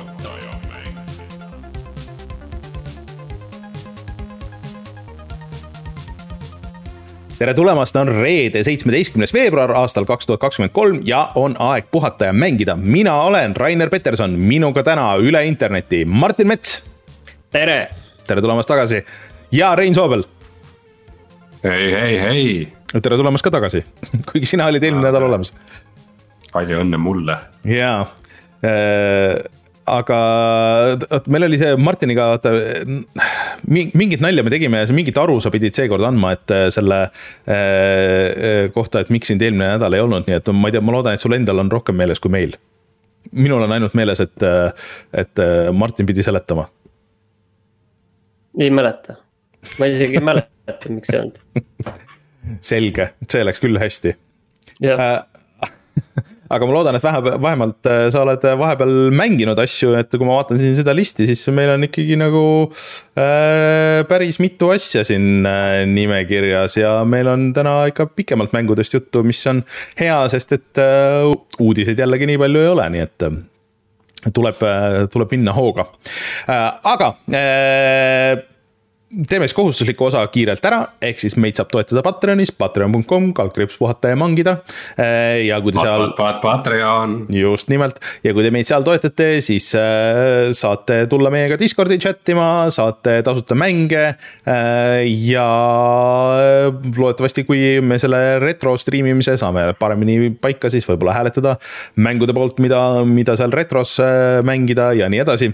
puhataja 0.00 0.52
mäng. 0.68 0.96
tere 7.38 7.54
tulemast, 7.54 7.96
on 7.96 8.08
reede, 8.08 8.64
seitsmeteistkümnes 8.64 9.34
veebruar 9.34 9.72
aastal 9.72 10.04
kaks 10.04 10.26
tuhat 10.26 10.40
kakskümmend 10.40 10.72
kolm 10.72 11.00
ja 11.04 11.32
on 11.34 11.56
aeg 11.58 11.90
puhata 11.90 12.24
ja 12.24 12.32
mängida. 12.32 12.76
mina 12.76 13.22
olen 13.22 13.56
Rainer 13.56 13.90
Peterson, 13.90 14.30
minuga 14.30 14.82
täna 14.82 15.16
üle 15.16 15.44
interneti 15.46 16.04
Martin 16.04 16.48
Mets, 16.48 16.84
tere, 17.50 17.88
tere 18.26 18.40
tulemast 18.40 18.68
tagasi. 18.68 19.04
ja 19.52 19.74
Rein 19.76 19.94
Soobel, 19.94 20.22
hei, 21.64 21.94
hei, 21.94 22.18
hei, 22.18 22.72
tere 23.02 23.16
tulemast 23.16 23.44
ka 23.44 23.50
tagasi, 23.50 23.84
kuigi 24.32 24.46
sina 24.46 24.66
olid 24.66 24.82
eelmine 24.82 25.08
nädal 25.08 25.28
olemas. 25.28 25.54
palju 26.52 26.80
õnne 26.80 26.96
mulle. 26.96 27.36
jaa 27.64 28.06
äh,, 28.64 29.59
aga 29.90 30.18
meil 31.30 31.46
oli 31.48 31.58
see 31.60 31.76
Martiniga, 31.80 32.28
vaata 32.34 32.52
mingit 33.70 34.22
nalja 34.24 34.44
me 34.46 34.52
tegime 34.52 34.82
ja 34.82 34.96
mingit 34.96 35.18
aru 35.20 35.38
sa 35.42 35.52
pidid 35.52 35.76
seekord 35.76 36.04
andma, 36.06 36.34
et 36.36 36.54
äh, 36.54 36.66
selle 36.74 37.00
äh, 37.50 38.70
kohta, 38.74 39.02
et 39.02 39.12
miks 39.14 39.32
sind 39.32 39.42
eelmine 39.44 39.74
nädal 39.74 39.96
ei 39.96 40.04
olnud, 40.04 40.28
nii 40.28 40.38
et 40.38 40.52
ma 40.54 40.70
ei 40.70 40.76
tea, 40.76 40.84
ma 40.84 40.96
loodan, 40.96 41.16
et 41.16 41.24
sul 41.24 41.36
endal 41.36 41.62
on 41.62 41.72
rohkem 41.72 41.98
meeles 41.98 42.22
kui 42.22 42.32
meil. 42.32 42.56
minul 43.32 43.62
on 43.66 43.72
ainult 43.76 43.94
meeles, 43.98 44.20
et, 44.22 44.46
et 45.12 45.42
äh, 45.44 45.72
Martin 45.72 46.08
pidi 46.08 46.24
seletama. 46.26 46.68
ei 48.58 48.70
mäleta. 48.70 49.18
ma 49.78 49.90
isegi 49.90 50.18
ei 50.18 50.24
mäleta, 50.24 50.80
miks 50.88 51.12
ei 51.12 51.22
olnud. 51.24 52.00
selge, 52.72 53.12
see 53.28 53.44
läks 53.44 53.60
küll 53.62 53.78
hästi 53.78 54.16
jah, 54.80 55.00
Äh, 55.00 55.22
aga 56.50 56.66
ma 56.66 56.74
loodan, 56.74 56.98
et 56.98 57.04
vähe, 57.04 57.34
vähemalt 57.42 57.88
äh, 57.88 58.06
sa 58.12 58.24
oled 58.24 58.44
vahepeal 58.62 58.94
mänginud 59.14 59.60
asju, 59.62 59.94
et 60.00 60.10
kui 60.10 60.26
ma 60.26 60.40
vaatan 60.40 60.58
siin 60.60 60.74
seda 60.78 60.94
listi, 60.96 61.28
siis 61.28 61.44
meil 61.54 61.72
on 61.76 61.86
ikkagi 61.86 62.18
nagu 62.18 62.42
äh, 63.14 64.02
päris 64.10 64.40
mitu 64.42 64.72
asja 64.74 65.04
siin 65.06 65.46
äh, 65.46 65.84
nimekirjas 65.90 66.80
ja 66.80 66.96
meil 67.08 67.30
on 67.30 67.50
täna 67.56 67.84
ikka 67.92 68.08
pikemalt 68.18 68.54
mängudest 68.56 68.98
juttu, 68.98 69.22
mis 69.26 69.42
on 69.50 69.62
hea, 70.00 70.18
sest 70.32 70.58
et 70.58 70.82
äh, 70.82 71.30
uudiseid 71.62 72.02
jällegi 72.02 72.30
nii 72.30 72.42
palju 72.42 72.66
ei 72.66 72.74
ole, 72.74 72.90
nii 72.96 73.06
et 73.06 73.28
äh, 73.28 73.40
tuleb, 74.34 74.62
tuleb 75.12 75.36
minna 75.38 75.54
hooga 75.56 75.86
äh,. 76.50 76.66
aga 76.82 77.14
äh, 77.32 78.49
teeme 79.10 79.48
siis 79.48 79.56
kohustusliku 79.58 80.06
osa 80.06 80.22
kiirelt 80.30 80.64
ära, 80.66 80.78
ehk 81.02 81.18
siis 81.18 81.34
meid 81.40 81.58
saab 81.58 81.70
toetada 81.72 82.02
Patreonis, 82.06 82.52
patreon.com, 82.54 83.30
kaldkriips 83.34 83.78
puhata 83.80 84.12
ja 84.12 84.18
mangida. 84.18 84.56
ja 85.46 85.58
kui 85.62 85.74
te 85.74 85.82
seal, 85.82 86.12
Patreon, 86.16 87.16
just 87.34 87.70
nimelt, 87.72 87.98
ja 88.22 88.34
kui 88.36 88.46
te 88.46 88.52
meid 88.54 88.68
seal 88.70 88.86
toetate, 88.86 89.32
siis 89.42 89.66
äh, 89.78 90.52
saate 90.56 91.02
tulla 91.10 91.32
meiega 91.34 91.58
Discordi 91.58 91.98
chat 92.02 92.30
ima, 92.30 92.68
saate 92.74 93.18
tasuta 93.26 93.58
mänge 93.58 94.04
äh,. 94.46 95.02
ja 95.26 95.48
loodetavasti, 96.96 97.44
kui 97.48 97.80
me 97.82 97.98
selle 98.02 98.38
retro 98.42 98.76
striimimise 98.78 99.34
saame 99.40 99.72
paremini 99.80 100.30
paika, 100.38 100.70
siis 100.70 100.86
võib-olla 100.86 101.18
hääletada 101.18 101.56
mängude 101.98 102.36
poolt, 102.36 102.62
mida, 102.62 102.84
mida 103.08 103.34
seal 103.40 103.50
retros 103.54 103.96
äh, 104.04 104.38
mängida 104.46 104.92
ja 104.94 105.10
nii 105.10 105.24
edasi 105.26 105.50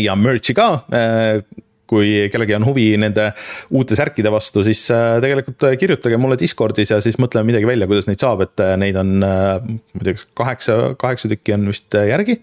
ja 0.00 0.16
merch'i 0.18 0.56
ka 0.56 0.70
äh, 0.88 1.44
kui 1.90 2.26
kellelgi 2.32 2.56
on 2.58 2.66
huvi 2.66 2.88
nende 3.00 3.30
uute 3.76 3.98
särkide 3.98 4.32
vastu, 4.34 4.64
siis 4.66 4.82
äh, 4.94 5.16
tegelikult 5.22 5.66
kirjutage 5.80 6.18
mulle 6.20 6.38
Discordis 6.40 6.92
ja 6.94 7.00
siis 7.04 7.18
mõtleme 7.22 7.52
midagi 7.52 7.68
välja, 7.68 7.88
kuidas 7.90 8.08
neid 8.10 8.22
saab, 8.22 8.44
et 8.46 8.64
äh, 8.64 8.74
neid 8.80 8.98
on, 9.00 9.16
ma 9.22 10.02
ei 10.02 10.08
tea, 10.08 10.16
kas 10.18 10.26
kaheksa, 10.42 10.78
kaheksa 11.00 11.32
tükki 11.32 11.56
on 11.56 11.68
vist 11.70 11.98
äh, 11.98 12.10
järgi. 12.12 12.40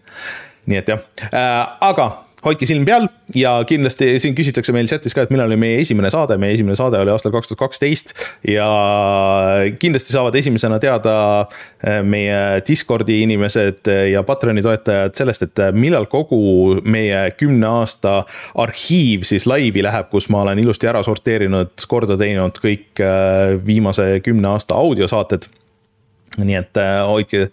nii 0.72 0.80
et 0.80 0.88
jah, 0.88 1.02
aga 1.84 2.06
hoidke 2.44 2.68
silm 2.68 2.86
peal 2.88 3.08
ja 3.36 3.54
kindlasti 3.68 4.18
siin 4.22 4.36
küsitakse 4.36 4.74
meil 4.76 4.88
chat'is 4.90 5.16
ka, 5.16 5.26
et 5.26 5.32
millal 5.34 5.52
oli 5.52 5.58
meie 5.60 5.80
esimene 5.84 6.12
saade, 6.14 6.38
meie 6.42 6.56
esimene 6.58 6.76
saade 6.80 7.00
oli 7.00 7.12
aastal 7.14 7.34
kaks 7.34 7.52
tuhat 7.52 7.62
kaksteist 7.64 8.14
ja 8.48 8.68
kindlasti 9.80 10.16
saavad 10.16 10.36
esimesena 10.40 10.80
teada 10.84 11.16
äh, 11.42 12.02
meie 12.04 12.62
Discordi 12.68 13.22
inimesed 13.24 13.90
ja 14.12 14.24
Patreoni 14.28 14.64
toetajad 14.66 15.16
sellest, 15.18 15.48
et 15.48 15.64
millal 15.78 16.08
kogu 16.12 16.80
meie 16.84 17.26
kümne 17.40 17.70
aasta 17.82 18.22
arhiiv 18.60 19.28
siis 19.28 19.48
laivi 19.50 19.84
läheb, 19.86 20.10
kus 20.12 20.30
ma 20.34 20.44
olen 20.44 20.60
ilusti 20.64 20.90
ära 20.90 21.04
sorteerinud, 21.06 21.76
korda 21.90 22.18
teinud 22.20 22.60
kõik 22.64 23.04
viimase 23.66 24.18
kümne 24.26 24.54
aasta 24.54 24.76
audiosaated. 24.80 25.48
nii 26.44 26.56
et 26.58 26.80
hoidke, 27.08 27.48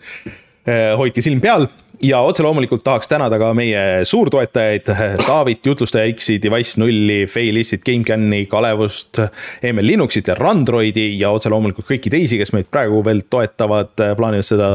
hoidke 0.96 1.22
silm 1.24 1.40
peal 1.44 1.68
ja 2.02 2.20
otse 2.20 2.42
loomulikult 2.42 2.84
tahaks 2.84 3.08
tänada 3.08 3.38
ka 3.38 3.50
meie 3.54 4.04
suurtoetajaid, 4.08 4.88
Taavit, 5.26 5.66
jutlustaja 5.66 6.12
X-i, 6.14 6.38
Device 6.42 6.80
nulli, 6.80 7.26
Failistit, 7.26 7.84
GameCami, 7.84 8.46
Kalevust, 8.50 9.20
Emel 9.62 9.86
Linuxit 9.86 10.28
ja 10.28 10.34
Randroidi 10.38 11.06
ja 11.20 11.30
otse 11.34 11.52
loomulikult 11.52 11.88
kõiki 11.90 12.12
teisi, 12.12 12.38
kes 12.40 12.54
meid 12.56 12.70
praegu 12.72 13.02
veel 13.04 13.22
toetavad, 13.30 13.92
plaanivad 14.16 14.46
seda 14.46 14.70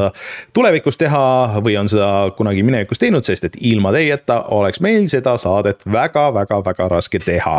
tulevikus 0.56 1.00
teha 1.00 1.22
või 1.64 1.78
on 1.80 1.90
seda 1.90 2.10
kunagi 2.38 2.64
minevikus 2.66 3.02
teinud, 3.02 3.26
sest 3.26 3.50
et 3.50 3.58
ilma 3.60 3.92
teieta 3.96 4.42
oleks 4.56 4.82
meil 4.84 5.08
seda 5.12 5.36
saadet 5.40 5.82
väga-väga-väga 5.92 6.90
raske 6.92 7.22
teha. 7.22 7.58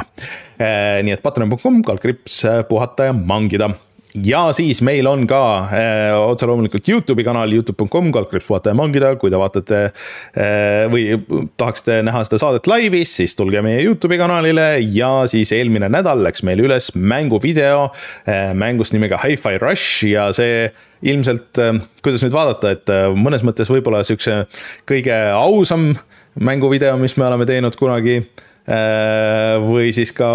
nii 1.03 1.13
et 1.13 1.22
patreon.com, 1.23 1.84
kaldkriips 1.85 2.44
puhata 2.69 3.11
ja 3.11 3.17
mangida 3.17 3.69
ja 4.25 4.41
siis 4.55 4.81
meil 4.85 5.07
on 5.09 5.25
ka 5.29 5.41
äh, 5.67 6.13
otse 6.17 6.47
loomulikult 6.50 6.88
Youtube'i 6.89 7.25
kanal 7.28 7.51
Youtube.com, 7.53 8.09
kaldkriips 8.16 8.47
puhata 8.47 8.72
ja 8.72 8.78
mangida, 8.78 9.13
kui 9.19 9.31
te 9.33 9.39
vaatate 9.39 9.79
äh, 9.88 10.85
või 10.91 11.05
tahaksite 11.59 12.00
näha 12.07 12.23
seda 12.28 12.39
saadet 12.41 12.69
laivis, 12.69 13.16
siis 13.19 13.35
tulge 13.38 13.61
meie 13.66 13.83
Youtube'i 13.85 14.19
kanalile. 14.22 14.67
Ja 14.94 15.11
siis 15.29 15.51
eelmine 15.55 15.89
nädal 15.94 16.23
läks 16.25 16.44
meil 16.47 16.61
üles 16.63 16.91
mänguvideo 16.95 17.88
äh, 17.89 18.53
mängust 18.57 18.95
nimega 18.95 19.19
Hi-Fi 19.23 19.61
Rush. 19.63 20.05
Ja 20.07 20.29
see 20.35 20.69
ilmselt 21.05 21.61
äh,, 21.61 21.78
kuidas 22.05 22.25
nüüd 22.25 22.35
vaadata, 22.35 22.73
et 22.78 22.94
äh, 22.94 23.07
mõnes 23.13 23.45
mõttes 23.45 23.69
võib-olla 23.72 24.03
siukse 24.07 24.45
kõige 24.89 25.17
ausam 25.35 25.91
mänguvideo, 26.38 26.97
mis 27.01 27.17
me 27.17 27.28
oleme 27.29 27.47
teinud 27.49 27.78
kunagi 27.79 28.22
või 28.67 29.94
siis 29.95 30.11
ka 30.11 30.28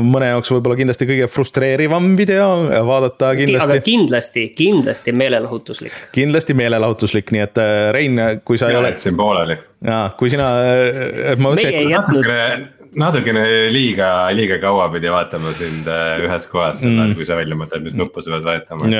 mõne 0.00 0.30
jaoks 0.30 0.48
võib-olla 0.54 0.78
kindlasti 0.78 1.08
kõige 1.10 1.26
frustreerivam 1.28 2.14
video 2.16 2.46
vaadata 2.88 3.34
aga 3.34 3.44
kindlasti, 3.44 3.80
kindlasti, 3.84 4.46
kindlasti 4.56 5.12
meelelahutuslik. 5.12 5.98
kindlasti 6.14 6.56
meelelahutuslik, 6.56 7.32
nii 7.34 7.44
et 7.44 7.60
äh, 7.60 7.90
Rein, 7.94 8.20
kui 8.44 8.58
sa 8.60 8.70
ei 8.72 8.78
ole, 8.78 8.94
jätsin 8.94 9.16
pooleli. 9.18 9.58
jaa, 9.84 10.08
kui 10.18 10.32
sina, 10.32 10.48
et 11.34 11.40
ma 11.40 11.52
meie 11.52 11.68
ei 11.68 11.86
mõtlesin, 11.86 11.92
jätnud, 11.92 12.68
natukene, 12.98 13.44
liiga, 13.74 14.10
liiga 14.36 14.58
kaua 14.62 14.88
pidi 14.92 15.12
vaatama 15.12 15.52
sind 15.56 15.88
äh, 15.92 16.22
ühes 16.24 16.48
kohas 16.50 16.84
mm., 16.84 17.16
kui 17.18 17.28
sa 17.28 17.36
välja 17.38 17.58
mõtled, 17.58 17.84
mis 17.84 17.98
nuppu 17.98 18.24
sa 18.24 18.36
pead 18.36 18.48
vajutama. 18.48 18.92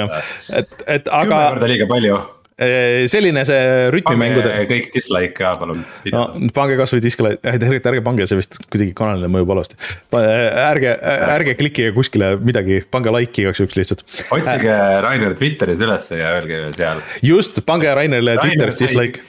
et, 0.61 0.75
et 0.87 1.09
kümme 1.09 1.23
aga 1.23 1.45
korda 1.55 1.73
liiga 1.73 1.89
palju. 1.91 2.21
Äh, 2.59 3.05
selline 3.11 3.45
see 3.49 3.61
rütmimängude 3.95 4.53
kõik 4.71 4.89
dislike 4.95 5.35
ka 5.39 5.53
palun. 5.61 5.85
no 6.13 6.23
pange 6.55 6.79
kasvõi 6.81 7.03
diskile, 7.05 7.35
tegelikult 7.43 7.89
ärge 7.93 8.03
pange, 8.07 8.27
see 8.31 8.39
vist 8.41 8.59
kuidagi 8.67 8.95
kanalile 8.99 9.31
mõjub 9.33 9.53
halvasti. 9.55 9.79
ärge, 10.19 10.95
ärge 11.37 11.55
klikkige 11.61 11.93
kuskile 11.97 12.33
midagi, 12.43 12.81
pange 12.91 13.13
like 13.15 13.39
igaks 13.43 13.63
juhuks 13.63 13.79
lihtsalt. 13.79 14.05
otsige 14.35 14.75
Rainer 15.07 15.37
Twitteris 15.39 15.85
ülesse 15.87 16.19
ja 16.21 16.35
öelge 16.39 16.65
seal, 16.77 17.03
just, 17.25 17.63
pange 17.69 17.95
Rainerile 17.95 18.39
Twitteris 18.43 18.81
dislike. 18.83 19.23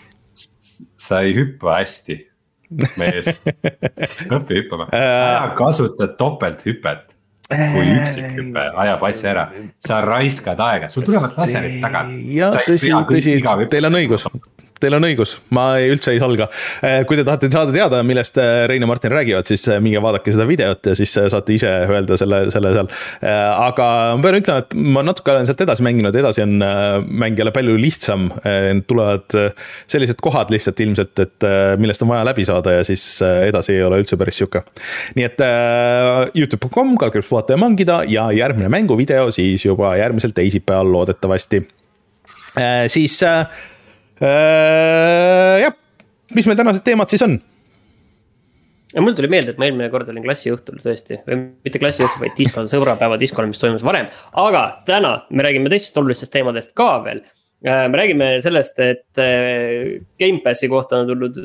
sa 1.00 1.22
ei 1.26 1.34
hüppa 1.38 1.80
hästi, 1.80 2.20
mees. 3.02 3.30
õpi 4.36 4.60
hüppama, 4.64 4.90
Äh. 4.94 5.56
kasuta 5.58 6.10
topelthüpet 6.20 7.16
kui 7.50 7.86
üksikhüpe 7.96 8.66
ajab 8.84 9.04
asja 9.10 9.32
ära, 9.34 9.46
sa 9.86 10.00
raiskad 10.06 10.60
aega, 10.62 10.90
sul 10.94 11.08
tulevad 11.08 11.38
laserid 11.40 11.80
taga. 11.82 12.06
jah, 12.36 12.60
tõsi, 12.68 12.94
tõsi, 13.10 13.38
teil 13.72 13.90
on 13.90 13.98
õigus, 14.02 14.28
teil 14.80 14.96
on 14.98 15.06
õigus, 15.08 15.36
ma 15.56 15.66
ei, 15.80 15.90
üldse 15.94 16.14
ei 16.14 16.22
salga. 16.22 16.48
kui 17.08 17.18
te 17.20 17.26
tahate 17.28 17.50
saada 17.52 17.74
teada, 17.76 18.02
millest 18.08 18.40
äh, 18.42 18.66
Rein 18.70 18.84
ja 18.84 18.90
Martin 18.90 19.14
räägivad, 19.14 19.48
siis 19.50 19.66
äh, 19.70 19.80
minge 19.84 20.02
vaadake 20.04 20.34
seda 20.34 20.46
videot 20.50 20.92
ja 20.92 20.96
siis 20.98 21.14
saate 21.16 21.56
ise 21.56 21.70
öelda 21.90 22.18
selle, 22.20 22.42
selle 22.54 22.74
seal. 22.76 22.92
aga 23.26 23.88
ma 24.18 24.24
pean 24.24 24.40
ütlema, 24.40 24.64
et 24.64 24.76
ma 24.96 25.04
natuke 25.06 25.34
olen 25.34 25.48
sealt 25.50 25.64
edasi 25.66 25.86
mänginud, 25.86 26.16
edasi 26.16 26.44
on 26.46 26.56
mäng 26.60 27.40
jälle 27.40 27.54
palju 27.56 27.78
lihtsam. 27.80 28.30
tulevad 28.88 29.36
sellised 29.90 30.22
kohad 30.24 30.52
lihtsalt 30.54 30.80
ilmselt, 30.84 31.24
et 31.24 31.48
millest 31.82 32.04
on 32.06 32.12
vaja 32.12 32.26
läbi 32.28 32.46
saada 32.48 32.78
ja 32.80 32.86
siis 32.88 33.04
edasi 33.24 33.76
ei 33.76 33.84
ole 33.86 34.00
üldse 34.02 34.18
päris 34.20 34.40
sihuke. 34.40 34.64
nii 35.18 35.28
et 35.28 35.44
Youtube.com, 36.38 36.96
kaldkriips 37.00 37.32
puhata 37.32 37.56
ja 37.56 37.62
mangida 37.62 38.02
ja 38.08 38.30
järgmine 38.36 38.72
mänguvideo 38.72 39.30
siis 39.36 39.66
juba 39.66 39.96
järgmisel 40.00 40.36
teisipäeval 40.36 40.92
loodetavasti 40.92 41.64
siis 42.88 43.20
jah, 44.20 45.76
mis 46.36 46.50
meil 46.50 46.60
tänased 46.60 46.84
teemad 46.86 47.12
siis 47.12 47.24
on? 47.26 47.40
ja 48.94 49.04
mul 49.06 49.14
tuli 49.18 49.30
meelde, 49.32 49.54
et 49.54 49.60
ma 49.62 49.68
eelmine 49.68 49.90
kord 49.94 50.10
olin 50.10 50.24
klassiõhtul 50.26 50.80
tõesti, 50.82 51.20
või 51.28 51.42
mitte 51.66 51.82
klassiõhtul, 51.82 52.24
vaid 52.24 52.38
diskol, 52.40 52.70
sõbrapäeva 52.72 53.20
diskol, 53.22 53.48
mis 53.50 53.62
toimus 53.62 53.86
varem. 53.86 54.10
aga 54.42 54.64
täna 54.88 55.14
me 55.30 55.46
räägime 55.46 55.70
teistest 55.72 56.00
olulistest 56.02 56.34
teemadest 56.34 56.74
ka 56.78 56.90
veel. 57.06 57.22
me 57.62 58.02
räägime 58.02 58.32
sellest, 58.42 58.80
et 58.80 59.22
äh, 59.22 60.02
Gamepassi 60.20 60.70
kohta 60.72 61.04
on 61.04 61.12
tulnud 61.12 61.42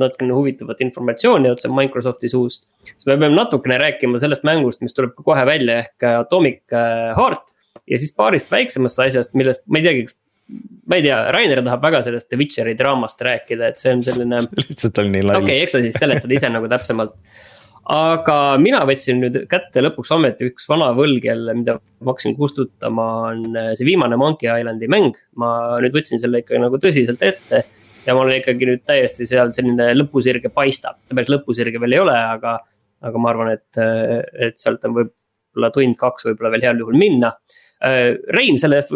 natukene 0.00 0.32
huvitavat 0.32 0.80
informatsiooni 0.80 1.50
otse 1.50 1.68
Microsofti 1.68 2.28
suust. 2.32 2.66
siis 2.84 3.06
me 3.06 3.16
peame 3.16 3.34
natukene 3.36 3.78
rääkima 3.78 4.18
sellest 4.18 4.44
mängust, 4.48 4.82
mis 4.82 4.96
tuleb 4.96 5.14
ka 5.16 5.26
kohe 5.26 5.46
välja 5.46 5.78
ehk 5.84 6.08
Atomic 6.16 6.62
Heart. 6.72 7.46
ja 7.86 7.98
siis 7.98 8.14
paarist 8.16 8.50
väiksemast 8.50 8.98
asjast, 9.06 9.34
millest 9.34 9.66
ma 9.68 9.78
ei 9.78 9.86
teagi, 9.86 10.08
kas 10.08 10.18
ma 10.90 10.98
ei 10.98 11.04
tea, 11.06 11.18
Rainer 11.34 11.62
tahab 11.62 11.84
väga 11.86 12.00
sellest 12.06 12.26
The 12.30 12.38
Witcheri 12.40 12.74
draamast 12.78 13.22
rääkida, 13.22 13.70
et 13.70 13.78
see 13.78 13.92
on 13.94 14.02
selline. 14.04 14.42
lihtsalt 14.58 14.98
oli 15.02 15.14
nii 15.14 15.28
lai. 15.28 15.38
okei 15.38 15.54
okay,, 15.54 15.66
eks 15.66 15.76
sa 15.76 15.82
siis 15.84 15.98
seletad 16.02 16.34
ise 16.34 16.50
nagu 16.50 16.70
täpsemalt. 16.70 17.14
aga 17.90 18.36
mina 18.62 18.80
võtsin 18.86 19.22
nüüd 19.22 19.38
kätte 19.50 19.82
lõpuks 19.82 20.10
ometi 20.14 20.50
üks 20.50 20.66
vana 20.70 20.90
võlg 20.94 21.24
jälle, 21.30 21.54
mida 21.58 21.78
ma 21.78 22.12
hakkasin 22.12 22.34
kustutama, 22.38 23.06
on 23.30 23.46
äh, 23.54 23.70
see 23.78 23.86
viimane 23.86 24.18
Monkey 24.20 24.50
Islandi 24.50 24.90
mäng. 24.90 25.14
ma 25.38 25.52
nüüd 25.84 25.94
võtsin 25.94 26.22
selle 26.22 26.42
ikka 26.42 26.58
nagu 26.62 26.82
tõsiselt 26.82 27.22
ette. 27.26 27.64
ja 28.06 28.16
ma 28.16 28.26
olen 28.26 28.42
ikkagi 28.42 28.72
nüüd 28.72 28.84
täiesti 28.90 29.28
seal 29.30 29.54
selline 29.54 29.92
lõpusirge 29.94 30.50
paistab, 30.54 30.98
ta 31.06 31.14
päris 31.14 31.30
lõpusirge 31.30 31.82
veel 31.82 31.98
ei 31.98 32.02
ole, 32.02 32.18
aga. 32.18 32.58
aga 33.00 33.22
ma 33.22 33.30
arvan, 33.30 33.54
et, 33.54 33.70
äh, 33.78 34.18
et 34.50 34.58
sealt 34.58 34.82
on 34.90 34.98
võib-olla 34.98 35.70
tund-kaks 35.72 36.26
võib-olla 36.32 36.50
veel 36.52 36.66
heal 36.66 36.82
juhul 36.82 36.98
minna. 36.98 37.36
Äh, 37.80 38.16
Rein 38.34 38.58
selle 38.60 38.82
eest 38.82 38.90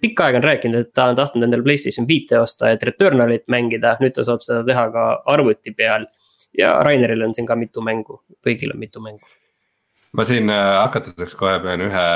pikka 0.00 0.28
aega 0.28 0.40
on 0.40 0.46
rääkinud, 0.46 0.86
et 0.86 0.92
ta 0.94 1.08
on 1.10 1.18
tahtnud 1.18 1.46
endale 1.46 1.64
Playstation 1.66 2.06
viite 2.08 2.38
osta, 2.40 2.72
et 2.72 2.82
Returnalit 2.86 3.46
mängida, 3.50 3.96
nüüd 4.02 4.14
ta 4.16 4.24
saab 4.26 4.44
seda 4.44 4.62
teha 4.66 4.86
ka 4.94 5.08
arvuti 5.34 5.74
peal. 5.74 6.06
ja 6.58 6.78
Raineril 6.82 7.22
on 7.22 7.34
siin 7.36 7.46
ka 7.46 7.54
mitu 7.60 7.82
mängu, 7.84 8.22
kõigil 8.44 8.72
on 8.72 8.78
mitu 8.80 9.00
mängu. 9.04 9.26
ma 10.12 10.24
siin 10.24 10.50
äh, 10.50 10.74
hakatuseks 10.84 11.34
kohe 11.36 11.58
pean 11.62 11.82
ühe, 11.84 12.06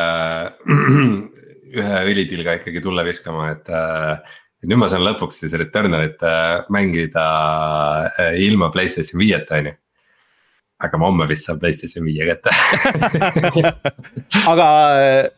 ühe 1.83 1.99
õlitilga 2.13 2.57
ikkagi 2.61 2.81
tulle 2.81 3.05
viskama, 3.05 3.51
et 3.53 3.69
äh, 3.69 4.39
nüüd 4.65 4.81
ma 4.81 4.89
saan 4.89 5.05
lõpuks 5.05 5.43
siis 5.43 5.53
Returnalit 5.61 6.23
äh, 6.23 6.65
mängida 6.73 7.27
ilma 8.39 8.71
Playstation 8.73 9.21
viieta, 9.21 9.61
on 9.61 9.73
ju 9.73 9.82
aga 10.83 10.99
ma 11.01 11.09
homme 11.11 11.27
vist 11.31 11.47
saan 11.47 11.61
PlayStation 11.63 12.07
viie 12.07 12.27
kätte. 12.29 12.53
Aga 14.53 14.67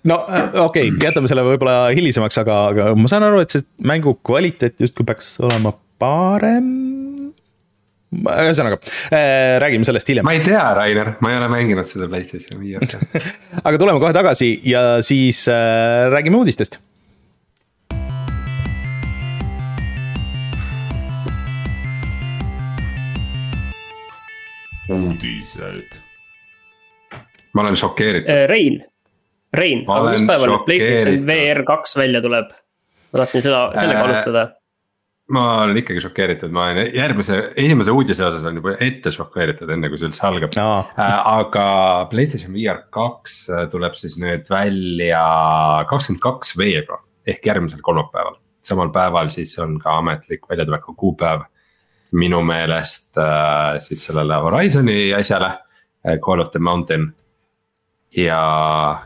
no 0.09 0.21
okei 0.65 0.89
okay,, 0.91 0.93
jätame 1.03 1.31
selle 1.31 1.45
võib-olla 1.47 1.91
hilisemaks, 1.97 2.39
aga, 2.43 2.59
aga 2.73 2.87
ma 2.99 3.11
saan 3.11 3.27
aru, 3.27 3.43
et 3.45 3.55
see 3.55 3.65
mängu 3.85 4.17
kvaliteet 4.25 4.81
justkui 4.85 5.07
peaks 5.09 5.35
olema 5.45 5.75
parem. 6.01 6.71
Ühesõnaga 8.15 8.79
äh,, 9.11 9.59
räägime 9.59 9.87
sellest 9.89 10.09
hiljem. 10.11 10.27
ma 10.27 10.37
ei 10.37 10.43
tea, 10.47 10.63
Rainer, 10.79 11.17
ma 11.25 11.33
ei 11.33 11.39
ole 11.41 11.49
mänginud 11.51 11.89
seda 11.89 12.07
PlayStation 12.07 12.61
viiet 12.63 12.95
aga 13.67 13.75
tuleme 13.75 13.99
kohe 13.99 14.15
tagasi 14.15 14.53
ja 14.71 14.85
siis 15.03 15.41
äh, 15.51 16.07
räägime 16.15 16.39
uudistest 16.39 16.79
uudised. 24.89 26.01
ma 27.55 27.63
olen 27.63 27.77
šokeeritud. 27.77 28.31
Äh, 28.31 28.49
Rein, 28.49 28.83
Rein, 29.55 29.85
aga 29.89 30.13
mis 30.13 30.27
päeval 30.29 30.53
nüüd 30.53 30.67
PlayStation 30.67 31.25
VR 31.29 31.65
kaks 31.69 31.97
välja 31.97 32.23
tuleb? 32.25 32.53
ma 33.15 33.23
tahtsin 33.23 33.45
seda, 33.45 33.65
sellega 33.79 34.01
äh, 34.01 34.09
alustada. 34.09 34.45
ma 35.35 35.45
olen 35.63 35.79
ikkagi 35.81 36.03
šokeeritud, 36.05 36.53
ma 36.53 36.67
olen 36.73 36.91
järgmise, 36.97 37.39
esimese 37.57 37.95
uudise 37.95 38.27
osas 38.27 38.45
olen 38.45 38.61
juba 38.61 38.77
ette 38.85 39.13
šokeeritud, 39.15 39.71
enne 39.73 39.89
kui 39.89 40.01
see 40.01 40.11
üldse 40.11 40.27
algab 40.29 40.59
no.. 40.59 40.69
Äh, 40.99 41.17
aga 41.39 41.67
PlayStation 42.11 42.53
VR 42.57 42.85
kaks 42.95 43.39
äh, 43.51 43.67
tuleb 43.73 43.97
siis 43.99 44.19
nüüd 44.21 44.51
välja 44.53 45.25
kakskümmend 45.91 46.25
kaks 46.25 46.57
veebruar 46.61 47.05
ehk 47.27 47.47
järgmisel 47.47 47.81
kolmapäeval. 47.83 48.37
samal 48.65 48.91
päeval 48.93 49.31
siis 49.33 49.55
on 49.63 49.79
ka 49.81 49.99
ametlik 50.03 50.45
väljatuleku 50.51 50.95
kuupäev 50.99 51.47
minu 52.15 52.41
meelest 52.47 53.19
äh, 53.21 53.81
siis 53.83 54.07
sellele 54.09 54.39
Horizon'i 54.43 55.13
asjale, 55.17 55.51
äh, 56.07 56.19
Call 56.25 56.43
of 56.45 56.53
the 56.55 56.63
Mountain. 56.63 57.13
ja 58.15 58.41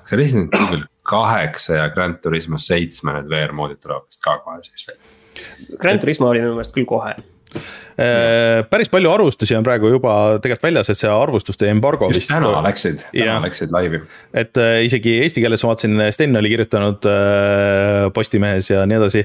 kas 0.03 0.11
see 0.13 0.21
Resident 0.21 0.55
Evil 0.55 0.85
kaheksa 1.09 1.79
ja 1.79 1.89
Grand 1.89 2.21
Turismo 2.21 2.59
seitsme 2.61 3.15
need 3.17 3.31
VR 3.31 3.55
moodid 3.57 3.81
tulevad 3.81 4.05
vist 4.05 4.21
ka 4.25 4.37
kohe 4.45 4.61
siis 4.67 4.85
veel. 4.91 5.01
Grand 5.81 6.03
Turismo 6.03 6.29
oli 6.29 6.43
minu 6.43 6.59
meelest 6.59 6.75
küll 6.77 6.89
kohe 6.89 7.15
äh, 7.17 8.65
päris 8.71 8.91
palju 8.93 9.11
arvustusi 9.13 9.57
on 9.57 9.65
praegu 9.67 9.91
juba 9.95 10.13
tegelikult 10.43 10.69
väljas, 10.69 10.93
et 10.93 11.01
see 11.01 11.11
arvustuste 11.13 11.71
embargo 11.73 12.11
vist. 12.13 12.29
täna 12.31 12.53
läksid, 12.65 13.01
täna 13.13 13.25
ja. 13.25 13.39
läksid 13.45 13.73
laivi. 13.75 14.03
et 14.37 14.61
äh, 14.61 14.83
isegi 14.87 15.19
eesti 15.25 15.45
keeles 15.45 15.65
ma 15.65 15.73
vaatasin, 15.73 16.03
Sten 16.15 16.37
oli 16.43 16.53
kirjutanud 16.53 17.09
äh, 17.09 18.05
Postimehes 18.15 18.71
ja 18.71 18.85
nii 18.89 19.01
edasi. 19.01 19.25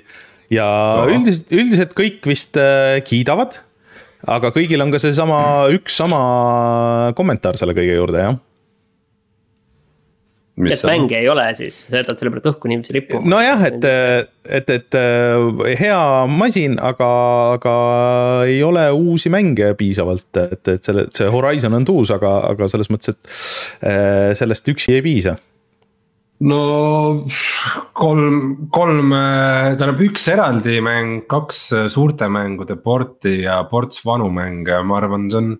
ja 0.53 0.69
no. 1.01 1.12
üldiselt, 1.12 1.51
üldiselt 1.51 1.95
kõik 2.00 2.31
vist 2.31 2.59
äh, 2.62 3.01
kiidavad 3.07 3.59
aga 4.29 4.53
kõigil 4.55 4.81
on 4.83 4.93
ka 4.93 5.01
seesama, 5.01 5.37
üks 5.73 5.99
sama 5.99 6.23
kommentaar 7.17 7.59
selle 7.59 7.75
kõige 7.77 7.97
juurde, 7.97 8.25
jah. 8.27 8.41
Et 10.53 10.83
mänge 10.85 11.17
ei 11.17 11.25
ole 11.31 11.47
siis, 11.57 11.79
sa 11.89 11.97
jätad 11.97 12.19
selle 12.19 12.29
pealt 12.35 12.51
õhku 12.51 12.69
niiviisi 12.69 12.93
rippuma. 12.93 13.25
nojah, 13.25 13.63
et, 13.71 13.87
et, 14.45 14.67
et 14.69 14.97
hea 15.79 16.01
masin, 16.29 16.75
aga, 16.77 17.07
aga 17.55 17.73
ei 18.45 18.59
ole 18.61 18.83
uusi 18.93 19.31
mänge 19.33 19.71
piisavalt, 19.79 20.29
et, 20.43 20.61
et 20.75 20.85
selle, 20.85 21.07
see 21.17 21.31
Horizon 21.33 21.73
on 21.79 21.87
tuus, 21.89 22.13
aga, 22.13 22.35
aga 22.51 22.69
selles 22.69 22.93
mõttes, 22.93 23.17
et 23.17 23.89
eh, 23.89 24.29
sellest 24.37 24.69
üksi 24.75 24.93
ei 24.93 25.01
piisa 25.01 25.33
no 26.44 26.62
kolm, 27.95 28.40
kolm, 28.74 29.13
tähendab 29.13 30.01
üks 30.04 30.25
eraldi 30.31 30.80
mäng, 30.84 31.24
kaks 31.30 31.66
suurte 31.94 32.30
mängude 32.31 32.78
porti 32.81 33.42
ja 33.44 33.62
ports 33.69 34.04
vanu 34.06 34.30
mänge, 34.34 34.81
ma 34.84 35.00
arvan, 35.00 35.30
see 35.31 35.40
on. 35.42 35.54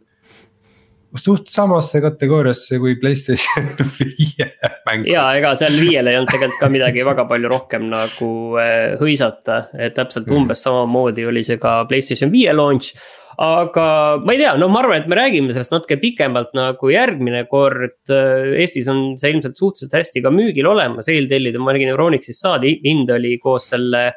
suht 1.14 1.52
samasse 1.54 2.02
kategooriasse 2.02 2.80
kui 2.82 2.96
Playstation 2.98 3.68
viie 4.00 4.48
mäng. 4.90 5.06
ja 5.06 5.28
ega 5.38 5.54
seal 5.60 5.76
viiel 5.78 6.10
ei 6.10 6.18
olnud 6.18 6.32
tegelikult 6.34 6.60
ka 6.64 6.72
midagi 6.74 7.06
väga 7.06 7.28
palju 7.30 7.52
rohkem 7.52 7.86
nagu 7.92 8.32
eh, 8.62 8.96
hõisata, 9.02 9.68
et 9.78 9.94
täpselt 9.98 10.26
mm. 10.28 10.40
umbes 10.40 10.66
samamoodi 10.66 11.28
oli 11.30 11.46
see 11.46 11.62
ka 11.62 11.84
Playstation 11.90 12.34
viie 12.34 12.56
launch 12.56 12.98
aga 13.42 13.86
ma 14.24 14.34
ei 14.36 14.42
tea, 14.42 14.54
no 14.60 14.70
ma 14.72 14.82
arvan, 14.84 15.02
et 15.02 15.08
me 15.10 15.18
räägime 15.18 15.54
sellest 15.56 15.74
natuke 15.74 15.98
pikemalt 16.02 16.54
nagu 16.58 16.92
järgmine 16.94 17.46
kord. 17.52 18.00
Eestis 18.10 18.90
on 18.92 19.14
see 19.20 19.34
ilmselt 19.34 19.60
suhteliselt 19.60 19.98
hästi 19.98 20.24
ka 20.26 20.34
müügil 20.34 20.70
olemas, 20.70 21.10
eeltellida, 21.12 21.62
ma 21.62 21.76
nägin 21.76 21.94
Euronixist 21.94 22.44
saadi, 22.44 22.76
hind 22.86 23.12
oli 23.14 23.38
koos 23.44 23.72
selle 23.74 24.10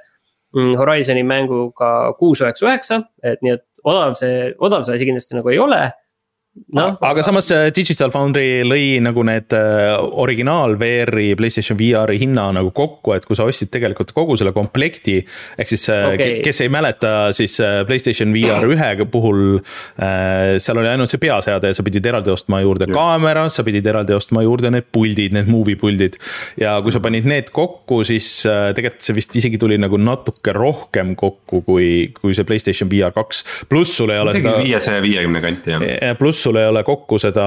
mm, 0.56 0.75
Horizon'i 0.80 1.25
mänguga 1.26 1.92
kuus 2.20 2.44
üheksa 2.44 2.68
üheksa, 2.68 3.00
et 3.25 3.44
nii, 3.44 3.56
et 3.56 3.87
odav 3.87 4.16
see, 4.18 4.50
odav 4.58 4.85
see 4.87 4.99
asi 4.99 5.08
kindlasti 5.08 5.38
nagu 5.38 5.52
ei 5.52 5.62
ole 5.62 5.85
no,. 6.72 6.86
aga 7.00 7.22
samas 7.22 7.50
äh, 7.54 7.68
Digital 7.75 8.10
Foundry 8.14 8.62
lõi 8.66 8.98
nagu 9.04 9.22
need 9.26 9.54
äh, 9.56 9.94
originaal 10.22 10.76
VR-i, 10.80 11.34
Playstation 11.38 11.78
VR-i 11.78 12.18
hinna 12.20 12.48
nagu 12.56 12.72
kokku, 12.76 13.14
et 13.16 13.26
kui 13.28 13.38
sa 13.38 13.46
ostsid 13.48 13.70
tegelikult 13.75 14.12
kogu 14.16 14.36
selle 14.38 14.52
komplekti. 14.56 15.18
ehk 15.58 15.72
siis 15.72 15.88
äh, 15.92 16.06
okay. 16.14 16.38
kes 16.44 16.62
ei 16.64 16.72
mäleta, 16.72 17.14
siis 17.36 17.58
Playstation 17.88 18.34
VR 18.34 18.66
ühe 18.75 18.90
puhul 19.10 19.42
seal 19.96 20.80
oli 20.80 20.88
ainult 20.90 21.12
see 21.12 21.20
peaseade 21.22 21.70
ja 21.70 21.76
sa 21.76 21.84
pidid 21.86 22.06
eraldi 22.08 22.32
ostma 22.32 22.60
juurde 22.64 22.88
ja. 22.88 22.94
kaamera, 22.96 23.46
sa 23.52 23.64
pidid 23.66 23.86
eraldi 23.86 24.14
ostma 24.16 24.42
juurde 24.44 24.72
need 24.75 24.88
puldid, 24.92 25.34
need 25.36 25.50
movie 25.50 25.78
puldid. 25.78 26.18
ja 26.60 26.76
kui 26.84 26.94
sa 26.94 27.02
panid 27.04 27.28
need 27.28 27.52
kokku, 27.54 28.02
siis 28.06 28.28
tegelikult 28.76 29.06
see 29.06 29.16
vist 29.16 29.36
isegi 29.38 29.60
tuli 29.60 29.78
nagu 29.80 29.98
natuke 30.00 30.54
rohkem 30.56 31.14
kokku 31.18 31.62
kui, 31.66 31.88
kui 32.16 32.36
see 32.36 32.46
Playstation 32.48 32.90
VR 32.90 33.14
kaks, 33.16 33.42
pluss 33.70 33.96
sul 34.00 34.12
ei 34.14 34.22
ole 34.22 34.36
seda. 34.38 34.56
viiesaja 34.64 35.04
viiekümne 35.04 35.42
kanti 35.44 35.75
jah. 35.76 36.16
pluss 36.18 36.45
sul 36.46 36.58
ei 36.60 36.68
ole 36.70 36.82
kokku 36.86 37.18
seda, 37.20 37.46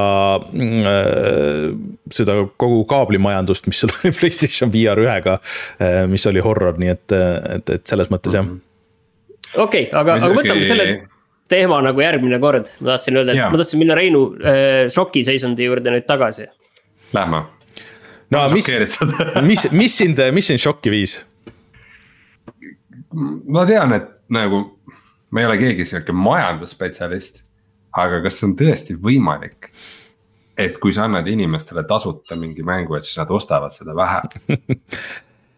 mm, 0.52 1.84
seda 2.14 2.36
kogu 2.60 2.82
kaablimajandust, 2.90 3.70
mis 3.72 3.80
sul 3.84 3.94
oli 3.96 4.12
Playstation 4.20 4.74
VR 4.74 5.04
ühega, 5.06 5.38
mis 6.12 6.28
oli 6.30 6.44
horror, 6.44 6.80
nii 6.82 6.92
et, 6.92 7.16
et, 7.56 7.78
et 7.78 7.88
selles 7.88 8.12
mõttes 8.14 8.36
jah. 8.36 8.50
okei 9.56 9.88
okay,, 9.88 9.88
aga, 10.02 10.20
aga 10.20 10.36
võtame 10.36 10.68
selle 10.68 10.90
teema 11.50 11.80
nagu 11.84 12.04
järgmine 12.04 12.40
kord, 12.42 12.70
ma 12.80 12.94
tahtsin 12.94 13.18
öelda, 13.18 13.34
et 13.34 13.42
ja. 13.42 13.50
ma 13.52 13.62
tahtsin 13.62 13.82
minna 13.82 13.98
Reinu 13.98 14.26
äh, 14.38 14.84
šokiseisundi 14.94 15.66
juurde 15.66 15.94
nüüd 15.96 16.06
tagasi. 16.10 16.46
Lähme. 17.16 17.44
no 18.30 18.46
mis, 18.54 18.70
mis, 19.50 19.66
mis 19.72 19.98
sind, 19.98 20.22
mis 20.36 20.52
sind 20.52 20.62
šokki 20.62 20.94
viis? 20.94 21.18
ma 23.50 23.66
tean, 23.66 23.96
et 23.98 24.10
nagu 24.30 24.62
ma 25.34 25.42
ei 25.42 25.48
ole 25.50 25.58
keegi 25.58 25.86
sihuke 25.90 26.14
majandusspetsialist 26.14 27.42
aga 27.98 28.22
kas 28.26 28.44
on 28.46 28.56
tõesti 28.60 28.96
võimalik, 29.00 29.72
et 30.60 30.78
kui 30.82 30.94
sa 30.94 31.08
annad 31.08 31.28
inimestele 31.28 31.86
tasuta 31.88 32.36
mingi 32.40 32.66
mängu, 32.68 32.98
et 32.98 33.08
siis 33.08 33.18
nad 33.22 33.32
ostavad 33.32 33.74
seda 33.74 33.96
vähem 33.96 34.28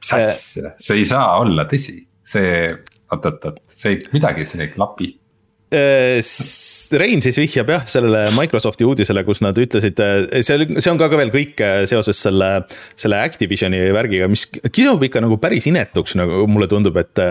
mis 0.02 0.14
asja, 0.18 0.76
see 0.80 1.02
ei 1.02 1.08
saa 1.08 1.38
olla 1.42 1.66
tõsi, 1.70 1.98
see, 2.24 2.70
oot-oot-oot, 3.12 3.62
see 3.76 4.00
midagi 4.14 4.46
siin 4.50 4.66
ei 4.66 4.74
klapi 4.74 5.12
Rein 5.72 7.22
siis 7.24 7.38
vihjab 7.40 7.70
jah, 7.72 7.84
sellele 7.88 8.26
Microsofti 8.36 8.84
uudisele, 8.84 9.22
kus 9.24 9.40
nad 9.40 9.56
ütlesid, 9.56 10.02
äh, 10.04 10.42
see, 10.44 10.66
see 10.76 10.92
on 10.92 10.98
ka, 11.00 11.08
ka 11.08 11.20
veel 11.20 11.32
kõik 11.32 11.62
äh, 11.64 11.84
seoses 11.88 12.20
selle, 12.20 12.50
selle 13.00 13.22
Activisioni 13.24 13.80
värgiga, 13.96 14.28
mis 14.32 14.44
kisub 14.52 15.06
ikka 15.08 15.22
nagu 15.24 15.38
päris 15.40 15.70
inetuks, 15.72 16.18
nagu 16.20 16.44
mulle 16.52 16.68
tundub, 16.72 17.00
et 17.00 17.22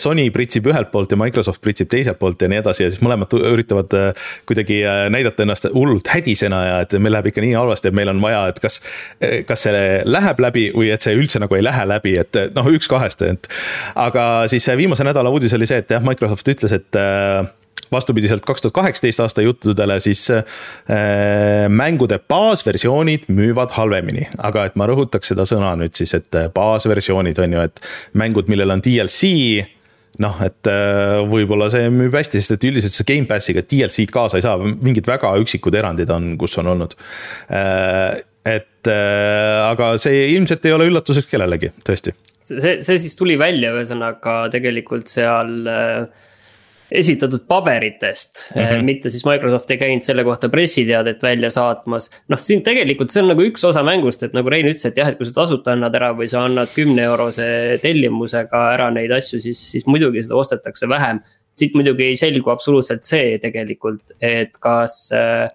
Sony 0.00 0.24
pritsib 0.32 0.70
ühelt 0.70 0.88
poolt 0.94 1.12
ja 1.12 1.18
Microsoft 1.20 1.60
pritsib 1.64 1.90
teiselt 1.92 2.16
poolt 2.20 2.40
ja 2.40 2.48
nii 2.48 2.62
edasi 2.62 2.86
ja 2.86 2.88
siis 2.94 3.04
mõlemad 3.04 3.36
üritavad 3.36 3.92
kuidagi 4.48 4.80
näidata 5.12 5.44
ennast 5.44 5.68
hullult 5.74 6.08
hädisena 6.08 6.62
ja 6.64 6.80
et 6.86 6.96
meil 6.96 7.18
läheb 7.18 7.28
ikka 7.30 7.44
nii 7.44 7.52
halvasti, 7.58 7.92
et 7.92 8.00
meil 8.00 8.14
on 8.14 8.24
vaja, 8.24 8.46
et 8.48 8.62
kas, 8.64 8.80
kas 9.48 9.68
see 9.68 9.84
läheb 10.08 10.40
läbi 10.40 10.68
või 10.72 10.88
et 10.94 11.04
see 11.04 11.16
üldse 11.18 11.42
nagu 11.44 11.58
ei 11.58 11.66
lähe 11.68 11.84
läbi, 11.88 12.16
et 12.24 12.40
noh, 12.56 12.72
üks 12.72 12.88
kahest, 12.88 13.28
et 13.28 13.52
aga 13.98 14.48
siis 14.48 14.68
viimase 14.80 15.04
nädala 15.04 15.32
uudis 15.34 15.52
oli 15.58 15.68
see, 15.68 15.84
et 15.84 15.96
jah, 15.98 16.04
Microsoft 16.04 16.48
ütles, 16.56 16.72
et 16.80 17.02
vastupidiselt 17.92 18.44
kaks 18.46 18.64
tuhat 18.64 18.76
kaheksateist 18.80 19.22
aasta 19.24 19.44
juttudele, 19.44 19.98
siis 20.04 20.26
äh, 20.34 20.44
mängude 21.68 22.20
baasversioonid 22.28 23.28
müüvad 23.32 23.72
halvemini, 23.76 24.28
aga 24.38 24.68
et 24.68 24.76
ma 24.78 24.88
rõhutaks 24.88 25.32
seda 25.32 25.46
sõna 25.48 25.74
nüüd 25.80 25.96
siis, 25.98 26.14
et 26.18 26.38
äh, 26.38 26.50
baasversioonid 26.54 27.40
on 27.44 27.58
ju, 27.58 27.64
et 27.70 27.82
mängud, 28.18 28.50
millel 28.52 28.76
on 28.76 28.84
DLC 28.84 29.32
noh, 30.22 30.38
et 30.44 30.70
äh, 30.70 31.18
võib-olla 31.30 31.70
see 31.72 31.90
müüb 31.94 32.16
hästi, 32.18 32.42
sest 32.42 32.56
et 32.58 32.68
üldiselt 32.70 32.96
see 32.96 33.08
Gamepassiga 33.08 33.64
DLC-d 33.64 34.14
kaasa 34.14 34.40
ei 34.40 34.46
saa, 34.46 34.58
mingid 34.58 35.08
väga 35.08 35.32
üksikud 35.42 35.76
erandid 35.78 36.10
on, 36.14 36.32
kus 36.40 36.58
on 36.60 36.74
olnud. 36.74 36.96
et 38.48 38.88
aga 38.88 39.90
see 40.00 40.30
ilmselt 40.32 40.64
ei 40.64 40.72
ole 40.72 40.86
üllatuseks 40.88 41.28
kellelegi, 41.28 41.68
tõesti. 41.84 42.14
see, 42.40 42.78
see 42.82 42.96
siis 43.02 43.16
tuli 43.16 43.36
välja, 43.38 43.74
ühesõnaga 43.76 44.40
tegelikult 44.52 45.12
seal 45.12 45.60
äh 45.68 46.26
esitatud 46.90 47.44
paberitest 47.48 48.44
mm, 48.54 48.62
-hmm. 48.62 48.82
mitte 48.82 49.10
siis 49.10 49.24
Microsoft 49.26 49.70
ei 49.70 49.78
käinud 49.78 50.02
selle 50.02 50.24
kohta 50.24 50.48
pressiteadet 50.48 51.22
välja 51.22 51.50
saatmas. 51.50 52.10
noh, 52.28 52.40
siin 52.40 52.62
tegelikult 52.62 53.12
see 53.12 53.22
on 53.22 53.28
nagu 53.32 53.44
üks 53.44 53.64
osa 53.68 53.82
mängust, 53.84 54.22
et 54.22 54.32
nagu 54.32 54.48
Rein 54.50 54.66
ütles, 54.66 54.86
et 54.88 54.96
jah, 54.96 55.08
et 55.08 55.18
kui 55.18 55.28
sa 55.28 55.42
tasuta 55.42 55.72
annad 55.76 55.94
ära 55.94 56.14
või 56.16 56.28
sa 56.28 56.44
annad 56.48 56.72
kümne 56.74 57.04
eurose 57.04 57.78
tellimusega 57.82 58.64
ära 58.72 58.90
neid 58.90 59.12
asju, 59.12 59.40
siis, 59.40 59.60
siis 59.72 59.86
muidugi 59.86 60.22
seda 60.24 60.40
ostetakse 60.40 60.88
vähem. 60.88 61.20
siit 61.58 61.74
muidugi 61.74 62.04
ei 62.04 62.16
selgu 62.16 62.50
absoluutselt 62.50 63.02
see 63.02 63.38
tegelikult, 63.42 64.12
et 64.20 64.58
kas 64.62 65.10
äh, 65.12 65.48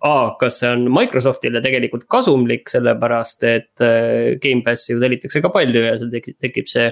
A, 0.00 0.36
kas 0.40 0.60
see 0.62 0.68
on 0.72 0.86
Microsoftile 0.88 1.60
tegelikult 1.60 2.06
kasumlik, 2.08 2.70
sellepärast 2.72 3.42
et 3.44 3.82
äh, 3.84 4.38
Gamepassi 4.40 4.94
ju 4.94 5.00
tellitakse 5.00 5.42
ka 5.44 5.50
palju 5.52 5.82
ja 5.84 5.98
seal 6.00 6.14
tekib, 6.40 6.70
see 6.72 6.86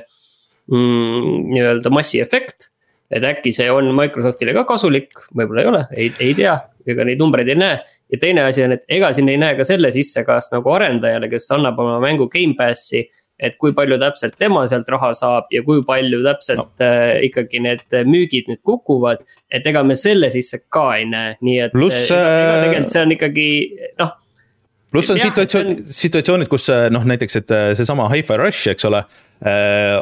mm, 0.69 1.47
nii-öelda 1.55 1.93
massiefekt 1.95 2.69
et 3.11 3.25
äkki 3.25 3.53
see 3.55 3.69
on 3.73 3.91
Microsoftile 3.97 4.55
ka 4.57 4.65
kasulik, 4.69 5.13
võib-olla 5.37 5.63
ei 5.63 5.71
ole, 5.71 5.85
ei, 5.97 6.11
ei 6.25 6.35
tea, 6.37 6.57
ega 6.89 7.07
neid 7.09 7.21
numbreid 7.23 7.49
ei 7.49 7.59
näe. 7.59 7.79
ja 8.13 8.19
teine 8.21 8.45
asi 8.49 8.65
on, 8.65 8.75
et 8.77 8.85
ega 8.99 9.11
siin 9.13 9.29
ei 9.29 9.41
näe 9.41 9.57
ka 9.57 9.67
selle 9.69 9.91
sisse, 9.93 10.25
kas 10.25 10.51
nagu 10.53 10.73
arendajale, 10.73 11.29
kes 11.29 11.49
annab 11.57 11.81
oma 11.85 11.99
mängu 12.05 12.29
Gamepassi. 12.33 13.07
et 13.39 13.55
kui 13.55 13.71
palju 13.71 14.01
täpselt 14.03 14.35
tema 14.35 14.65
sealt 14.67 14.89
raha 14.91 15.13
saab 15.15 15.53
ja 15.55 15.63
kui 15.63 15.85
palju 15.87 16.25
täpselt 16.25 16.59
no. 16.59 16.71
äh, 16.83 17.21
ikkagi 17.29 17.61
need 17.63 17.85
müügid 18.05 18.51
nüüd 18.51 18.63
kukuvad. 18.67 19.25
et 19.51 19.67
ega 19.67 19.85
me 19.85 19.97
selle 19.97 20.31
sisse 20.35 20.65
ka 20.69 20.91
ei 20.97 21.07
näe, 21.09 21.37
nii 21.41 21.61
et. 21.67 21.77
pluss 21.77 22.11
äh,. 22.13 22.65
tegelikult 22.65 22.97
see 22.97 23.05
on 23.05 23.15
ikkagi 23.17 23.47
noh 24.01 24.17
pluss 24.89 25.13
on 25.13 25.21
situatsioon, 25.21 25.73
situatsioonid, 25.93 26.49
kus 26.49 26.71
noh, 26.91 27.03
näiteks, 27.05 27.35
et 27.43 27.51
äh, 27.53 27.71
seesama 27.77 28.09
Hi-Fi 28.09 28.39
Rush, 28.41 28.71
eks 28.73 28.89
ole 28.89 29.03
Äh, 29.05 29.28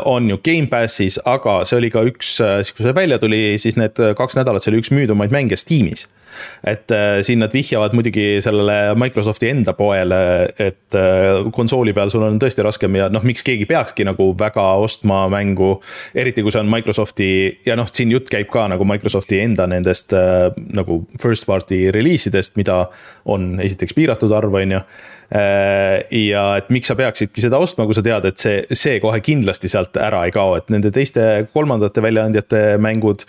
on 0.05 0.31
ju 0.31 0.39
Gamepassis, 0.45 1.19
aga 1.25 1.59
see 1.69 1.77
oli 1.77 1.91
ka 1.93 2.01
üks, 2.09 2.39
äh, 2.41 2.61
siis 2.65 2.73
kui 2.73 2.87
see 2.87 2.95
välja 2.97 3.19
tuli, 3.21 3.59
siis 3.61 3.77
need 3.77 3.99
kaks 4.17 4.39
nädalat, 4.39 4.65
see 4.65 4.73
oli 4.73 4.81
üks 4.81 4.93
müüdumaid 4.95 5.35
mänge 5.35 5.59
Steamis. 5.61 6.07
et 6.65 6.91
äh, 6.93 7.23
siin 7.25 7.41
nad 7.41 7.53
vihjavad 7.53 7.95
muidugi 7.97 8.43
sellele 8.45 8.95
Microsofti 8.97 9.49
enda 9.49 9.73
poele, 9.73 10.19
et 10.61 10.97
konsooli 11.53 11.95
peal 11.97 12.13
sul 12.13 12.27
on 12.27 12.37
tõesti 12.41 12.65
raskem 12.65 12.97
ja 12.97 13.09
noh, 13.13 13.25
miks 13.25 13.45
keegi 13.45 13.65
peakski 13.69 14.05
nagu 14.05 14.31
väga 14.39 14.65
ostma 14.85 15.27
mängu. 15.33 15.81
eriti 16.15 16.45
kui 16.45 16.53
see 16.53 16.61
on 16.61 16.73
Microsofti 16.73 17.29
ja 17.67 17.77
noh, 17.77 17.89
siin 17.93 18.13
jutt 18.13 18.29
käib 18.33 18.49
ka 18.53 18.67
nagu 18.73 18.85
Microsofti 18.89 19.41
enda 19.41 19.67
nendest 19.69 20.13
nagu 20.57 21.03
first 21.21 21.47
party 21.49 21.91
reliisidest, 21.93 22.57
mida 22.57 22.87
on 23.25 23.61
esiteks 23.61 23.97
piiratud 23.97 24.33
arv, 24.33 24.61
on 24.61 24.77
ju 24.79 24.83
Äh, 25.26 25.26
ja 25.31 26.43
et 26.61 26.69
miks 26.71 26.87
sa 26.87 26.95
peaksidki 26.95 27.43
seda 27.43 27.59
ostma, 27.59 27.87
kui 27.87 27.97
sa 27.97 28.03
tead, 28.07 28.29
et 28.31 28.39
see, 28.39 28.61
see 28.71 29.01
kohe 29.03 29.19
kindlasti 29.25 29.71
sealt 29.73 29.97
ära 29.99 30.25
ei 30.27 30.35
kao, 30.35 30.55
et 30.59 30.71
nende 30.71 30.93
teiste 30.95 31.47
kolmandate 31.53 32.05
väljaandjate 32.05 32.61
mängud. 32.79 33.27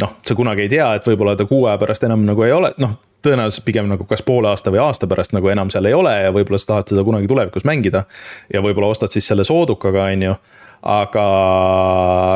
noh, 0.00 0.16
sa 0.26 0.34
kunagi 0.34 0.64
ei 0.64 0.72
tea, 0.72 0.88
et 0.96 1.04
võib-olla 1.06 1.36
ta 1.36 1.44
kuu 1.46 1.66
aja 1.68 1.78
pärast 1.78 2.06
enam 2.08 2.24
nagu 2.26 2.42
ei 2.42 2.54
ole, 2.54 2.72
noh 2.82 2.96
tõenäoliselt 3.24 3.64
pigem 3.64 3.88
nagu 3.88 4.04
kas 4.08 4.22
poole 4.24 4.50
aasta 4.50 4.72
või 4.72 4.82
aasta 4.84 5.08
pärast 5.08 5.32
nagu 5.32 5.48
enam 5.48 5.70
seal 5.72 5.88
ei 5.88 5.94
ole 5.96 6.12
ja 6.26 6.32
võib-olla 6.34 6.60
sa 6.60 6.74
tahad 6.74 6.92
seda 6.92 7.04
kunagi 7.06 7.30
tulevikus 7.30 7.64
mängida. 7.64 8.04
ja 8.52 8.62
võib-olla 8.64 8.90
ostad 8.92 9.12
siis 9.14 9.28
selle 9.28 9.46
soodukaga, 9.48 10.10
on 10.12 10.22
ju 10.28 10.34
aga, 10.84 11.24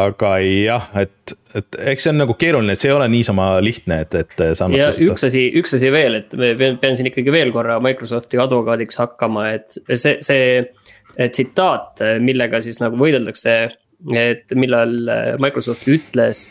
aga 0.08 0.30
jah, 0.40 0.84
et, 1.02 1.34
et 1.58 1.78
eks 1.92 2.06
see 2.06 2.12
on 2.14 2.22
nagu 2.22 2.36
keeruline, 2.40 2.72
et 2.72 2.80
see 2.80 2.90
ei 2.90 2.96
ole 2.96 3.08
niisama 3.12 3.48
lihtne, 3.64 4.00
et, 4.06 4.14
et 4.16 4.44
ja 4.74 4.90
üks 5.04 5.26
asi, 5.28 5.44
üks 5.60 5.76
asi 5.76 5.90
veel, 5.92 6.22
et 6.22 6.32
pean, 6.32 6.78
pean 6.80 6.96
siin 6.96 7.10
ikkagi 7.10 7.34
veel 7.34 7.52
korra 7.54 7.76
Microsofti 7.84 8.40
advokaadiks 8.40 9.00
hakkama, 9.02 9.50
et 9.58 9.76
see, 10.00 10.16
see 10.24 10.62
tsitaat, 11.18 12.00
millega 12.24 12.62
siis 12.64 12.80
nagu 12.80 12.96
võideldakse, 13.00 13.58
et 14.16 14.56
millal 14.56 14.96
Microsoft 15.42 15.84
ütles 15.90 16.46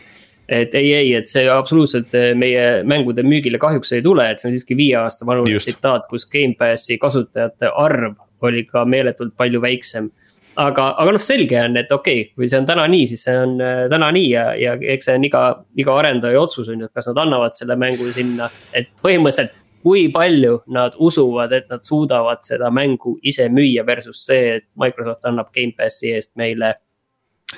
et 0.48 0.72
ei, 0.80 0.94
ei, 0.96 1.10
et 1.18 1.28
see 1.28 1.44
absoluutselt 1.52 2.14
meie 2.40 2.84
mängude 2.88 3.26
müügile 3.28 3.60
kahjuks 3.60 3.92
ei 3.98 4.04
tule, 4.06 4.30
et 4.32 4.40
see 4.40 4.48
on 4.48 4.56
siiski 4.56 4.78
viie 4.80 4.96
aasta 5.00 5.28
vanune 5.28 5.60
tsitaat, 5.60 6.06
kus 6.12 6.28
Gamepassi 6.32 6.96
kasutajate 7.02 7.74
arv 7.74 8.16
oli 8.48 8.64
ka 8.70 8.86
meeletult 8.88 9.34
palju 9.36 9.60
väiksem 9.64 10.12
aga, 10.58 10.88
aga 11.02 11.14
noh, 11.16 11.24
selge 11.24 11.60
on, 11.62 11.78
et 11.80 11.92
okei 11.94 12.24
okay,, 12.24 12.34
kui 12.36 12.50
see 12.50 12.60
on 12.62 12.68
täna 12.70 12.88
nii, 12.90 13.06
siis 13.12 13.24
see 13.28 13.38
on 13.38 13.56
äh, 13.64 13.86
täna 13.92 14.10
nii 14.16 14.28
ja, 14.32 14.48
ja 14.58 14.74
eks 14.96 15.10
see 15.10 15.16
on 15.20 15.28
iga, 15.28 15.44
iga 15.80 15.96
arendaja 16.02 16.42
otsus 16.42 16.72
on 16.74 16.82
ju, 16.82 16.90
et 16.90 16.98
kas 16.98 17.10
nad 17.12 17.22
annavad 17.26 17.58
selle 17.58 17.78
mängu 17.80 18.10
sinna, 18.16 18.50
et 18.78 18.90
põhimõtteliselt 19.06 19.56
kui 19.86 20.08
palju 20.12 20.58
nad 20.74 20.98
usuvad, 21.00 21.54
et 21.56 21.70
nad 21.72 21.86
suudavad 21.86 22.42
seda 22.48 22.72
mängu 22.74 23.16
ise 23.24 23.46
müüa 23.54 23.86
versus 23.88 24.26
see, 24.26 24.58
et 24.58 24.68
Microsoft 24.80 25.28
annab 25.30 25.54
Gamepassi 25.56 26.12
eest 26.18 26.34
meile 26.40 26.74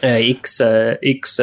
äh, 0.04 0.20
X, 0.36 0.60
äh, 0.66 0.98
X 1.16 1.40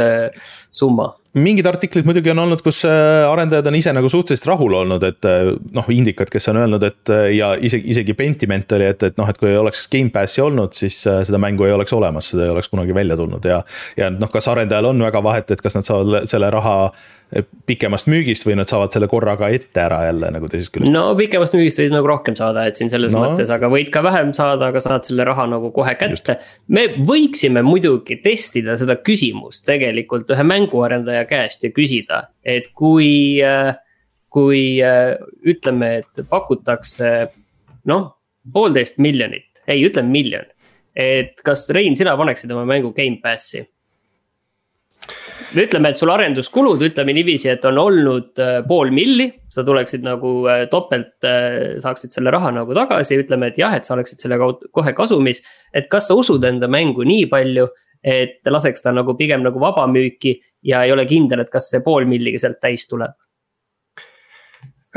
summa 0.77 1.15
mingid 1.37 1.67
artiklid 1.69 2.07
muidugi 2.09 2.31
on 2.33 2.41
olnud, 2.47 2.63
kus 2.65 2.83
äh, 2.89 3.27
arendajad 3.29 3.69
on 3.69 3.77
ise 3.79 3.93
nagu 3.97 4.09
suhteliselt 4.13 4.49
rahul 4.51 4.77
olnud, 4.81 5.05
et 5.07 5.29
äh, 5.29 5.51
noh, 5.77 5.91
Indikad, 5.93 6.31
kes 6.33 6.49
on 6.53 6.61
öelnud, 6.63 6.87
et 6.87 7.13
äh, 7.13 7.29
ja 7.37 7.53
isegi, 7.57 7.91
isegi 7.93 8.17
Pentiment 8.17 8.73
oli, 8.77 8.89
et, 8.93 9.05
et 9.11 9.21
noh, 9.21 9.29
et 9.29 9.41
kui 9.41 9.51
ei 9.51 9.59
oleks 9.61 9.87
Gamepassi 9.93 10.45
olnud, 10.45 10.77
siis 10.77 10.99
seda 11.05 11.41
mängu 11.43 11.69
ei 11.69 11.75
oleks 11.77 11.93
olemas, 11.97 12.33
seda 12.33 12.47
ei 12.47 12.55
oleks 12.55 12.73
kunagi 12.73 12.97
välja 12.97 13.19
tulnud 13.21 13.45
ja. 13.49 13.61
ja 13.99 14.11
noh, 14.13 14.33
kas 14.33 14.49
arendajal 14.53 14.93
on 14.93 15.05
väga 15.09 15.23
vahet, 15.25 15.53
et 15.53 15.65
kas 15.65 15.77
nad 15.77 15.89
saavad 15.89 16.31
selle 16.31 16.51
raha 16.55 16.77
pikemast 17.67 18.07
müügist 18.07 18.47
või 18.47 18.55
nad 18.61 18.71
saavad 18.71 18.95
selle 18.95 19.09
korraga 19.11 19.49
ette 19.51 19.81
ära 19.83 19.99
jälle 20.07 20.29
nagu 20.31 20.47
teisest 20.51 20.71
küljest? 20.75 20.93
no 20.95 21.09
pikemast 21.19 21.57
müügist 21.59 21.81
võid 21.81 21.95
nagu 21.95 22.07
rohkem 22.07 22.37
saada, 22.39 22.67
et 22.69 22.79
siin 22.79 22.91
selles 22.93 23.15
no. 23.15 23.25
mõttes, 23.25 23.51
aga 23.51 23.71
võid 23.73 23.91
ka 23.95 24.03
vähem 24.07 24.31
saada, 24.37 24.71
aga 24.71 24.83
saad 24.83 25.09
selle 25.09 25.27
raha 25.27 25.49
nagu 25.51 25.73
kohe 25.75 25.97
kätte. 25.99 26.39
me 26.71 26.87
võiksime 27.09 27.65
muidugi 27.67 28.21
testida 28.23 28.77
seda 28.79 28.99
küsimust 29.03 29.67
tegelikult 29.67 30.31
ühe 30.31 30.47
mänguarendaja 30.47 31.27
käest 31.27 31.67
ja 31.67 31.73
küsida, 31.75 32.23
et 32.47 32.71
kui, 32.79 33.43
kui 34.31 34.63
ütleme, 35.51 35.93
et 36.05 36.27
pakutakse 36.31 37.15
noh, 37.91 38.11
poolteist 38.55 39.03
miljonit, 39.03 39.65
ei, 39.67 39.83
ütleme 39.89 40.15
miljon. 40.15 40.47
et 40.95 41.43
kas 41.45 41.67
Rein, 41.75 41.99
sina 41.99 42.15
paneksid 42.17 42.55
oma 42.55 42.63
mängu 42.71 42.95
Gamepassi? 42.95 43.67
Ütleme, 45.55 45.91
et 45.91 45.99
sul 45.99 46.11
arenduskulud, 46.11 46.83
ütleme 46.89 47.15
niiviisi, 47.17 47.49
et 47.53 47.65
on 47.69 47.79
olnud 47.79 48.41
äh, 48.43 48.59
pool 48.67 48.91
milli, 48.95 49.29
sa 49.53 49.65
tuleksid 49.67 50.05
nagu 50.07 50.33
äh, 50.51 50.65
topelt, 50.73 51.15
äh, 51.27 51.77
saaksid 51.83 52.15
selle 52.15 52.33
raha 52.35 52.53
nagu 52.57 52.75
tagasi, 52.77 53.21
ütleme, 53.23 53.53
et 53.53 53.61
jah, 53.61 53.77
et 53.77 53.87
sa 53.87 53.95
oleksid 53.95 54.23
selle 54.23 54.39
kaudu 54.41 54.71
kohe 54.75 54.95
kasumis. 54.97 55.43
et 55.75 55.91
kas 55.93 56.09
sa 56.09 56.17
usud 56.19 56.45
enda 56.45 56.69
mängu 56.73 57.07
nii 57.07 57.29
palju, 57.31 57.69
et 58.07 58.51
laseks 58.51 58.83
ta 58.83 58.93
nagu 58.95 59.17
pigem 59.19 59.45
nagu 59.45 59.61
vabamüüki 59.61 60.37
ja 60.67 60.83
ei 60.87 60.93
ole 60.95 61.07
kindel, 61.07 61.45
et 61.45 61.53
kas 61.53 61.71
see 61.71 61.83
pool 61.85 62.07
milligi 62.09 62.43
sealt 62.43 62.61
täis 62.63 62.87
tuleb 62.91 63.15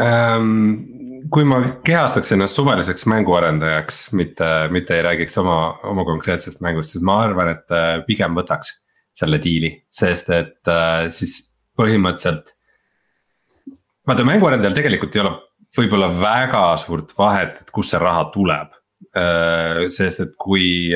ähm,? 0.02 0.98
kui 1.30 1.44
ma 1.44 1.58
kehastaks 1.84 2.32
ennast 2.32 2.56
suvaliseks 2.56 3.04
mänguarendajaks, 3.12 3.98
mitte, 4.16 4.46
mitte 4.72 4.96
ei 4.96 5.02
räägiks 5.04 5.36
oma, 5.42 5.58
oma 5.84 6.06
konkreetsest 6.08 6.62
mängust, 6.64 6.94
siis 6.96 7.04
ma 7.06 7.18
arvan, 7.26 7.52
et 7.52 8.06
pigem 8.08 8.38
võtaks 8.40 8.72
selle 9.20 9.40
diili, 9.44 9.74
sest 9.92 10.32
et 10.36 10.72
äh, 10.72 11.10
siis 11.14 11.42
põhimõtteliselt. 11.80 12.56
vaata 14.08 14.26
mänguarendajal 14.28 14.76
tegelikult 14.76 15.16
ei 15.16 15.24
ole 15.24 15.36
võib-olla 15.78 16.10
väga 16.10 16.66
suurt 16.82 17.14
vahet, 17.18 17.62
et 17.62 17.72
kust 17.74 17.94
see 17.94 18.02
raha 18.02 18.26
tuleb 18.34 18.76
äh,. 19.16 19.88
sest 19.94 20.24
et 20.26 20.36
kui, 20.40 20.90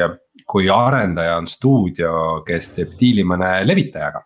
kui 0.49 0.69
arendaja 0.69 1.37
on 1.37 1.47
stuudio, 1.49 2.43
kes 2.47 2.73
teeb 2.77 2.95
diili 2.99 3.25
mõne 3.27 3.51
levitajaga 3.67 4.23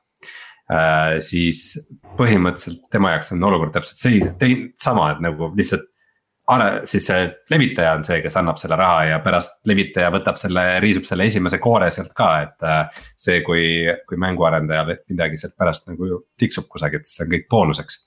äh,. 0.72 1.18
siis 1.24 1.75
põhimõtteliselt 2.18 2.88
tema 2.94 3.13
jaoks 3.16 3.34
on 3.36 3.50
olukord 3.50 3.75
täpselt 3.75 4.01
see, 4.01 4.58
sama, 4.82 5.12
et 5.13 5.24
nagu 5.25 5.51
lihtsalt 5.58 5.89
siis 6.88 7.08
see 7.10 7.24
levitaja 7.51 7.94
on 7.98 8.06
see, 8.08 8.22
kes 8.24 8.38
annab 8.39 8.60
selle 8.62 8.77
raha 8.80 9.04
ja 9.10 9.20
pärast 9.24 9.58
levitaja 9.68 10.12
võtab 10.13 10.39
selle, 10.39 10.63
riisub 10.84 11.08
selle 11.08 11.27
esimese 11.27 11.60
koore 11.63 11.89
sealt 11.92 12.13
ka, 12.18 12.30
et. 12.46 12.58
Äh, 12.63 13.01
see, 13.20 13.42
kui, 13.46 13.63
kui 14.08 14.20
mänguarendajal 14.22 14.94
midagi 15.10 15.39
sealt 15.42 15.58
pärast 15.60 15.89
nagu 15.92 16.22
tiksub 16.39 16.70
kusagilt, 16.72 17.08
siis 17.08 17.20
see 17.20 17.27
on 17.27 17.34
kõik 17.36 17.50
boonuseks 17.51 18.04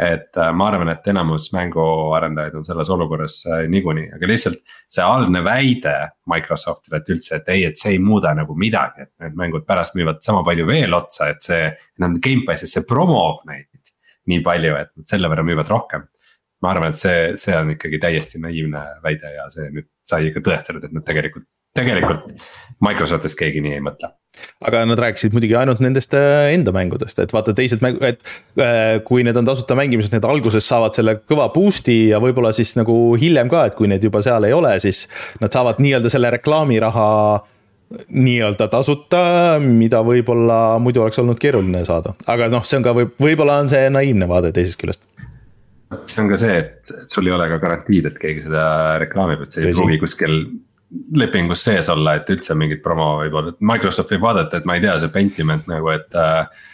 et 0.00 0.36
äh, 0.38 0.52
ma 0.56 0.70
arvan, 0.70 0.88
et 0.94 1.08
enamus 1.12 1.50
mänguarendajaid 1.52 2.54
on 2.56 2.64
selles 2.64 2.90
olukorras 2.92 3.40
äh, 3.46 3.64
niikuinii, 3.70 4.06
aga 4.16 4.28
lihtsalt 4.30 4.60
see 4.88 5.04
algne 5.04 5.42
väide 5.44 5.94
Microsoftile, 6.30 7.00
et 7.00 7.10
üldse, 7.12 7.40
et 7.40 7.50
ei, 7.52 7.66
et 7.68 7.80
see 7.80 7.96
ei 7.96 8.00
muuda 8.02 8.32
nagu 8.36 8.56
midagi, 8.58 9.04
et 9.04 9.12
need 9.24 9.36
mängud 9.38 9.66
pärast 9.68 9.96
müüvad 9.98 10.22
sama 10.24 10.42
palju 10.46 10.66
veel 10.68 10.96
otsa, 10.96 11.30
et 11.34 11.44
see. 11.44 11.68
Nad 12.00 12.16
Gamepassis, 12.24 12.72
see 12.72 12.86
promob 12.88 13.42
neid 13.48 13.68
nii 14.30 14.40
palju, 14.46 14.72
et 14.78 14.92
nad 14.96 15.10
selle 15.10 15.28
võrra 15.28 15.44
müüvad 15.44 15.68
rohkem. 15.68 16.06
Ma 16.60 16.74
arvan, 16.74 16.94
et 16.94 17.00
see, 17.00 17.22
see 17.40 17.56
on 17.56 17.72
ikkagi 17.76 18.02
täiesti 18.02 18.42
naiivne 18.42 18.82
väide 19.04 19.32
ja 19.36 19.48
see 19.52 19.70
nüüd 19.72 19.88
sai 20.08 20.28
ikka 20.28 20.44
tõestatud, 20.44 20.84
et 20.84 20.96
nad 20.96 21.06
tegelikult 21.06 21.48
tegelikult 21.76 22.30
Microsoftist 22.80 23.36
keegi 23.38 23.60
nii 23.62 23.76
ei 23.76 23.82
mõtle. 23.84 24.08
aga 24.64 24.82
nad 24.88 25.00
rääkisid 25.02 25.34
muidugi 25.34 25.56
ainult 25.58 25.82
nendest 25.84 26.14
äh, 26.16 26.52
enda 26.54 26.72
mängudest, 26.74 27.18
et 27.22 27.32
vaata 27.34 27.52
teised 27.56 27.82
mäng-, 27.84 28.00
et 28.06 28.22
äh, 28.58 28.98
kui 29.04 29.24
need 29.26 29.36
on 29.36 29.46
tasuta 29.46 29.76
mängimised, 29.78 30.14
need 30.14 30.26
alguses 30.26 30.66
saavad 30.66 30.96
selle 30.96 31.18
kõva 31.20 31.50
boost'i 31.54 31.98
ja 32.12 32.20
võib-olla 32.22 32.52
siis 32.56 32.72
nagu 32.78 32.96
hiljem 33.20 33.50
ka, 33.52 33.66
et 33.68 33.78
kui 33.78 33.90
need 33.90 34.06
juba 34.06 34.22
seal 34.24 34.46
ei 34.48 34.56
ole, 34.56 34.76
siis 34.82 35.06
nad 35.42 35.52
saavad 35.52 35.82
nii-öelda 35.82 36.12
selle 36.12 36.32
reklaamiraha 36.38 37.08
nii-öelda 38.14 38.70
tasuta, 38.70 39.20
mida 39.60 40.00
võib-olla 40.06 40.78
muidu 40.82 41.02
oleks 41.02 41.18
olnud 41.20 41.40
keeruline 41.42 41.82
saada, 41.86 42.14
aga 42.30 42.46
noh, 42.52 42.64
see 42.66 42.78
on 42.78 42.86
ka 42.86 42.94
võib, 42.96 43.16
võib-olla 43.18 43.58
on 43.64 43.70
see 43.72 43.90
naiivne 43.92 44.30
vaade 44.30 44.54
teisest 44.54 44.78
küljest 44.80 45.02
see 46.06 46.22
on 46.22 46.30
ka 46.30 46.38
see, 46.38 46.56
et 46.62 46.92
sul 47.10 47.28
ei 47.28 47.34
ole 47.34 47.46
ka 47.50 47.60
garantiid, 47.62 48.10
et 48.10 48.18
keegi 48.20 48.44
seda 48.46 48.64
reklaamib, 49.02 49.44
et 49.44 49.54
see 49.54 49.66
ei 49.66 49.74
pruugi 49.74 50.00
kuskil 50.02 50.36
lepingus 51.14 51.62
sees 51.66 51.88
olla, 51.92 52.16
et 52.18 52.30
üldse 52.32 52.54
mingit 52.58 52.82
promo 52.82 53.12
võib-olla, 53.20 53.54
et 53.54 53.62
Microsoft 53.72 54.10
võib 54.14 54.26
vaadata, 54.26 54.58
et 54.58 54.66
ma 54.66 54.76
ei 54.76 54.84
tea, 54.84 54.96
see 55.02 55.12
Pentiment 55.14 55.68
nagu, 55.70 55.90
et 55.94 56.18
äh, 56.18 56.66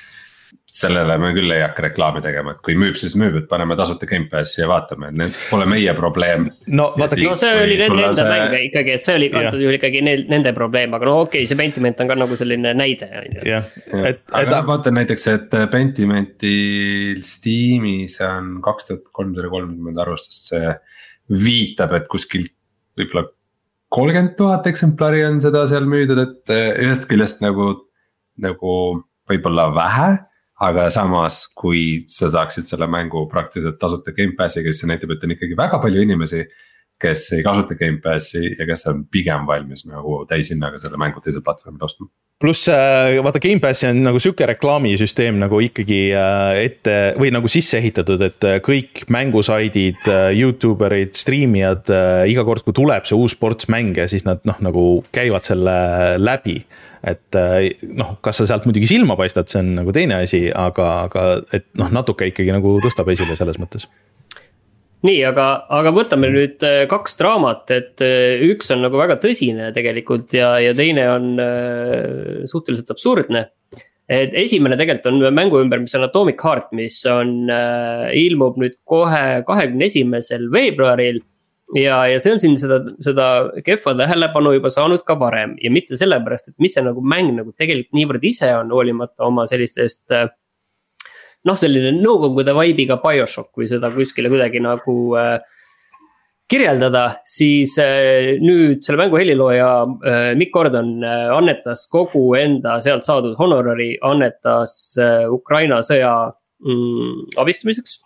sellele 0.76 1.16
me 1.21 1.30
küll 1.37 1.52
ei 1.54 1.62
hakka 1.62 1.87
reklaami 1.87 2.21
tegema, 2.25 2.52
et 2.52 2.62
kui 2.64 2.76
müüb, 2.78 2.99
siis 3.00 3.14
müüb, 3.18 3.38
et 3.40 3.47
paneme 3.49 3.76
tasuta 3.78 4.09
Gamepassi 4.09 4.61
ja 4.61 4.68
vaatame, 4.71 5.11
et 5.11 5.18
need 5.23 5.38
pole 5.50 5.68
meie 5.71 5.95
probleem. 5.97 6.49
no 6.68 6.90
vaadake. 6.99 7.23
no 7.25 7.37
see 7.40 7.52
oli 7.62 7.78
nende 7.80 8.09
enda 8.11 8.26
see... 8.26 8.33
mäng 8.35 8.56
ikkagi, 8.66 8.97
et 8.97 9.04
see 9.06 9.16
oli 9.18 9.30
antud 9.40 9.62
juhul 9.62 9.78
ikkagi 9.78 10.02
nende 10.06 10.52
probleem, 10.56 10.97
aga 10.99 11.09
no 11.09 11.16
okei 11.25 11.45
okay,, 11.45 11.50
see 11.50 11.61
Pentiment 11.61 12.02
on 12.04 12.11
ka 12.12 12.18
nagu 12.18 12.38
selline 12.38 12.75
näide 12.76 13.09
on 13.23 13.38
ju. 13.38 13.62
et, 14.02 14.02
et. 14.12 14.21
aga 14.42 14.61
vaata 14.68 14.92
näiteks, 14.95 15.26
et 15.33 15.56
Pentimentil 15.73 17.23
Steamis 17.25 18.21
on 18.26 18.59
kaks 18.64 18.90
tuhat 18.90 19.09
kolmsada 19.16 19.52
kolmkümmend 19.52 20.04
arvustust, 20.04 20.52
see 20.52 20.76
viitab, 21.33 21.97
et 21.97 22.06
kuskil 22.11 22.45
võib-olla 22.97 23.26
kolmkümmend 23.97 24.37
tuhat 24.38 24.66
eksemplari 24.68 25.25
on 25.26 25.40
seda 25.45 25.64
seal 25.71 25.87
müüdud, 25.88 26.21
et 26.23 26.54
eh, 26.54 26.71
ühest 26.85 27.06
küljest 27.11 27.42
nagu, 27.45 27.73
nagu 28.42 28.73
võib-olla 29.30 29.71
vähe. 29.75 30.09
Aga 30.64 30.86
samas, 30.90 31.42
kui 31.52 31.98
sa 32.08 32.30
saaksid 32.32 32.68
selle 32.68 32.88
mängu 32.88 33.26
praktiliselt 33.28 33.78
tasuta 33.80 34.14
Gamepassiga, 34.16 34.72
siis 34.72 34.84
see 34.84 34.90
näitab, 34.90 35.12
et 35.12 35.26
on 35.26 35.34
ikkagi 35.34 35.58
väga 35.58 35.80
palju 35.82 36.04
inimesi 36.06 36.46
kes 37.00 37.32
ei 37.36 37.42
kasuta 37.44 37.76
Gamepassi 37.76 38.54
ja 38.58 38.66
kes 38.68 38.86
on 38.88 39.02
pigem 39.12 39.44
valmis 39.48 39.84
nagu 39.88 40.22
täishinnaga 40.28 40.80
selle 40.80 40.96
mängu 41.00 41.20
teisel 41.20 41.44
platvormil 41.44 41.84
ostma. 41.84 42.08
pluss 42.40 42.68
äh, 42.72 43.18
vaata, 43.24 43.40
Gamepassi 43.40 43.88
on 43.90 44.00
nagu 44.04 44.20
sihuke 44.20 44.48
reklaamisüsteem 44.48 45.36
nagu 45.40 45.60
ikkagi 45.64 46.00
äh, 46.16 46.62
ette 46.64 46.96
või 47.20 47.30
nagu 47.36 47.48
sisse 47.52 47.76
ehitatud, 47.82 48.24
et 48.24 48.48
äh, 48.48 48.58
kõik 48.64 49.04
mängusaidid, 49.12 50.08
Youtube 50.36 50.88
erid, 50.88 51.14
striimijad, 51.16 51.92
iga 52.32 52.44
kord, 52.48 52.64
kui 52.64 52.76
tuleb 52.76 53.08
see 53.08 53.16
uus 53.16 53.36
ports 53.36 53.68
mänge, 53.72 54.08
siis 54.08 54.24
nad 54.28 54.44
noh, 54.48 54.60
nagu 54.64 54.86
käivad 55.12 55.44
selle 55.44 55.76
läbi 56.20 56.62
et 57.06 57.36
noh, 57.94 58.16
kas 58.24 58.40
sa 58.40 58.48
sealt 58.48 58.64
muidugi 58.66 58.88
silma 58.90 59.14
paistad, 59.20 59.46
see 59.52 59.60
on 59.60 59.76
nagu 59.76 59.92
teine 59.94 60.16
asi, 60.25 60.47
aga, 60.50 60.88
aga 61.06 61.26
et 61.54 61.68
noh, 61.78 61.92
natuke 61.92 62.32
ikkagi 62.32 62.50
nagu 62.56 62.78
tõstab 62.82 63.12
esile 63.12 63.36
selles 63.38 63.60
mõttes 63.62 63.86
nii, 65.04 65.19
aga, 65.28 65.47
aga 65.73 65.93
võtame 65.95 66.30
nüüd 66.32 66.65
äh, 66.67 66.85
kaks 66.91 67.19
draamat, 67.21 67.69
et 67.75 68.04
äh, 68.04 68.41
üks 68.49 68.71
on 68.75 68.82
nagu 68.85 68.99
väga 69.00 69.19
tõsine 69.23 69.71
tegelikult 69.76 70.35
ja, 70.37 70.54
ja 70.63 70.73
teine 70.76 71.06
on 71.13 71.28
äh, 71.43 72.43
suhteliselt 72.49 72.93
absurdne. 72.95 73.50
et 74.09 74.35
esimene 74.39 74.76
tegelikult 74.78 75.09
on 75.11 75.35
mängu 75.35 75.59
ümber, 75.59 75.80
mis 75.82 75.95
on 75.99 76.06
Atomic 76.06 76.43
Heart, 76.45 76.69
mis 76.78 77.00
on 77.11 77.50
ilmub 78.15 78.61
nüüd 78.63 78.76
kohe 78.87 79.43
kahekümne 79.49 79.89
esimesel 79.91 80.47
veebruaril. 80.52 81.19
ja, 81.75 82.04
ja 82.06 82.21
see 82.23 82.37
on 82.37 82.41
siin 82.41 82.54
seda, 82.61 82.78
seda 83.02 83.26
kehva 83.67 83.97
tähelepanu 83.99 84.54
juba 84.54 84.71
saanud 84.71 85.02
ka 85.02 85.19
varem 85.19 85.56
ja 85.59 85.73
mitte 85.75 85.99
sellepärast, 85.99 86.52
et 86.52 86.63
mis 86.63 86.78
see 86.78 86.87
nagu 86.87 87.02
mäng 87.02 87.35
nagu 87.35 87.50
tegelikult 87.59 87.99
niivõrd 87.99 88.28
ise 88.30 88.52
on, 88.54 88.71
hoolimata 88.71 89.26
oma 89.26 89.49
sellistest 89.50 90.06
äh, 90.15 90.30
noh, 91.47 91.59
selline 91.59 91.93
nõukogude 91.97 92.54
vibe'iga 92.56 92.99
BioShock, 93.02 93.52
kui 93.54 93.69
seda 93.71 93.93
kuskile 93.95 94.30
kuidagi 94.32 94.63
nagu 94.65 94.97
äh, 95.19 95.37
kirjeldada, 96.50 97.04
siis 97.26 97.75
äh, 97.82 98.37
nüüd 98.43 98.85
selle 98.87 99.00
mängu 99.00 99.19
helilooja 99.19 99.71
äh, 100.06 100.32
Mikk 100.39 100.54
Gordon 100.54 100.93
äh, 101.04 101.26
annetas 101.35 101.87
kogu 101.91 102.28
enda 102.39 102.78
sealt 102.85 103.06
saadud 103.09 103.35
honorari, 103.41 103.95
annetas 104.06 104.76
Ukraina 105.32 105.82
sõja 105.87 106.13
mm, 106.65 107.39
abistamiseks. 107.43 108.02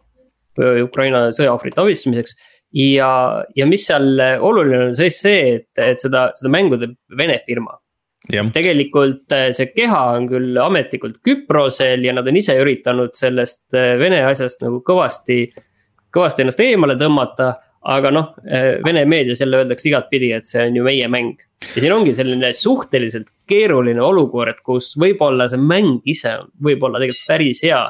Ukraina 0.61 1.29
sõjaohvrite 1.33 1.81
abistamiseks 1.81 2.35
ja, 2.77 3.11
ja 3.57 3.67
mis 3.69 3.85
seal 3.87 4.19
oluline 4.45 4.91
on 4.91 4.97
siis 4.99 5.21
see, 5.23 5.55
et, 5.55 5.69
et 5.81 6.03
seda, 6.03 6.27
seda 6.37 6.51
mängu 6.53 6.77
teeb 6.81 6.99
Vene 7.17 7.39
firma 7.47 7.79
tegelikult 8.29 9.33
äh, 9.33 9.51
see 9.57 9.71
keha 9.75 10.01
on 10.17 10.29
küll 10.29 10.59
ametlikult 10.61 11.21
Küprosel 11.25 12.05
ja 12.05 12.13
nad 12.15 12.29
on 12.29 12.37
ise 12.37 12.57
üritanud 12.61 13.17
sellest 13.17 13.75
äh, 13.75 13.97
Vene 13.99 14.21
asjast 14.29 14.63
nagu 14.63 14.83
kõvasti, 14.87 15.47
kõvasti 16.15 16.45
ennast 16.45 16.61
eemale 16.61 16.99
tõmmata. 17.01 17.55
aga 17.81 18.11
noh, 18.13 18.35
äh, 18.45 18.77
Vene 18.85 19.07
meedias 19.09 19.41
jälle 19.41 19.63
öeldakse 19.63 19.89
igatpidi, 19.89 20.33
et 20.37 20.47
see 20.47 20.67
on 20.69 20.77
ju 20.77 20.85
meie 20.85 21.09
mäng. 21.09 21.41
ja 21.75 21.81
siin 21.81 21.93
ongi 21.93 22.15
selline 22.15 22.53
suhteliselt 22.53 23.31
keeruline 23.49 24.03
olukord, 24.03 24.61
kus 24.63 24.97
võib-olla 25.01 25.49
see 25.49 25.59
mäng 25.61 26.01
ise 26.05 26.37
on 26.43 26.51
võib-olla 26.63 27.01
tegelikult 27.01 27.27
päris 27.27 27.63
hea. 27.65 27.83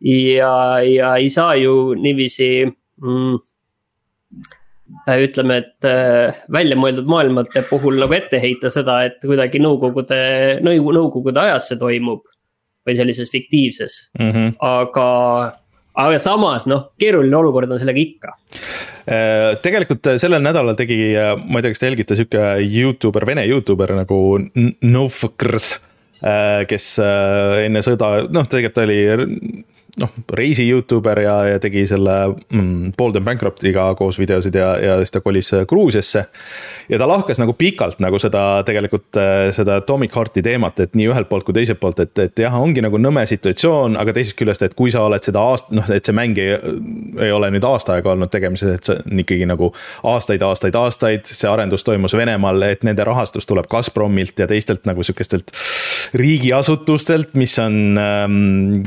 ja, 0.00 0.52
ja 0.82 1.14
ei 1.16 1.30
saa 1.30 1.54
ju 1.54 1.94
niiviisi 1.94 2.66
mm, 2.66 3.38
ütleme, 5.26 5.60
et 5.62 5.88
äh, 5.88 6.38
väljamõeldud 6.52 7.08
maailmade 7.10 7.62
puhul 7.70 7.98
nagu 8.00 8.14
ette 8.16 8.40
heita 8.42 8.70
seda, 8.72 9.00
et 9.08 9.18
kuidagi 9.24 9.60
nõukogude, 9.62 10.18
nõukogude 10.64 11.42
ajas 11.42 11.70
see 11.70 11.80
toimub. 11.80 12.24
või 12.86 12.94
sellises 12.94 13.32
fiktiivses 13.32 13.94
mm, 14.14 14.28
-hmm. 14.30 14.50
aga, 14.62 15.06
aga 15.98 16.18
samas 16.22 16.68
noh, 16.70 16.92
keeruline 16.98 17.34
olukord 17.34 17.70
on 17.74 17.80
sellega 17.82 17.98
ikka 17.98 18.36
äh, 19.10 19.58
tegelikult 19.62 20.06
sellel 20.22 20.42
nädalal 20.42 20.78
tegi, 20.78 21.16
ma 21.16 21.58
ei 21.58 21.62
tea, 21.66 21.72
kas 21.74 21.82
te 21.82 21.90
jälgite 21.90 22.14
sihuke 22.14 22.44
Youtuber, 22.62 23.26
vene 23.26 23.42
Youtuber 23.46 23.90
nagu 23.98 24.38
Novkrs, 24.82 25.72
kes 26.70 26.86
enne 27.02 27.82
sõda, 27.82 28.12
noh, 28.30 28.46
tegelikult 28.46 28.84
oli 28.86 29.00
noh, 30.00 30.10
reisi 30.32 30.68
Youtuber 30.68 31.18
ja, 31.20 31.34
ja 31.50 31.60
tegi 31.62 31.86
selle 31.88 32.14
mm, 32.28 32.92
Bold 32.98 33.16
and 33.16 33.24
Bankruptiga 33.24 33.88
koos 33.96 34.18
videosid 34.20 34.54
ja, 34.54 34.74
ja 34.82 34.96
siis 35.00 35.14
ta 35.14 35.22
kolis 35.24 35.52
äh, 35.56 35.64
Gruusiasse. 35.68 36.24
ja 36.88 36.98
ta 36.98 37.08
lahkas 37.08 37.40
nagu 37.40 37.52
pikalt 37.56 38.00
nagu 38.04 38.18
seda 38.20 38.62
tegelikult 38.66 39.16
äh, 39.20 39.48
seda 39.56 39.78
Atomic 39.80 40.16
Hearti 40.16 40.42
teemat, 40.44 40.80
et 40.80 40.94
nii 40.98 41.08
ühelt 41.12 41.30
poolt 41.30 41.46
kui 41.48 41.56
teiselt 41.56 41.80
poolt, 41.80 42.00
et, 42.04 42.18
et 42.18 42.44
jah, 42.44 42.58
ongi 42.60 42.84
nagu 42.84 43.00
nõme 43.00 43.24
situatsioon, 43.26 43.96
aga 44.00 44.12
teisest 44.16 44.36
küljest, 44.38 44.66
et 44.66 44.76
kui 44.76 44.92
sa 44.92 45.06
oled 45.08 45.24
seda 45.24 45.40
aast-, 45.40 45.72
noh, 45.76 45.88
et 45.92 46.04
see 46.04 46.16
mäng 46.16 46.38
ei, 46.42 46.58
ei 47.26 47.32
ole 47.32 47.50
nüüd 47.54 47.64
aasta 47.64 47.96
aega 47.96 48.12
olnud 48.12 48.32
tegemises, 48.32 48.76
et 48.76 48.90
see 48.90 49.00
on 49.00 49.24
ikkagi 49.24 49.48
nagu 49.48 49.72
aastaid, 50.04 50.44
aastaid, 50.44 50.76
aastaid, 50.76 51.32
see 51.32 51.50
arendus 51.50 51.86
toimus 51.86 52.16
Venemaal, 52.16 52.60
et 52.68 52.84
nende 52.86 53.04
rahastus 53.06 53.48
tuleb 53.48 53.68
Gazpromilt 53.72 54.38
ja 54.40 54.48
teistelt 54.50 54.84
nagu 54.88 55.04
sihukestelt 55.06 55.52
riigiasutustelt, 56.14 57.34
mis 57.38 57.56
on 57.62 57.98
ähm, 58.00 58.36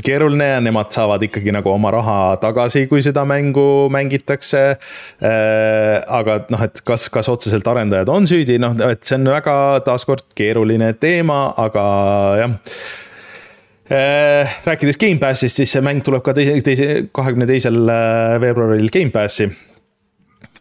keeruline 0.06 0.52
ja 0.54 0.62
nemad 0.64 0.94
saavad 0.96 1.24
ikkagi 1.26 1.54
nagu 1.56 1.72
oma 1.74 1.92
raha 1.96 2.20
tagasi, 2.42 2.86
kui 2.92 3.04
seda 3.06 3.26
mängu 3.30 3.90
mängitakse 3.94 4.64
äh,. 4.76 6.00
aga 6.20 6.42
noh, 6.50 6.64
et 6.66 6.82
kas, 6.86 7.10
kas 7.14 7.30
otseselt 7.32 7.68
arendajad 7.68 8.10
on 8.14 8.28
süüdi, 8.30 8.60
noh, 8.62 8.76
et 8.90 9.04
see 9.08 9.20
on 9.20 9.30
väga 9.34 9.56
taaskord 9.86 10.28
keeruline 10.38 10.94
teema, 11.00 11.42
aga 11.60 11.86
jah 12.40 12.58
äh, 13.92 14.60
rääkides 14.66 15.00
Gamepassist, 15.02 15.62
siis 15.62 15.74
see 15.76 15.86
mäng 15.86 16.04
tuleb 16.06 16.24
ka 16.26 16.36
teise, 16.38 16.60
teise, 16.66 16.92
kahekümne 17.16 17.50
teisel 17.50 17.82
äh, 17.90 18.38
veebruaril 18.44 18.92
Gamepassi 18.94 19.50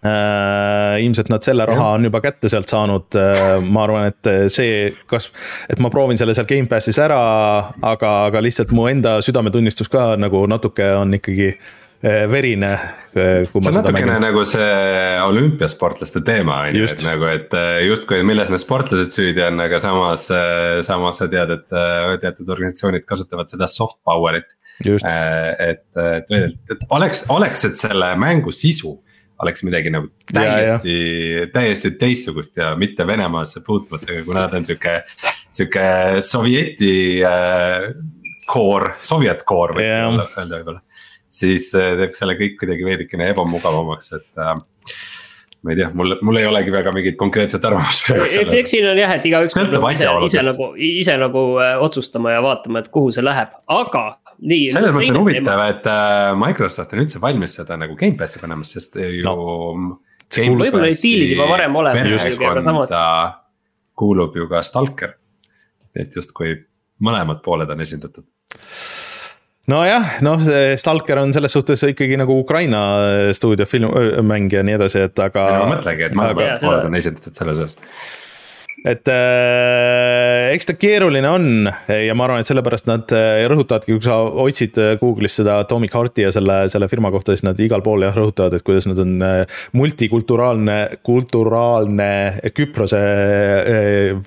äh,. 0.05 1.01
ilmselt 1.05 1.31
nad 1.33 1.43
selle 1.47 1.67
raha 1.67 1.95
on 1.97 2.07
juba 2.09 2.21
kätte 2.25 2.51
sealt 2.53 2.71
saanud 2.71 3.19
äh,, 3.19 3.59
ma 3.65 3.85
arvan, 3.87 4.13
et 4.13 4.31
see, 4.53 4.93
kas, 5.11 5.31
et 5.71 5.81
ma 5.83 5.91
proovin 5.95 6.19
selle 6.21 6.37
seal 6.37 6.49
Gamepassis 6.49 7.01
ära, 7.03 7.19
aga, 7.83 8.15
aga 8.31 8.43
lihtsalt 8.45 8.75
mu 8.77 8.89
enda 8.91 9.19
südametunnistus 9.25 9.91
ka 9.93 10.13
nagu 10.21 10.45
natuke 10.51 10.87
on 10.99 11.17
ikkagi 11.19 11.49
äh, 11.53 12.25
verine. 12.31 12.73
Äh, 13.15 13.47
see 13.49 13.59
on 13.59 13.67
natukene 13.75 14.07
mängin. 14.07 14.23
nagu 14.23 14.45
see 14.49 14.69
olümpiasportlaste 15.25 16.23
teema 16.27 16.63
on 16.67 16.79
ju, 16.79 16.87
et 16.87 17.03
nagu, 17.07 17.27
et 17.31 17.59
äh, 17.59 17.81
justkui 17.89 18.23
milles 18.27 18.53
need 18.53 18.63
sportlased 18.63 19.11
süüdi 19.15 19.43
on, 19.47 19.59
aga 19.65 19.81
samas, 19.83 20.29
samas 20.87 21.19
sa 21.23 21.29
tead, 21.31 21.57
et 21.59 21.67
teatud 22.23 22.55
organisatsioonid 22.55 23.07
kasutavad 23.09 23.51
seda 23.51 23.71
soft 23.71 24.01
power'it. 24.07 24.49
et, 24.79 25.83
et, 25.99 26.29
et 26.71 26.83
oleks, 26.95 27.25
oleks, 27.35 27.65
et 27.67 27.81
selle 27.81 28.13
mängu 28.15 28.53
sisu 28.55 28.93
oleks 29.43 29.63
midagi 29.67 29.93
nagu 29.95 30.11
täiesti, 30.33 30.95
täiesti 31.55 31.93
teistsugust 32.01 32.57
ja 32.59 32.73
mitte 32.79 33.07
Venemaasse 33.07 33.63
puutuvat, 33.67 34.07
aga 34.09 34.23
kuna 34.27 34.47
ta 34.51 34.59
on 34.59 34.67
sihuke, 34.67 34.95
sihuke 35.55 35.85
sovjeti 36.27 36.95
äh, 37.27 37.91
core, 38.51 38.97
sovjet 39.05 39.45
core 39.49 39.79
võib 39.79 39.87
yeah. 39.87 40.19
öelda 40.41 40.59
võib-olla. 40.59 40.83
siis 41.29 41.71
äh, 41.79 41.95
teeb 42.01 42.17
selle 42.19 42.39
kõik 42.41 42.59
kuidagi 42.63 42.89
veidikene 42.89 43.31
ebamugavamaks, 43.35 44.13
et 44.19 44.43
äh, 44.43 44.57
ma 45.63 45.75
ei 45.75 45.81
tea, 45.81 45.91
mul, 45.95 46.17
mul 46.27 46.41
ei 46.41 46.49
olegi 46.49 46.75
väga 46.75 46.95
mingit 46.97 47.19
konkreetset 47.21 47.65
arvamust 47.69 48.07
praegu. 48.09 48.31
eks, 48.43 48.57
eks 48.63 48.75
siin 48.75 48.89
on 48.91 48.99
jah, 48.99 49.15
et 49.19 49.27
igaüks 49.29 49.59
peab 49.59 49.75
nagu 49.75 49.93
ise, 49.95 50.11
ise 50.31 50.47
nagu, 50.47 50.73
ise 50.89 51.19
nagu 51.21 51.45
äh, 51.63 51.77
otsustama 51.85 52.35
ja 52.35 52.43
vaatama, 52.45 52.83
et 52.83 52.91
kuhu 52.95 53.15
see 53.15 53.27
läheb, 53.27 53.55
aga 53.75 54.05
nii. 54.43 54.69
selles 54.73 54.95
mõttes 54.95 55.13
on 55.15 55.21
huvitav, 55.23 55.63
et 55.73 55.89
äh, 55.91 56.33
Microsoft 56.39 56.95
on 56.95 57.05
üldse 57.05 57.23
valmis 57.23 57.57
seda 57.59 57.79
nagu 57.81 57.97
Gamepassi 57.99 58.43
panema, 58.43 58.67
sest 58.69 58.99
ju 59.01 59.25
no.. 59.27 59.37
võib-olla 60.29 60.87
olid 60.87 61.01
diilid 61.03 61.35
juba 61.35 61.49
varem 61.51 61.79
olemas, 61.81 62.29
aga 62.39 62.65
samas. 62.65 62.95
kuulub 63.99 64.37
ju 64.39 64.49
ka 64.51 64.63
Stalker, 64.67 65.17
et 65.97 66.15
justkui 66.17 66.55
mõlemad 67.05 67.43
pooled 67.45 67.71
on 67.75 67.83
esindatud 67.85 68.27
nojah, 69.69 70.15
noh, 70.25 70.47
Stalker 70.81 71.21
on 71.21 71.35
selles 71.37 71.53
suhtes 71.53 71.83
ikkagi 71.91 72.17
nagu 72.21 72.39
Ukraina 72.41 72.81
stuudio 73.37 73.67
film, 73.69 73.93
mäng 74.25 74.55
ja 74.55 74.63
nii 74.65 74.79
edasi, 74.79 75.05
et 75.11 75.21
aga. 75.21 75.45
ma 75.65 75.75
mõtlengi, 75.75 76.09
et 76.09 76.17
mõlemad 76.17 76.63
pooled 76.63 76.89
on 76.89 76.99
esindatud 76.99 77.37
selles 77.37 77.67
osas 77.67 77.77
et 78.87 79.11
äh, 79.11 80.53
eks 80.55 80.69
ta 80.69 80.75
keeruline 80.79 81.29
on 81.31 81.47
ja 81.91 82.15
ma 82.15 82.27
arvan, 82.29 82.43
et 82.43 82.49
sellepärast 82.49 82.87
nad 82.87 83.11
äh, 83.17 83.43
rõhutavadki, 83.51 83.97
kui 83.97 84.05
sa 84.07 84.21
otsid 84.23 84.79
äh, 84.79 84.93
Google'is 85.01 85.41
seda 85.41 85.59
Atomic 85.65 85.97
Hearti 85.97 86.27
ja 86.27 86.33
selle, 86.35 86.61
selle 86.71 86.91
firma 86.91 87.11
kohta, 87.15 87.35
siis 87.35 87.47
nad 87.47 87.59
igal 87.63 87.83
pool 87.87 88.07
jah 88.07 88.15
rõhutavad, 88.15 88.55
et 88.55 88.67
kuidas 88.67 88.87
nad 88.91 89.01
on 89.03 89.17
äh, 89.25 89.63
multikulturaalne, 89.79 90.79
kulturaalne 91.07 92.11
Küprose 92.55 93.01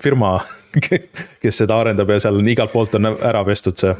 firma 0.02 0.36
kes 1.42 1.58
seda 1.62 1.78
arendab 1.82 2.12
ja 2.12 2.18
seal 2.24 2.38
igalt 2.48 2.72
poolt 2.72 2.94
on 2.96 3.10
ära 3.12 3.42
pestud 3.44 3.76
see 3.80 3.92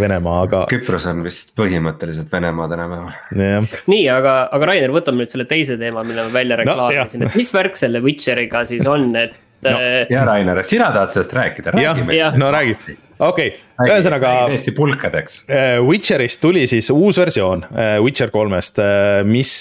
Venemaa, 0.00 0.36
aga. 0.46 0.62
Küpros 0.70 1.08
on 1.10 1.20
vist 1.24 1.52
põhimõtteliselt 1.58 2.30
Venemaa 2.32 2.68
tänapäeval. 2.72 3.66
nii, 3.90 4.04
aga, 4.12 4.36
aga 4.52 4.70
Rainer, 4.72 4.94
võtame 4.94 5.24
nüüd 5.24 5.32
selle 5.32 5.48
teise 5.48 5.76
teema, 5.80 6.04
mille 6.06 6.28
ma 6.28 6.32
välja 6.36 6.60
reklaamisin 6.62 7.24
no,, 7.24 7.32
et 7.32 7.40
mis 7.40 7.52
värk 7.52 7.76
selle 7.80 8.00
Witcheriga 8.04 8.64
siis 8.68 8.86
on, 8.88 9.10
et 9.20 9.36
no,. 9.70 9.80
Äh, 9.80 10.06
ja 10.10 10.24
Rainer, 10.24 10.62
sina 10.64 10.90
tahad 10.94 11.12
sellest 11.14 11.34
rääkida, 11.36 11.74
räägi 11.74 12.06
meile. 12.06 12.30
no 12.38 12.50
räägi, 12.52 12.76
okei 13.18 13.52
okay., 13.52 13.90
ühesõnaga. 13.90 14.32
täiesti 14.50 14.74
pulkadeks. 14.76 15.42
Äh, 15.50 15.76
Witcherist 15.84 16.40
tuli 16.42 16.66
siis 16.70 16.90
uus 16.94 17.20
versioon 17.20 17.66
äh, 17.70 17.96
Witcher 18.04 18.32
kolmest, 18.34 18.80
mis 19.28 19.52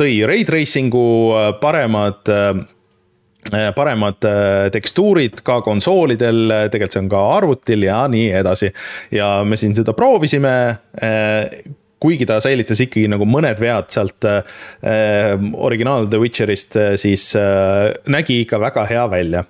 tõi 0.00 0.20
ray 0.28 0.44
tracing'u 0.48 1.08
paremad 1.60 2.30
paremad 3.74 4.26
tekstuurid 4.70 5.40
ka 5.42 5.56
konsoolidel, 5.64 6.68
tegelikult 6.70 6.94
see 6.94 7.00
on 7.00 7.08
ka 7.10 7.22
arvutil 7.38 7.86
ja 7.88 8.04
nii 8.12 8.28
edasi. 8.42 8.68
ja 9.16 9.40
me 9.44 9.56
siin 9.58 9.74
seda 9.74 9.96
proovisime 9.96 10.52
kuigi 12.00 12.26
ta 12.28 12.40
säilitas 12.42 12.80
ikkagi 12.80 13.08
nagu 13.12 13.26
mõned 13.28 13.60
vead 13.60 13.90
sealt 13.92 14.26
äh, 14.28 14.42
originaal 15.54 16.08
The 16.10 16.20
Witcherist, 16.22 16.76
äh, 16.80 16.94
siis 17.00 17.30
äh, 17.38 17.90
nägi 18.10 18.40
ikka 18.44 18.60
väga 18.62 18.86
hea 18.90 19.06
välja. 19.12 19.44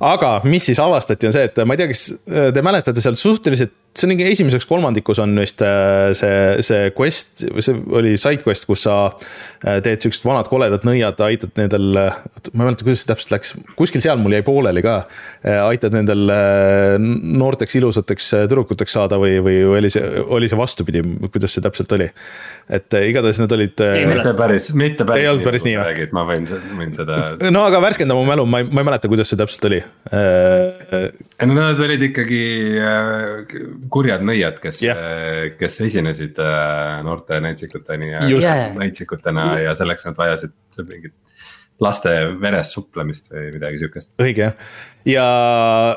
aga 0.00 0.40
mis 0.44 0.66
siis 0.68 0.80
avastati, 0.82 1.28
on 1.28 1.32
see, 1.32 1.46
et 1.48 1.62
ma 1.64 1.74
ei 1.74 1.82
tea, 1.82 1.90
kas 1.92 2.06
äh, 2.12 2.50
te 2.54 2.64
mäletate 2.66 3.04
seal 3.04 3.18
suhteliselt 3.20 3.74
see 3.96 4.06
on 4.06 4.12
mingi 4.12 4.26
esimeseks 4.28 4.66
kolmandikus 4.68 5.20
on 5.22 5.32
vist 5.40 5.62
äh, 5.64 6.12
see, 6.16 6.62
see 6.66 6.90
quest, 6.96 7.44
see 7.64 7.76
oli 7.96 8.14
side 8.20 8.44
quest, 8.44 8.66
kus 8.68 8.84
sa 8.86 8.96
äh, 9.08 9.78
teed 9.84 10.04
siuksed 10.04 10.26
vanad 10.26 10.50
koledad 10.52 10.84
nõiad, 10.86 11.20
aitad 11.24 11.54
nendel, 11.58 11.86
ma 11.96 12.10
ei 12.10 12.62
mäleta, 12.62 12.86
kuidas 12.86 13.02
see 13.02 13.10
täpselt 13.10 13.34
läks, 13.36 13.54
kuskil 13.78 14.04
seal 14.04 14.20
mul 14.20 14.36
jäi 14.36 14.44
pooleli 14.46 14.84
ka. 14.84 14.98
Äh, 15.46 15.62
aitad 15.64 15.96
nendel 15.96 16.26
noorteks 17.40 17.78
ilusateks 17.80 18.32
tüdrukuteks 18.46 18.96
saada 18.98 19.20
või, 19.20 19.38
või 19.44 19.62
oli 19.78 19.92
see, 19.92 20.04
oli 20.26 20.50
see 20.50 20.60
vastupidi, 20.60 21.04
kuidas 21.30 21.56
see 21.56 21.64
täpselt 21.64 21.96
oli? 21.96 22.10
et 22.66 22.94
igatahes 22.98 23.38
need 23.38 23.52
olid. 23.54 23.82
mitte 24.10 24.32
päris, 24.38 24.72
mitte 24.74 25.04
päris. 25.06 25.22
ei 25.22 25.28
olnud 25.30 25.46
päris 25.46 25.64
nii 25.66 25.76
või? 25.78 26.06
ma 26.16 26.24
võin, 26.26 26.48
võin 26.74 26.94
seda. 26.98 27.20
no 27.54 27.62
aga 27.68 27.78
värskenda 27.84 28.16
mu 28.18 28.24
mälu, 28.26 28.42
ma 28.50 28.62
ei, 28.62 28.66
ma 28.66 28.82
ei 28.82 28.88
mäleta, 28.88 29.10
kuidas 29.10 29.30
see 29.30 29.38
täpselt 29.38 29.68
oli. 29.70 29.78
no 30.10 31.54
nad 31.54 31.82
olid 31.86 32.02
ikkagi 32.08 32.42
kurjad 33.92 34.24
nõiad, 34.26 34.60
kes 34.62 34.82
yeah., 34.86 35.52
kes 35.58 35.80
esinesid 35.88 36.40
äh, 36.42 37.02
noorte 37.06 37.40
näitsikuteni 37.44 38.10
ja 38.14 38.24
yeah. 38.30 38.66
näitsikutena 38.76 39.48
ja 39.64 39.76
selleks 39.78 40.08
nad 40.08 40.18
vajasid 40.18 40.54
mingit 40.82 41.14
laste 41.80 42.12
verest 42.40 42.72
suplemist 42.76 43.28
või 43.32 43.50
midagi 43.52 43.82
sihukest. 43.82 44.14
õige 44.22 44.46
jah, 44.46 44.70
ja 45.08 45.26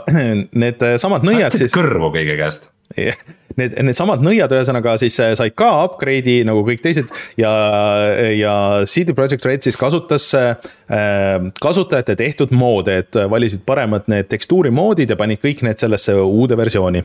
need 0.66 0.84
samad 1.00 1.26
nõiad 1.28 1.56
siis. 1.56 1.72
kõrvu 1.76 2.12
kõige 2.16 2.36
käest 2.40 2.70
Need, 3.60 3.76
needsamad 3.86 4.24
nõiad 4.26 4.50
ühesõnaga 4.56 4.96
siis 4.98 5.14
äh, 5.22 5.36
said 5.38 5.54
ka 5.58 5.68
upgrade'i 5.84 6.42
nagu 6.48 6.64
kõik 6.66 6.82
teised 6.82 7.12
ja, 7.38 7.52
ja 8.34 8.54
CD 8.90 9.14
Projekt 9.14 9.46
Red 9.46 9.68
siis 9.68 9.78
kasutas 9.78 10.26
äh, 10.38 10.56
kasutajate 11.62 12.16
tehtud 12.18 12.56
moode, 12.56 12.96
et 13.04 13.20
valisid 13.30 13.62
paremad 13.68 14.10
need 14.10 14.32
tekstuurimoodid 14.32 15.14
ja 15.14 15.20
panid 15.20 15.44
kõik 15.44 15.62
need 15.68 15.82
sellesse 15.82 16.18
uude 16.18 16.58
versiooni 16.58 17.04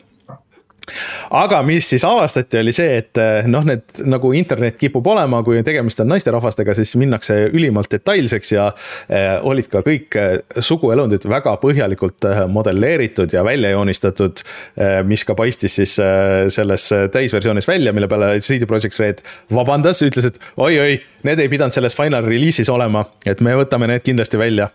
aga 1.35 1.61
mis 1.67 1.89
siis 1.89 2.05
avastati, 2.07 2.59
oli 2.61 2.73
see, 2.75 2.99
et 3.01 3.21
eh, 3.21 3.47
noh, 3.51 3.65
need 3.67 4.03
nagu 4.11 4.33
internet 4.37 4.77
kipub 4.81 5.07
olema, 5.15 5.41
kui 5.47 5.63
tegemist 5.67 6.03
on 6.05 6.11
naisterahvastega, 6.13 6.75
siis 6.77 6.95
minnakse 7.01 7.37
ülimalt 7.53 7.91
detailseks 7.95 8.53
ja 8.55 8.67
eh, 9.09 9.37
olid 9.43 9.71
ka 9.73 9.85
kõik 9.87 10.19
eh, 10.21 10.37
suguelundid 10.61 11.27
väga 11.31 11.57
põhjalikult 11.63 12.29
eh, 12.29 12.43
modelleeritud 12.51 13.33
ja 13.35 13.45
välja 13.47 13.73
joonistatud 13.75 14.45
eh,. 14.45 15.01
mis 15.05 15.25
ka 15.25 15.37
paistis 15.39 15.79
siis 15.81 15.97
eh, 16.03 16.51
selles 16.55 16.91
täisversioonis 17.13 17.69
välja, 17.69 17.95
mille 17.97 18.09
peale 18.11 18.35
CD 18.45 18.69
Projekt 18.69 19.01
Red 19.01 19.25
vabandas, 19.53 20.03
ütles, 20.05 20.29
et 20.29 20.39
oi-oi, 20.57 21.01
need 21.27 21.41
ei 21.41 21.51
pidanud 21.53 21.75
selles 21.75 21.97
final 21.97 22.27
release'is 22.29 22.71
olema, 22.73 23.07
et 23.27 23.41
me 23.45 23.57
võtame 23.59 23.89
need 23.91 24.05
kindlasti 24.07 24.41
välja 24.41 24.71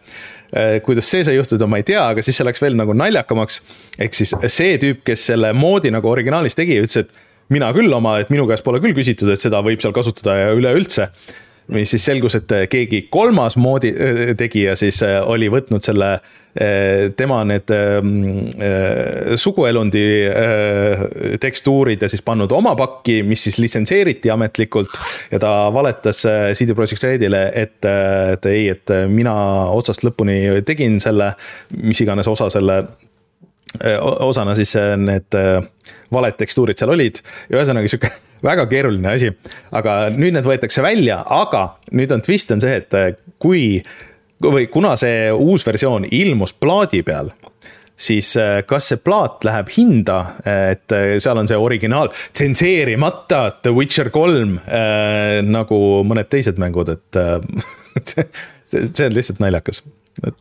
Äh, 0.56 0.82
kuidas 0.82 1.06
see 1.06 1.22
sai 1.24 1.36
juhtuda, 1.36 1.68
ma 1.70 1.78
ei 1.78 1.84
tea, 1.86 2.02
aga 2.10 2.24
siis 2.26 2.40
see 2.40 2.46
läks 2.48 2.62
veel 2.64 2.74
nagu 2.74 2.94
naljakamaks. 2.98 3.60
ehk 4.02 4.16
siis 4.18 4.32
see 4.50 4.78
tüüp, 4.82 5.04
kes 5.06 5.28
selle 5.30 5.52
moodi 5.54 5.92
nagu 5.94 5.99
originaalis 6.08 6.56
tegi, 6.56 6.80
ütles, 6.80 7.04
et 7.04 7.54
mina 7.54 7.72
küll 7.76 7.94
oma, 7.94 8.20
et 8.22 8.32
minu 8.34 8.48
käest 8.50 8.64
pole 8.64 8.82
küll 8.84 8.96
küsitud, 8.98 9.32
et 9.34 9.42
seda 9.42 9.64
võib 9.66 9.82
seal 9.84 9.96
kasutada 9.96 10.38
ja 10.38 10.52
üleüldse 10.56 11.10
mis 11.70 11.92
siis 11.94 12.06
selgus, 12.06 12.36
et 12.40 12.52
keegi 12.70 13.04
kolmas 13.14 13.58
moodi 13.60 13.92
äh, 13.94 14.22
tegija 14.38 14.76
siis 14.80 15.02
äh, 15.06 15.20
oli 15.30 15.50
võtnud 15.52 15.84
selle, 15.86 16.12
äh, 16.58 17.10
tema 17.18 17.42
need 17.48 17.72
suguelundi 19.40 20.04
tekstuurid 21.42 22.02
ja 22.04 22.10
siis 22.12 22.24
pannud 22.26 22.52
oma 22.56 22.74
pakki, 22.80 23.20
mis 23.28 23.44
siis 23.48 23.60
litsenseeriti 23.62 24.32
ametlikult. 24.34 24.98
ja 25.32 25.40
ta 25.40 25.52
valetas 25.74 26.24
CD 26.58 26.76
Projekt 26.76 27.06
Redile, 27.06 27.44
et, 27.54 27.86
et 27.86 28.50
ei, 28.50 28.66
et 28.74 28.96
mina 29.10 29.36
otsast 29.70 30.04
lõpuni 30.08 30.64
tegin 30.66 31.00
selle, 31.04 31.34
mis 31.84 32.02
iganes 32.02 32.28
osa 32.28 32.50
selle 32.54 32.82
osana 34.26 34.56
siis 34.58 34.74
need 34.98 35.36
valed 36.14 36.38
tekstuurid 36.40 36.80
seal 36.80 36.94
olid 36.96 37.20
ja 37.22 37.60
ühesõnaga 37.60 37.92
sihuke 37.92 38.12
väga 38.50 38.66
keeruline 38.72 39.14
asi. 39.14 39.32
aga 39.76 40.00
nüüd 40.16 40.38
need 40.38 40.48
võetakse 40.48 40.84
välja, 40.86 41.22
aga 41.26 41.66
nüüd 41.92 42.14
on 42.16 42.24
twist 42.26 42.52
on 42.56 42.64
see, 42.64 42.80
et 42.82 43.22
kui 43.42 43.84
või 44.40 44.70
kuna 44.72 44.96
see 45.00 45.28
uus 45.36 45.66
versioon 45.68 46.08
ilmus 46.10 46.56
plaadi 46.56 47.04
peal 47.04 47.34
siis 48.00 48.32
kas 48.68 48.86
see 48.92 49.02
plaat 49.04 49.44
läheb 49.44 49.72
hinda, 49.76 50.20
et 50.48 50.96
seal 51.20 51.42
on 51.42 51.50
see 51.52 51.58
originaal 51.60 52.08
tsenseerimata 52.16 53.42
The 53.60 53.74
Witcher 53.76 54.08
kolm 54.14 54.56
äh, 54.56 55.42
nagu 55.44 55.80
mõned 56.08 56.30
teised 56.32 56.62
mängud, 56.62 56.94
et 56.96 57.20
see, 58.10 58.30
see 58.72 59.10
on 59.10 59.18
lihtsalt 59.18 59.44
naljakas 59.44 59.84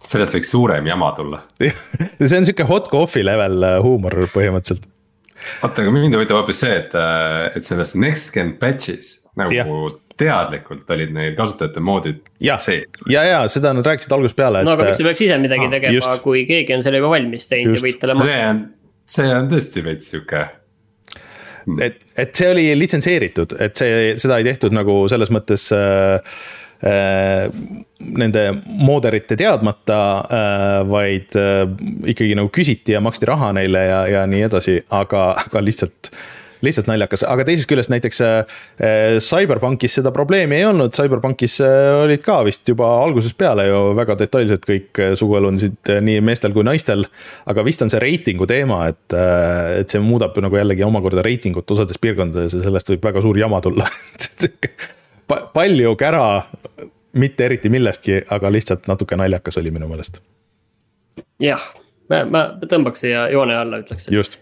sellest 0.09 0.37
võiks 0.39 0.53
suurem 0.55 0.87
jama 0.91 1.13
tulla 1.17 1.43
see 1.63 2.39
on 2.39 2.47
sihuke 2.49 2.67
hot 2.69 2.91
coffee 2.93 3.27
level 3.27 3.65
huumor 3.85 4.25
põhimõtteliselt 4.35 4.89
oota, 5.63 5.83
aga 5.83 5.95
mind 5.95 6.17
huvitab 6.19 6.41
hoopis 6.41 6.63
see, 6.65 6.75
et, 6.83 6.95
äh, 6.99 7.49
et 7.59 7.69
selles 7.69 7.95
next 7.99 8.33
gen 8.35 8.55
patch'is 8.61 9.19
nagu 9.39 9.55
yeah. 9.55 9.97
teadlikult 10.19 10.91
olid 10.95 11.15
neil 11.15 11.35
kasutajate 11.39 11.83
moodid 11.85 12.21
sees. 12.39 12.87
ja, 13.11 13.25
ja 13.27 13.41
seda 13.53 13.73
nad 13.77 13.87
rääkisid 13.87 14.15
algusest 14.15 14.39
peale. 14.39 14.65
no 14.67 14.75
aga 14.75 14.91
miks 14.91 15.01
sa 15.01 15.09
peaks 15.09 15.25
ise 15.29 15.41
midagi 15.43 15.69
ah, 15.69 15.75
tegema 15.77 15.99
just. 15.99 16.15
kui 16.25 16.45
keegi 16.49 16.77
on 16.77 16.87
selle 16.87 17.03
juba 17.03 17.15
valmis 17.15 17.51
teinud 17.51 17.79
ja 17.79 17.85
võid 17.87 18.01
talle 18.03 18.19
maksta. 18.19 18.39
see 18.39 18.47
on, 18.53 18.63
see 19.17 19.35
on 19.41 19.51
tõesti 19.53 19.85
veits 19.87 20.15
sihuke 20.15 20.47
et, 21.85 22.01
et 22.17 22.41
see 22.41 22.49
oli 22.49 22.71
litsenseeritud, 22.79 23.59
et 23.63 23.77
see, 23.79 24.17
seda 24.21 24.41
ei 24.41 24.49
tehtud 24.49 24.75
nagu 24.75 25.03
selles 25.13 25.31
mõttes 25.35 25.69
äh, 25.77 26.19
Äh, 26.19 26.68
nende 27.99 28.45
mooderite 28.65 29.37
teadmata, 29.39 30.01
äh, 30.31 30.81
vaid 30.89 31.37
äh, 31.39 31.63
ikkagi 32.15 32.39
nagu 32.39 32.51
küsiti 32.55 32.95
ja 32.95 33.05
maksti 33.05 33.29
raha 33.29 33.53
neile 33.59 33.85
ja, 33.89 34.03
ja 34.19 34.27
nii 34.31 34.45
edasi, 34.49 34.81
aga, 34.95 35.31
aga 35.47 35.65
lihtsalt 35.65 36.13
lihtsalt 36.59 36.89
naljakas, 36.91 37.23
aga 37.23 37.45
teisest 37.47 37.69
küljest 37.71 37.91
näiteks 37.93 38.19
äh, 38.27 38.57
CyberPunkis 39.23 39.95
seda 40.01 40.11
probleemi 40.15 40.57
ei 40.57 40.65
olnud, 40.67 40.91
CyberPunkis 40.97 41.61
äh, 41.63 42.01
olid 42.01 42.25
ka 42.27 42.41
vist 42.49 42.67
juba 42.67 42.89
algusest 43.05 43.39
peale 43.39 43.69
ju 43.69 43.79
väga 43.99 44.17
detailselt 44.25 44.67
kõik 44.67 45.03
suguelundisid 45.21 45.93
nii 46.03 46.19
meestel 46.27 46.55
kui 46.57 46.67
naistel. 46.67 47.07
aga 47.47 47.67
vist 47.67 47.87
on 47.87 47.95
see 47.95 48.03
reitingu 48.03 48.47
teema, 48.51 48.85
et, 48.91 49.19
et 49.85 49.95
see 49.95 50.03
muudab 50.03 50.39
nagu 50.43 50.59
jällegi 50.59 50.87
omakorda 50.87 51.23
reitingut 51.27 51.71
osades 51.79 52.03
piirkondades 52.03 52.59
ja 52.59 52.67
sellest 52.67 52.95
võib 52.95 53.11
väga 53.11 53.23
suur 53.23 53.39
jama 53.39 53.63
tulla 53.63 53.87
palju 55.29 55.95
kära, 56.01 56.43
mitte 57.19 57.49
eriti 57.49 57.71
millestki, 57.73 58.23
aga 58.31 58.53
lihtsalt 58.53 58.89
natuke 58.91 59.17
naljakas 59.17 59.59
oli 59.61 59.73
minu 59.75 59.89
meelest. 59.91 60.21
jah, 61.43 61.63
ma, 62.11 62.25
ma 62.25 62.45
tõmbaks 62.67 63.07
siia 63.07 63.29
joone 63.33 63.57
alla, 63.57 63.83
ütleks. 63.85 64.11
just 64.13 64.39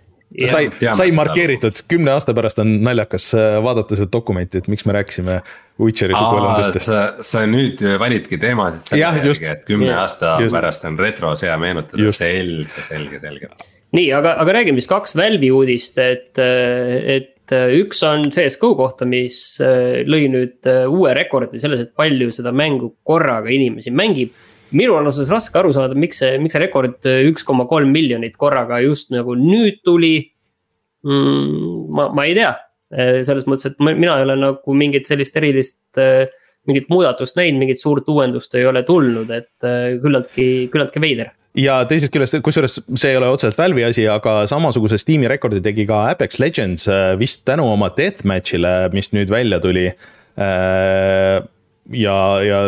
sai, 0.47 0.71
sai 0.93 1.13
markeeritud, 1.15 1.85
kümne 1.89 2.11
aasta 2.17 2.35
pärast 2.35 2.59
on 2.63 2.73
naljakas 2.85 3.29
äh, 3.39 3.59
vaadata 3.63 3.99
seda 3.99 4.11
dokumenti, 4.13 4.59
et 4.59 4.69
miks 4.73 4.87
me 4.89 4.97
rääkisime 4.97 5.39
Witcheri 5.81 6.17
suguelundistest. 6.17 6.91
sa, 7.29 7.45
nüüd 7.51 7.83
validki 8.01 8.39
teemasid 8.41 8.91
selle 8.91 9.05
järgi, 9.05 9.49
et 9.53 9.65
kümne 9.69 9.93
ja, 9.93 10.03
aasta 10.05 10.37
just. 10.43 10.57
pärast 10.57 10.85
on 10.89 10.99
retrosea 10.99 11.57
meenutada, 11.61 12.13
selge, 12.17 12.87
selge, 12.89 13.21
selge. 13.23 13.53
nii, 13.97 14.11
aga, 14.17 14.35
aga 14.43 14.59
räägime 14.61 14.83
siis 14.83 14.91
kaks 14.91 15.17
Valve'i 15.19 15.53
uudist, 15.55 15.99
et, 16.03 16.33
et 16.37 16.45
et 17.17 17.31
äh, 17.31 17.36
üks 17.53 18.03
on 18.07 18.29
CS-GO 18.33 18.73
kohta, 18.79 19.07
mis 19.09 19.37
äh, 19.65 20.03
lõi 20.09 20.27
nüüd 20.33 20.69
äh, 20.71 20.85
uue 20.91 21.15
rekordi 21.17 21.61
selles, 21.63 21.85
et 21.85 21.95
palju 21.99 22.31
seda 22.35 22.53
mängu 22.55 22.95
korraga 23.07 23.53
inimesi 23.53 23.93
mängib. 23.95 24.35
minul 24.77 24.99
on 24.99 25.07
osas 25.07 25.31
raske 25.31 25.59
aru 25.59 25.71
saada, 25.73 25.95
miks 25.95 26.19
see, 26.19 26.39
miks 26.43 26.57
see 26.57 26.61
rekord 26.65 27.07
üks 27.07 27.45
koma 27.47 27.69
kolm 27.71 27.93
miljonit 27.95 28.35
korraga 28.37 28.81
just 28.83 29.13
nagu 29.15 29.37
nüüd 29.39 29.79
tuli 29.87 30.33
mm,. 31.07 31.87
ma, 31.95 32.09
ma 32.11 32.25
ei 32.27 32.35
tea, 32.35 32.51
selles 33.27 33.47
mõttes, 33.47 33.71
et 33.71 33.79
ma, 33.79 33.95
mina 33.95 34.19
ei 34.19 34.27
ole 34.27 34.35
nagu 34.41 34.75
mingit 34.75 35.07
sellist 35.07 35.39
erilist 35.39 35.79
mingit 36.69 36.91
muudatust 36.93 37.37
näinud, 37.39 37.61
mingit 37.63 37.81
suurt 37.81 38.09
uuendust 38.09 38.55
ei 38.55 38.67
ole 38.67 38.83
tulnud, 38.87 39.31
et 39.31 39.67
küllaltki, 40.03 40.47
küllaltki 40.73 41.03
veider 41.03 41.33
ja 41.57 41.81
teisest 41.89 42.13
küljest, 42.15 42.39
kusjuures 42.45 42.79
see 42.99 43.13
ei 43.13 43.19
ole 43.19 43.31
otseselt 43.33 43.59
Valve'i 43.61 43.87
asi, 43.89 44.07
aga 44.11 44.39
samasuguse 44.51 44.99
Steam'i 45.01 45.29
rekordi 45.31 45.63
tegi 45.65 45.87
ka 45.89 46.05
Apex 46.13 46.41
Legends 46.43 46.87
äh, 46.91 47.15
vist 47.19 47.45
tänu 47.49 47.67
oma 47.73 47.91
deathmatch'ile, 47.97 48.77
mis 48.95 49.13
nüüd 49.17 49.33
välja 49.33 49.61
tuli. 49.63 49.89
Äh, 50.37 51.37
ja, 51.97 52.19
ja 52.45 52.61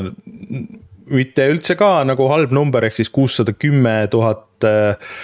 mitte 1.09 1.49
üldse 1.53 1.77
ka 1.81 1.91
nagu 2.09 2.29
halb 2.33 2.53
number, 2.57 2.85
ehk 2.89 2.99
siis 2.99 3.13
kuussada 3.13 3.55
kümme 3.57 4.01
tuhat 4.13 4.65
äh, 4.67 5.17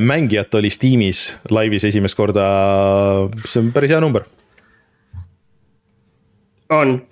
mängijat 0.00 0.54
oli 0.60 0.72
Steam'is 0.72 1.30
laivis 1.52 1.86
esimest 1.88 2.18
korda. 2.18 2.46
see 3.44 3.60
on 3.60 3.72
päris 3.76 3.92
hea 3.92 4.00
number. 4.00 4.28
on, 6.72 7.02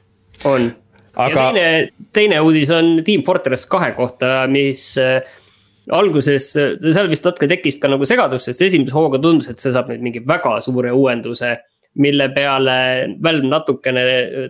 on. 0.48 0.70
Aga... 1.16 1.50
teine, 1.50 1.66
teine 2.14 2.40
uudis 2.44 2.70
on 2.74 3.00
Team 3.06 3.24
Fortress 3.26 3.66
kahe 3.70 3.92
kohta, 3.96 4.44
mis 4.50 4.94
alguses 5.90 6.52
seal 6.54 7.10
vist 7.10 7.26
natuke 7.26 7.48
tekkis 7.50 7.80
ka 7.82 7.90
nagu 7.90 8.06
segadus, 8.06 8.46
sest 8.46 8.62
esimese 8.66 8.94
hooga 8.94 9.18
tundus, 9.22 9.50
et 9.50 9.62
see 9.62 9.74
saab 9.74 9.90
nüüd 9.90 10.04
mingi 10.04 10.22
väga 10.26 10.58
suure 10.64 10.92
uuenduse. 10.94 11.58
mille 11.98 12.28
peale 12.30 12.74
Valve 13.18 13.48
natukene 13.50 14.02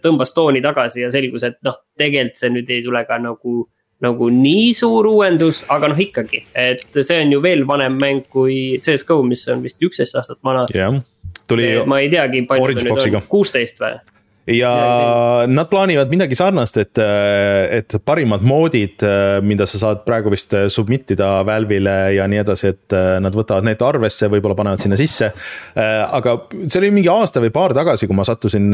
tõmbas 0.05 0.35
tooni 0.37 0.61
tagasi 0.61 1.01
ja 1.01 1.09
selgus, 1.11 1.47
et 1.49 1.57
noh, 1.65 1.79
tegelikult 1.97 2.37
see 2.37 2.51
nüüd 2.53 2.69
ei 2.69 2.83
tule 2.85 3.01
ka 3.09 3.17
nagu 3.17 3.63
nagu 4.01 4.29
nii 4.33 4.75
suur 4.77 5.09
uuendus, 5.09 5.63
aga 5.73 5.89
noh, 5.93 5.99
ikkagi, 6.01 6.43
et 6.57 6.85
see 6.93 7.19
on 7.21 7.33
ju 7.33 7.41
veel 7.45 7.67
vanem 7.69 7.97
mäng 8.01 8.27
kui 8.33 8.79
CS 8.81 9.05
GO, 9.09 9.21
mis 9.25 9.47
on 9.53 9.65
vist 9.65 9.81
üksteist 9.81 10.17
aastat 10.17 10.41
vana. 10.45 10.67
jah, 10.75 10.97
tuli. 11.49 11.73
ma 11.89 12.01
ei 12.01 12.09
teagi, 12.13 12.45
palju 12.49 12.77
ta 12.77 12.87
nüüd 12.87 13.19
on, 13.21 13.27
kuusteist 13.29 13.81
või? 13.81 13.99
Ja 14.55 14.71
nad 15.51 15.69
plaanivad 15.71 16.11
midagi 16.13 16.37
sarnast, 16.39 16.79
et, 16.83 17.01
et 17.01 17.97
parimad 18.05 18.45
moodid, 18.47 19.05
mida 19.47 19.67
sa 19.69 19.81
saad 19.81 20.05
praegu 20.07 20.33
vist 20.33 20.55
submit 20.73 21.15
ida 21.15 21.29
Valve'ile 21.47 21.97
ja 22.17 22.27
nii 22.31 22.43
edasi, 22.43 22.73
et 22.75 22.97
nad 23.23 23.37
võtavad 23.37 23.67
need 23.67 23.83
arvesse, 23.85 24.31
võib-olla 24.33 24.59
panevad 24.59 24.83
sinna 24.83 24.99
sisse. 25.01 25.31
aga 25.77 26.37
see 26.61 26.81
oli 26.83 26.93
mingi 26.95 27.11
aasta 27.13 27.43
või 27.43 27.53
paar 27.55 27.75
tagasi, 27.77 28.09
kui 28.11 28.19
ma 28.19 28.27
sattusin 28.29 28.71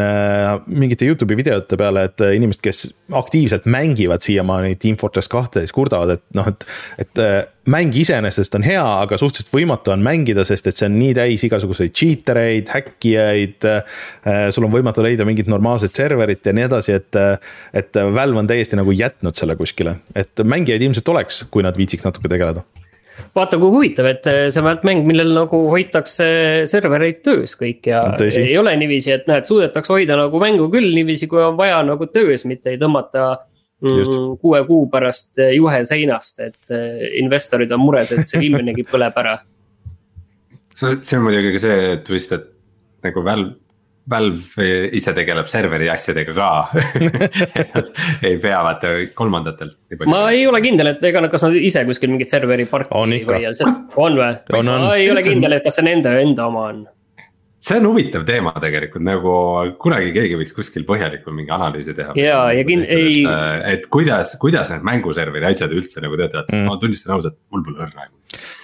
mingite 0.67 1.09
Youtube'i 1.09 1.39
videote 1.39 1.79
peale, 1.81 2.07
et 2.11 2.27
inimesed, 2.37 2.63
kes 2.65 2.87
aktiivselt 3.17 3.69
mängivad 3.71 4.25
siiamaani 4.27 4.79
Team 4.81 4.99
Fortress 5.01 5.31
kahte, 5.33 5.65
siis 5.65 5.75
kurdavad, 5.77 6.17
et 6.17 6.25
noh, 6.37 6.49
et, 6.53 6.67
et 7.05 7.25
mäng 7.73 7.95
iseenesest 7.99 8.55
on 8.59 8.65
hea, 8.67 8.85
aga 9.03 9.19
suhteliselt 9.21 9.53
võimatu 9.55 9.93
on 9.95 10.05
mängida, 10.05 10.45
sest 10.47 10.71
et 10.71 10.79
see 10.79 10.89
on 10.89 10.97
nii 11.01 11.13
täis 11.19 11.45
igasuguseid 11.49 11.95
cheater 11.97 12.41
eid, 12.43 12.71
häkkijaid. 12.73 13.67
Äh, 13.67 14.49
sul 14.55 14.69
on 14.69 14.75
võimatu 14.75 15.05
leida 15.05 15.27
mingit 15.29 15.51
normaalset 15.51 15.97
serverit 15.97 16.47
ja 16.47 16.55
nii 16.57 16.67
edasi, 16.69 16.97
et, 16.97 17.21
et 17.77 18.03
Valve 18.15 18.43
on 18.43 18.51
täiesti 18.51 18.79
nagu 18.79 18.95
jätnud 18.95 19.39
selle 19.39 19.57
kuskile, 19.59 19.99
et 20.17 20.45
mängijaid 20.45 20.85
ilmselt 20.87 21.15
oleks, 21.15 21.45
kui 21.51 21.67
nad 21.67 21.79
viitsiks 21.79 22.07
natuke 22.07 22.31
tegeleda 22.33 22.65
vaata 23.37 23.57
kui 23.57 23.71
huvitav, 23.73 24.07
et 24.11 24.27
see 24.53 24.61
on 24.61 24.83
mäng, 24.85 25.07
millel 25.09 25.31
nagu 25.33 25.59
hoitakse 25.73 26.27
servereid 26.69 27.23
töös 27.25 27.55
kõik 27.57 27.89
ja 27.89 28.03
Tõsi. 28.13 28.43
ei 28.45 28.57
ole 28.61 28.75
niiviisi, 28.77 29.13
et 29.15 29.25
näed, 29.29 29.49
suudetakse 29.49 29.95
hoida 29.95 30.19
nagu 30.21 30.41
mängu 30.41 30.69
küll 30.73 30.93
niiviisi, 30.93 31.29
kui 31.29 31.41
on 31.41 31.57
vaja 31.57 31.79
nagu 31.85 32.09
töös, 32.13 32.45
mitte 32.49 32.75
ei 32.75 32.81
tõmmata 32.81 33.31
Mm, 33.37 33.56
kuue 34.41 34.63
kuu 34.69 34.87
pärast 34.93 35.39
eh, 35.43 35.53
juhe 35.57 35.83
seinast, 35.89 36.41
et 36.41 36.73
eh, 36.73 37.21
investorid 37.21 37.73
on 37.77 37.85
mures, 37.85 38.13
et 38.13 38.29
see 38.29 38.41
viiminegi 38.41 38.87
põleb 38.89 39.21
ära. 39.21 39.37
see 40.81 41.19
on 41.19 41.27
muidugi 41.27 41.55
ka 41.57 41.63
see 41.67 41.95
twist, 42.07 42.33
et 42.37 42.51
nagu 43.07 43.25
Valve, 43.25 43.55
Valve 44.09 44.67
ise 44.97 45.13
tegeleb 45.13 45.49
serveri 45.51 45.89
asjadega 45.91 46.33
ka 46.37 46.51
ei 48.29 48.37
pea 48.43 48.61
vaata 48.65 48.93
kolmandatelt. 49.19 49.77
ma 50.07 50.29
ei 50.31 50.47
ole 50.47 50.63
kindel, 50.65 50.95
et 50.95 51.05
ega 51.11 51.25
nad, 51.25 51.33
kas 51.33 51.45
nad 51.49 51.57
ise 51.59 51.85
kuskil 51.89 52.13
mingit 52.15 52.33
serveri 52.33 52.69
parki 52.71 52.95
on 52.97 53.13
ikka. 53.17 53.41
on 53.97 54.21
või? 54.21 54.37
ma 54.71 54.93
ei 54.95 55.11
ole 55.11 55.27
kindel, 55.27 55.59
et 55.59 55.67
kas 55.67 55.81
see 55.81 55.89
nende 55.91 56.15
enda 56.23 56.49
oma 56.49 56.69
on 56.71 56.87
see 57.67 57.81
on 57.81 57.89
huvitav 57.91 58.27
teema 58.29 58.53
tegelikult 58.63 59.05
nagu 59.07 59.33
kunagi 59.83 60.13
keegi 60.15 60.39
võiks 60.39 60.55
kuskil 60.57 60.85
põhjalikult 60.89 61.35
mingi 61.35 61.55
analüüsi 61.57 61.97
teha. 61.97 62.15
ja, 62.21 62.45
ja 62.55 62.67
kin-, 62.69 62.85
ei. 62.87 63.25
et 63.73 63.89
kuidas, 63.93 64.37
kuidas 64.43 64.71
need 64.75 64.87
mänguserveri 64.87 65.51
asjad 65.51 65.75
üldse 65.75 66.05
nagu 66.05 66.19
töötavad 66.21 66.53
mm., 66.53 66.69
ma 66.71 66.79
tunnistan 66.83 67.17
ausalt, 67.17 67.39
mul 67.51 67.67
pole 67.67 67.83
õrna 67.89 68.07
aimu 68.07 68.15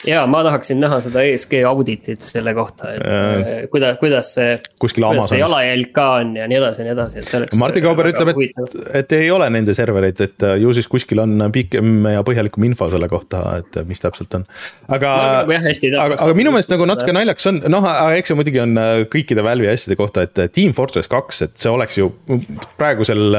ja 0.06 0.24
ma 0.26 0.42
tahaksin 0.44 0.80
näha 0.82 0.98
seda 1.04 1.22
ESG 1.26 1.60
auditit 1.68 2.24
selle 2.24 2.54
kohta, 2.54 2.90
et 2.96 3.04
äh, 3.06 3.50
kuidas, 3.70 3.96
kuidas 4.00 4.32
see. 4.34 4.56
kuskil 4.82 5.06
Amazonis. 5.06 5.40
jalajälg 5.40 5.92
ka 5.94 6.06
on 6.18 6.34
ja 6.36 6.48
nii 6.50 6.58
edasi 6.58 6.82
ja 6.82 6.86
nii 6.88 6.94
edasi, 6.96 7.20
et 7.20 7.30
see 7.30 7.38
oleks. 7.38 7.58
Martin 7.60 7.84
Kauber 7.86 8.08
ütleb, 8.10 8.32
et, 8.34 8.74
et 9.02 9.14
ei 9.18 9.30
ole 9.34 9.48
nende 9.54 9.74
servereid, 9.78 10.20
et 10.26 10.46
äh, 10.46 10.56
ju 10.62 10.74
siis 10.74 10.88
kuskil 10.90 11.22
on 11.22 11.46
pikem 11.54 12.08
ja 12.10 12.24
põhjalikum 12.26 12.66
info 12.66 12.88
selle 12.92 13.08
kohta, 13.12 13.42
et 13.62 13.78
äh, 13.78 13.86
mis 13.88 14.02
täpselt 14.02 14.34
on. 14.38 14.46
aga 14.88 15.12
no,, 15.46 15.54
aga, 15.54 16.18
aga 16.18 16.36
minu 16.38 16.54
meelest 16.54 16.74
nagu 16.74 16.88
natuke 16.90 17.14
naljakas 17.14 17.50
on, 17.52 17.62
noh, 17.72 17.88
eks 18.18 18.32
see 18.32 18.38
muidugi 18.38 18.62
on 18.64 18.74
kõikide 19.12 19.46
Valve'i 19.46 19.70
asjade 19.72 19.98
kohta, 20.00 20.26
et 20.26 20.42
Team 20.56 20.74
Fortress 20.76 21.10
kaks, 21.12 21.42
et 21.46 21.54
see 21.62 21.70
oleks 21.70 22.00
ju 22.00 22.10
praegusel 22.80 23.38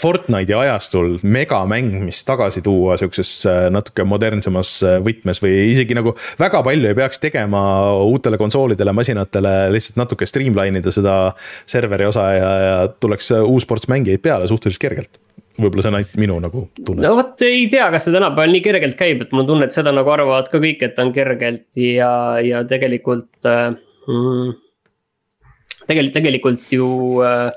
Fortnite'i 0.00 0.56
ajastul 0.64 1.18
megamäng, 1.22 2.00
mis 2.06 2.24
tagasi 2.24 2.64
tuua 2.64 2.96
sihukeses 3.00 3.44
natuke 3.72 4.04
modernsemas 4.08 4.78
võtmes 5.04 5.42
või 5.44 5.49
isegi 5.70 5.96
nagu 5.98 6.14
väga 6.40 6.62
palju 6.66 6.90
ei 6.90 6.98
peaks 6.98 7.22
tegema 7.22 7.62
uutele 8.06 8.38
konsoolidele, 8.40 8.94
masinatele, 8.96 9.54
lihtsalt 9.74 10.00
natuke 10.00 10.28
streamline 10.28 10.82
ida 10.82 10.94
seda 10.94 11.16
serveri 11.68 12.08
osa 12.10 12.28
ja, 12.36 12.52
ja 12.66 12.76
tuleks 13.00 13.32
uus 13.42 13.68
ports 13.68 13.90
mängijaid 13.90 14.22
peale 14.24 14.48
suhteliselt 14.50 14.82
kergelt 14.82 15.20
võib-olla 15.60 15.84
see 15.84 15.90
on 15.90 15.98
ainult 15.98 16.16
minu 16.20 16.36
nagu 16.42 16.64
tunne. 16.78 17.04
no 17.04 17.14
vot 17.18 17.44
ei 17.46 17.66
tea, 17.72 17.88
kas 17.92 18.06
see 18.06 18.14
tänapäeval 18.14 18.54
nii 18.54 18.64
kergelt 18.64 18.98
käib, 18.98 19.24
et 19.24 19.32
mul 19.34 19.44
on 19.44 19.50
tunne, 19.52 19.68
et 19.68 19.76
seda 19.76 19.92
nagu 19.94 20.12
arvavad 20.12 20.50
ka 20.52 20.60
kõik, 20.62 20.84
et 20.86 21.00
on 21.02 21.12
kergelt 21.16 21.80
ja, 21.80 22.12
ja 22.44 22.62
tegelikult 22.68 23.48
äh, 23.48 23.72
mm,. 24.08 24.54
tegelikult, 25.86 26.14
tegelikult 26.16 26.76
ju 26.76 26.88
äh, 27.26 27.50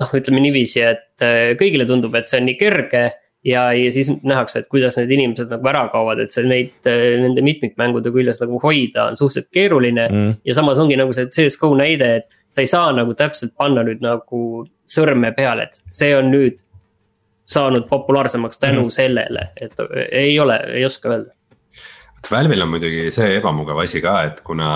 noh, 0.00 0.14
ütleme 0.20 0.44
niiviisi, 0.44 0.84
et 0.84 1.26
äh, 1.26 1.54
kõigile 1.60 1.88
tundub, 1.88 2.14
et 2.18 2.30
see 2.30 2.40
on 2.42 2.48
nii 2.50 2.58
kerge 2.60 3.04
ja, 3.44 3.72
ja 3.72 3.92
siis 3.92 4.10
nähakse, 4.22 4.62
et 4.62 4.68
kuidas 4.72 4.98
need 5.00 5.12
inimesed 5.16 5.52
nagu 5.52 5.68
ära 5.70 5.86
kaovad, 5.92 6.20
et 6.24 6.34
see 6.34 6.46
neid, 6.48 6.74
nende 6.84 7.44
mitmikmängude 7.44 8.12
küljes 8.14 8.42
nagu 8.42 8.60
hoida 8.62 9.08
on 9.10 9.18
suhteliselt 9.18 9.50
keeruline 9.54 10.08
mm.. 10.08 10.34
ja 10.44 10.56
samas 10.56 10.80
ongi 10.82 10.98
nagu 11.00 11.14
see 11.16 11.30
CS-GO 11.32 11.72
näide, 11.78 12.10
et 12.20 12.40
sa 12.50 12.64
ei 12.64 12.70
saa 12.70 12.90
nagu 12.96 13.14
täpselt 13.16 13.54
panna 13.58 13.84
nüüd 13.86 14.02
nagu 14.04 14.64
sõrme 14.90 15.32
peale, 15.36 15.68
et 15.68 15.94
see 15.94 16.12
on 16.16 16.30
nüüd 16.32 16.60
saanud 17.50 17.88
populaarsemaks 17.90 18.60
tänu 18.62 18.86
mm 18.86 18.94
sellele, 18.94 19.48
et 19.60 19.80
ei 20.12 20.38
ole, 20.40 20.56
ei 20.74 20.84
oska 20.84 21.10
öelda. 21.10 21.32
Valve'il 22.30 22.62
on 22.62 22.70
muidugi 22.74 23.08
see 23.14 23.36
ebamugav 23.38 23.78
asi 23.82 24.02
ka, 24.04 24.14
et 24.28 24.40
kuna, 24.44 24.70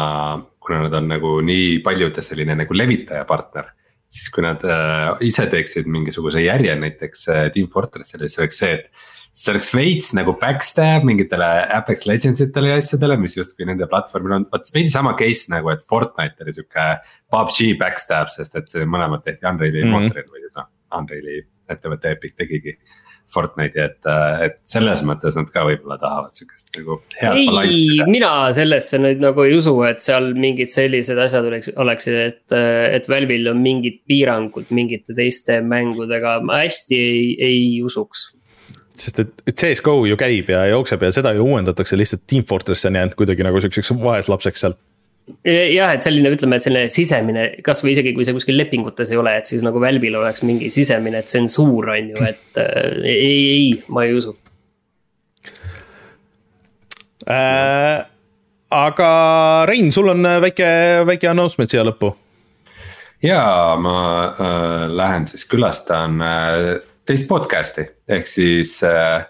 kuna 0.62 0.80
nad 0.86 0.94
on 0.96 1.08
nagu 1.10 1.34
nii 1.44 1.78
paljudes 1.84 2.30
selline 2.30 2.56
nagu 2.62 2.76
levitaja 2.76 3.24
partner. 3.28 3.68
Siis 4.14 4.30
kui 4.34 4.44
nad 4.44 4.62
äh, 4.66 5.10
ise 5.26 5.46
teeksid 5.50 5.90
mingisuguse 5.90 6.42
järje 6.44 6.76
näiteks 6.78 7.28
äh, 7.32 7.42
Team 7.54 7.68
Fortressile, 7.72 8.28
siis 8.28 8.42
oleks 8.42 8.60
see, 8.62 8.72
et 8.78 9.10
see 9.34 9.50
oleks 9.50 9.72
veits 9.74 10.12
nagu 10.14 10.36
backstab 10.38 11.06
mingitele 11.08 11.48
Apex 11.74 12.06
Legends 12.06 12.42
itele 12.44 12.70
ja 12.70 12.76
asjadele, 12.78 13.16
mis 13.20 13.34
justkui 13.36 13.66
nende 13.66 13.88
platvormil 13.90 14.36
on, 14.38 14.46
vot 14.52 14.70
veidi 14.74 14.92
sama 14.92 15.16
case 15.18 15.50
nagu, 15.52 15.72
et 15.74 15.82
Fortnite 15.90 16.46
oli 16.46 16.54
sihuke. 16.54 16.86
PUBG 17.34 17.72
backstab, 17.80 18.30
sest 18.30 18.54
et 18.60 18.70
see 18.70 18.86
mõlemad 18.86 19.24
tehti 19.26 19.50
Unreal'i 19.50 19.82
mm 19.82 19.90
-hmm. 19.90 20.06
mootoril 20.06 20.30
või 20.30 20.44
siis 20.46 20.60
noh, 20.60 20.70
Unreal'i 21.00 21.40
ettevõte 21.74 22.14
Epic 22.14 22.36
tegigi. 22.38 22.78
Fortnite'i, 23.32 23.82
et, 23.88 24.08
et 24.44 24.56
selles 24.68 25.02
mõttes 25.06 25.36
nad 25.38 25.48
ka 25.52 25.64
võib-olla 25.66 25.96
tahavad 26.00 26.36
sihukest 26.36 26.70
nagu 26.76 26.98
head 27.18 27.40
balanssi. 27.48 28.06
mina 28.10 28.30
sellesse 28.56 29.00
nüüd 29.02 29.22
nagu 29.24 29.46
ei 29.46 29.56
usu, 29.58 29.74
et 29.88 30.04
seal 30.04 30.30
mingid 30.38 30.72
sellised 30.72 31.18
asjad 31.24 31.48
oleks, 31.48 31.72
oleksid, 31.80 32.20
et, 32.28 32.56
et 32.98 33.10
Valve'il 33.10 33.50
on 33.50 33.60
mingid 33.64 34.02
piirangud 34.08 34.70
mingite 34.74 35.16
teiste 35.16 35.60
mängudega, 35.64 36.38
ma 36.46 36.62
hästi 36.62 37.00
ei, 37.00 37.28
ei 37.42 37.60
usuks. 37.84 38.30
Sest 38.94 39.18
et, 39.24 39.30
et 39.48 39.58
CS 39.58 39.82
GO 39.82 40.04
ju 40.06 40.16
käib 40.18 40.52
ja 40.54 40.66
jookseb 40.70 41.02
ja 41.02 41.10
seda 41.14 41.34
ju 41.34 41.48
uuendatakse, 41.48 41.98
lihtsalt 41.98 42.28
Team 42.30 42.44
Fortress 42.46 42.86
on 42.86 43.00
jäänud 43.00 43.16
kuidagi 43.18 43.46
nagu 43.46 43.62
sihukeseks 43.62 43.96
vaeslapseks 43.98 44.62
seal 44.66 44.76
jah, 45.44 45.92
et 45.94 46.04
selline, 46.04 46.32
ütleme, 46.36 46.58
et 46.58 46.64
selline 46.66 46.90
sisemine, 46.92 47.44
kasvõi 47.64 47.94
isegi 47.94 48.12
kui 48.16 48.26
see 48.26 48.36
kuskil 48.36 48.58
lepingutes 48.60 49.12
ei 49.12 49.20
ole, 49.20 49.32
et 49.40 49.48
siis 49.48 49.62
nagu 49.64 49.80
Valve'il 49.80 50.16
oleks 50.20 50.44
mingi 50.44 50.70
sisemine 50.72 51.22
tsensuur, 51.24 51.88
on 51.94 52.10
ju, 52.12 52.24
et 52.28 52.60
äh, 52.60 52.98
ei, 53.08 53.38
ei, 53.54 53.70
ma 53.88 54.04
ei 54.04 54.16
usu 54.18 54.34
äh,. 57.28 58.04
aga 58.74 59.08
Rein, 59.70 59.92
sul 59.94 60.12
on 60.12 60.28
väike, 60.44 60.68
väike 61.08 61.30
announcement 61.30 61.72
siia 61.72 61.86
lõppu. 61.86 62.12
ja 63.24 63.40
ma 63.80 63.96
äh, 64.28 64.84
lähen 64.92 65.28
siis 65.30 65.48
külastan 65.48 66.20
äh, 66.20 66.58
teist 67.08 67.28
podcast'i 67.30 67.86
ehk 68.08 68.28
siis 68.28 68.76
äh, 68.84 69.24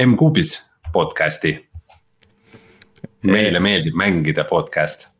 M-Kuubis 0.00 0.56
podcast'i 0.94 1.52
meile 3.28 3.60
meeldib 3.60 3.96
mängida 3.98 4.46
podcast 4.48 5.08
Äh, 5.08 5.17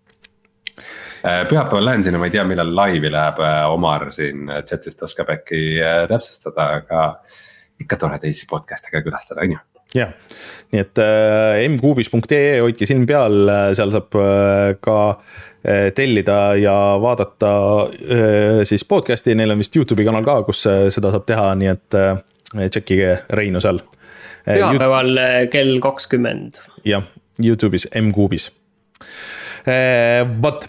pühapäeval 1.22 1.84
lähen 1.84 2.04
sinna, 2.04 2.20
ma 2.20 2.28
ei 2.28 2.34
tea, 2.36 2.44
millal 2.48 2.74
laivi 2.76 3.10
läheb, 3.12 3.40
äh, 3.42 3.64
Omar 3.72 4.08
siin 4.14 4.46
chat'ist 4.68 5.02
oskab 5.02 5.32
äkki 5.34 5.62
äh, 5.82 6.04
täpsustada, 6.10 6.70
aga 6.82 7.08
ikka 7.82 7.98
tore 7.98 8.18
teisi 8.22 8.46
podcast'e 8.50 8.92
ka 8.92 9.02
külastada, 9.06 9.46
on 9.46 9.56
ju 9.56 9.64
jah, 9.96 10.12
nii 10.72 10.82
et 10.82 11.00
äh, 11.00 11.66
mkuubis.ee 11.72 12.58
hoidke 12.60 12.88
silm 12.88 13.06
peal, 13.08 13.50
seal 13.76 13.92
saab 13.94 14.16
äh, 14.20 14.74
ka 14.84 14.98
äh, 15.08 15.88
tellida 15.96 16.38
ja 16.60 16.76
vaadata 17.00 17.52
äh, 17.88 18.62
siis 18.68 18.84
podcast'i, 18.88 19.36
neil 19.38 19.54
on 19.54 19.62
vist 19.62 19.76
Youtube'i 19.76 20.06
kanal 20.08 20.26
ka, 20.26 20.42
kus 20.48 20.66
äh, 20.68 20.88
seda 20.94 21.12
saab 21.14 21.24
teha, 21.28 21.52
nii 21.60 21.72
et 21.72 21.98
äh, 21.98 22.18
tšekkige 22.66 23.14
Reinu 23.38 23.62
seal. 23.64 23.80
pühapäeval 24.48 25.12
YouTube... 25.12 25.48
kell 25.52 25.80
kakskümmend. 25.84 26.62
jah, 26.88 27.08
Youtube'is 27.42 27.88
mkuubis 28.02 28.50
äh,. 29.64 30.24
vot 30.42 30.68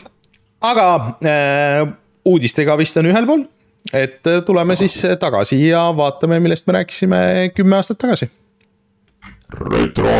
aga 0.61 0.89
äh, 1.23 1.85
uudistega 2.25 2.77
vist 2.79 2.97
on 2.99 3.09
ühel 3.09 3.27
pool, 3.29 3.45
et 3.93 4.27
äh, 4.27 4.41
tuleme 4.45 4.75
siis 4.79 4.99
tagasi 5.19 5.61
ja 5.67 5.87
vaatame, 5.95 6.39
millest 6.43 6.67
me 6.67 6.79
rääkisime 6.79 7.23
kümme 7.55 7.79
aastat 7.79 8.01
tagasi. 8.01 8.29
retro. 9.71 10.15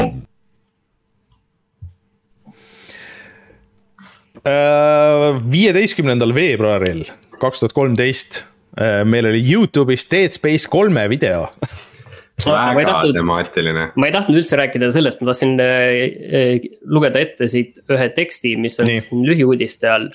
Äh, 4.48 5.36
viieteistkümnendal 5.52 6.32
veebruaril 6.36 7.04
kaks 7.42 7.60
tuhat 7.60 7.74
kolmteist 7.76 8.44
äh, 8.80 9.04
meil 9.04 9.28
oli 9.28 9.42
Youtube'is 9.44 10.06
Dead 10.12 10.32
Space 10.32 10.70
kolme 10.72 11.04
video 11.12 11.50
väga 12.46 12.86
tahtnud, 12.88 13.18
temaatiline. 13.18 13.90
ma 14.00 14.08
ei 14.08 14.16
tahtnud 14.16 14.40
üldse 14.40 14.60
rääkida 14.60 14.94
sellest, 14.96 15.20
ma 15.20 15.34
tahtsin 15.34 15.60
äh, 15.60 16.70
lugeda 16.88 17.20
ette 17.20 17.50
siit 17.52 17.82
ühe 17.92 18.08
teksti, 18.16 18.56
mis 18.64 18.80
on 18.80 18.88
lühiuudiste 19.28 19.92
all 19.92 20.08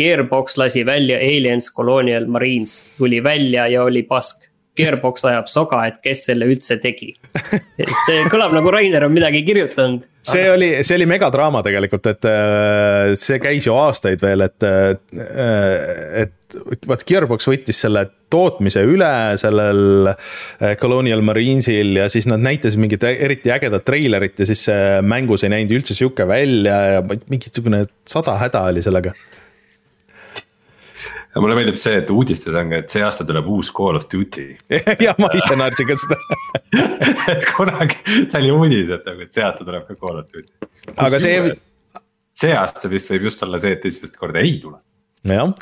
Gearbox 0.00 0.56
lasi 0.56 0.84
välja 0.86 1.18
Aliens 1.18 1.74
Colonial 1.74 2.26
Marines, 2.26 2.86
tuli 2.98 3.20
välja 3.24 3.68
ja 3.68 3.84
oli 3.84 4.02
pask. 4.02 4.46
Gearbox 4.78 5.24
ajab 5.26 5.48
soga, 5.50 5.80
et 5.90 5.98
kes 6.00 6.22
selle 6.28 6.46
üldse 6.48 6.78
tegi. 6.80 7.10
see 8.06 8.22
kõlab 8.32 8.54
nagu 8.54 8.70
Rainer 8.72 9.04
on 9.04 9.12
midagi 9.12 9.42
kirjutanud. 9.44 10.06
see 10.30 10.46
oli, 10.48 10.68
see 10.86 10.94
oli 10.96 11.08
megadraama 11.10 11.60
tegelikult, 11.66 12.06
et 12.06 12.28
äh, 12.30 13.12
see 13.18 13.40
käis 13.42 13.66
ju 13.66 13.74
aastaid 13.76 14.22
veel, 14.22 14.46
et, 14.46 14.64
äh, 14.64 16.22
et 16.22 16.86
vaat 16.86 17.02
Gearbox 17.08 17.50
võttis 17.50 17.82
selle 17.82 18.06
tootmise 18.30 18.84
üle 18.86 19.10
sellel 19.42 20.12
äh, 20.12 20.76
Colonial 20.80 21.24
Marinesil 21.26 21.98
ja 21.98 22.06
siis 22.12 22.30
nad 22.30 22.40
näitasid 22.44 22.80
mingit 22.80 23.04
eriti 23.10 23.52
ägedat 23.52 23.84
treilerit 23.90 24.38
ja 24.40 24.48
siis 24.48 24.64
mängus 25.02 25.44
ei 25.44 25.52
näinud 25.56 25.74
üldse 25.80 25.98
sihuke 25.98 26.28
välja 26.30 26.78
ja 26.94 27.02
mingisugune 27.32 27.84
sada 28.08 28.38
häda 28.38 28.68
oli 28.70 28.86
sellega 28.86 29.16
ja 31.34 31.42
mulle 31.42 31.56
meeldib 31.58 31.78
see, 31.78 31.98
et 32.00 32.10
uudistes 32.12 32.54
on 32.56 32.72
ka, 32.72 32.80
et 32.82 32.92
see 32.92 33.02
aasta 33.06 33.26
tuleb 33.26 33.48
uus 33.50 33.70
Call 33.74 33.98
of 33.98 34.06
Duty 34.10 34.46
ja 35.06 35.14
ma 35.20 35.30
ise 35.38 35.58
naersin 35.58 35.90
ka 35.90 35.98
seda 36.00 36.18
et 37.34 37.50
kunagi, 37.54 37.98
see 38.20 38.40
oli 38.40 38.54
uudis, 38.54 38.94
et 38.96 39.04
nagu, 39.06 39.26
et 39.26 39.36
see 39.36 39.44
aasta 39.46 39.66
tuleb 39.66 39.86
ka 39.88 39.98
Call 39.98 40.22
of 40.22 40.30
Duty. 40.30 40.70
aga 40.96 41.20
see. 41.22 41.52
see 42.42 42.56
aasta 42.56 42.90
vist 42.92 43.12
võib 43.12 43.28
just 43.30 43.46
olla 43.46 43.60
see, 43.62 43.76
et 43.78 43.86
esimest 43.90 44.18
korda 44.18 44.42
ei 44.42 44.56
tule. 44.62 44.80
jah, 45.30 45.52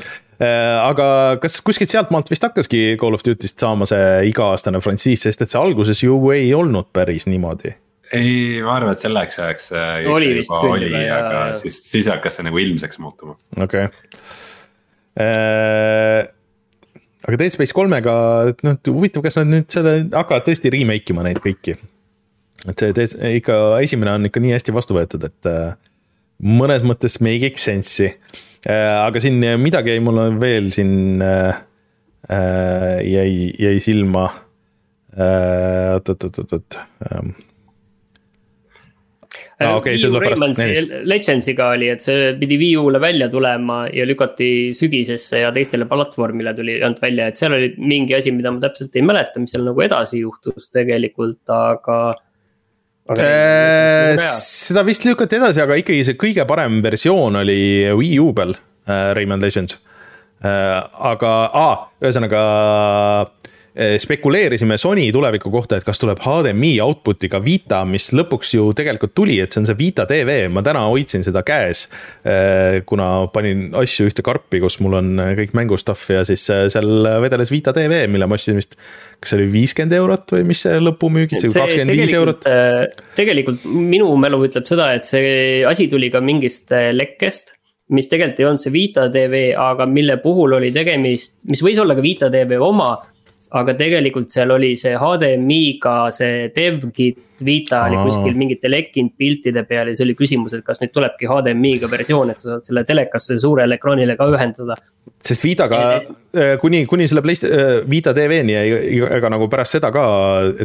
äh, 0.40 0.78
aga 0.84 1.10
kas 1.42 1.60
kuskilt 1.66 1.92
sealtmaalt 1.92 2.32
vist 2.32 2.48
hakkaski 2.48 2.96
Call 3.00 3.18
of 3.18 3.26
Duty'st 3.26 3.60
saama 3.60 3.88
see 3.90 4.30
iga-aastane 4.30 4.80
frantsiis, 4.84 5.26
sest 5.28 5.44
et 5.44 5.52
see 5.52 5.60
alguses 5.60 6.00
ju 6.04 6.16
ei 6.32 6.48
olnud 6.56 6.88
päris 6.96 7.28
niimoodi 7.28 7.76
ei, 8.16 8.62
ma 8.64 8.78
arvan, 8.78 8.94
et 8.96 9.02
selleks 9.04 9.36
ajaks 9.36 9.66
oli 10.08 10.32
vist 10.38 10.48
küll, 10.64 10.94
aga 10.96 11.32
ja... 11.52 11.56
siis, 11.60 11.82
siis 11.90 12.06
hakkas 12.08 12.38
see 12.38 12.48
nagu 12.48 12.56
ilmseks 12.56 13.02
muutuma. 13.04 13.36
okei 13.60 13.90
okay 13.90 14.46
aga 17.28 17.38
Dead 17.40 17.52
Space 17.54 17.74
kolmega, 17.76 18.14
noh, 18.64 18.76
huvitav, 18.94 19.24
kas 19.24 19.38
nad 19.40 19.50
nüüd 19.50 19.68
selle 19.72 19.92
hakkavad 20.12 20.46
tõesti 20.46 20.72
remake 20.74 21.14
ima 21.14 21.24
neid 21.26 21.40
kõiki. 21.44 21.76
et 22.68 22.78
see 22.82 23.34
ikka, 23.38 23.54
esimene 23.84 24.16
on 24.16 24.28
ikka 24.28 24.42
nii 24.42 24.54
hästi 24.56 24.74
vastu 24.74 24.96
võetud, 24.96 25.22
et 25.28 25.50
äh, 25.50 25.74
mõnes 26.42 26.82
mõttes 26.86 27.20
make 27.24 27.52
iks 27.52 27.66
sense'i. 27.70 28.12
Äh, 28.68 28.94
aga 29.04 29.22
siin 29.22 29.38
midagi 29.62 29.94
jäi 29.94 30.02
mulle 30.04 30.30
veel 30.40 30.72
siin 30.74 31.22
jäi, 33.08 33.32
jäi 33.58 33.78
silma. 33.80 34.26
oot, 35.18 36.08
oot, 36.08 36.24
oot, 36.24 36.38
oot, 36.38 36.52
oot 36.52 36.76
ähm, 37.08 37.30
ah,. 39.58 39.76
Okay, 39.78 39.96
Legendsiga 41.08 41.72
oli, 41.74 41.88
et 41.90 42.04
see 42.04 42.32
pidi 42.38 42.58
Wii 42.60 42.76
U-le 42.78 43.00
välja 43.02 43.28
tulema 43.32 43.80
ja 43.90 44.06
lükati 44.06 44.70
sügisesse 44.76 45.42
ja 45.42 45.50
teistele 45.54 45.88
platvormile 45.90 46.54
tuli 46.54 46.78
ainult 46.78 47.02
välja, 47.02 47.28
et 47.28 47.38
seal 47.38 47.56
oli 47.56 47.72
mingi 47.78 48.14
asi, 48.18 48.32
mida 48.34 48.52
ma 48.54 48.62
täpselt 48.62 48.94
ei 48.96 49.04
mäleta, 49.06 49.42
mis 49.42 49.54
seal 49.54 49.66
nagu 49.66 49.82
edasi 49.84 50.22
juhtus 50.22 50.70
tegelikult, 50.74 51.42
aga. 51.50 51.98
Äh, 53.08 54.14
seda 54.20 54.84
vist 54.84 55.06
lükati 55.08 55.40
edasi, 55.40 55.62
aga 55.64 55.78
ikkagi 55.80 56.04
see 56.04 56.18
kõige 56.20 56.44
parem 56.48 56.82
versioon 56.84 57.40
oli 57.40 57.60
Wii 57.96 58.18
U 58.20 58.30
peal 58.36 58.52
äh,, 58.54 59.14
Rayman 59.16 59.40
Legends 59.40 59.78
äh,. 60.44 60.82
aga 61.08 61.32
ah,, 61.56 61.86
ühesõnaga 62.04 62.42
spekuleerisime 63.78 64.78
Sony 64.78 65.12
tuleviku 65.12 65.50
kohta, 65.54 65.78
et 65.78 65.86
kas 65.86 66.00
tuleb 66.02 66.18
HDMI 66.24 66.72
output'iga 66.82 67.38
Vita, 67.44 67.84
mis 67.86 68.08
lõpuks 68.16 68.56
ju 68.56 68.64
tegelikult 68.76 69.12
tuli, 69.14 69.36
et 69.42 69.54
see 69.54 69.62
on 69.62 69.68
see 69.68 69.78
Vita 69.78 70.06
tv, 70.08 70.40
ma 70.50 70.64
täna 70.66 70.82
hoidsin 70.88 71.22
seda 71.26 71.44
käes. 71.46 71.84
Eh, 72.26 72.80
kuna 72.88 73.28
panin 73.34 73.68
asju 73.78 74.08
ühte 74.10 74.24
karpi, 74.26 74.58
kus 74.64 74.80
mul 74.82 74.98
on 74.98 75.12
kõik 75.38 75.54
mängustuff 75.58 76.10
ja 76.10 76.24
siis 76.26 76.48
eh, 76.54 76.64
seal 76.74 77.06
vedeles 77.22 77.52
Vita 77.54 77.74
tv, 77.76 78.00
mille 78.10 78.26
ma 78.26 78.38
ostsin 78.38 78.58
vist. 78.58 78.74
kas 79.18 79.32
see 79.32 79.38
oli 79.38 79.46
viiskümmend 79.52 79.94
eurot 79.98 80.34
või 80.34 80.48
mis 80.48 80.64
see 80.66 80.80
lõpumüügid, 80.82 81.42
see 81.42 81.54
kakskümmend 81.54 81.94
viis 81.94 82.16
eurot? 82.18 82.48
tegelikult 83.18 83.62
minu 83.66 84.10
mälu 84.18 84.42
ütleb 84.46 84.66
seda, 84.70 84.90
et 84.98 85.06
see 85.06 85.62
asi 85.66 85.86
tuli 85.90 86.10
ka 86.10 86.22
mingist 86.24 86.74
lekkest 86.94 87.54
mis 87.94 88.08
tegelikult 88.10 88.42
ei 88.42 88.48
olnud 88.48 88.62
see 88.62 88.72
Vita 88.74 89.06
tv, 89.12 89.44
aga 89.56 89.86
mille 89.88 90.18
puhul 90.22 90.58
oli 90.58 90.72
tegemist, 90.74 91.38
mis 91.48 91.62
võis 91.64 91.78
olla 91.80 91.96
ka 91.96 92.04
Vita 92.04 92.28
tv 92.32 92.58
oma 92.60 92.90
aga 93.56 93.74
tegelikult 93.78 94.28
seal 94.32 94.52
oli 94.52 94.74
see 94.76 94.96
HDMI-ga 94.98 95.96
see 96.14 96.50
DevKit 96.56 97.24
Vita 97.44 97.84
oli 97.86 97.98
kuskil 98.02 98.34
mingite 98.34 98.66
lekkinud 98.70 99.14
piltide 99.18 99.62
peal 99.68 99.86
ja 99.86 99.94
siis 99.94 100.02
oli 100.06 100.16
küsimus, 100.18 100.56
et 100.56 100.64
kas 100.66 100.80
nüüd 100.82 100.90
tulebki 100.94 101.28
HDMI-ga 101.30 101.90
versioon, 101.90 102.32
et 102.32 102.40
sa 102.42 102.56
saad 102.56 102.66
selle 102.66 102.82
telekasse 102.88 103.36
suurele 103.38 103.78
ekraanile 103.78 104.16
ka 104.18 104.26
ühendada. 104.32 104.74
sest 105.22 105.44
Vitaga 105.46 105.78
äh, 106.00 106.56
kuni, 106.60 106.84
kuni 106.90 107.06
selle 107.08 107.22
Playst-, 107.22 107.46
äh, 107.46 107.70
Vita 107.90 108.10
TV-ni 108.14 108.56
ega 109.06 109.30
nagu 109.30 109.46
pärast 109.50 109.78
seda 109.78 109.92
ka, 109.94 110.02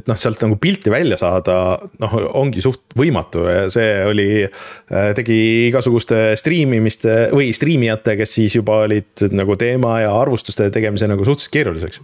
et 0.02 0.10
noh, 0.10 0.18
sealt 0.18 0.42
nagu 0.42 0.58
pilti 0.62 0.90
välja 0.94 1.18
saada, 1.22 1.60
noh, 2.02 2.18
ongi 2.42 2.66
suht 2.66 2.98
võimatu 2.98 3.46
ja 3.46 3.70
see 3.74 3.94
oli, 4.10 4.28
äh, 4.42 5.14
tegi 5.18 5.70
igasuguste 5.70 6.34
striimimiste 6.42 7.30
või 7.38 7.54
striimijate, 7.54 8.18
kes 8.18 8.36
siis 8.42 8.58
juba 8.58 8.82
olid 8.88 9.28
nagu 9.30 9.58
teema 9.62 10.00
ja 10.08 10.18
arvustuste 10.18 10.72
tegemise 10.74 11.10
nagu 11.12 11.22
suhteliselt 11.22 11.54
keeruliseks 11.54 12.04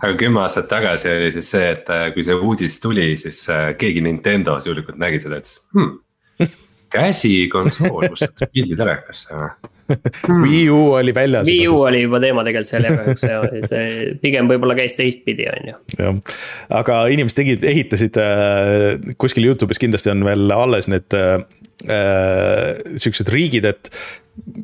aga 0.00 0.16
kümme 0.20 0.42
aastat 0.44 0.68
tagasi 0.70 1.10
oli 1.12 1.32
siis 1.34 1.50
see, 1.54 1.72
et 1.74 1.90
äh, 1.92 2.08
kui 2.14 2.24
see 2.26 2.36
uudis 2.36 2.78
tuli, 2.82 3.12
siis 3.20 3.42
äh, 3.52 3.70
keegi 3.80 4.04
Nintendo's 4.04 4.68
juhuslikult 4.68 5.00
nägi 5.00 5.20
seda, 5.22 5.40
ütles 5.42 5.58
hmm, 5.76 6.54
käsikonsool, 6.90 8.08
kus 8.10 8.24
saaks 8.24 8.48
pildi 8.54 8.78
telekasse 8.78 9.36
või 9.36 9.50
hmm.. 9.50 9.76
Wii 10.44 10.66
U 10.70 10.80
oli 10.94 11.10
väljas. 11.14 11.48
Wii 11.50 11.64
U 11.66 11.80
oli 11.82 12.04
juba 12.04 12.20
teema 12.22 12.44
tegelikult 12.46 12.70
seal 12.70 12.84
jah, 12.86 12.98
kahjuks 13.00 13.24
see, 13.26 13.62
see 13.66 14.10
pigem 14.22 14.50
võib-olla 14.50 14.76
käis 14.78 14.94
teistpidi, 14.98 15.48
on 15.50 15.72
ju. 15.72 15.78
jah, 15.98 16.36
aga 16.80 17.00
inimesed 17.10 17.40
tegid, 17.42 17.66
ehitasid 17.66 18.20
äh, 18.22 19.14
kuskil 19.18 19.48
Youtube'is 19.48 19.82
kindlasti 19.82 20.12
on 20.14 20.22
veel 20.26 20.54
alles 20.54 20.90
need 20.90 21.18
äh 21.18 21.40
siuksed 21.80 23.28
riigid, 23.32 23.64
et 23.64 23.88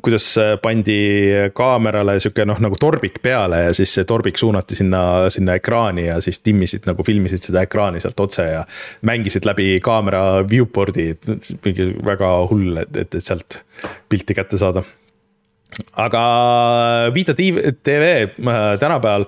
kuidas 0.01 0.25
pandi 0.61 0.97
kaamerale 1.55 2.17
sihuke 2.21 2.45
noh, 2.47 2.59
nagu 2.63 2.77
torbik 2.79 3.19
peale 3.23 3.63
ja 3.67 3.73
siis 3.75 3.93
see 3.97 4.05
torbik 4.07 4.39
suunati 4.39 4.77
sinna, 4.77 5.01
sinna 5.33 5.57
ekraani 5.59 6.07
ja 6.07 6.19
siis 6.23 6.39
timmisid 6.45 6.87
nagu 6.89 7.03
filmisid 7.05 7.43
seda 7.49 7.63
ekraani 7.67 8.01
sealt 8.03 8.19
otse 8.23 8.47
ja. 8.47 8.63
mängisid 9.07 9.47
läbi 9.47 9.77
kaamera 9.83 10.43
viewport'i, 10.49 11.09
mingi 11.65 11.89
väga 12.05 12.31
hull, 12.51 12.79
et, 12.83 12.95
et, 13.03 13.19
et 13.19 13.25
sealt 13.25 13.61
pilti 14.09 14.37
kätte 14.37 14.59
saada. 14.61 14.83
aga 15.93 16.23
Vita 17.13 17.35
TV 17.37 18.07
äh, 18.07 18.63
tänapäeval 18.79 19.27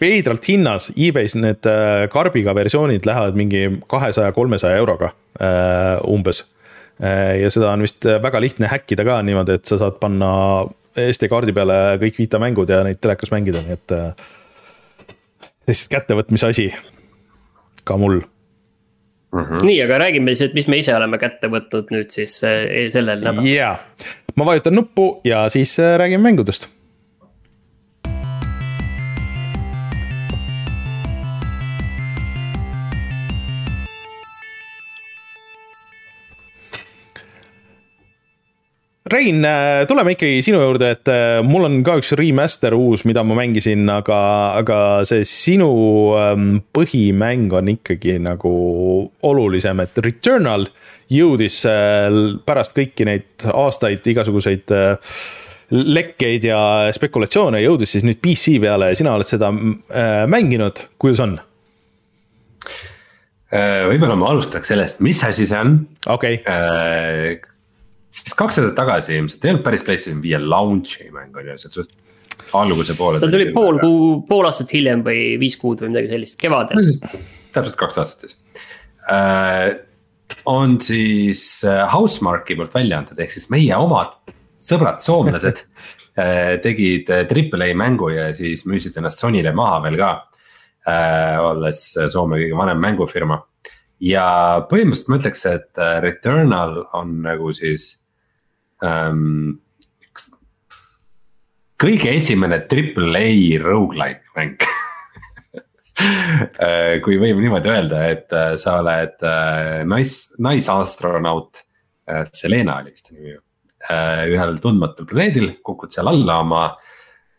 veidralt 0.00 0.48
hinnas, 0.48 0.90
e-base 0.96 1.38
need 1.38 1.68
äh, 1.70 2.06
karbiga 2.12 2.54
versioonid 2.54 3.06
lähevad 3.06 3.36
mingi 3.38 3.68
kahesaja, 3.90 4.32
kolmesaja 4.32 4.80
euroga 4.80 5.12
äh, 5.40 6.00
umbes 6.08 6.44
Äh, 6.44 6.53
ja 7.00 7.48
seda 7.50 7.72
on 7.72 7.82
vist 7.82 8.06
väga 8.06 8.40
lihtne 8.40 8.68
häkkida 8.70 9.04
ka 9.06 9.18
niimoodi, 9.26 9.58
et 9.58 9.66
sa 9.66 9.80
saad 9.80 9.96
panna 10.02 10.30
SD 10.94 11.26
kaardi 11.30 11.54
peale 11.56 11.78
kõik 12.02 12.20
Vita 12.22 12.38
mängud 12.42 12.70
ja 12.70 12.84
neid 12.86 13.00
telekas 13.02 13.32
mängida, 13.34 13.64
nii 13.66 13.74
et. 13.74 13.94
Äh, 13.96 14.32
lihtsalt 15.68 15.94
kättevõtmise 15.94 16.50
asi, 16.52 16.66
ka 17.88 17.96
mul 18.00 18.20
mm. 18.20 19.40
-hmm. 19.40 19.64
nii, 19.64 19.78
aga 19.84 19.98
räägime 20.04 20.34
siis, 20.34 20.50
et 20.50 20.54
mis 20.54 20.68
me 20.68 20.78
ise 20.80 20.94
oleme 20.96 21.18
kätte 21.18 21.48
võtnud 21.52 21.92
nüüd 21.94 22.12
siis 22.12 22.36
äh, 22.44 22.90
sellel 22.92 23.24
nädalal. 23.24 23.48
jaa, 23.48 23.78
ma 24.36 24.46
vajutan 24.46 24.76
nuppu 24.76 25.20
ja 25.24 25.48
siis 25.48 25.78
räägime 25.78 26.22
mängudest 26.22 26.68
Rein, 39.04 39.44
äh, 39.44 39.84
tuleme 39.84 40.14
ikkagi 40.14 40.38
sinu 40.40 40.62
juurde, 40.62 40.94
et 40.94 41.08
äh, 41.12 41.42
mul 41.44 41.66
on 41.66 41.82
ka 41.84 41.98
üks 42.00 42.14
remaster 42.16 42.72
uus, 42.72 43.02
mida 43.04 43.20
ma 43.20 43.36
mängisin, 43.36 43.82
aga, 43.92 44.20
aga 44.62 44.78
see 45.04 45.26
sinu 45.28 45.68
ähm, 46.16 46.46
põhimäng 46.72 47.52
on 47.52 47.68
ikkagi 47.74 48.16
nagu 48.24 48.54
olulisem, 49.28 49.84
et 49.84 50.00
Returnal 50.00 50.64
jõudis 51.12 51.60
äh, 51.68 52.08
pärast 52.48 52.72
kõiki 52.80 53.04
neid 53.04 53.44
aastaid 53.52 54.08
igasuguseid 54.08 54.72
lekkeid 55.68 56.48
ja 56.48 56.64
spekulatsioone, 56.96 57.60
jõudis 57.60 57.92
siis 57.98 58.08
nüüd 58.08 58.24
PC 58.24 58.56
peale 58.64 58.88
ja 58.88 58.96
sina 58.96 59.18
oled 59.18 59.28
seda 59.28 59.52
mänginud, 59.52 60.86
kuidas 60.96 61.20
on? 61.24 61.42
võib-olla 63.52 64.16
ma 64.18 64.32
alustaks 64.32 64.72
sellest, 64.72 65.04
mis 65.04 65.20
asi 65.28 65.44
see 65.46 65.60
on. 65.60 65.82
okei 66.08 66.40
okay 66.40 67.52
siis 68.22 68.36
kaks 68.38 68.60
aastat 68.60 68.76
tagasi 68.78 69.18
ilmselt, 69.18 69.44
ei 69.44 69.52
olnud 69.52 69.64
päris 69.66 69.84
PlayStation 69.86 70.22
viie 70.22 70.38
launch'i 70.40 71.10
mäng 71.14 71.34
on 71.38 71.48
ju, 71.50 71.56
sealt 71.60 71.78
suht 71.80 71.94
alguse 72.54 72.96
poole. 72.98 73.20
ta 73.22 73.30
tuli 73.30 73.48
pool 73.54 73.80
kuu, 73.82 74.12
pool 74.28 74.48
aastat 74.48 74.72
hiljem 74.74 75.02
või 75.06 75.34
viis 75.40 75.56
kuud 75.60 75.82
või 75.82 75.94
midagi 75.94 76.12
sellist, 76.12 76.38
kevadel. 76.40 76.92
täpselt 77.54 77.80
kaks 77.80 78.00
aastat 78.02 78.26
siis 78.26 78.38
äh,. 79.10 79.74
on 80.50 80.78
siis 80.82 81.42
äh, 81.68 81.84
Housemarque'i 81.92 82.58
poolt 82.58 82.74
välja 82.74 83.00
antud, 83.02 83.20
ehk 83.20 83.34
siis 83.34 83.50
meie 83.54 83.76
omad 83.78 84.14
sõbrad, 84.60 85.02
soomlased 85.04 85.64
äh, 86.22 86.60
tegid 86.64 87.10
Triple 87.30 87.70
A 87.70 87.78
mängu 87.78 88.12
ja 88.14 88.30
siis 88.36 88.66
müüsid 88.70 88.96
ennast 89.00 89.22
Sonyle 89.22 89.54
maha 89.56 89.82
veel 89.88 89.98
ka 90.02 90.14
olles 90.84 91.78
Soome 92.12 92.36
kõige 92.36 92.56
vanem 92.58 92.76
mängufirma 92.76 93.38
ja 94.04 94.26
põhimõtteliselt 94.68 95.08
ma 95.08 95.16
ütleks, 95.16 95.44
et 95.48 95.80
Returnal 96.04 96.74
on 96.98 97.14
nagu 97.24 97.54
siis 97.56 97.86
ähm,. 98.84 99.60
kõige 101.80 102.12
esimene 102.14 102.60
triple 102.70 103.18
A 103.18 103.58
rogu-like 103.60 104.32
mäng 104.36 104.62
äh, 106.64 107.00
kui 107.04 107.18
võib 107.20 107.40
niimoodi 107.42 107.72
öelda, 107.72 108.04
et 108.12 108.32
äh, 108.34 108.54
sa 108.60 108.78
oled 108.82 109.24
nais, 109.90 110.18
naisastronaut, 110.38 111.64
Selena 112.36 112.82
oli 112.82 112.90
vist 112.92 113.06
nimi 113.14 113.30
ju. 113.30 113.38
ühel 114.28 114.58
tundmatul 114.60 115.06
planeedil, 115.08 115.54
kukud 115.64 115.92
seal 115.92 116.10
alla 116.10 116.34
oma 116.42 116.64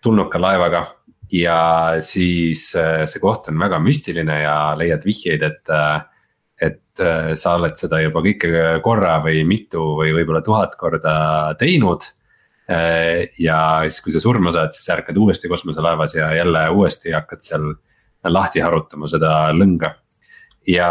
tulnuka 0.02 0.41
laevaga 0.41 0.82
ja 1.30 1.60
siis 2.02 2.72
see 2.74 3.22
koht 3.22 3.52
on 3.52 3.62
väga 3.62 3.78
müstiline 3.82 4.39
ja 4.41 4.56
leiad 4.78 5.06
vihjeid, 5.06 5.46
et 5.46 5.74
et 6.62 7.03
äh, 7.03 7.34
sa 7.39 7.56
oled 7.60 7.76
seda 7.80 7.99
juba 8.03 8.22
kõike 8.24 8.51
korra 8.84 9.18
või 9.24 9.43
mitu 9.47 9.84
või 9.99 10.14
võib-olla 10.16 10.41
tuhat 10.45 10.78
korda 10.80 11.16
teinud. 11.60 12.08
Äh, 12.72 13.36
ja 13.41 13.60
siis, 13.89 13.99
kui 14.06 14.16
sa 14.16 14.24
surma 14.24 14.53
saad, 14.56 14.74
siis 14.76 14.88
ärkad 14.95 15.20
uuesti 15.20 15.51
kosmoselaevas 15.51 16.16
ja 16.18 16.32
jälle 16.38 16.66
uuesti 16.72 17.14
hakkad 17.16 17.43
seal 17.45 17.70
lahti 18.26 18.64
harutama 18.64 19.10
seda 19.12 19.51
lõnga. 19.53 19.93
ja 20.66 20.89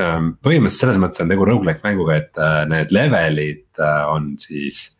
ähm, 0.00 0.30
põhimõtteliselt 0.40 0.86
selles 0.86 1.00
mõttes 1.02 1.20
on 1.20 1.28
tegu 1.28 1.44
rogu-like 1.44 1.84
mänguga, 1.84 2.16
et 2.16 2.40
äh, 2.40 2.62
need 2.70 2.94
levelid 2.94 3.82
on 4.08 4.34
siis 4.40 4.96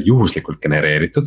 juhuslikult 0.00 0.62
genereeritud. 0.62 1.26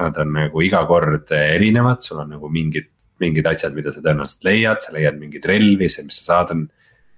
Nad 0.00 0.16
on 0.22 0.30
nagu 0.32 0.62
iga 0.64 0.78
kord 0.88 1.28
erinevad, 1.36 2.00
sul 2.00 2.22
on 2.22 2.30
nagu 2.32 2.48
mingid 2.48 2.93
mingid 3.22 3.46
asjad, 3.46 3.74
mida 3.76 3.92
sa 3.94 4.02
tõenäoliselt 4.02 4.46
leiad, 4.46 4.80
sa 4.82 4.94
leiad 4.94 5.20
mingeid 5.20 5.46
relvi, 5.46 5.88
see, 5.88 6.06
mis 6.08 6.18
sa 6.20 6.32
saad, 6.32 6.56
on. 6.56 6.64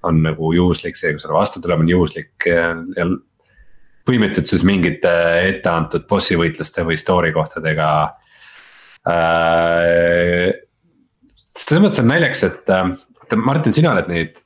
on 0.06 0.20
nagu 0.22 0.52
juhuslik, 0.54 0.94
see, 0.94 1.14
kui 1.14 1.22
sulle 1.22 1.34
vastu 1.34 1.58
tuleb, 1.58 1.80
on 1.82 1.88
juhuslik 1.90 2.44
ja, 2.46 2.68
põimitud 4.06 4.46
siis 4.46 4.62
mingite 4.66 5.12
etteantud 5.48 6.06
bossi 6.06 6.36
võitluste 6.38 6.84
või 6.86 6.98
story 7.00 7.32
kohtadega 7.34 7.88
äh,. 9.10 10.52
selles 11.56 11.82
mõttes 11.82 12.04
on 12.04 12.10
naljakas, 12.12 12.44
et 12.46 12.70
äh, 12.70 12.92
Martin, 13.40 13.74
sina 13.74 13.94
oled 13.94 14.12
neid 14.12 14.38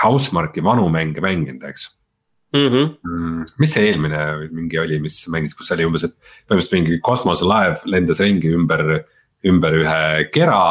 Housemarque'i 0.00 0.64
vanu 0.64 0.86
mänge 0.92 1.22
mänginud, 1.22 1.62
eks 1.68 1.90
mm. 2.54 2.68
-hmm. 2.68 3.44
mis 3.58 3.74
see 3.76 3.90
eelmine 3.90 4.22
mingi 4.50 4.80
oli, 4.80 5.00
mis 5.02 5.20
mängis, 5.32 5.54
kus 5.58 5.70
oli 5.74 5.86
umbes, 5.86 6.06
et 6.08 6.14
põhimõtteliselt 6.48 6.78
mingi 6.78 7.00
kosmoselaev 7.04 7.84
lendas 7.90 8.22
ringi 8.24 8.54
ümber, 8.56 9.04
ümber 9.48 9.76
ühe 9.82 10.28
kera 10.34 10.64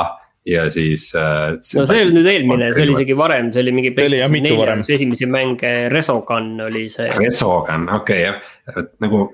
ja 0.46 0.70
siis 0.70 1.16
äh,. 1.16 1.56
no 1.56 1.86
see 1.88 1.98
ei 1.98 2.06
olnud 2.06 2.18
nüüd 2.20 2.30
eelmine, 2.30 2.70
see 2.76 2.86
oli 2.86 2.96
isegi 2.98 3.16
varem, 3.18 3.50
see 3.56 3.64
oli 3.64 3.74
mingi. 3.76 3.94
see 3.96 4.10
oli 4.10 4.20
jah 4.20 4.32
mitu 4.32 4.56
varem. 4.60 4.84
esimesi 4.84 5.28
mänge, 5.32 5.74
Resogun 5.94 6.54
oli 6.68 6.88
see. 6.92 7.10
Resogun, 7.20 7.88
okei 7.88 8.24
okay, 8.24 8.24
jah, 8.28 8.56
et 8.74 8.92
nagu 9.04 9.26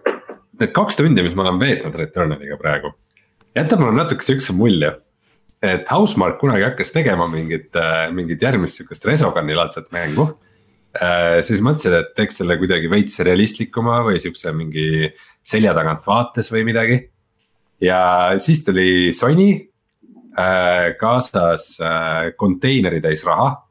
need 0.60 0.74
kaks 0.76 1.00
tundi, 1.00 1.24
mis 1.26 1.38
ma 1.38 1.48
olen 1.48 1.62
veetnud 1.62 1.96
Returnaliga 1.98 2.60
praegu. 2.62 2.94
jätab 3.58 3.82
mulle 3.82 3.98
natuke 3.98 4.26
siukse 4.26 4.54
mulje, 4.58 4.92
et 5.66 5.90
Housemark 5.90 6.38
kunagi 6.42 6.68
hakkas 6.68 6.94
tegema 6.96 7.28
mingit 7.32 7.74
äh,, 7.80 8.06
mingit 8.14 8.46
järgmist 8.46 8.80
sihukest 8.80 9.10
Resoguni 9.10 9.58
laadset 9.58 9.90
mängu 9.96 10.28
äh,. 10.94 11.40
siis 11.46 11.64
mõtlesid, 11.66 11.96
et 12.04 12.14
teeks 12.20 12.38
selle 12.44 12.60
kuidagi 12.62 12.92
veits 12.92 13.18
realistlikuma 13.26 14.04
või 14.06 14.22
siukse 14.22 14.54
mingi 14.54 15.10
selja 15.42 15.74
tagant 15.78 16.06
vaates 16.06 16.54
või 16.54 16.68
midagi. 16.70 17.02
Ja 17.82 18.00
siis 18.40 18.64
tuli 18.64 19.14
Sony 19.16 19.70
Äh, 20.40 20.94
kaasas 21.00 21.80
äh, 21.82 22.32
konteineri 22.38 23.02
täis 23.02 23.26
raha. 23.26 23.66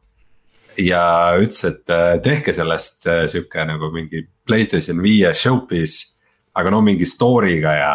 ja 0.79 1.35
ütles, 1.39 1.65
et 1.67 1.91
äh, 1.91 2.19
tehke 2.23 2.53
sellest 2.55 3.07
sihuke 3.31 3.65
nagu 3.67 3.89
mingi 3.91 4.21
Playstation 4.47 5.01
viie 5.03 5.33
showpiece, 5.35 6.13
aga 6.55 6.71
no 6.71 6.83
mingi 6.85 7.07
story'ga 7.09 7.73
ja. 7.79 7.95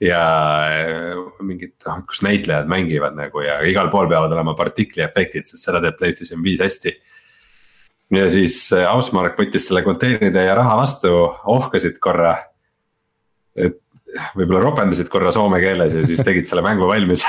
ja 0.00 0.22
mingid, 1.40 1.74
noh, 1.86 2.04
kus 2.08 2.22
näitlejad 2.24 2.68
mängivad 2.68 3.16
nagu 3.16 3.42
ja 3.44 3.58
igal 3.68 3.90
pool 3.92 4.08
peavad 4.12 4.32
olema 4.36 4.54
partikli 4.56 5.04
efektid, 5.04 5.48
sest 5.48 5.66
seda 5.66 5.82
teeb 5.84 5.98
Playstation 5.98 6.44
viis 6.44 6.62
hästi. 6.62 6.94
ja 8.20 8.28
siis 8.32 8.60
Ausmark 8.86 9.40
võttis 9.40 9.66
selle 9.68 9.82
konteineride 9.84 10.46
ja 10.46 10.54
raha 10.60 10.78
vastu, 10.84 11.12
ohkasid 11.56 11.98
korra. 11.98 12.36
et 13.56 13.80
võib-olla 14.36 14.62
ropendasid 14.64 15.10
korra 15.12 15.32
soome 15.34 15.60
keeles 15.62 15.96
ja 15.96 16.04
siis 16.06 16.22
tegid 16.24 16.48
selle 16.50 16.64
mängu 16.66 16.88
valmis 16.88 17.24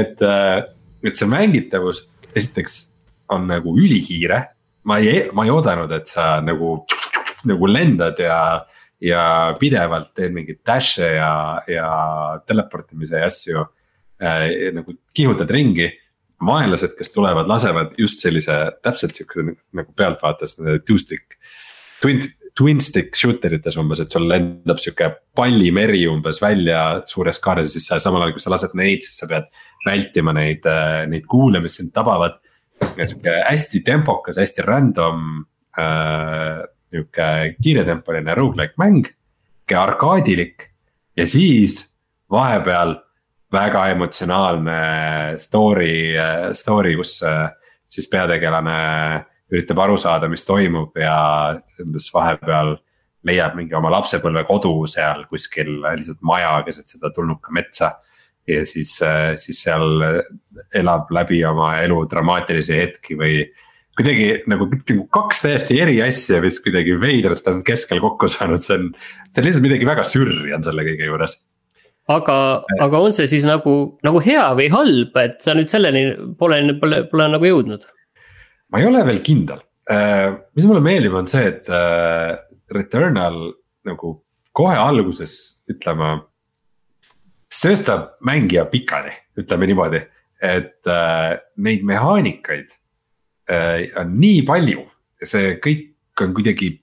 et, 0.00 0.22
et 0.22 1.16
see 1.16 1.28
mängitavus 1.30 2.04
esiteks 2.36 2.80
on 3.30 3.46
nagu 3.50 3.74
ülikiire. 3.78 4.42
ma 4.84 4.98
ei, 4.98 5.28
ma 5.36 5.44
ei 5.44 5.52
oodanud, 5.52 5.90
et 5.92 6.08
sa 6.08 6.40
nagu, 6.42 6.80
nagu 7.46 7.68
lendad 7.68 8.18
ja, 8.22 8.38
ja 9.04 9.24
pidevalt 9.60 10.14
teed 10.16 10.32
mingeid 10.34 10.62
dash'e 10.66 11.14
ja, 11.18 11.32
ja 11.68 11.88
teleportimise 12.48 13.20
asju 13.26 13.64
äh,. 14.22 14.70
nagu 14.76 14.96
kihutad 15.14 15.50
ringi 15.52 15.90
vaenlased, 16.46 16.94
kes 16.96 17.12
tulevad, 17.12 17.48
lasevad 17.48 17.92
just 18.00 18.22
sellise 18.24 18.54
täpselt 18.84 19.16
sihukese 19.16 19.44
nagu 19.76 19.92
pealtvaates 19.96 20.56
two 20.86 20.96
stick. 20.98 21.36
Twin, 22.00 22.22
twin 22.56 22.80
stick 22.82 23.16
shooter 23.16 23.54
ites 23.56 23.76
umbes, 23.80 24.02
et 24.02 24.12
sul 24.12 24.26
lendab 24.30 24.80
sihuke 24.82 25.10
pallimeri 25.36 26.04
umbes 26.10 26.40
välja 26.42 26.82
suures 27.08 27.40
kaares, 27.42 27.74
siis 27.74 27.86
sa 27.90 28.00
samal 28.02 28.24
ajal 28.24 28.36
kui 28.36 28.44
sa 28.44 28.52
lased 28.54 28.74
neid, 28.78 29.04
siis 29.06 29.20
sa 29.22 29.28
pead 29.30 29.48
vältima 29.86 30.34
neid, 30.36 30.66
äh, 30.68 31.04
neid 31.10 31.26
kuule, 31.30 31.62
mis 31.64 31.78
sind 31.80 31.92
tabavad 31.96 32.38
sihuke 32.80 33.36
hästi 33.46 33.82
tempokas, 33.86 34.40
hästi 34.40 34.66
random 34.66 35.24
äh,. 35.78 36.66
nihuke 36.90 37.26
kiiretempoline 37.62 38.34
rogu-like 38.34 38.74
mäng, 38.82 39.04
sihuke 39.06 39.76
arkaadilik 39.78 40.64
ja 41.14 41.26
siis 41.26 41.84
vahepeal 42.30 42.96
väga 43.52 43.84
emotsionaalne 43.92 44.80
story, 45.38 46.16
äh, 46.18 46.50
story, 46.52 46.96
kus 46.98 47.20
äh, 47.22 47.50
siis 47.90 48.08
peategelane 48.10 48.78
üritab 49.50 49.82
aru 49.82 49.96
saada, 49.98 50.28
mis 50.30 50.46
toimub 50.46 50.96
ja 50.98 51.16
umbes 51.82 52.08
vahepeal 52.14 52.76
leiab 53.28 53.56
mingi 53.58 53.76
oma 53.76 53.90
lapsepõlvekodu 53.92 54.72
seal 54.88 55.26
kuskil 55.28 55.74
lihtsalt 55.82 56.22
maja 56.24 56.54
keset 56.64 56.88
seda 56.88 57.10
tulnuka 57.14 57.52
metsa 57.52 57.94
ja 58.48 58.62
siis, 58.66 58.94
äh, 59.04 59.34
siis 59.40 59.60
seal 59.66 60.04
elab 60.74 61.10
läbi 61.14 61.42
oma 61.44 61.74
elu 61.82 61.98
dramaatilisi 62.10 62.78
hetki 62.80 63.18
või 63.20 63.42
kuidagi 63.98 64.28
nagu 64.48 64.68
kaks 65.12 65.42
täiesti 65.44 65.78
eri 65.82 65.98
asja, 66.04 66.40
mis 66.42 66.60
kuidagi 66.64 66.96
veidralt 67.00 67.46
on 67.50 67.62
keskel 67.66 68.00
kokku 68.02 68.30
saanud, 68.30 68.64
see 68.64 68.78
on, 68.78 68.90
see 69.30 69.42
on 69.42 69.48
lihtsalt 69.48 69.66
midagi 69.66 69.88
väga 69.88 70.06
sürri 70.08 70.54
on 70.56 70.64
selle 70.64 70.86
kõige 70.86 71.08
juures. 71.10 71.36
aga, 72.10 72.36
aga 72.80 73.00
on 73.04 73.14
see 73.16 73.28
siis 73.30 73.46
nagu, 73.48 73.74
nagu 74.06 74.22
hea 74.24 74.46
või 74.58 74.70
halb, 74.72 75.16
et 75.20 75.40
sa 75.44 75.54
nüüd 75.58 75.72
selleni 75.72 76.04
pole, 76.40 76.62
pole, 76.80 77.04
pole 77.12 77.28
nagu 77.34 77.50
jõudnud? 77.50 77.86
Ma 78.70 78.80
ei 78.80 78.86
ole 78.88 79.02
veel 79.06 79.20
kindel, 79.26 79.62
äh, 79.90 80.30
mis 80.56 80.66
mulle 80.68 80.82
meeldib, 80.84 81.16
on 81.18 81.30
see, 81.30 81.46
et 81.52 81.68
äh, 81.70 82.34
Returnal 82.70 83.38
nagu 83.88 84.12
kohe 84.54 84.76
alguses 84.78 85.62
ütleme 85.70 86.20
sööstab 87.50 88.20
mängija 88.26 88.66
pikali, 88.70 89.12
ütleme 89.38 89.66
niimoodi, 89.70 90.04
et 90.40 90.86
äh, 90.86 91.32
neid 91.58 91.86
mehaanikaid 91.86 92.76
on 93.50 94.12
nii 94.14 94.44
palju 94.46 94.84
see 95.26 95.56
kõik 95.62 96.22
on 96.22 96.34
kuidagi. 96.36 96.76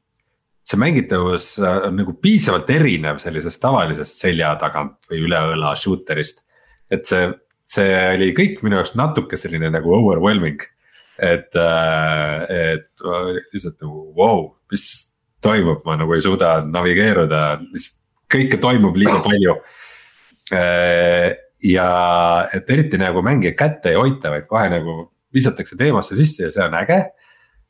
see 0.67 0.79
mängitavus 0.79 1.45
on 1.63 1.95
nagu 1.95 2.11
piisavalt 2.19 2.69
erinev 2.69 3.21
sellisest 3.23 3.61
tavalisest 3.63 4.19
selja 4.19 4.49
tagant 4.59 4.97
või 5.07 5.21
üle 5.23 5.39
õla 5.53 5.75
shooter'ist. 5.79 6.43
et 6.91 7.05
see, 7.07 7.29
see 7.65 7.93
oli 8.15 8.33
kõik 8.35 8.63
minu 8.63 8.75
jaoks 8.75 8.95
natuke 8.95 9.37
selline 9.37 9.69
nagu 9.71 9.93
overwhelming. 9.95 10.59
Et 11.19 11.55
äh,, 11.57 12.71
et 12.73 13.05
lihtsalt 13.53 13.81
nagu 13.81 14.07
vau 14.17 14.41
mis 14.71 14.87
toimub, 15.41 15.83
ma 15.85 15.95
nagu 15.99 16.13
ei 16.15 16.23
suuda 16.25 16.59
navigeeruda, 16.65 17.43
lihtsalt 17.71 17.95
kõike 18.27 18.59
toimub 18.59 18.97
liiga 18.99 19.21
palju 19.23 19.55
Äh, 20.51 21.35
ja 21.63 22.47
et 22.53 22.69
eriti 22.69 22.99
nagu 22.99 23.21
mängija 23.25 23.55
kätte 23.57 23.91
ei 23.91 23.99
hoita, 23.99 24.31
vaid 24.31 24.45
kohe 24.47 24.69
nagu 24.71 24.97
visatakse 25.33 25.75
teemasse 25.77 26.15
sisse 26.15 26.45
ja 26.45 26.51
see 26.53 26.63
on 26.63 26.77
äge. 26.79 26.99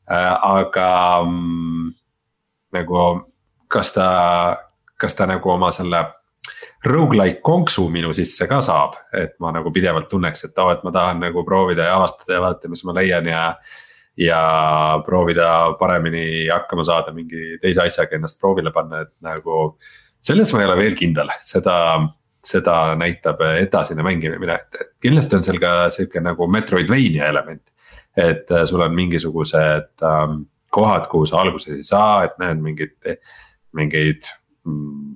Äh, 0.08 0.34
aga 0.46 0.90
mm, 1.24 1.88
nagu, 2.76 3.06
kas 3.68 3.92
ta, 3.96 4.08
kas 5.00 5.18
ta 5.18 5.26
nagu 5.26 5.50
oma 5.50 5.72
selle 5.74 6.04
rogu-like 6.86 7.40
konksu 7.42 7.88
minu 7.90 8.12
sisse 8.14 8.46
ka 8.46 8.60
saab, 8.62 8.94
et 9.12 9.34
ma 9.42 9.50
nagu 9.54 9.72
pidevalt 9.74 10.08
tunneks, 10.10 10.44
et 10.46 10.58
oo 10.58 10.68
oh,, 10.68 10.74
et 10.76 10.84
ma 10.86 10.92
tahan 10.94 11.20
nagu 11.22 11.44
proovida 11.44 11.88
ja 11.88 11.96
avastada 11.98 12.36
ja 12.36 12.42
vaadata, 12.44 12.70
mis 12.70 12.84
ma 12.86 12.94
leian 13.00 13.26
ja. 13.26 13.44
ja 14.18 14.42
proovida 15.06 15.48
paremini 15.78 16.48
hakkama 16.50 16.84
saada 16.86 17.12
mingi 17.14 17.58
teise 17.62 17.84
asjaga 17.84 18.16
ennast 18.18 18.40
proovile 18.40 18.72
panna, 18.74 19.02
et 19.06 19.14
nagu. 19.22 19.76
selles 20.20 20.52
ma 20.52 20.62
ei 20.62 20.66
ole 20.66 20.78
veel 20.80 20.96
kindel, 20.98 21.30
seda 21.46 21.74
seda 22.48 22.94
näitab 22.98 23.42
edasine 23.58 24.02
mängimine, 24.06 24.54
et 24.54 24.94
kindlasti 25.02 25.36
on 25.36 25.44
seal 25.46 25.58
ka 25.62 25.72
sihuke 25.92 26.22
nagu 26.22 26.46
Metroidvania 26.50 27.26
element. 27.26 27.62
et 28.18 28.48
sul 28.66 28.80
on 28.82 28.94
mingisugused 28.94 30.02
ähm, 30.02 30.40
kohad, 30.74 31.06
kuhu 31.06 31.26
sa 31.26 31.38
alguses 31.38 31.76
ei 31.76 31.84
saa, 31.86 32.24
et 32.26 32.34
näed 32.40 32.58
mingit, 32.58 32.96
mingeid 33.78 34.26
mm, 34.66 35.07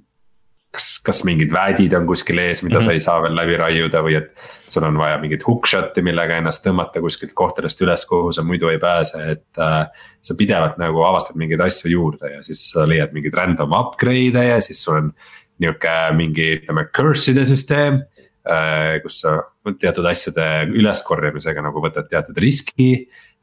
kas, 0.72 0.88
kas 1.04 1.20
mingid 1.28 1.52
väedid 1.52 1.92
on 1.96 2.06
kuskil 2.08 2.40
ees, 2.40 2.62
mida 2.64 2.78
mm 2.78 2.80
-hmm. 2.80 2.86
sa 2.86 2.92
ei 2.92 3.00
saa 3.04 3.22
veel 3.22 3.36
läbi 3.36 3.56
raiuda 3.60 4.02
või 4.04 4.16
et. 4.20 4.32
sul 4.72 4.84
on 4.88 4.96
vaja 4.96 5.18
mingit 5.20 5.42
hookshot'i, 5.44 6.00
millega 6.02 6.38
ennast 6.40 6.62
tõmmata 6.64 7.00
kuskilt 7.04 7.34
kohtadest 7.36 7.82
üles, 7.84 8.06
kuhu 8.08 8.32
sa 8.32 8.42
muidu 8.42 8.70
ei 8.72 8.78
pääse, 8.78 9.18
et 9.30 9.58
äh,. 9.58 9.86
sa 10.20 10.34
pidevalt 10.38 10.78
nagu 10.78 11.02
avastad 11.04 11.36
mingeid 11.36 11.60
asju 11.60 11.90
juurde 11.90 12.30
ja 12.36 12.42
siis 12.42 12.70
sa 12.70 12.86
leiad 12.88 13.12
mingeid 13.12 13.34
random 13.34 13.72
upgrade'e 13.76 14.44
ja 14.48 14.60
siis 14.60 14.82
sul 14.84 14.96
on 14.96 15.12
nihuke 15.58 15.96
mingi, 16.16 16.46
ütleme, 16.60 16.86
curse'ide 16.98 17.44
süsteem 17.44 18.00
äh,. 18.48 19.02
kus 19.02 19.20
sa 19.20 19.42
teatud 19.80 20.06
asjade 20.06 20.46
üleskorjamisega 20.72 21.62
nagu 21.62 21.84
võtad 21.84 22.08
teatud 22.08 22.38
riski 22.38 22.88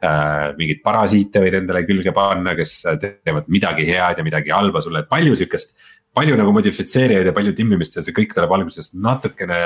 äh,. 0.01 0.55
mingeid 0.57 0.81
parasiite 0.83 1.43
võid 1.45 1.59
endale 1.61 1.85
külge 1.85 2.11
panna, 2.15 2.55
kes 2.55 2.81
teevad 2.99 3.45
midagi 3.47 3.85
head 3.85 4.17
ja 4.17 4.25
midagi 4.25 4.49
halba 4.55 4.81
sulle, 4.81 5.05
et 5.05 5.11
palju 5.11 5.35
sihukest. 5.35 5.77
Palju 6.15 6.37
nagu 6.39 6.53
modifitseerijaid 6.55 7.29
ja 7.29 7.35
palju 7.35 7.55
timmimist 7.57 7.97
ja 7.97 8.05
see 8.05 8.15
kõik 8.15 8.33
tuleb 8.35 8.53
alguses 8.55 8.93
natukene 8.93 9.59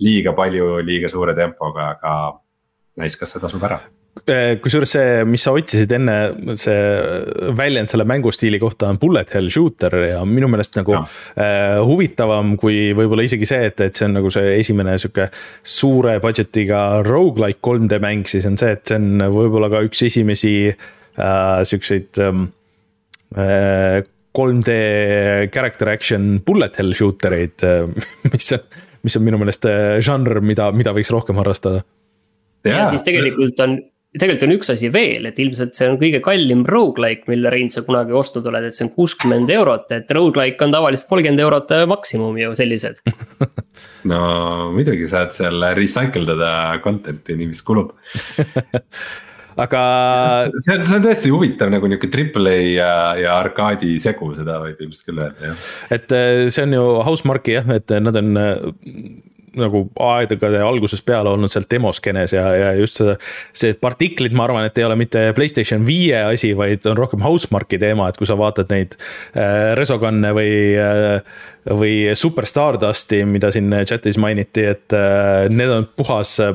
liiga 0.00 0.32
palju, 0.36 0.78
liiga 0.86 1.10
suure 1.12 1.34
tempoga, 1.36 1.94
aga 1.96 2.14
näis, 3.00 3.18
kas 3.20 3.34
see 3.34 3.42
tasub 3.42 3.64
ära 3.68 3.80
Eh, 4.28 4.58
kusjuures 4.60 4.90
see, 4.92 5.22
mis 5.24 5.42
sa 5.46 5.52
otsisid 5.56 5.92
enne, 5.96 6.14
see 6.58 6.80
väljend 7.56 7.88
selle 7.88 8.04
mängustiili 8.10 8.58
kohta 8.60 8.90
on 8.90 8.98
bullet 9.00 9.30
hell 9.32 9.48
shooter 9.52 9.94
ja 10.02 10.18
minu 10.28 10.48
meelest 10.50 10.76
nagu 10.76 10.96
ja. 10.96 11.00
äh, 11.40 11.78
huvitavam 11.86 12.52
kui 12.60 12.90
võib-olla 12.96 13.24
isegi 13.24 13.48
see, 13.48 13.70
et, 13.70 13.80
et 13.86 13.96
see 13.96 14.08
on 14.08 14.18
nagu 14.18 14.32
see 14.34 14.58
esimene 14.58 14.96
sihuke 15.00 15.30
suure 15.62 16.18
budget'iga 16.20 16.82
rogu-like 17.06 17.62
3D 17.64 18.00
mäng, 18.02 18.28
siis 18.28 18.48
on 18.50 18.58
see, 18.60 18.74
et 18.76 18.84
see 18.90 18.98
on 19.00 19.24
võib-olla 19.32 19.70
ka 19.72 19.84
üks 19.86 20.04
esimesi 20.10 20.54
äh, 20.68 21.62
siukseid 21.70 22.20
äh, 22.26 24.02
3D 24.36 24.74
character 25.54 25.90
action 25.90 26.40
bullet 26.46 26.76
hell 26.80 26.94
shooter 26.96 27.34
eid 27.38 27.64
äh,, 27.66 27.86
mis 28.32 28.52
on, 28.56 28.66
mis 29.06 29.16
on 29.18 29.26
minu 29.26 29.40
meelest 29.40 29.66
äh, 29.70 29.96
žanr, 30.04 30.42
mida, 30.44 30.70
mida 30.76 30.94
võiks 30.96 31.12
rohkem 31.14 31.40
harrastada. 31.42 31.84
ja 32.66 32.86
siis 32.92 33.06
tegelikult 33.06 33.64
on 33.64 33.80
tegelikult 34.10 34.46
on 34.46 34.54
üks 34.56 34.72
asi 34.74 34.88
veel, 34.90 35.28
et 35.28 35.38
ilmselt 35.38 35.76
see 35.78 35.86
on 35.86 35.96
kõige 36.00 36.18
kallim 36.24 36.64
rogu-like, 36.66 37.28
mille 37.30 37.50
Rein 37.52 37.70
sa 37.70 37.84
kunagi 37.86 38.14
ostnud 38.16 38.48
oled, 38.50 38.66
et 38.66 38.76
see 38.76 38.88
on 38.88 38.92
kuuskümmend 38.96 39.50
eurot, 39.54 39.86
et 39.94 40.10
rogu-like 40.16 40.66
on 40.66 40.74
tavaliselt 40.74 41.10
kolmkümmend 41.12 41.44
eurot 41.46 41.74
maksimum 41.90 42.38
ju 42.40 42.54
sellised. 42.58 43.02
No 44.10 44.18
muidugi 44.74 45.06
saad 45.08 45.34
seal 45.36 45.62
recycle 45.76 46.24
dada 46.28 46.80
content'i 46.84 47.36
nii, 47.36 47.50
mis 47.52 47.60
kulub 47.64 47.92
aga. 49.64 49.82
see 50.60 50.76
on, 50.76 50.84
see 50.86 50.98
on 50.98 51.06
tõesti 51.06 51.32
huvitav 51.34 51.72
nagu 51.72 51.90
nihuke 51.90 52.10
triple 52.12 52.50
A 52.50 52.60
ja, 52.74 52.92
ja 53.20 53.38
arkaadi 53.38 53.96
segu, 54.02 54.32
seda 54.36 54.60
võib 54.64 54.80
ilmselt 54.86 55.08
küll 55.08 55.24
öelda 55.24 55.50
jah. 55.50 55.66
et 55.96 56.16
eh, 56.16 56.46
see 56.52 56.66
on 56.66 56.78
ju 56.78 56.86
Housemarque'i 57.08 57.58
jah, 57.60 57.74
et 57.76 57.98
nad 58.02 58.20
on 58.20 58.32
nagu 59.58 59.82
aegade 60.00 60.60
algusest 60.62 61.04
peale 61.06 61.30
olnud 61.32 61.50
seal 61.50 61.66
demoskeenes 61.70 62.34
ja, 62.34 62.44
ja 62.54 62.70
just 62.78 63.00
seda. 63.00 63.16
see 63.56 63.74
partiklid, 63.78 64.34
ma 64.36 64.46
arvan, 64.46 64.66
et 64.68 64.78
ei 64.78 64.86
ole 64.86 64.96
mitte 65.00 65.24
Playstation 65.36 65.86
viie 65.86 66.18
asi, 66.22 66.52
vaid 66.58 66.86
on 66.90 66.98
rohkem 66.98 67.22
Housemarque'i 67.24 67.80
teema, 67.82 68.08
et 68.10 68.18
kui 68.20 68.28
sa 68.28 68.38
vaatad 68.38 68.70
neid 68.72 68.96
äh, 68.98 69.72
Resogun'e 69.78 70.34
või 70.36 70.52
äh,. 70.78 71.22
või 71.70 71.94
Super 72.16 72.46
Stardusti, 72.48 73.24
mida 73.28 73.50
siin 73.52 73.68
chat'is 73.84 74.18
mainiti, 74.20 74.64
et 74.72 74.96
äh, 74.96 75.48
need 75.52 75.70
on 75.74 75.88
puhas 75.96 76.38
äh, 76.40 76.54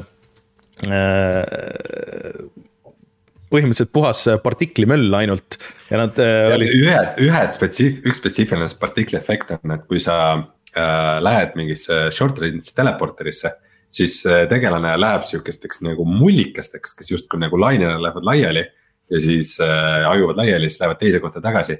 põhimõtteliselt 3.55 3.93
puhas 3.95 4.25
partiklimöll 4.43 5.19
ainult 5.21 5.59
ja 5.89 6.03
nad 6.03 6.21
äh, 6.21 6.53
olid. 6.55 6.75
ühed, 6.83 7.19
ühed 7.25 7.57
spetsiif-, 7.57 8.01
üks 8.05 8.21
spetsiifiline 8.21 8.69
partikliefekt 8.81 9.55
on, 9.57 9.77
et 9.77 9.85
kui 9.89 10.03
sa 10.03 10.17
äh, 10.35 11.17
lähed 11.23 11.55
mingisse 11.59 12.09
short 12.15 12.43
range 12.43 12.75
teleporterisse 12.75 13.55
siis 13.95 14.17
tegelane 14.49 14.91
läheb 14.99 15.23
sihukesteks 15.23 15.79
nagu 15.85 16.03
mullikesteks, 16.09 16.97
kes 16.97 17.13
justkui 17.13 17.39
nagu 17.39 17.55
lainena 17.61 17.95
lähevad 18.01 18.25
laiali 18.27 18.65
ja 19.09 19.21
siis 19.21 19.59
äh, 19.61 20.09
ajuvad 20.09 20.37
laiali, 20.37 20.69
siis 20.69 20.79
lähevad 20.81 20.99
teise 20.99 21.19
kohta 21.19 21.41
tagasi. 21.41 21.77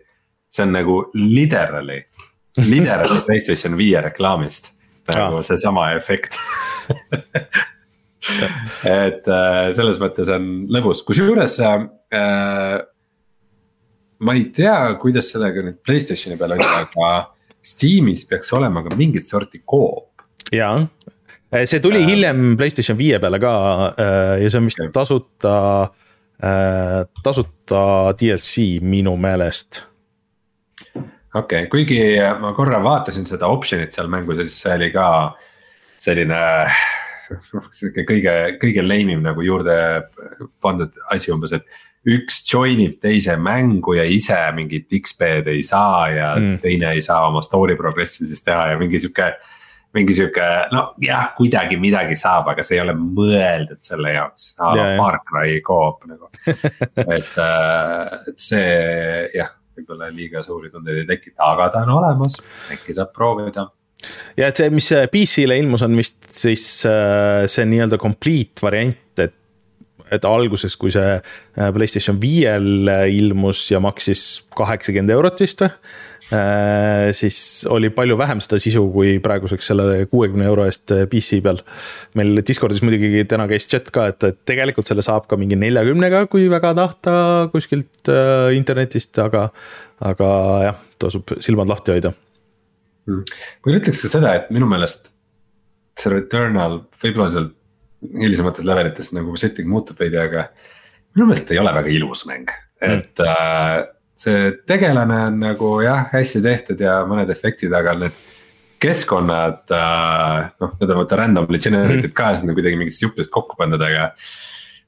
see 0.49 0.63
on 0.63 0.71
nagu 0.71 1.11
literally, 1.13 2.03
literally 2.57 3.21
Playstation 3.27 3.77
viie 3.77 4.01
reklaamist 4.01 4.71
nagu 5.13 5.41
seesama 5.43 5.91
efekt 5.97 6.37
et 8.89 9.27
äh, 9.27 9.61
selles 9.75 9.99
mõttes 10.01 10.31
on 10.33 10.49
lõbus, 10.71 11.03
kusjuures 11.07 11.57
äh, 11.65 11.79
ma 14.19 14.37
ei 14.37 14.47
tea, 14.55 14.77
kuidas 15.01 15.31
sellega 15.33 15.65
nüüd 15.65 15.81
Playstationi 15.85 16.39
peal 16.39 16.57
on, 16.57 16.63
aga 16.65 17.11
Steamis 17.65 18.27
peaks 18.29 18.53
olema 18.53 18.85
ka 18.85 18.95
mingit 18.97 19.29
sorti 19.29 19.63
koop. 19.65 20.25
jaa, 20.53 20.79
see 21.63 21.83
tuli 21.83 22.01
äh, 22.03 22.09
hiljem 22.13 22.55
Playstation 22.57 22.97
viie 22.99 23.21
peale 23.21 23.41
ka 23.43 23.53
äh, 23.93 24.33
ja 24.43 24.49
see 24.49 24.61
on 24.61 24.71
vist 24.71 24.83
tasuta 24.95 25.55
äh, 25.83 26.01
Äh, 26.43 27.05
tasuta 27.23 28.11
DLC 28.19 28.81
minu 28.81 29.15
meelest. 29.15 29.85
okei 31.33 31.63
okay,, 31.63 31.67
kuigi 31.71 31.99
ma 32.41 32.51
korra 32.53 32.81
vaatasin 32.83 33.23
seda 33.29 33.47
option'it 33.47 33.95
seal 33.95 34.09
mängus 34.11 34.41
ja 34.41 34.43
siis 34.43 34.57
see 34.65 34.73
oli 34.75 34.89
ka 34.91 35.05
selline 35.95 36.41
sihuke 37.71 38.05
kõige, 38.11 38.35
kõige 38.61 38.85
lame 38.85 39.17
im 39.17 39.25
nagu 39.25 39.43
juurde 39.45 39.75
pandud 40.63 40.95
asi 41.13 41.33
umbes, 41.33 41.55
et 41.57 41.65
üks 42.05 42.43
join 42.45 42.79
ib 42.83 42.99
teise 43.01 43.35
mängu 43.41 43.95
ja 43.97 44.05
ise 44.05 44.37
mingit 44.55 44.91
XP-d 44.93 45.53
ei 45.55 45.63
saa 45.65 46.07
ja 46.13 46.31
mm. 46.37 46.57
teine 46.61 46.93
ei 46.93 47.01
saa 47.01 47.25
oma 47.29 47.41
story 47.45 47.77
progress'i 47.79 48.27
siis 48.29 48.45
teha 48.45 48.73
ja 48.73 48.81
mingi 48.81 49.01
sihuke 49.01 49.31
mingi 49.95 50.11
sihuke, 50.11 50.45
no 50.75 50.89
jah, 50.99 51.29
kuidagi 51.37 51.77
midagi 51.79 52.17
saab, 52.19 52.49
aga 52.51 52.63
see 52.67 52.75
ei 52.75 52.81
ole 52.83 52.97
mõeldud 52.99 53.79
selle 53.85 54.11
jaoks, 54.11 54.49
a 54.59 54.73
la 54.75 54.87
Far 54.99 55.21
Cry 55.23 55.61
co-op 55.63 56.03
nagu. 56.09 56.27
et, 57.15 57.29
äh, 57.39 58.17
et 58.27 58.35
see 58.43 58.65
jah, 59.37 59.53
võib-olla 59.75 60.09
liiga 60.11 60.43
suuri 60.43 60.71
tundeid 60.73 61.05
ei 61.05 61.07
tekita, 61.13 61.47
aga 61.47 61.69
ta 61.71 61.85
on 61.87 61.93
olemas, 61.95 62.35
äkki 62.75 62.95
saab 62.97 63.15
proovida 63.15 63.69
ja 64.37 64.49
et 64.49 64.59
see, 64.59 64.69
mis 64.73 64.91
PC-le 65.11 65.59
ilmus, 65.61 65.85
on 65.85 65.97
vist 65.99 66.19
siis 66.35 66.67
äh, 66.89 67.45
see 67.51 67.67
nii-öelda 67.69 67.99
complete 68.01 68.63
variant, 68.65 69.01
et 69.21 69.41
et 70.13 70.25
alguses, 70.29 70.75
kui 70.77 70.91
see 70.93 71.15
äh, 71.17 71.69
Playstation 71.73 72.19
viiel 72.21 72.91
ilmus 73.09 73.63
ja 73.71 73.79
maksis 73.81 74.43
kaheksakümmend 74.53 75.15
eurot 75.15 75.41
vist 75.41 75.65
või 75.65 75.71
Äh, 76.33 77.13
siis 77.13 77.67
oli 77.69 77.91
palju 77.93 78.15
vähem 78.17 78.39
seda 78.41 78.57
sisu, 78.57 78.87
kui 78.89 79.19
praeguseks 79.21 79.67
selle 79.69 80.07
kuuekümne 80.09 80.47
euro 80.49 80.63
eest 80.65 80.89
äh, 80.95 81.03
PC 81.05 81.37
peal. 81.45 81.61
meil 82.17 82.41
Discordis 82.47 82.81
muidugi 82.81 83.27
täna 83.29 83.45
käis 83.51 83.69
chat 83.69 83.91
ka, 83.93 84.07
et, 84.09 84.25
et 84.25 84.39
tegelikult 84.49 84.89
selle 84.89 85.05
saab 85.05 85.27
ka 85.29 85.37
mingi 85.37 85.59
neljakümnega, 85.61 86.23
kui 86.33 86.49
väga 86.49 86.73
tahta 86.81 87.15
kuskilt 87.53 88.09
äh, 88.09 88.49
internetist, 88.57 89.13
aga, 89.21 89.51
aga 90.01 90.29
jah, 90.65 90.81
tasub 90.97 91.37
silmad 91.37 91.69
lahti 91.69 91.93
hoida 91.93 92.15
hmm.. 93.07 93.35
ma 93.65 93.75
ütleks 93.75 94.05
ka 94.05 94.11
seda, 94.17 94.33
et 94.39 94.51
minu 94.53 94.69
meelest 94.69 95.11
see 95.99 96.11
Returnal 96.11 96.81
võib-olla 97.01 97.31
seal 97.31 97.51
hilisemates 98.05 98.67
levelites 98.67 99.11
nagu 99.15 99.35
setting 99.39 99.69
muutub 99.71 99.99
veidi, 99.99 100.19
aga 100.19 100.49
minu 101.15 101.29
meelest 101.29 101.51
ei 101.53 101.61
ole 101.61 101.73
väga 101.75 101.93
ilus 101.95 102.25
mäng, 102.29 102.51
et 102.83 103.21
mm. 103.21 103.29
äh, 103.31 103.85
see 104.19 104.51
tegelane 104.67 105.21
on 105.29 105.39
nagu 105.41 105.75
jah, 105.85 106.07
hästi 106.13 106.43
tehtud 106.45 106.81
ja 106.83 106.99
mõned 107.07 107.31
efektid, 107.33 107.73
aga 107.75 107.95
need 108.03 108.23
keskkonnad 108.83 109.71
äh,, 109.73 110.49
noh, 110.61 110.73
need 110.79 110.91
on 110.91 110.99
vaata 111.01 111.19
randomly 111.21 111.61
generated 111.63 112.11
mm. 112.11 112.17
ka, 112.17 112.33
siis 112.33 112.45
on 112.45 112.57
kuidagi 112.57 112.79
mingitest 112.79 113.05
juppidest 113.07 113.33
kokku 113.33 113.57
pandud, 113.59 113.81
aga. 113.81 114.11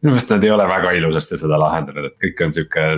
minu 0.01 0.13
meelest 0.13 0.34
nad 0.34 0.43
ei 0.45 0.51
ole 0.53 0.68
väga 0.70 0.91
ilusasti 0.99 1.39
seda 1.41 1.59
lahendanud, 1.61 2.11
et 2.11 2.20
kõik 2.22 2.43
on 2.45 2.53
sihuke 2.53 2.89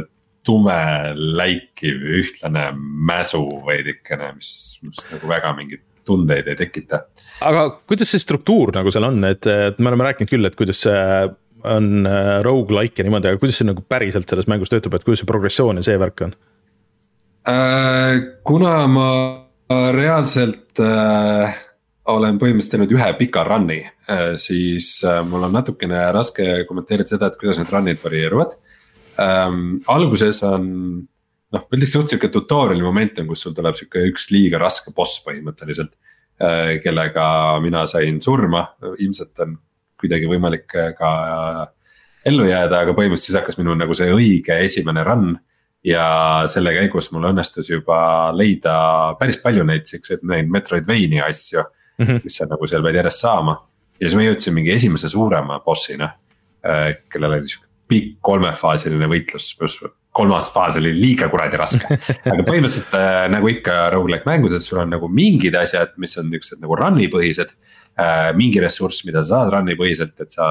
tume, 0.46 0.80
läikiv, 1.16 2.00
ühtlane 2.22 2.70
mäsu 3.10 3.44
veidikene, 3.66 4.34
mis, 4.38 4.52
mis 4.86 5.04
nagu 5.12 5.30
väga 5.30 5.54
mingeid 5.58 5.84
tundeid 6.10 6.48
ei 6.50 6.58
tekita. 6.60 7.04
aga 7.46 7.66
kuidas 7.90 8.12
see 8.14 8.24
struktuur 8.24 8.74
nagu 8.76 8.92
seal 8.94 9.08
on, 9.10 9.22
et, 9.30 9.46
et 9.46 9.80
me 9.80 9.92
oleme 9.92 10.10
rääkinud 10.10 10.32
küll, 10.32 10.50
et 10.50 10.58
kuidas 10.60 10.86
see 10.88 11.04
on 11.70 12.08
äh, 12.08 12.38
rogu-like 12.46 13.02
ja 13.02 13.08
niimoodi, 13.08 13.32
aga 13.32 13.42
kuidas 13.42 13.60
see 13.60 13.68
nagu 13.68 13.84
päriselt 13.84 14.30
selles 14.32 14.48
mängus 14.52 14.72
töötab, 14.72 14.96
et 14.96 15.06
kuidas 15.08 15.24
see 15.24 15.30
progressioon 15.30 15.82
ja 15.82 15.86
see 15.90 16.00
värk 16.00 16.26
on 16.28 16.36
äh,? 17.52 18.22
kuna 18.48 18.76
ma 18.92 19.10
reaalselt 19.96 20.80
äh, 20.82 21.60
olen 22.10 22.40
põhimõtteliselt 22.42 22.78
teinud 22.78 22.96
ühe 22.96 23.12
pika 23.20 23.44
run'i 23.48 23.82
äh,, 23.84 24.34
siis 24.42 24.96
äh, 25.04 25.20
mul 25.28 25.46
on 25.50 25.54
natukene 25.60 26.08
raske 26.16 26.64
kommenteerida 26.70 27.18
seda, 27.18 27.30
et 27.30 27.40
kuidas 27.42 27.60
need 27.62 27.76
run'id 27.76 28.02
varieeruvad 28.04 28.56
ähm,. 29.20 29.80
alguses 29.88 30.44
on 30.48 30.68
noh, 31.54 31.64
ma 31.64 31.78
ütleks 31.78 31.96
suht 31.96 32.12
sihuke 32.12 32.30
tutorial'i 32.34 32.86
moment 32.86 33.22
on, 33.22 33.32
kus 33.32 33.46
sul 33.46 33.56
tuleb 33.58 33.78
sihuke 33.78 34.04
üks 34.12 34.30
liiga 34.34 34.62
raske 34.62 34.94
boss 34.96 35.22
põhimõtteliselt 35.26 35.94
äh,. 36.42 36.78
kellega 36.84 37.26
mina 37.64 37.86
sain 37.90 38.22
surma, 38.24 38.68
ilmselt 38.98 39.46
on 39.46 39.58
kuidagi 40.00 40.30
võimalik 40.32 40.76
äh, 40.80 40.94
ka 40.98 41.12
ellu 42.30 42.48
jääda, 42.50 42.84
aga 42.84 42.96
põhimõtteliselt 42.96 43.32
siis 43.32 43.40
hakkas 43.40 43.60
minu 43.60 43.76
nagu 43.78 43.96
see 43.98 44.12
õige 44.14 44.60
esimene 44.66 45.06
run. 45.08 45.38
ja 45.84 46.44
selle 46.52 46.74
käigus 46.76 47.08
mul 47.16 47.30
õnnestus 47.30 47.70
juba 47.70 48.34
leida 48.36 48.74
päris 49.20 49.38
palju 49.40 49.64
neid 49.64 49.86
siukseid, 49.88 50.26
neid 50.28 50.50
Metroidvania 50.52 51.30
asju 51.32 51.62
mm, 51.62 52.06
-hmm. 52.06 52.20
mis 52.24 52.36
sa 52.36 52.48
nagu 52.52 52.68
seal 52.68 52.84
pead 52.84 53.00
järjest 53.00 53.24
saama. 53.24 53.56
ja 54.00 54.10
siis 54.10 54.18
ma 54.20 54.26
jõudsin 54.28 54.54
mingi 54.54 54.74
esimese 54.74 55.10
suurema 55.10 55.62
boss'ina, 55.64 56.12
äh, 56.66 56.98
kellel 57.10 57.40
oli 57.40 57.48
sihuke 57.48 57.69
pikk 57.90 58.20
kolmefaasiline 58.26 59.10
võitlus, 59.10 59.54
pluss 59.58 59.82
kolmas 60.20 60.50
faas 60.54 60.78
oli 60.80 60.92
liiga 60.96 61.30
kuradi 61.32 61.60
raske. 61.60 61.98
aga 62.32 62.44
põhimõtteliselt 62.44 62.96
äh, 62.98 63.24
nagu 63.32 63.50
ikka 63.52 63.78
rogu-like 63.94 64.28
mängudes, 64.28 64.66
sul 64.68 64.82
on 64.84 64.94
nagu 64.96 65.10
mingid 65.12 65.56
asjad, 65.60 65.96
mis 66.02 66.18
on 66.20 66.30
niuksed 66.34 66.62
nagu 66.64 66.78
run'i 66.80 67.10
põhised 67.12 67.54
äh,. 67.54 68.30
mingi 68.38 68.62
ressurss, 68.64 69.06
mida 69.08 69.24
sa 69.24 69.44
saad 69.44 69.54
run'i 69.58 69.78
põhiselt, 69.80 70.16
et 70.20 70.36
sa 70.36 70.48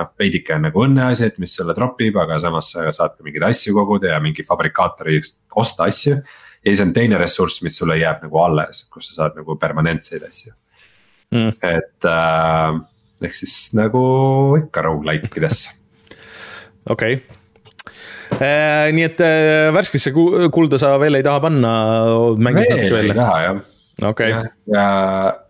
noh, 0.00 0.12
veidike 0.18 0.56
on 0.56 0.64
nagu 0.68 0.84
õnneasi, 0.86 1.28
et 1.28 1.40
mis 1.42 1.54
sulle 1.56 1.76
drop 1.76 2.00
ib, 2.04 2.18
aga 2.20 2.38
samas 2.42 2.70
sa 2.74 2.86
saad 2.96 3.16
ka 3.16 3.26
mingeid 3.26 3.44
asju 3.50 3.76
koguda 3.76 4.14
ja 4.14 4.20
mingi 4.22 4.46
fabrikaatori 4.48 5.20
osta 5.60 5.88
asju. 5.90 6.16
ja 6.60 6.70
siis 6.70 6.84
on 6.84 6.94
teine 6.96 7.20
ressurss, 7.20 7.62
mis 7.66 7.76
sulle 7.76 7.98
jääb 8.00 8.24
nagu 8.26 8.40
alles, 8.42 8.86
kus 8.92 9.10
sa 9.10 9.22
saad 9.22 9.42
nagu 9.42 9.58
permanentseid 9.60 10.24
asju 10.28 10.54
mm.. 11.34 11.52
et 11.60 12.08
äh, 12.08 12.80
ehk 13.28 13.36
siis 13.36 13.74
nagu 13.76 14.00
ikka 14.62 14.88
rogu-like 14.88 15.30
ides 15.36 15.68
okei 16.90 17.18
okay 17.20 17.38
äh, 18.38 18.90
nii 18.94 19.06
et 19.06 19.20
äh, 19.24 19.68
värskesse 19.74 20.12
kulda 20.14 20.78
sa 20.80 20.94
veel 21.02 21.18
ei 21.18 21.26
taha 21.26 21.42
panna? 21.46 21.72
veel 22.94 23.12
ei 23.12 23.16
taha 23.16 23.40
jah, 23.44 23.58
okay.. 24.10 24.32
ja, 24.32 24.44
ja, 24.70 24.84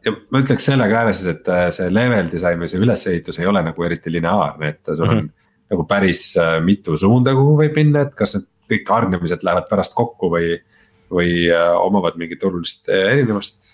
ja 0.07 0.14
ma 0.32 0.43
ütleks 0.45 0.66
selle 0.68 0.88
ka 0.91 1.05
ära 1.05 1.14
siis, 1.16 1.30
et 1.36 1.51
äh, 1.53 1.68
see 1.74 1.91
level 1.93 2.30
disain 2.32 2.61
või 2.61 2.72
see 2.72 2.82
ülesehitus 2.82 3.41
ei 3.43 3.51
ole 3.51 3.62
nagu 3.66 3.86
eriti 3.86 4.12
lineaarne, 4.12 4.74
et 4.74 4.93
sul 4.93 5.07
on 5.07 5.14
mm 5.14 5.20
-hmm. 5.20 5.55
nagu 5.74 5.86
päris 5.91 6.24
mitu 6.66 6.97
suunda, 6.99 7.34
kuhu 7.36 7.57
võib 7.62 7.78
minna, 7.78 8.07
et 8.09 8.14
kas 8.18 8.36
need 8.36 8.49
kõik 8.70 8.93
hargnemised 8.97 9.47
lähevad 9.47 9.70
pärast 9.70 9.97
kokku 9.99 10.34
või. 10.36 10.59
või 11.11 11.51
omavad 11.82 12.14
mingit 12.14 12.45
olulist 12.47 12.88
erinevust. 12.88 13.72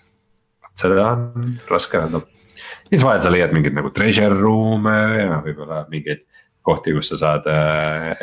seda 0.73 1.03
on 1.13 1.59
raske 1.69 1.99
öelda. 1.99 2.23
siis 2.89 3.05
vahel 3.05 3.21
sa 3.23 3.31
leiad 3.31 3.53
mingeid 3.53 3.75
nagu 3.77 3.91
treasure 3.91 4.41
room'e 4.41 4.97
ja 5.21 5.43
võib-olla 5.45 5.83
mingeid 5.91 6.25
kohti, 6.67 6.95
kus 6.97 7.13
sa 7.13 7.21
saad 7.21 7.47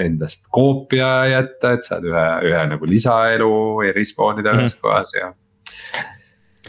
endast 0.03 0.47
koopia 0.53 1.11
jätta, 1.31 1.77
et 1.77 1.87
saad 1.87 2.07
ühe, 2.09 2.25
ühe 2.49 2.65
nagu 2.73 2.89
lisaelu 2.89 3.53
ja 3.87 3.95
respawn 3.95 4.43
ida 4.43 4.55
ühes 4.55 4.75
mm 4.75 4.77
-hmm. 4.77 4.81
kohas 4.83 5.15
ja 5.17 5.31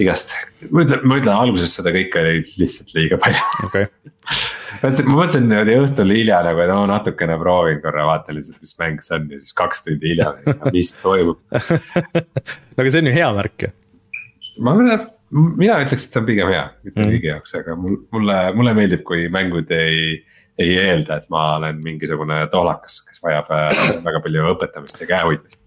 igast, 0.02 0.32
ma 0.74 0.82
ütlen, 0.82 1.04
ma 1.06 1.18
ütlen 1.20 1.36
alguses 1.36 1.74
seda 1.76 1.92
kõike 1.94 2.18
oli 2.22 2.42
lihtsalt 2.58 2.90
liiga 2.96 3.18
palju 3.22 3.66
okay. 3.68 3.86
mõtlesin, 4.82 5.08
ma 5.08 5.18
mõtlesin 5.20 5.48
niimoodi 5.50 5.76
õhtul 5.84 6.14
hilja 6.16 6.40
nagu, 6.46 6.62
et 6.64 6.72
no 6.72 6.80
natukene 6.90 7.38
proovin 7.38 7.80
korra, 7.84 8.06
vaatan 8.10 8.38
lihtsalt, 8.38 8.60
mis 8.64 8.74
mäng 8.80 9.04
see 9.04 9.18
on 9.18 9.28
ja 9.30 9.40
siis 9.40 9.56
kaks 9.60 9.84
tundi 9.86 10.14
hiljem, 10.14 10.54
mis 10.74 10.94
toimub 11.02 11.42
no 12.14 12.78
aga 12.82 12.88
see 12.88 13.04
on 13.04 13.10
ju 13.10 13.16
hea 13.18 13.32
märk 13.38 13.66
ju. 13.66 13.74
ma, 14.66 14.76
mina 14.80 15.78
ütleks, 15.84 16.08
et 16.08 16.10
see 16.10 16.22
on 16.22 16.28
pigem 16.28 16.50
hea, 16.52 16.66
mitte 16.86 17.00
mm. 17.00 17.12
kõigi 17.14 17.30
jaoks, 17.30 17.56
aga 17.62 17.78
mul, 17.78 17.98
mulle, 18.14 18.38
mulle 18.58 18.74
meeldib, 18.80 19.06
kui 19.06 19.28
mängud 19.32 19.70
ei 19.74 20.18
ei 20.58 20.76
eelda, 20.78 21.18
et 21.18 21.30
ma 21.32 21.54
olen 21.58 21.80
mingisugune 21.82 22.44
toolakas, 22.52 23.00
kes 23.08 23.22
vajab 23.24 23.50
äh, 23.54 23.80
väga 24.04 24.20
palju 24.24 24.50
õpetamist 24.54 25.00
ja 25.02 25.08
käehoidmist 25.10 25.60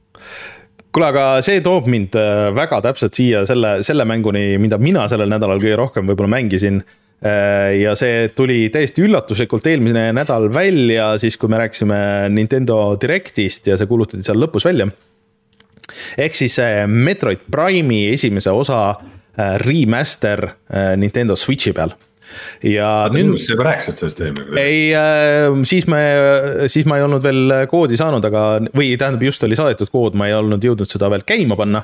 kuule, 0.96 1.10
aga 1.12 1.26
see 1.46 1.60
toob 1.66 1.90
mind 1.92 2.16
äh, 2.18 2.48
väga 2.56 2.80
täpselt 2.86 3.18
siia 3.18 3.44
selle, 3.50 3.78
selle 3.86 4.08
mänguni, 4.08 4.56
mida 4.62 4.80
mina 4.82 5.06
sellel 5.12 5.30
nädalal 5.30 5.60
kõige 5.62 5.76
rohkem 5.78 6.08
võib-olla 6.10 6.32
mängisin. 6.38 6.80
Äh, 7.18 7.76
ja 7.82 7.94
see 8.00 8.30
tuli 8.38 8.64
täiesti 8.74 9.04
üllatuslikult 9.06 9.68
eelmine 9.68 10.08
nädal 10.16 10.48
välja, 10.54 11.12
siis 11.22 11.38
kui 11.38 11.52
me 11.52 11.60
rääkisime 11.66 12.00
Nintendo 12.34 12.96
Directist 13.02 13.68
ja 13.68 13.78
see 13.78 13.90
kuulutati 13.90 14.24
seal 14.26 14.40
lõpus 14.42 14.66
välja. 14.70 14.88
ehk 16.18 16.36
siis 16.36 16.58
Metroid 16.88 17.48
Prime'i 17.52 18.14
esimese 18.14 18.52
osa 18.52 18.82
remaster 19.64 20.50
Nintendo 20.98 21.36
Switch'i 21.38 21.72
peal 21.74 21.94
ja 22.66 22.90
nüüd. 23.14 23.38
sa 23.42 23.54
juba 23.54 23.68
rääkisid 23.70 24.02
sellest 24.02 24.22
eelmine 24.24 24.62
ei 24.62 24.82
äh,, 24.98 25.48
siis 25.68 25.88
me, 25.92 26.02
siis 26.72 26.88
ma 26.90 27.00
ei 27.00 27.06
olnud 27.06 27.24
veel 27.24 27.54
koodi 27.72 28.00
saanud, 28.00 28.26
aga, 28.30 28.44
või 28.78 28.92
tähendab, 29.00 29.26
just 29.28 29.44
oli 29.48 29.58
saadetud 29.60 29.92
kood, 29.94 30.18
ma 30.20 30.30
ei 30.30 30.36
olnud 30.38 30.64
jõudnud 30.64 30.90
seda 30.90 31.10
veel 31.14 31.26
käima 31.28 31.58
panna 31.60 31.84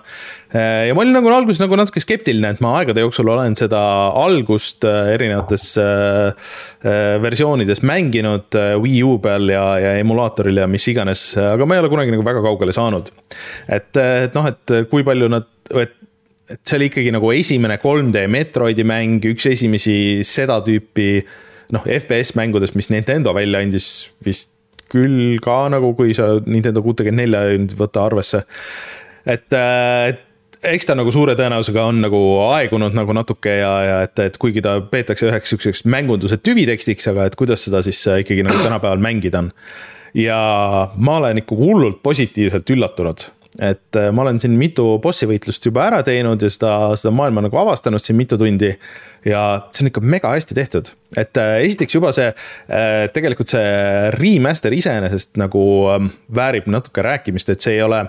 äh,. 0.54 0.89
ja 0.89 0.97
ma 0.97 1.06
olin 1.06 1.18
nagu 1.18 1.32
alguses 1.34 1.62
nagu 1.64 1.80
natuke 1.80 2.04
skeptiline, 2.04 2.54
et 2.56 2.64
ma 2.64 2.76
aegade 2.80 3.04
jooksul 3.06 3.32
olen 3.34 3.58
seda 3.60 3.82
algust 4.24 4.88
äh, 4.88 5.14
erinevates 5.16 5.74
versioonides 7.24 7.82
mänginud 7.86 8.56
Wii 8.84 9.01
U 9.08 9.18
peal 9.24 9.47
ja, 9.51 9.64
ja 9.80 9.93
emulaatoril 10.01 10.62
ja 10.62 10.68
mis 10.70 10.86
iganes, 10.91 11.26
aga 11.39 11.68
ma 11.68 11.78
ei 11.78 11.84
ole 11.84 11.91
kunagi 11.91 12.14
nagu 12.14 12.26
väga 12.26 12.43
kaugele 12.45 12.76
saanud. 12.76 13.12
et, 13.68 13.91
et 13.97 14.36
noh, 14.36 14.47
et 14.49 14.76
kui 14.91 15.06
palju 15.08 15.30
nad, 15.32 15.47
et 15.80 15.95
et 16.50 16.60
see 16.68 16.80
oli 16.80 16.89
ikkagi 16.91 17.14
nagu 17.16 17.32
esimene 17.34 17.78
3D 17.82 18.26
Metroidi 18.32 18.84
mäng, 18.88 19.24
üks 19.32 19.48
esimesi 19.52 19.96
seda 20.28 20.60
tüüpi 20.66 21.24
noh, 21.74 21.86
FPS 21.88 22.36
mängudest, 22.39 22.76
mis 22.76 22.91
Nintendo 22.91 23.34
välja 23.36 23.64
andis 23.64 23.88
vist 24.26 24.52
küll 24.94 25.39
ka 25.44 25.64
nagu, 25.74 25.94
kui 25.98 26.14
sa 26.18 26.36
Nintendo 26.46 26.84
kuutekümmet 26.86 27.24
nelja 27.24 27.48
ei 27.50 27.64
võta 27.80 28.04
arvesse. 28.06 28.44
et, 29.26 29.48
äh, 29.56 30.12
et 30.12 30.22
eks 30.64 30.88
ta 30.88 30.96
nagu 30.96 31.12
suure 31.12 31.36
tõenäosusega 31.39 31.88
on 31.89 32.02
nagu 32.04 32.20
aegunud 32.54 32.96
nagu 32.96 33.16
natuke 33.16 33.58
ja, 33.60 33.72
ja 33.88 33.96
et, 34.06 34.20
et 34.20 34.38
kuigi 34.39 34.62
ta 34.64 34.78
peetakse 34.82 35.28
üheks 35.30 35.52
sihukeseks 35.52 35.84
mängunduse 35.91 36.38
tüvitekstiks, 36.39 37.08
aga 37.12 37.28
et 37.28 37.39
kuidas 37.39 37.66
seda 37.66 37.84
siis 37.86 38.00
äh, 38.08 38.22
ikkagi 38.24 38.46
nagu 38.46 38.62
tänapäeval 38.64 39.02
mängida 39.04 39.44
on. 39.44 39.52
ja 40.14 40.38
ma 40.96 41.18
olen 41.22 41.41
ikka 41.41 41.58
hullult 41.58 42.04
positiivselt 42.04 42.70
üllatunud 42.70 43.28
et 43.62 43.95
äh, 43.99 44.10
ma 44.12 44.24
olen 44.24 44.39
siin 44.41 44.56
mitu 44.58 44.97
bossi 45.04 45.28
võitlust 45.30 45.66
juba 45.68 45.86
ära 45.86 46.01
teinud 46.06 46.41
ja 46.41 46.49
seda, 46.49 46.74
seda 46.97 47.12
maailma 47.14 47.43
nagu 47.45 47.60
avastanud 47.62 48.01
siin 48.01 48.18
mitu 48.18 48.38
tundi. 48.41 48.72
ja 49.26 49.43
see 49.72 49.86
on 49.86 49.91
ikka 49.91 50.01
mega 50.01 50.34
hästi 50.34 50.58
tehtud, 50.58 50.89
et 51.18 51.38
äh, 51.38 51.60
esiteks 51.68 51.95
juba 51.99 52.12
see, 52.16 52.32
äh, 52.34 53.06
tegelikult 53.14 53.54
see 53.54 54.10
remaster 54.18 54.74
iseenesest 54.74 55.38
nagu 55.41 55.64
ähm, 55.93 56.12
väärib 56.34 56.68
natuke 56.72 57.06
rääkimist, 57.06 57.54
et 57.54 57.62
see 57.62 57.78
ei 57.78 57.86
ole 57.86 58.06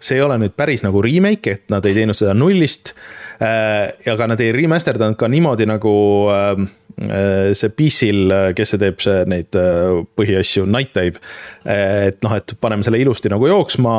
see 0.00 0.18
ei 0.18 0.24
ole 0.24 0.38
nüüd 0.40 0.56
päris 0.56 0.84
nagu 0.84 1.00
remake, 1.04 1.58
et 1.58 1.72
nad 1.72 1.84
ei 1.88 1.96
teinud 1.96 2.16
seda 2.16 2.34
nullist. 2.36 2.94
Aga 3.40 4.26
nad 4.30 4.40
ei 4.40 4.52
remasterdanud 4.56 5.18
ka 5.20 5.28
niimoodi 5.28 5.66
nagu 5.68 5.92
ähm, 6.32 6.68
Äh, 6.96 7.52
see 7.52 7.68
PC-l, 7.68 8.30
äh, 8.32 8.52
kes 8.56 8.70
see 8.72 8.80
teeb, 8.80 9.02
see 9.04 9.24
neid 9.28 9.56
äh, 9.60 9.98
põhiasju, 10.16 10.64
Night 10.64 10.94
Dive. 10.96 11.20
et 11.68 12.22
noh, 12.24 12.32
et 12.32 12.54
paneme 12.56 12.86
selle 12.86 13.02
ilusti 13.02 13.28
nagu 13.28 13.44
jooksma 13.50 13.92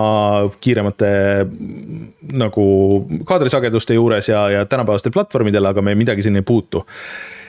kiiremate 0.63 1.09
nagu 2.41 2.63
kaadrisageduste 3.27 3.99
juures 3.99 4.31
ja, 4.31 4.47
ja 4.49 4.63
tänapäevastel 4.65 5.13
platvormidel, 5.13 5.69
aga 5.69 5.83
me 5.85 5.93
midagi 5.99 6.25
siin 6.25 6.39
ei 6.41 6.47
puutu. 6.47 6.81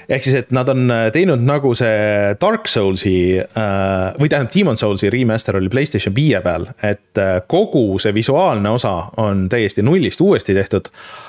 Ehk 0.08 0.24
siis, 0.24 0.36
et 0.42 0.52
nad 0.56 0.68
on 0.72 0.88
teinud 1.12 1.40
nagu 1.44 1.72
see 1.76 2.34
Dark 2.40 2.68
Soulsi 2.68 3.36
või 3.40 4.28
tähendab, 4.28 4.52
Demon 4.54 4.80
Soulsi 4.80 5.10
remaster 5.12 5.58
oli 5.60 5.68
Playstation 5.72 6.16
viie 6.16 6.40
peal, 6.44 6.64
et 6.80 7.20
kogu 7.48 8.00
see 8.00 8.14
visuaalne 8.16 8.72
osa 8.72 8.94
on 9.20 9.46
täiesti 9.52 9.84
nullist 9.84 10.24
uuesti 10.24 10.56
tehtud 10.56 10.88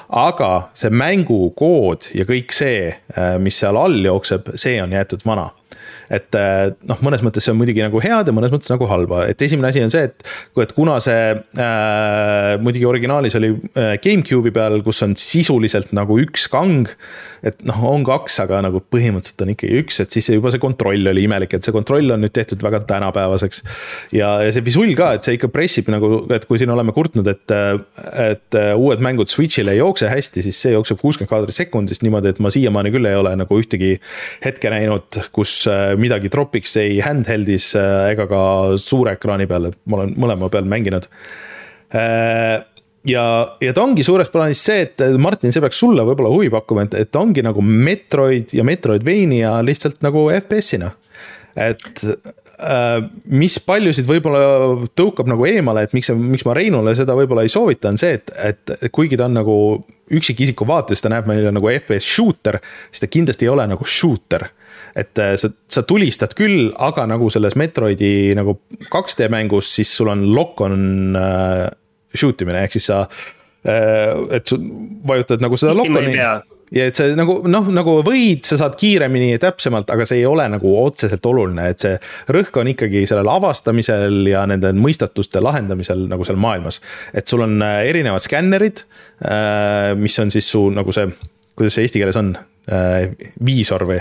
aga 0.10 0.70
see 0.74 0.89
mängukood 0.89 2.10
ja 2.18 2.26
kõik 2.26 2.53
see, 2.55 2.89
äh, 3.14 3.38
mis 3.41 3.60
seal 3.62 3.78
all 3.78 4.05
jookseb, 4.05 4.53
see 4.55 4.80
on 4.82 4.93
jäetud 4.95 5.26
vana 5.26 5.49
et 6.10 6.38
äh, 6.38 6.72
noh, 6.89 6.99
mõnes 7.05 7.22
mõttes 7.26 7.45
see 7.45 7.53
on 7.53 7.60
muidugi 7.60 7.84
nagu 7.86 8.01
head 8.01 8.30
ja 8.30 8.36
mõnes 8.36 8.51
mõttes 8.53 8.72
nagu 8.72 8.88
halba, 8.89 9.24
et 9.30 9.41
esimene 9.45 9.70
asi 9.70 9.84
on 9.86 9.93
see, 9.93 10.07
et, 10.10 10.26
et 10.64 10.74
kuna 10.74 10.97
see 11.03 11.34
äh, 11.38 12.55
muidugi 12.64 12.88
originaalis 12.89 13.38
oli 13.38 13.51
äh, 13.53 13.93
GameCube'i 14.01 14.53
peal, 14.55 14.80
kus 14.86 15.03
on 15.05 15.14
sisuliselt 15.20 15.93
nagu 15.95 16.18
üks 16.24 16.47
kang. 16.51 16.89
et 17.45 17.62
noh, 17.64 17.78
on 17.88 18.03
kaks, 18.03 18.39
aga 18.43 18.64
nagu 18.66 18.82
põhimõtteliselt 18.91 19.45
on 19.45 19.53
ikkagi 19.53 19.84
üks, 19.84 20.01
et 20.03 20.16
siis 20.16 20.32
juba 20.34 20.51
see 20.51 20.62
kontroll 20.62 21.12
oli 21.14 21.24
imelik, 21.28 21.53
et 21.55 21.66
see 21.66 21.76
kontroll 21.76 22.16
on 22.16 22.26
nüüd 22.26 22.34
tehtud 22.36 22.64
väga 22.66 22.82
tänapäevaseks. 22.89 23.62
ja, 24.18 24.34
ja 24.43 24.55
see 24.55 24.66
visull 24.66 24.91
ka, 24.97 25.14
et 25.16 25.28
see 25.28 25.38
ikka 25.38 25.51
pressib 25.53 25.91
nagu, 25.93 26.26
et 26.36 26.47
kui 26.49 26.60
siin 26.60 26.74
oleme 26.74 26.91
kurtnud, 26.95 27.30
et, 27.30 27.55
et 28.26 28.60
uued 28.76 29.05
mängud 29.05 29.32
Switch'il 29.32 29.70
ei 29.72 29.80
jookse 29.80 30.10
hästi, 30.12 30.43
siis 30.49 30.60
see 30.66 30.74
jookseb 30.74 30.99
kuuskümmend 30.99 31.32
kaadrit 31.32 31.55
sekundis 31.55 32.01
niimoodi, 32.03 32.34
et 32.34 32.43
ma 32.43 32.51
siiamaani 32.53 32.91
küll 32.93 33.07
ei 33.07 33.18
ole 33.20 33.36
nagu 33.39 33.62
ühtegi 33.62 33.95
hetke 34.43 34.74
näinud, 34.74 35.22
kus 35.36 35.62
midagi 36.01 36.31
tropiks 36.33 36.75
ei 36.81 36.99
handheld'is 37.03 37.73
äh, 37.79 38.09
ega 38.13 38.25
ka 38.29 38.41
suure 38.81 39.15
ekraani 39.17 39.47
peal, 39.49 39.69
et 39.69 39.79
ma 39.89 40.01
olen 40.01 40.15
mõlema 40.19 40.49
peal 40.53 40.67
mänginud. 40.69 41.07
Äh, 41.95 42.57
ja, 43.09 43.25
ja 43.63 43.75
ta 43.75 43.85
ongi 43.85 44.05
suures 44.05 44.31
plaanis 44.33 44.61
see, 44.65 44.87
et 44.87 45.05
Martin, 45.21 45.53
see 45.53 45.63
peaks 45.63 45.79
sulle 45.81 46.05
võib-olla 46.07 46.33
huvi 46.33 46.51
pakkuma, 46.53 46.87
et, 46.87 46.97
et 47.05 47.13
ta 47.13 47.23
ongi 47.23 47.43
nagu 47.45 47.63
Metroid 47.65 48.55
ja 48.55 48.65
Metroidvania 48.67 49.57
lihtsalt 49.65 50.03
nagu 50.05 50.27
FPS-ina. 50.35 50.91
et 51.59 52.03
äh, 52.05 52.99
mis 53.25 53.57
paljusid 53.65 54.07
võib-olla 54.07 54.89
tõukab 54.97 55.31
nagu 55.31 55.47
eemale, 55.49 55.87
et 55.87 55.95
miks, 55.97 56.11
miks 56.15 56.45
ma 56.47 56.55
Reinule 56.57 56.95
seda 56.97 57.17
võib-olla 57.17 57.47
ei 57.47 57.51
soovita, 57.51 57.91
on 57.93 57.99
see, 58.01 58.19
et, 58.19 58.35
et 58.51 58.91
kuigi 58.95 59.19
ta 59.19 59.27
on 59.27 59.39
nagu 59.41 59.57
üksikisiku 60.09 60.65
vaates, 60.67 61.01
ta 61.01 61.11
näeb 61.11 61.27
meile 61.29 61.51
nagu 61.53 61.69
FPS 61.71 62.07
shooter, 62.15 62.59
siis 62.89 63.03
ta 63.03 63.09
kindlasti 63.11 63.45
ei 63.45 63.53
ole 63.53 63.67
nagu 63.69 63.85
shooter 63.85 64.49
et 64.99 65.21
äh, 65.21 65.33
sa, 65.39 65.51
sa 65.71 65.83
tulistad 65.87 66.35
küll, 66.37 66.69
aga 66.77 67.07
nagu 67.09 67.29
selles 67.33 67.57
Metroidi 67.59 68.35
nagu 68.37 68.59
2D 68.87 69.29
mängus, 69.33 69.71
siis 69.79 69.91
sul 69.95 70.11
on 70.13 70.27
lock-on 70.35 71.17
äh, 71.19 71.67
shoot 72.15 72.41
imine, 72.45 72.63
ehk 72.65 72.77
siis 72.77 72.89
sa 72.91 73.03
äh,. 73.03 74.15
et 74.37 74.47
sa 74.47 74.57
vajutad 75.09 75.43
nagu 75.43 75.59
seda 75.59 75.75
lock-on'i 75.77 76.15
ja 76.75 76.85
et 76.89 76.97
see 76.97 77.15
nagu 77.17 77.39
noh, 77.49 77.69
nagu 77.73 77.95
võid, 78.05 78.43
sa 78.47 78.59
saad 78.61 78.77
kiiremini 78.79 79.31
ja 79.33 79.41
täpsemalt, 79.41 79.89
aga 79.93 80.05
see 80.07 80.21
ei 80.21 80.27
ole 80.29 80.45
nagu 80.51 80.73
otseselt 80.81 81.25
oluline, 81.29 81.69
et 81.71 81.85
see 81.85 81.95
rõhk 82.35 82.61
on 82.61 82.69
ikkagi 82.73 83.05
sellel 83.09 83.29
avastamisel 83.31 84.21
ja 84.29 84.45
nende 84.49 84.71
mõistatuste 84.77 85.41
lahendamisel 85.43 86.05
nagu 86.11 86.27
seal 86.27 86.39
maailmas. 86.41 86.81
et 87.13 87.27
sul 87.27 87.45
on 87.45 87.57
äh, 87.65 87.81
erinevad 87.89 88.23
skännerid, 88.25 88.85
äh, 89.25 89.95
mis 89.97 90.19
on 90.21 90.31
siis 90.33 90.49
su 90.49 90.67
nagu 90.73 90.93
see, 90.95 91.09
kuidas 91.57 91.77
see 91.77 91.87
eesti 91.87 92.03
keeles 92.03 92.19
on, 92.19 92.35
Äh, 92.70 93.15
viisor 93.41 93.82
või 93.89 93.97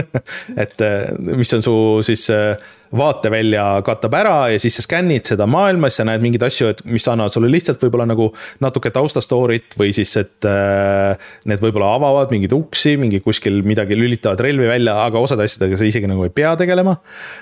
et 0.62 0.82
äh, 0.84 1.06
mis 1.16 1.48
on 1.56 1.62
su 1.64 1.72
siis 2.04 2.26
äh, 2.34 2.58
vaatevälja 2.92 3.62
katab 3.86 4.12
ära 4.18 4.34
ja 4.52 4.58
siis 4.60 4.76
sa 4.76 4.84
skännid 4.84 5.30
seda 5.30 5.46
maailma, 5.48 5.88
siis 5.88 6.02
sa 6.02 6.06
näed 6.10 6.20
mingeid 6.20 6.44
asju, 6.44 6.68
et 6.74 6.82
mis 6.92 7.08
annavad 7.08 7.32
sulle 7.32 7.48
lihtsalt 7.48 7.80
võib-olla 7.80 8.04
nagu 8.10 8.26
natuke 8.60 8.92
taustastory't 8.92 9.78
või 9.80 9.94
siis, 9.96 10.12
et 10.20 10.44
need 11.48 11.64
võib-olla 11.64 11.94
avavad 11.96 12.34
mingeid 12.34 12.52
uksi, 12.52 12.98
mingi 13.00 13.22
kuskil 13.24 13.62
midagi 13.64 13.96
lülitavad 13.96 14.44
relvi 14.44 14.68
välja, 14.68 14.98
aga 15.06 15.22
osade 15.22 15.48
asjadega 15.48 15.80
sa 15.80 15.88
isegi 15.88 16.10
nagu 16.10 16.28
ei 16.28 16.36
pea 16.36 16.52
tegelema. 16.60 16.98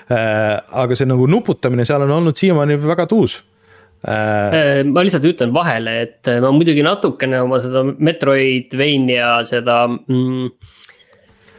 aga 0.07 0.95
see 0.95 1.09
nagu 1.09 1.27
nuputamine 1.27 1.83
seal 1.89 2.07
on 2.07 2.15
olnud 2.21 2.39
siiamaani 2.39 2.79
väga 2.85 3.11
tuus. 3.11 3.41
Ma 4.01 5.03
lihtsalt 5.05 5.27
ütlen 5.29 5.51
vahele, 5.53 5.91
et 6.07 6.29
ma 6.41 6.49
muidugi 6.55 6.81
natukene 6.85 7.41
oma 7.43 7.59
seda 7.61 7.83
Metroidvania 7.85 9.33
seda 9.45 9.83
mm, 9.91 10.47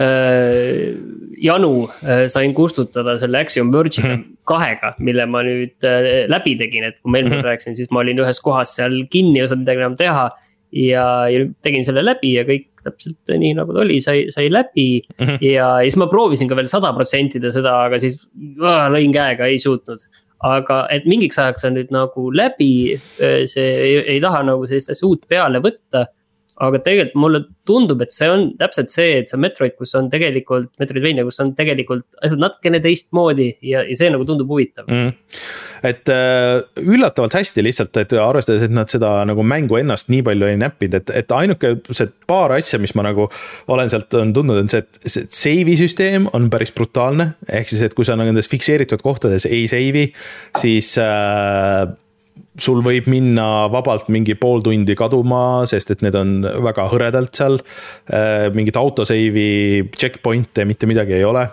äh, 0.03 0.95
janu 1.43 1.73
äh, 2.03 2.27
sain 2.31 2.55
kustutada 2.55 3.15
selle 3.21 3.43
Axiom 3.43 3.73
Verge'i 3.73 4.03
mm 4.03 4.15
-hmm. 4.15 4.25
kahega, 4.45 4.95
mille 4.99 5.27
ma 5.27 5.43
nüüd 5.47 5.87
äh, 5.87 6.27
läbi 6.29 6.57
tegin, 6.59 6.85
et 6.89 6.99
kui 7.01 7.11
ma 7.11 7.19
eelmine 7.19 7.37
kord 7.37 7.45
mm 7.45 7.47
-hmm. 7.47 7.53
rääkisin, 7.53 7.77
siis 7.77 7.91
ma 7.91 8.01
olin 8.01 8.19
ühes 8.19 8.41
kohas 8.43 8.75
seal 8.77 9.05
kinni, 9.11 9.39
ei 9.39 9.45
osanud 9.45 9.63
midagi 9.63 9.85
enam 9.85 9.97
teha. 9.97 10.31
ja, 10.73 11.29
ja 11.29 11.47
tegin 11.63 11.85
selle 11.85 12.01
läbi 12.01 12.31
ja 12.33 12.47
kõik 12.49 12.71
täpselt 12.83 13.29
nii 13.29 13.51
nagu 13.59 13.75
ta 13.75 13.83
oli, 13.83 14.01
sai, 14.01 14.31
sai 14.33 14.47
läbi 14.49 15.03
mm. 15.03 15.27
-hmm. 15.27 15.39
ja, 15.41 15.51
ja 15.53 15.83
siis 15.83 15.97
ma 16.01 16.07
proovisin 16.07 16.49
ka 16.49 16.57
veel 16.57 16.69
sada 16.69 16.93
protsentida 16.97 17.51
seda, 17.53 17.75
aga 17.89 17.99
siis 17.99 18.17
äh, 18.41 18.87
lõin 18.95 19.13
käega, 19.13 19.47
ei 19.47 19.59
suutnud 19.59 20.01
aga 20.43 20.87
et 20.91 21.07
mingiks 21.09 21.39
ajaks 21.39 21.69
on 21.69 21.77
nüüd 21.79 21.93
nagu 21.95 22.29
läbi, 22.35 22.99
see 23.19 23.69
ei, 23.87 23.95
ei 24.17 24.21
taha 24.23 24.43
nagu 24.47 24.67
sellist 24.67 24.93
asja 24.95 25.09
uut 25.09 25.29
peale 25.31 25.63
võtta. 25.63 26.09
Aga 26.63 26.81
tegelikult 26.85 27.19
mulle 27.19 27.43
tundub, 27.67 28.03
et 28.05 28.13
see 28.15 28.29
on 28.31 28.49
täpselt 28.61 28.93
see, 28.93 29.19
et 29.23 29.33
see 29.33 29.41
Metroid, 29.41 29.77
kus 29.79 29.95
on 29.99 30.11
tegelikult, 30.13 30.71
Metroidvania, 30.83 31.25
kus 31.27 31.41
on 31.45 31.55
tegelikult 31.59 32.07
asjad 32.23 32.43
natukene 32.43 32.83
teistmoodi 32.85 33.53
ja, 33.65 33.85
ja 33.87 33.99
see 33.99 34.11
nagu 34.13 34.27
tundub 34.29 34.51
huvitav 34.53 34.91
mm 34.91 35.71
et 35.83 36.09
äh, 36.09 36.63
üllatavalt 36.77 37.35
hästi 37.35 37.63
lihtsalt, 37.67 37.97
et 37.99 38.15
arvestades, 38.19 38.63
et 38.67 38.75
nad 38.75 38.91
seda 38.91 39.11
nagu 39.27 39.43
mängu 39.47 39.79
ennast 39.81 40.11
nii 40.13 40.23
palju 40.27 40.49
ei 40.49 40.59
näppinud, 40.61 40.95
et, 41.01 41.11
et 41.23 41.35
ainuke 41.35 41.75
see 41.91 42.11
paar 42.31 42.55
asja, 42.57 42.79
mis 42.83 42.95
ma 42.99 43.07
nagu 43.09 43.27
olen 43.73 43.91
sealt 43.91 44.15
on 44.19 44.35
tundnud, 44.37 44.63
on 44.63 44.71
see, 44.71 44.85
et 44.85 45.01
see 45.03 45.27
save'i 45.27 45.77
süsteem 45.81 46.29
on 46.37 46.49
päris 46.53 46.75
brutaalne. 46.77 47.33
ehk 47.49 47.73
siis, 47.73 47.83
et 47.87 47.97
kui 47.99 48.07
sa 48.07 48.17
nagu 48.19 48.31
nendes 48.31 48.51
fikseeritud 48.53 49.03
kohtades 49.03 49.49
ei 49.51 49.67
save'i, 49.71 50.07
siis 50.63 50.95
äh, 51.03 51.91
sul 52.61 52.83
võib 52.85 53.09
minna 53.11 53.67
vabalt 53.73 54.11
mingi 54.13 54.37
pool 54.39 54.63
tundi 54.65 54.97
kaduma, 54.99 55.65
sest 55.69 55.95
et 55.95 56.05
need 56.05 56.17
on 56.19 56.39
väga 56.45 56.89
hõredalt 56.93 57.35
seal. 57.37 57.59
Äh, 58.13 58.51
mingit 58.55 58.79
autosave'i 58.81 59.89
checkpoint'e 59.97 60.67
mitte 60.69 60.89
midagi 60.91 61.19
ei 61.21 61.27
ole 61.29 61.49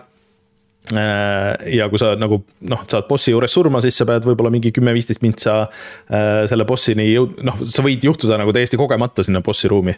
ja 0.90 1.86
kui 1.92 2.00
sa 2.02 2.14
nagu 2.18 2.40
noh, 2.66 2.84
saad 2.90 3.06
bossi 3.10 3.34
juures 3.34 3.54
surma, 3.54 3.82
siis 3.84 3.98
sa 4.00 4.08
pead 4.10 4.26
võib-olla 4.26 4.50
mingi 4.54 4.72
kümme-viisteist 4.74 5.22
mintsa 5.22 5.56
äh, 5.66 6.46
selle 6.50 6.66
bossini 6.70 7.06
jõud-, 7.12 7.36
noh, 7.46 7.60
sa 7.62 7.84
võid 7.86 8.06
juhtuda 8.08 8.40
nagu 8.42 8.54
täiesti 8.56 8.80
kogemata 8.80 9.26
sinna 9.26 9.44
bossi 9.46 9.70
ruumi. 9.70 9.94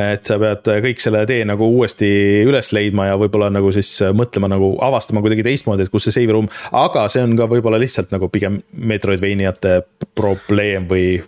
et 0.00 0.24
sa 0.24 0.38
pead 0.40 0.70
kõik 0.86 1.02
selle 1.02 1.24
tee 1.28 1.42
nagu 1.48 1.66
uuesti 1.74 2.08
üles 2.46 2.72
leidma 2.72 3.10
ja 3.10 3.18
võib-olla 3.20 3.50
nagu 3.52 3.72
siis 3.74 3.90
mõtlema 4.16 4.48
nagu 4.52 4.72
avastama 4.86 5.20
kuidagi 5.24 5.44
teistmoodi, 5.44 5.84
et 5.84 5.92
kus 5.92 6.08
see 6.08 6.16
save 6.20 6.32
room, 6.32 6.48
aga 6.72 7.08
see 7.12 7.26
on 7.26 7.36
ka 7.36 7.50
võib-olla 7.50 7.80
lihtsalt 7.82 8.14
nagu 8.14 8.30
pigem 8.32 8.62
Metroidvaniate 8.72 9.80
probleem 10.16 10.88
või, 10.88 11.18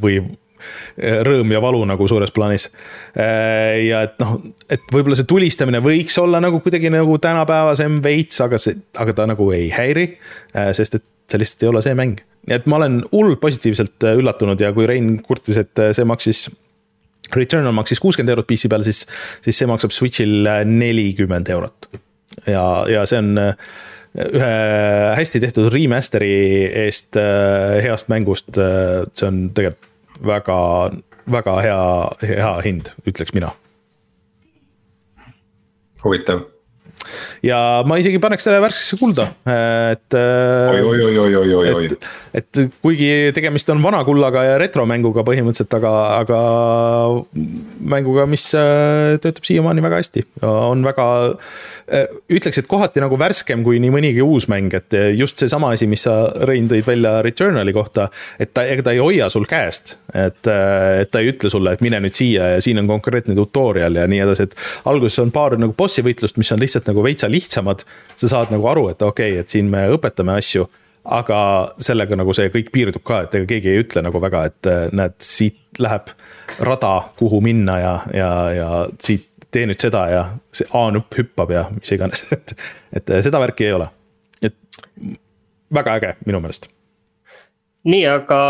või 0.00 0.22
rõõm 1.26 1.52
ja 1.52 1.60
valu 1.62 1.82
nagu 1.88 2.06
suures 2.08 2.32
plaanis. 2.34 2.68
Äh, 3.18 3.84
ja 3.88 4.04
et 4.08 4.18
noh, 4.22 4.36
et 4.70 4.84
võib-olla 4.92 5.18
see 5.18 5.28
tulistamine 5.28 5.80
võiks 5.84 6.16
olla 6.22 6.40
nagu 6.42 6.60
kuidagi 6.62 6.92
nagu 6.92 7.16
tänapäevasem 7.22 8.00
veits, 8.04 8.40
aga 8.44 8.60
see, 8.60 8.76
aga 9.00 9.16
ta 9.16 9.28
nagu 9.30 9.48
ei 9.54 9.70
häiri. 9.74 10.08
Äh, 10.54 10.70
sest 10.76 11.00
et 11.00 11.06
see 11.30 11.40
lihtsalt 11.40 11.64
ei 11.64 11.70
ole 11.72 11.82
see 11.84 11.96
mäng, 11.98 12.20
nii 12.48 12.58
et 12.58 12.68
ma 12.70 12.78
olen 12.80 13.00
hullult 13.12 13.40
positiivselt 13.42 14.04
üllatunud 14.12 14.60
ja 14.60 14.74
kui 14.76 14.86
Rein 14.88 15.16
kurtis, 15.24 15.58
et 15.60 15.86
see 15.96 16.06
maksis. 16.08 16.46
Returnal 17.34 17.72
maksis 17.72 17.98
kuuskümmend 18.04 18.34
eurot 18.34 18.46
PC 18.46 18.68
peal, 18.68 18.82
siis, 18.84 19.00
siis 19.42 19.56
see 19.56 19.66
maksab 19.66 19.94
Switch'il 19.96 20.44
nelikümmend 20.68 21.48
eurot. 21.54 21.88
ja, 22.44 22.62
ja 22.90 23.06
see 23.08 23.22
on 23.22 23.40
ühe 23.40 24.50
hästi 25.16 25.40
tehtud 25.42 25.72
remaster'i 25.72 26.36
eest 26.84 27.16
heast 27.82 28.12
mängust, 28.12 28.52
see 28.52 29.26
on 29.26 29.40
tegelikult 29.56 29.93
väga, 30.20 30.58
väga 31.30 31.58
hea, 31.64 31.84
hea 32.22 32.54
hind, 32.66 32.90
ütleks 33.08 33.34
mina. 33.36 33.54
huvitav 36.04 36.42
ja 37.44 37.58
ma 37.88 37.96
isegi 38.00 38.20
paneks 38.22 38.44
selle 38.46 38.60
värskesse 38.64 38.98
kulda, 39.00 39.30
et. 39.48 40.14
et, 40.14 42.08
et 42.34 42.60
kuigi 42.82 43.10
tegemist 43.34 43.68
on 43.70 43.82
vana 43.82 44.00
kullaga 44.06 44.42
ja 44.46 44.56
retromänguga 44.58 45.22
põhimõtteliselt, 45.26 45.76
aga, 45.78 45.92
aga 46.18 46.40
mänguga, 47.94 48.26
mis 48.30 48.48
äh, 48.58 49.14
töötab 49.22 49.46
siiamaani 49.46 49.84
väga 49.84 50.00
hästi 50.02 50.24
on 50.42 50.84
väga. 50.86 51.06
Äh, 51.84 52.08
ütleks, 52.32 52.58
et 52.58 52.68
kohati 52.70 53.02
nagu 53.02 53.18
värskem 53.20 53.62
kui 53.66 53.78
nii 53.82 53.92
mõnigi 53.92 54.24
uus 54.24 54.48
mäng, 54.50 54.72
et 54.74 54.96
just 55.18 55.38
seesama 55.40 55.74
asi, 55.74 55.86
mis 55.90 56.06
sa, 56.06 56.16
Rein, 56.48 56.66
tõid 56.70 56.86
välja 56.86 57.18
Returnali 57.24 57.74
kohta. 57.76 58.08
et 58.40 58.54
ta, 58.54 58.64
ega 58.66 58.82
ta 58.82 58.94
ei 58.94 59.02
hoia 59.02 59.28
sul 59.30 59.46
käest, 59.48 59.96
et, 60.12 60.42
äh, 60.50 61.02
et 61.04 61.10
ta 61.10 61.22
ei 61.22 61.30
ütle 61.32 61.50
sulle, 61.52 61.74
et 61.74 61.84
mine 61.84 62.00
nüüd 62.02 62.16
siia 62.16 62.54
ja 62.54 62.62
siin 62.64 62.80
on 62.82 62.90
konkreetne 62.90 63.36
tutorial 63.38 64.00
ja 64.00 64.06
nii 64.10 64.22
edasi, 64.26 64.48
et 64.48 64.56
alguses 64.90 65.20
on 65.22 65.32
paar 65.34 65.58
nagu 65.60 65.76
bossi 65.76 66.02
võitlust, 66.04 66.38
mis 66.40 66.52
on 66.54 66.62
lihtsalt 66.62 66.88
nagu 66.90 67.04
veitsa 67.04 67.30
lihtsamad. 67.30 67.84
sa 68.16 68.28
saad 68.28 68.50
nagu 68.54 68.66
aru, 68.70 68.88
et 68.88 69.02
okei 69.02 69.32
okay,, 69.32 69.40
et 69.40 69.48
siin 69.50 69.66
me 69.70 69.88
õpetame 69.90 70.36
asju, 70.38 70.68
aga 71.04 71.38
sellega 71.84 72.16
nagu 72.16 72.32
see 72.36 72.50
kõik 72.52 72.70
piirdub 72.74 73.04
ka, 73.06 73.24
et 73.24 73.36
ega 73.36 73.48
keegi 73.50 73.72
ei 73.72 73.82
ütle 73.82 74.02
nagu 74.04 74.20
väga, 74.22 74.44
et 74.50 74.70
äh, 74.70 74.84
näed, 74.96 75.16
siit 75.24 75.80
läheb 75.82 76.12
rada, 76.64 76.94
kuhu 77.18 77.40
minna 77.44 77.78
ja, 77.80 77.94
ja, 78.14 78.30
ja 78.54 78.68
siit 79.02 79.28
tee 79.54 79.66
nüüd 79.70 79.78
seda 79.78 80.06
ja 80.10 80.22
see 80.54 80.66
A-nupp 80.74 81.14
hüppab 81.18 81.52
ja 81.54 81.66
mis 81.74 81.92
iganes, 81.94 82.24
et, 82.36 82.56
et 82.96 83.12
äh, 83.12 83.24
seda 83.26 83.42
värki 83.42 83.68
ei 83.68 83.76
ole. 83.76 83.90
et 84.42 84.56
väga 85.74 85.98
äge 86.00 86.14
minu 86.24 86.40
meelest 86.44 86.70
nii, 87.84 88.04
aga, 88.08 88.40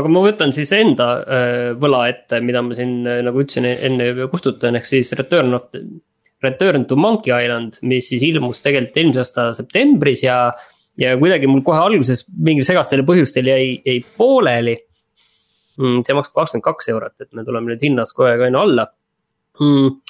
aga 0.00 0.10
ma 0.10 0.24
võtan 0.24 0.52
siis 0.54 0.72
enda 0.74 1.08
äh, 1.22 1.56
võla 1.78 2.08
ette, 2.10 2.42
mida 2.42 2.62
ma 2.66 2.74
siin 2.74 3.04
nagu 3.06 3.44
ütlesin 3.44 3.70
enne 3.70 4.12
kustutan, 4.32 4.74
ehk 4.80 4.88
siis 4.88 5.14
Return 5.18 5.54
of 5.54 5.70
Return 6.42 6.86
to 6.88 6.96
Monkey 6.96 7.32
Island, 7.36 7.76
mis 7.84 8.08
siis 8.08 8.22
ilmus 8.24 8.62
tegelikult 8.64 8.96
eelmise 8.96 9.22
aasta 9.22 9.50
septembris 9.56 10.24
ja. 10.24 10.42
Ja 11.00 11.16
kuidagi 11.20 11.48
mul 11.50 11.64
kohe 11.66 11.80
alguses 11.80 12.26
mingil 12.36 12.66
segastel 12.66 13.04
põhjustel 13.08 13.50
jäi, 13.50 13.80
jäi 13.86 13.98
pooleli 14.20 14.76
mm,. 15.78 16.04
see 16.06 16.16
maksab 16.16 16.36
kakskümmend 16.36 16.68
kaks 16.68 16.92
eurot, 16.94 17.16
et 17.20 17.30
me 17.32 17.44
tuleme 17.46 17.72
nüüd 17.72 17.84
hinnas 17.88 18.14
kogu 18.16 18.30
aeg 18.30 18.48
aina 18.48 18.64
alla 18.66 18.88
mm 19.60 20.00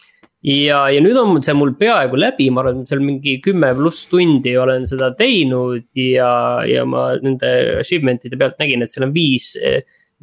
ja, 0.46 0.86
ja 0.88 1.00
nüüd 1.04 1.18
on 1.20 1.40
see 1.44 1.54
mul 1.56 1.74
peaaegu 1.78 2.18
läbi, 2.20 2.48
ma 2.52 2.64
arvan, 2.64 2.84
seal 2.88 3.02
mingi 3.04 3.36
kümme 3.44 3.72
pluss 3.76 4.08
tundi 4.10 4.54
olen 4.58 4.86
seda 4.88 5.12
teinud 5.18 5.84
ja, 6.00 6.30
ja 6.68 6.84
ma 6.88 7.10
nende 7.20 7.50
achievement'ide 7.82 8.40
pealt 8.40 8.60
nägin, 8.62 8.84
et 8.84 8.92
seal 8.92 9.08
on 9.08 9.16
viis 9.16 9.52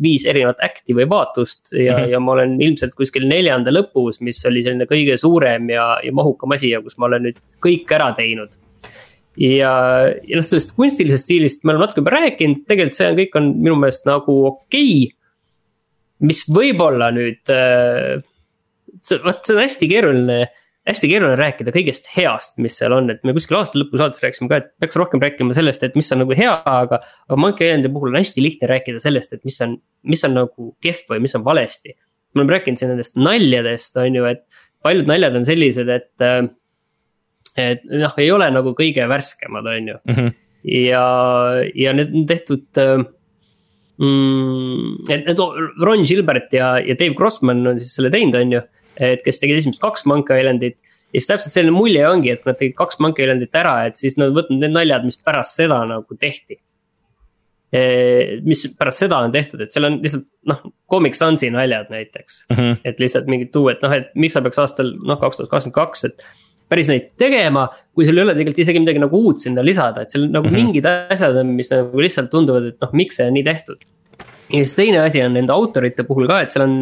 viis 0.01 0.27
erinevat 0.29 0.59
act'i 0.61 0.93
või 0.93 1.07
vaatust 1.09 1.71
ja 1.73 1.95
mm, 1.95 2.03
-hmm. 2.03 2.11
ja 2.11 2.19
ma 2.21 2.33
olen 2.35 2.51
ilmselt 2.61 2.93
kuskil 2.97 3.25
neljanda 3.29 3.73
lõpus, 3.73 4.19
mis 4.21 4.43
oli 4.45 4.61
selline 4.65 4.85
kõige 4.89 5.17
suurem 5.17 5.69
ja, 5.73 5.87
ja 6.05 6.13
mahukam 6.13 6.53
asi 6.53 6.69
ja 6.69 6.83
kus 6.85 6.99
ma 7.01 7.07
olen 7.09 7.25
nüüd 7.25 7.39
kõik 7.65 7.93
ära 7.97 8.11
teinud. 8.17 8.59
Ja, 9.37 9.73
ja 10.25 10.39
noh, 10.39 10.45
sellest 10.45 10.73
kunstilisest 10.77 11.27
stiilist 11.27 11.63
me 11.63 11.73
oleme 11.73 11.85
natuke 11.85 12.03
juba 12.03 12.15
rääkinud, 12.17 12.63
tegelikult 12.69 12.97
see 12.97 13.11
on, 13.11 13.19
kõik 13.19 13.39
on 13.39 13.51
minu 13.59 13.77
meelest 13.81 14.07
nagu 14.09 14.37
okei 14.51 14.93
okay,. 15.07 15.13
mis 16.27 16.43
võib-olla 16.49 17.11
nüüd 17.15 17.53
äh,, 17.53 18.17
vot 19.25 19.43
see 19.45 19.57
on 19.57 19.63
hästi 19.63 19.91
keeruline 19.91 20.41
hästi 20.87 21.09
keeruline 21.11 21.35
rääkida 21.39 21.71
kõigest 21.75 22.07
heast, 22.13 22.55
mis 22.63 22.77
seal 22.79 22.95
on, 22.95 23.09
et 23.11 23.23
me 23.27 23.33
kuskil 23.35 23.57
aasta 23.59 23.79
lõpu 23.79 23.99
saates 23.99 24.23
rääkisime 24.23 24.47
ka, 24.51 24.61
et 24.61 24.69
peaks 24.79 24.95
rohkem 24.99 25.19
rääkima 25.23 25.55
sellest, 25.55 25.83
et 25.83 25.97
mis 25.99 26.07
on 26.15 26.21
nagu 26.23 26.35
hea, 26.37 26.53
aga. 26.63 27.01
aga 27.27 27.39
Monkey 27.39 27.67
Islandi 27.67 27.91
puhul 27.91 28.13
on 28.13 28.19
hästi 28.21 28.43
lihtne 28.43 28.69
rääkida 28.71 29.01
sellest, 29.03 29.35
et 29.35 29.43
mis 29.47 29.57
on, 29.65 29.75
mis 30.07 30.23
on 30.23 30.37
nagu 30.37 30.69
kehv 30.83 31.11
või 31.11 31.25
mis 31.25 31.35
on 31.35 31.43
valesti. 31.43 31.95
me 32.33 32.43
oleme 32.43 32.55
rääkinud 32.55 32.79
siin 32.79 32.91
nendest 32.93 33.19
naljadest, 33.19 33.99
on 33.99 34.15
ju, 34.15 34.29
et 34.31 34.45
paljud 34.85 35.11
naljad 35.11 35.35
on 35.41 35.47
sellised, 35.47 35.91
et. 35.91 36.13
Äh, 36.23 36.47
et 37.57 37.85
noh, 37.89 38.13
ei 38.21 38.31
ole 38.31 38.49
nagu 38.53 38.73
kõige 38.77 39.07
värskemad, 39.09 39.65
on 39.65 39.91
ju 39.93 39.97
mm. 39.97 40.15
-hmm. 40.15 40.33
ja, 40.87 41.05
ja 41.75 41.93
need 41.97 42.15
on 42.15 42.25
tehtud 42.29 42.81
äh, 42.83 42.97
mm,. 43.97 44.97
et, 45.09 45.29
et 45.33 45.45
Ron 45.81 46.05
Gilbert 46.05 46.53
ja, 46.53 46.77
ja 46.79 46.95
Dave 46.95 47.15
Grossman 47.17 47.65
on 47.67 47.79
siis 47.79 47.95
selle 47.97 48.13
teinud, 48.13 48.35
on 48.35 48.59
ju 48.59 48.61
et 48.97 49.23
kes 49.25 49.41
tegid 49.41 49.61
esimesed 49.61 49.81
kaks 49.81 50.05
Monkey 50.09 50.41
Islandit. 50.41 50.77
ja 51.13 51.21
siis 51.21 51.29
täpselt 51.29 51.55
selline 51.55 51.75
mulje 51.75 52.05
ongi, 52.07 52.31
et 52.33 52.41
kui 52.43 52.51
nad 52.51 52.59
tegid 52.59 52.77
kaks 52.77 52.99
Monkey 53.03 53.25
Islandit 53.25 53.55
ära, 53.57 53.75
et 53.87 53.99
siis 53.99 54.17
nad 54.19 54.33
võtnud 54.35 54.63
need 54.63 54.73
naljad, 54.75 55.05
mis 55.07 55.19
pärast 55.21 55.59
seda 55.59 55.83
nagu 55.87 56.17
tehti. 56.19 56.59
mis 58.47 58.61
pärast 58.79 59.03
seda 59.03 59.19
on 59.25 59.31
tehtud, 59.31 59.61
et 59.61 59.73
seal 59.75 59.89
on 59.89 59.97
lihtsalt 59.99 60.23
noh, 60.47 60.61
Comic 60.89 61.17
Sansi 61.19 61.49
naljad 61.51 61.89
näiteks 61.91 62.45
mm. 62.49 62.55
-hmm. 62.55 62.77
et 62.87 62.99
lihtsalt 62.99 63.27
mingid 63.27 63.51
tuua, 63.51 63.73
et 63.75 63.81
noh, 63.83 63.91
et 63.91 64.13
miks 64.15 64.37
sa 64.37 64.41
peaks 64.41 64.59
aastal 64.63 64.93
noh, 64.95 65.19
kaks 65.19 65.37
tuhat 65.37 65.51
kakskümmend 65.51 65.75
kaks, 65.75 66.05
et 66.07 66.23
päris 66.67 66.89
neid 66.91 67.11
tegema, 67.19 67.67
kui 67.95 68.05
sul 68.07 68.17
ei 68.17 68.25
ole 68.25 68.35
tegelikult 68.35 68.63
isegi 68.63 68.81
midagi 68.83 68.99
nagu 69.03 69.21
uut 69.23 69.43
sinna 69.43 69.63
lisada, 69.63 70.03
et 70.03 70.11
seal 70.11 70.27
nagu 70.27 70.47
mm 70.47 70.53
-hmm. 70.53 70.65
mingid 70.67 70.85
asjad 70.85 71.37
on, 71.41 71.53
mis 71.55 71.71
nagu 71.71 71.99
lihtsalt 71.99 72.31
tunduvad, 72.31 72.73
et 72.73 72.81
noh, 72.81 72.93
miks 72.93 73.15
see 73.15 73.27
on 73.27 73.33
nii 73.33 73.43
tehtud. 73.43 73.79
ja 74.53 74.63
siis 74.63 74.75
teine 74.75 74.99
asi 74.99 75.21
on 75.23 75.33
nende 75.33 75.53
autorite 75.53 76.03
puhul 76.03 76.27
ka, 76.27 76.41
et 76.41 76.49
seal 76.49 76.63
on, 76.67 76.79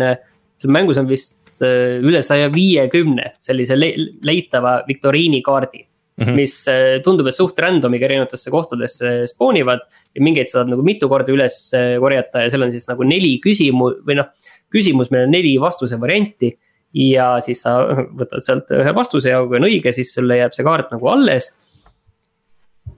seal 0.57 0.71
mängus 0.71 0.97
on 0.97 1.07
vist 1.09 1.35
Äh, 1.63 2.01
üle 2.03 2.19
saja 2.25 2.49
viiekümne 2.51 3.29
sellise 3.39 3.77
le 3.77 3.93
leitava 4.27 4.81
viktoriinikaardi 4.83 5.79
mm. 5.79 6.25
-hmm. 6.25 6.35
mis 6.35 6.55
äh, 6.67 6.97
tundub, 7.03 7.29
et 7.29 7.35
suht 7.37 7.55
random'iga 7.63 8.09
erinevatesse 8.09 8.51
kohtadesse 8.51 9.11
spoonivad 9.31 9.85
ja 9.87 10.23
mingeid 10.25 10.51
saad 10.51 10.67
nagu 10.67 10.83
mitu 10.83 11.07
korda 11.07 11.31
üles 11.31 11.55
äh, 11.71 11.95
korjata 12.03 12.43
ja 12.43 12.49
seal 12.51 12.65
on 12.65 12.73
siis 12.75 12.89
nagu 12.89 13.07
neli 13.07 13.37
küsimu- 13.45 14.01
või 14.03 14.17
noh, 14.19 14.27
küsimus, 14.67 15.13
meil 15.15 15.29
on 15.29 15.31
neli 15.31 15.53
vastuse 15.61 15.95
varianti. 16.01 16.57
Ja 16.95 17.35
siis 17.43 17.61
sa 17.65 17.77
võtad 17.91 18.43
sealt 18.45 18.71
ühe 18.75 18.95
vastuse 18.95 19.33
ja 19.33 19.43
kui 19.43 19.59
on 19.59 19.67
õige, 19.67 19.93
siis 19.95 20.13
sulle 20.15 20.39
jääb 20.39 20.55
see 20.55 20.65
kaart 20.67 20.93
nagu 20.95 21.11
alles 21.11 21.51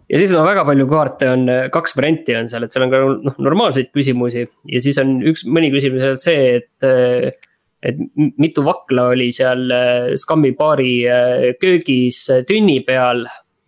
ja 0.07 0.19
siis 0.21 0.31
on 0.35 0.43
no, 0.43 0.45
väga 0.47 0.63
palju 0.67 0.87
kaarte 0.91 1.31
on, 1.33 1.49
kaks 1.73 1.97
varianti 1.97 2.37
on 2.37 2.47
seal, 2.51 2.67
et 2.67 2.75
seal 2.75 2.85
on 2.85 2.93
ka 2.93 3.01
noh 3.29 3.41
normaalseid 3.49 3.89
küsimusi 3.95 4.45
ja 4.45 4.83
siis 4.83 5.01
on 5.01 5.17
üks, 5.33 5.47
mõni 5.49 5.73
küsimus 5.73 6.05
on 6.11 6.21
see, 6.21 6.61
et 6.61 7.43
et 7.85 7.97
mitu 8.41 8.63
vakla 8.65 9.09
oli 9.13 9.29
seal 9.35 9.67
äh, 9.73 10.13
Scummi 10.17 10.53
baari 10.57 10.93
äh, 11.05 11.43
köögis 11.61 12.23
äh, 12.33 12.43
tünni 12.47 12.79
peal. 12.85 13.25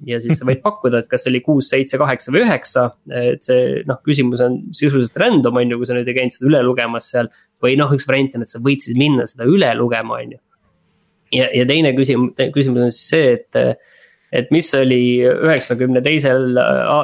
Ja 0.07 0.19
siis 0.23 0.39
sa 0.39 0.47
võid 0.47 0.61
pakkuda, 0.63 1.01
et 1.01 1.09
kas 1.11 1.25
see 1.25 1.33
oli 1.33 1.41
kuus, 1.43 1.69
seitse, 1.71 1.99
kaheksa 1.99 2.33
või 2.33 2.43
üheksa, 2.45 2.85
et 3.19 3.43
see 3.45 3.81
noh, 3.89 3.99
küsimus 4.05 4.43
on 4.45 4.59
sisuliselt 4.75 5.17
random, 5.19 5.59
on 5.59 5.73
ju, 5.73 5.79
kui 5.81 5.89
sa 5.89 5.97
nüüd 5.97 6.07
ei 6.09 6.17
käinud 6.17 6.35
seda 6.35 6.49
üle 6.51 6.61
lugemas 6.65 7.09
seal. 7.11 7.31
või 7.59 7.75
noh, 7.79 7.91
üks 7.91 8.07
variant 8.07 8.37
on, 8.37 8.45
et 8.45 8.51
sa 8.51 8.61
võid 8.63 8.85
siis 8.85 8.95
minna 8.99 9.25
seda 9.27 9.47
üle 9.49 9.69
lugema, 9.75 10.21
on 10.21 10.37
ju. 10.37 10.41
ja, 11.35 11.49
ja 11.55 11.67
teine 11.67 11.91
küsimus, 11.97 12.37
küsimus 12.55 12.87
on 12.87 12.95
siis 12.95 13.09
see, 13.11 13.33
et, 13.35 13.83
et 14.31 14.51
mis 14.55 14.71
oli 14.79 15.01
üheksakümne 15.27 16.03
teisel, 16.05 16.55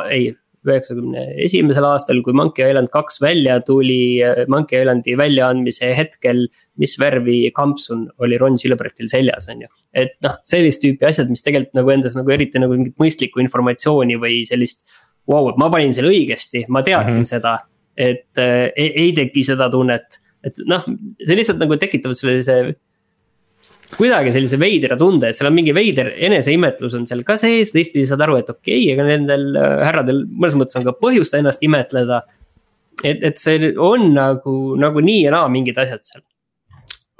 ei 0.09 0.31
üheksakümne 0.69 1.25
esimesel 1.45 1.85
aastal, 1.87 2.21
kui 2.25 2.35
Monkey 2.37 2.67
Island 2.67 2.91
kaks 2.93 3.19
välja 3.23 3.59
tuli, 3.65 4.19
Monkey 4.51 4.81
Islandi 4.81 5.15
väljaandmise 5.19 5.91
hetkel. 5.97 6.47
mis 6.75 6.97
värvi 6.99 7.51
kampsun 7.55 8.09
oli 8.19 8.37
Ron 8.37 8.57
Silvertil 8.59 9.07
seljas, 9.07 9.47
on 9.51 9.61
ju. 9.63 9.69
et 9.93 10.17
noh, 10.25 10.35
sellist 10.43 10.81
tüüpi 10.83 11.07
asjad, 11.07 11.29
mis 11.31 11.43
tegelikult 11.45 11.77
nagu 11.79 11.93
endas 11.93 12.17
nagu 12.17 12.31
eriti 12.35 12.59
nagu 12.59 12.75
mingit 12.75 12.97
mõistlikku 12.99 13.39
informatsiooni 13.43 14.19
või 14.19 14.41
sellist. 14.47 14.83
Vau, 15.25 15.47
et 15.49 15.57
ma 15.57 15.71
panin 15.73 15.93
selle 15.95 16.11
õigesti, 16.11 16.67
ma 16.69 16.83
teadsin 16.85 17.23
mm 17.23 17.23
-hmm. 17.23 17.29
seda, 17.31 17.53
et 17.97 18.37
äh, 18.37 18.69
ei, 18.75 18.91
ei 19.05 19.13
teki 19.17 19.43
seda 19.47 19.69
tunnet, 19.73 20.19
et 20.45 20.59
noh, 20.69 20.83
see 21.25 21.37
lihtsalt 21.39 21.63
nagu 21.63 21.77
tekitavad 21.81 22.19
sellise 22.19 22.75
kuidagi 23.93 24.31
sellise 24.33 24.57
veidra 24.59 24.97
tunde, 24.99 25.29
et 25.29 25.37
seal 25.37 25.49
on 25.51 25.55
mingi 25.55 25.73
veider 25.75 26.09
eneseimetlus 26.27 26.95
on 26.97 27.05
seal 27.09 27.21
ka 27.27 27.37
sees, 27.39 27.73
teistpidi 27.75 28.07
saad 28.09 28.23
aru, 28.25 28.39
et 28.41 28.49
okei 28.49 28.79
okay,, 28.81 28.93
ega 28.95 29.05
nendel 29.07 29.51
äh, 29.59 29.75
härradel 29.85 30.23
mõnes 30.31 30.57
mõttes 30.59 30.79
on 30.79 30.87
ka 30.87 30.95
põhjust 30.97 31.37
ennast 31.37 31.63
imetleda. 31.65 32.23
et, 33.03 33.21
et 33.21 33.37
see 33.37 33.73
on 33.77 34.09
nagu, 34.15 34.55
nagu 34.81 35.03
nii 35.03 35.25
ja 35.27 35.35
naa 35.35 35.51
mingid 35.53 35.77
asjad 35.81 36.03
seal. 36.07 36.25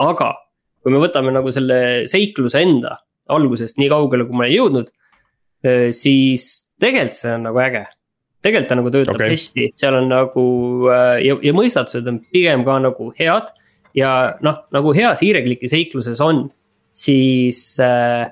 aga 0.02 0.34
kui 0.82 0.94
me 0.94 1.02
võtame 1.02 1.34
nagu 1.34 1.52
selle 1.54 2.06
seikluse 2.10 2.62
enda 2.62 3.00
algusest 3.34 3.80
nii 3.82 3.90
kaugele, 3.90 4.26
kui 4.26 4.38
ma 4.38 4.46
olen 4.46 4.54
jõudnud. 4.54 4.90
Äh, 5.66 5.88
siis 5.94 6.72
tegelikult 6.82 7.18
see 7.18 7.38
on 7.38 7.48
nagu 7.48 7.62
äge 7.62 7.86
tegelikult 8.46 8.70
ta 8.70 8.78
nagu 8.78 8.92
töötab 8.94 9.18
okay. 9.18 9.34
hästi, 9.34 9.70
seal 9.80 9.98
on 9.98 10.10
nagu 10.12 10.46
äh, 10.94 11.20
ja, 11.26 11.38
ja 11.42 11.54
mõistatused 11.58 12.06
on 12.12 12.20
pigem 12.34 12.66
ka 12.68 12.78
nagu 12.84 13.10
head. 13.18 13.50
Ja 13.96 14.12
noh, 14.46 14.64
nagu 14.76 14.94
heas 14.96 15.24
hiirekliki 15.24 15.70
seikluses 15.72 16.22
on, 16.24 16.46
siis 16.96 17.62
äh, 17.84 18.28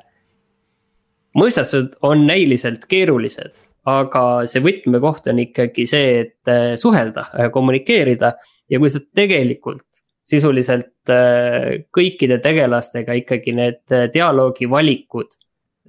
mõistatused 1.40 1.98
on 2.06 2.26
näiliselt 2.28 2.88
keerulised. 2.92 3.60
aga 3.84 4.46
see 4.48 4.62
võtmekoht 4.64 5.26
on 5.28 5.42
ikkagi 5.44 5.84
see, 5.90 6.20
et 6.22 6.52
äh, 6.52 6.76
suhelda, 6.80 7.26
äh, 7.36 7.50
kommunikeerida 7.52 8.34
ja 8.72 8.80
kui 8.80 8.92
sa 8.92 9.02
tegelikult 9.04 9.84
sisuliselt 10.24 11.12
äh, 11.12 11.84
kõikide 11.92 12.38
tegelastega 12.40 13.18
ikkagi 13.20 13.52
need 13.58 13.82
äh, 13.92 14.08
dialoogi 14.14 14.70
valikud 14.72 15.36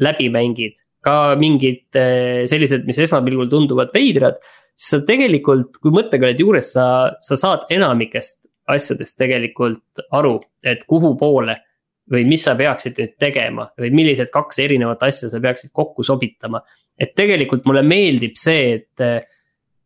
läbi 0.03 0.27
mängid 0.35 0.83
ka 1.05 1.35
mingid 1.41 1.99
eh, 1.99 2.45
sellised, 2.51 2.87
mis 2.89 2.99
esmapilgul 3.05 3.51
tunduvad 3.53 3.93
veidrad. 3.95 4.41
siis 4.75 4.97
sa 4.97 5.03
tegelikult, 5.07 5.77
kui 5.79 5.93
mõttega 5.95 6.27
oled 6.27 6.41
juures, 6.41 6.73
sa, 6.75 6.87
sa 7.23 7.39
saad 7.39 7.69
enamikest 7.71 8.44
asjadest 8.69 9.19
tegelikult 9.19 10.05
aru, 10.13 10.39
et 10.65 10.85
kuhu 10.89 11.15
poole. 11.21 11.61
või 12.05 12.27
mis 12.29 12.43
sa 12.45 12.53
peaksid 12.53 12.99
nüüd 13.01 13.13
tegema 13.17 13.65
või 13.81 13.89
millised 13.97 14.29
kaks 14.29 14.59
erinevat 14.61 15.03
asja 15.07 15.31
sa 15.33 15.39
peaksid 15.41 15.71
kokku 15.73 16.03
sobitama. 16.03 16.61
et 16.99 17.15
tegelikult 17.15 17.65
mulle 17.65 17.83
meeldib 17.83 18.37
see, 18.37 18.75
et, 18.75 19.25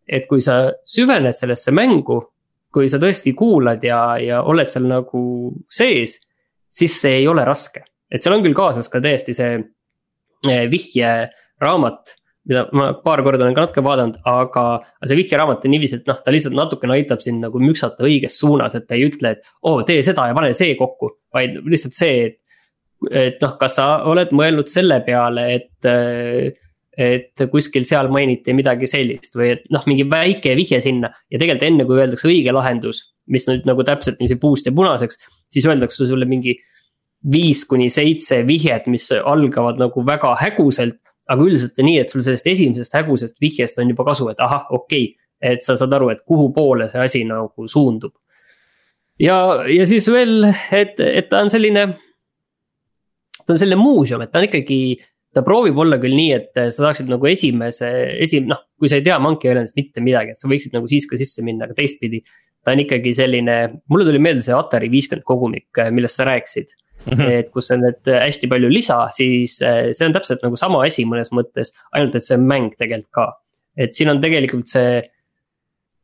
et 0.06 0.26
kui 0.26 0.40
sa 0.40 0.72
süvened 0.84 1.34
sellesse 1.34 1.70
mängu. 1.70 2.22
kui 2.72 2.88
sa 2.88 2.98
tõesti 2.98 3.34
kuulad 3.34 3.84
ja, 3.84 4.18
ja 4.18 4.42
oled 4.42 4.66
seal 4.68 4.86
nagu 4.86 5.54
sees, 5.70 6.20
siis 6.68 7.00
see 7.00 7.20
ei 7.22 7.28
ole 7.28 7.44
raske. 7.44 7.84
et 8.10 8.22
seal 8.22 8.34
on 8.34 8.42
küll 8.42 8.54
kaasas 8.54 8.88
ka 8.88 9.00
täiesti 9.00 9.34
see 9.34 9.58
Eh, 10.46 10.70
vihjeraamat 10.70 12.14
mida 12.48 12.64
ma 12.72 12.90
paar 13.04 13.22
korda 13.26 13.44
olen 13.44 13.56
ka 13.56 13.66
natuke 13.66 13.84
vaadanud, 13.84 14.18
aga 14.28 14.64
see 15.04 15.18
vihjeraamat 15.20 15.66
on 15.66 15.74
niiviisi, 15.74 16.00
et 16.00 16.10
noh, 16.10 16.20
ta 16.24 16.32
lihtsalt 16.34 16.56
natukene 16.56 16.96
aitab 16.96 17.24
sind 17.24 17.44
nagu 17.44 17.60
müksata 17.62 18.06
õiges 18.08 18.38
suunas, 18.40 18.76
et 18.78 18.86
ta 18.88 18.96
ei 18.96 19.08
ütle, 19.08 19.34
et 19.36 19.50
oo 19.62 19.78
oh,, 19.78 19.82
tee 19.88 20.00
seda 20.06 20.28
ja 20.30 20.36
pane 20.36 20.54
see 20.56 20.76
kokku. 20.78 21.12
vaid 21.34 21.58
lihtsalt 21.68 21.98
see, 21.98 22.22
et, 22.30 22.38
et 23.12 23.44
noh, 23.44 23.58
kas 23.60 23.76
sa 23.78 23.90
oled 24.08 24.32
mõelnud 24.36 24.70
selle 24.72 25.02
peale, 25.06 25.44
et, 25.58 26.56
et 26.98 27.44
kuskil 27.52 27.84
seal 27.88 28.08
mainiti 28.12 28.56
midagi 28.56 28.88
sellist 28.90 29.36
või 29.38 29.52
et 29.58 29.68
noh, 29.74 29.84
mingi 29.90 30.08
väike 30.08 30.56
vihje 30.58 30.80
sinna. 30.88 31.12
ja 31.28 31.36
tegelikult 31.36 31.68
enne, 31.68 31.86
kui 31.86 32.00
öeldakse 32.00 32.30
õige 32.32 32.56
lahendus, 32.56 33.04
mis 33.28 33.44
nüüd 33.50 33.68
nagu 33.68 33.84
täpselt 33.84 34.18
niiviisi 34.18 34.40
puust 34.40 34.66
ja 34.66 34.72
punaseks, 34.74 35.20
siis 35.52 35.68
öeldakse 35.68 36.08
sulle 36.08 36.26
mingi 36.28 36.56
viis 37.32 37.64
kuni 37.66 37.88
seitse 37.90 38.40
vihjet, 38.46 38.86
mis 38.90 39.10
algavad 39.12 39.80
nagu 39.80 40.04
väga 40.06 40.34
häguselt. 40.42 40.98
Aga 41.28 41.44
üldiselt 41.44 41.78
on 41.80 41.88
nii, 41.88 41.98
et 42.02 42.12
sul 42.12 42.24
sellest 42.24 42.48
esimesest 42.48 42.96
hägusest 42.96 43.36
vihjest 43.42 43.80
on 43.82 43.92
juba 43.92 44.06
kasu, 44.08 44.30
et 44.32 44.40
ahah, 44.44 44.66
okei 44.70 45.10
okay,, 45.10 45.28
et 45.52 45.62
sa 45.62 45.76
saad 45.78 45.92
aru, 45.94 46.10
et 46.14 46.24
kuhu 46.26 46.48
poole 46.54 46.88
see 46.90 47.02
asi 47.02 47.22
nagu 47.28 47.68
suundub. 47.70 48.14
ja, 49.20 49.36
ja 49.68 49.86
siis 49.86 50.08
veel, 50.12 50.48
et, 50.74 50.98
et 51.00 51.28
ta 51.30 51.42
on 51.44 51.52
selline, 51.52 51.84
ta 53.44 53.54
on 53.54 53.60
selline 53.60 53.80
muuseum, 53.80 54.24
et 54.24 54.32
ta 54.32 54.40
on 54.42 54.48
ikkagi 54.48 54.80
ta 55.34 55.44
proovib 55.44 55.76
olla 55.78 55.98
küll 56.00 56.16
nii, 56.16 56.32
et 56.34 56.56
sa 56.56 56.88
saaksid 56.88 57.10
nagu 57.12 57.28
esimese, 57.28 57.90
esim-, 58.24 58.48
noh, 58.50 58.64
kui 58.80 58.90
sa 58.90 58.98
ei 58.98 59.04
tea 59.06 59.18
Monkey 59.22 59.52
Islandist 59.52 59.76
mitte 59.78 60.02
midagi, 60.02 60.32
et 60.32 60.40
sa 60.40 60.50
võiksid 60.50 60.74
nagu 60.74 60.88
siis 60.90 61.06
ka 61.06 61.18
sisse 61.20 61.44
minna, 61.46 61.68
aga 61.68 61.76
teistpidi. 61.78 62.24
ta 62.64 62.72
on 62.74 62.80
ikkagi 62.82 63.12
selline, 63.14 63.54
mulle 63.88 64.04
tuli 64.08 64.18
meelde 64.20 64.42
see 64.44 64.56
Atari 64.56 64.88
viiskümmend 64.92 65.24
kogumik, 65.28 65.68
millest 65.94 66.18
sa 66.18 66.26
rääkisid 66.26 66.74
Mm 67.08 67.18
-hmm. 67.18 67.36
et 67.40 67.50
kus 67.50 67.70
on 67.70 67.80
need 67.84 68.08
äh, 68.08 68.22
hästi 68.26 68.48
palju 68.48 68.68
lisa, 68.68 68.98
siis 69.14 69.60
äh, 69.62 69.90
see 69.96 70.06
on 70.06 70.12
täpselt 70.12 70.42
nagu 70.44 70.56
sama 70.56 70.82
asi 70.84 71.04
mõnes 71.08 71.30
mõttes, 71.32 71.72
ainult 71.92 72.14
et 72.14 72.24
see 72.24 72.36
on 72.36 72.44
mäng 72.46 72.74
tegelikult 72.76 73.12
ka. 73.12 73.32
et 73.76 73.94
siin 73.94 74.10
on 74.10 74.20
tegelikult 74.20 74.66
see, 74.66 75.02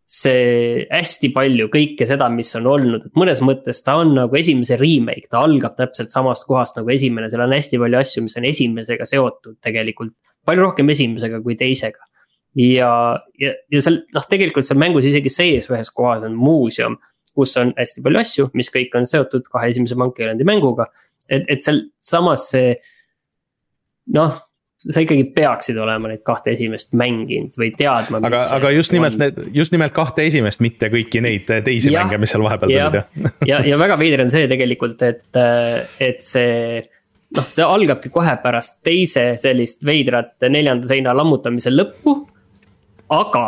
see 0.07 0.87
hästi 0.91 1.33
palju 1.35 1.69
kõike 1.73 2.07
seda, 2.07 2.29
mis 2.31 2.55
on 2.57 2.67
olnud, 2.71 3.07
et 3.07 3.19
mõnes 3.19 3.41
mõttes 3.43 3.83
ta 3.85 3.97
on 4.01 4.15
nagu 4.15 4.37
esimese 4.37 4.79
remake, 4.81 5.29
ta 5.31 5.43
algab 5.43 5.77
täpselt 5.77 6.15
samast 6.15 6.47
kohast 6.47 6.77
nagu 6.79 6.93
esimene, 6.95 7.31
seal 7.31 7.43
on 7.43 7.53
hästi 7.57 7.81
palju 7.83 7.99
asju, 7.99 8.23
mis 8.23 8.37
on 8.39 8.45
esimesega 8.45 9.05
seotud 9.05 9.59
tegelikult. 9.61 10.15
palju 10.45 10.63
rohkem 10.63 10.91
esimesega 10.91 11.41
kui 11.43 11.57
teisega. 11.57 11.99
ja, 12.55 13.19
ja, 13.41 13.55
ja 13.71 13.81
seal 13.81 14.05
noh, 14.15 14.29
tegelikult 14.31 14.65
seal 14.65 14.79
mängus 14.79 15.05
isegi 15.05 15.31
sees 15.31 15.69
ühes 15.69 15.91
kohas 15.91 16.23
on 16.23 16.35
muuseum 16.39 16.97
kus 17.35 17.57
on 17.61 17.75
hästi 17.79 18.03
palju 18.05 18.21
asju, 18.21 18.49
mis 18.55 18.71
kõik 18.75 18.95
on 18.99 19.07
seotud 19.09 19.47
kahe 19.51 19.71
esimese 19.73 19.99
Monkey 19.99 20.27
Islandi 20.27 20.47
mänguga. 20.49 20.89
et, 21.29 21.47
et 21.49 21.63
seal 21.65 21.87
samas 22.03 22.51
see 22.53 22.75
noh, 24.15 24.37
sa 24.85 25.01
ikkagi 25.01 25.25
peaksid 25.35 25.79
olema 25.81 26.11
neid 26.11 26.23
kahte 26.27 26.53
esimest 26.53 26.93
mänginud 26.99 27.57
või 27.59 27.71
teadma. 27.77 28.21
aga, 28.29 28.43
aga 28.59 28.73
just 28.75 28.93
nimelt 28.93 29.17
need, 29.21 29.39
just 29.57 29.73
nimelt 29.73 29.95
kahte 29.97 30.27
esimest, 30.29 30.61
mitte 30.65 30.91
kõiki 30.93 31.23
neid 31.25 31.49
teisi 31.65 31.93
ja, 31.93 32.03
mänge, 32.05 32.19
mis 32.21 32.35
seal 32.35 32.45
vahepeal 32.45 32.73
tulid 32.73 32.99
ja, 32.99 33.05
ja, 33.53 33.63
ja 33.71 33.79
väga 33.81 33.99
veider 34.01 34.25
on 34.27 34.33
see 34.35 34.49
tegelikult, 34.51 35.03
et, 35.07 35.41
et 36.05 36.25
see 36.25 36.83
noh, 37.35 37.49
see 37.51 37.67
algabki 37.67 38.13
kohe 38.15 38.37
pärast 38.43 38.81
teise 38.87 39.33
sellist 39.41 39.85
veidrat 39.87 40.37
neljanda 40.51 40.91
seina 40.91 41.15
lammutamise 41.17 41.73
lõppu. 41.73 42.19
aga, 43.15 43.47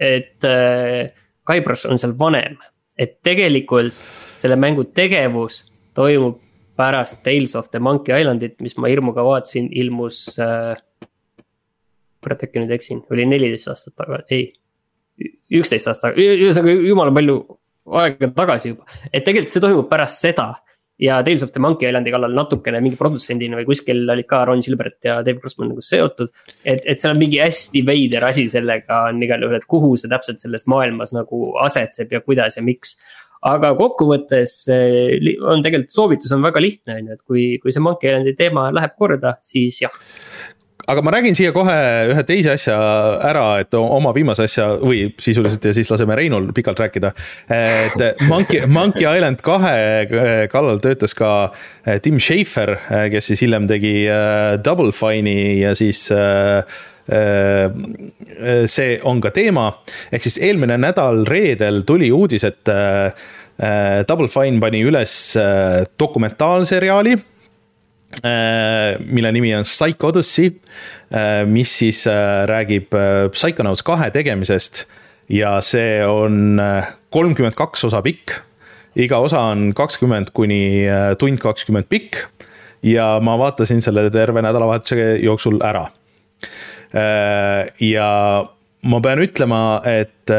et 0.00 0.46
äh, 0.46 1.10
Guybrush 1.46 1.88
on 1.90 1.98
seal 1.98 2.14
vanem 2.18 2.58
et 3.00 3.18
tegelikult 3.24 3.96
selle 4.38 4.56
mängu 4.60 4.84
tegevus 4.96 5.64
toimub 5.96 6.38
pärast 6.80 7.22
Tales 7.24 7.56
of 7.56 7.68
the 7.72 7.80
Monkey 7.82 8.14
Islandit, 8.16 8.56
mis 8.64 8.76
ma 8.80 8.88
hirmuga 8.88 9.24
vaatasin, 9.24 9.68
ilmus 9.76 10.22
äh,. 10.40 10.78
kurat, 12.20 12.44
äkki 12.44 12.60
nüüd 12.60 12.72
eksin, 12.76 13.02
oli 13.12 13.24
neliteist 13.28 13.70
aastat 13.72 13.96
tagasi, 13.96 14.36
ei, 14.36 15.28
üksteist 15.56 15.88
aastat 15.88 16.10
tagasi, 16.10 16.40
ühesõnaga 16.44 16.74
jumala 16.88 17.14
palju 17.16 17.36
aega 18.00 18.28
tagasi 18.36 18.74
juba, 18.74 18.88
et 19.08 19.24
tegelikult 19.24 19.52
see 19.52 19.64
toimub 19.64 19.88
pärast 19.90 20.24
seda 20.26 20.50
ja 21.00 21.20
Tales 21.24 21.42
of 21.42 21.52
the 21.54 21.62
Monkey 21.62 21.88
Islandi 21.88 22.12
kallal 22.12 22.34
natukene 22.36 22.80
mingi 22.84 22.98
produtsendina 23.00 23.58
või 23.58 23.68
kuskil 23.68 24.04
olid 24.12 24.28
ka 24.28 24.42
Ron 24.48 24.62
Silbert 24.64 24.98
ja 25.06 25.20
Dave 25.24 25.40
Grossman 25.40 25.72
nagu 25.72 25.84
seotud. 25.84 26.32
et, 26.64 26.84
et 26.84 27.00
seal 27.00 27.14
on 27.14 27.22
mingi 27.22 27.40
hästi 27.40 27.82
veider 27.86 28.26
asi 28.28 28.46
sellega 28.52 29.06
on 29.08 29.22
igal 29.24 29.46
juhul, 29.46 29.56
et 29.56 29.68
kuhu 29.70 29.94
see 29.96 30.12
täpselt 30.12 30.42
selles 30.42 30.66
maailmas 30.70 31.14
nagu 31.16 31.54
asetseb 31.64 32.12
ja 32.12 32.20
kuidas 32.24 32.60
ja 32.60 32.64
miks. 32.66 32.98
aga 33.40 33.72
kokkuvõttes 33.76 34.54
eh, 34.68 35.36
on 35.40 35.62
tegelikult 35.64 35.94
soovitus 35.94 36.32
on 36.36 36.42
väga 36.44 36.60
lihtne, 36.60 36.98
on 36.98 37.06
ju, 37.08 37.16
et 37.16 37.22
kui, 37.24 37.44
kui 37.62 37.72
see 37.72 37.84
Monkey 37.84 38.10
Islandi 38.10 38.36
teema 38.36 38.68
läheb 38.74 38.98
korda, 39.00 39.38
siis 39.40 39.80
jah 39.80 39.96
aga 40.90 41.02
ma 41.06 41.12
räägin 41.14 41.36
siia 41.38 41.52
kohe 41.54 41.74
ühe 42.10 42.22
teise 42.26 42.54
asja 42.56 42.76
ära, 43.30 43.44
et 43.62 43.74
oma 43.78 44.12
viimase 44.16 44.46
asja 44.48 44.66
või 44.80 45.04
sisuliselt 45.22 45.64
ja 45.68 45.74
siis 45.76 45.90
laseme 45.92 46.16
Reinul 46.18 46.50
pikalt 46.56 46.82
rääkida. 46.82 47.12
et 47.54 48.22
Monkey, 48.28 48.66
Monkey 48.66 49.06
Island 49.06 49.42
kahe 49.46 50.46
kallal 50.50 50.80
töötas 50.82 51.14
ka 51.14 51.50
eh, 51.86 52.00
Tim 52.02 52.18
Schafer, 52.18 52.74
eh, 52.90 53.06
kes 53.14 53.30
siis 53.30 53.44
hiljem 53.46 53.68
tegi 53.70 53.94
eh, 54.06 54.56
Double 54.64 54.92
Fine'i 54.96 55.60
ja 55.62 55.74
siis 55.78 56.08
see 58.70 58.90
on 59.08 59.18
ka 59.18 59.32
teema, 59.34 59.64
ehk 60.14 60.22
siis 60.22 60.36
eelmine 60.46 60.76
nädal 60.78 61.24
reedel 61.26 61.82
tuli 61.88 62.12
uudis, 62.14 62.44
et 62.46 62.70
Double 64.06 64.30
Fine 64.30 64.60
pani 64.62 64.84
üles 64.86 65.16
dokumentaalseriaali 65.98 67.16
mille 69.06 69.32
nimi 69.32 69.54
on 69.54 69.64
Psycho 69.64 70.08
Odyssey, 70.10 70.50
äh, 71.14 71.46
mis 71.46 71.78
siis 71.78 72.06
äh, 72.10 72.44
räägib 72.50 72.92
Psychonauts 73.32 73.84
kahe 73.86 74.10
tegemisest 74.10 74.84
ja 75.30 75.60
see 75.62 76.00
on 76.06 76.58
kolmkümmend 77.14 77.54
kaks 77.54 77.84
osa 77.86 78.02
pikk. 78.02 78.40
iga 78.96 79.20
osa 79.22 79.40
on 79.52 79.70
kakskümmend 79.74 80.32
kuni 80.34 80.88
tund 81.18 81.38
kakskümmend 81.38 81.86
pikk 81.88 82.24
ja 82.82 83.20
ma 83.22 83.38
vaatasin 83.38 83.82
selle 83.82 84.08
terve 84.10 84.42
nädalavahetuse 84.42 85.18
jooksul 85.22 85.60
ära. 85.62 85.86
ja 87.80 88.08
ma 88.82 89.00
pean 89.00 89.22
ütlema, 89.22 89.62
et 89.86 90.32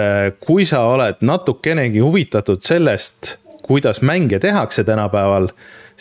kui 0.43 0.65
sa 0.65 0.84
oled 0.91 1.24
natukenegi 1.24 2.03
huvitatud 2.03 2.59
sellest, 2.61 3.38
kuidas 3.63 4.01
mänge 4.01 4.39
tehakse 4.39 4.84
tänapäeval 4.84 5.47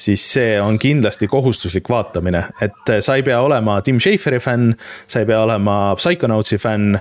siis 0.01 0.22
see 0.32 0.55
on 0.61 0.78
kindlasti 0.80 1.28
kohustuslik 1.30 1.88
vaatamine, 1.92 2.46
et 2.64 2.94
sa 3.05 3.18
ei 3.18 3.24
pea 3.26 3.40
olema 3.44 3.80
Tim 3.84 4.01
Schaferi 4.01 4.40
fänn, 4.40 4.72
sa 5.07 5.20
ei 5.20 5.28
pea 5.28 5.42
olema 5.44 5.80
Psychonautsi 5.98 6.61
fänn 6.61 6.96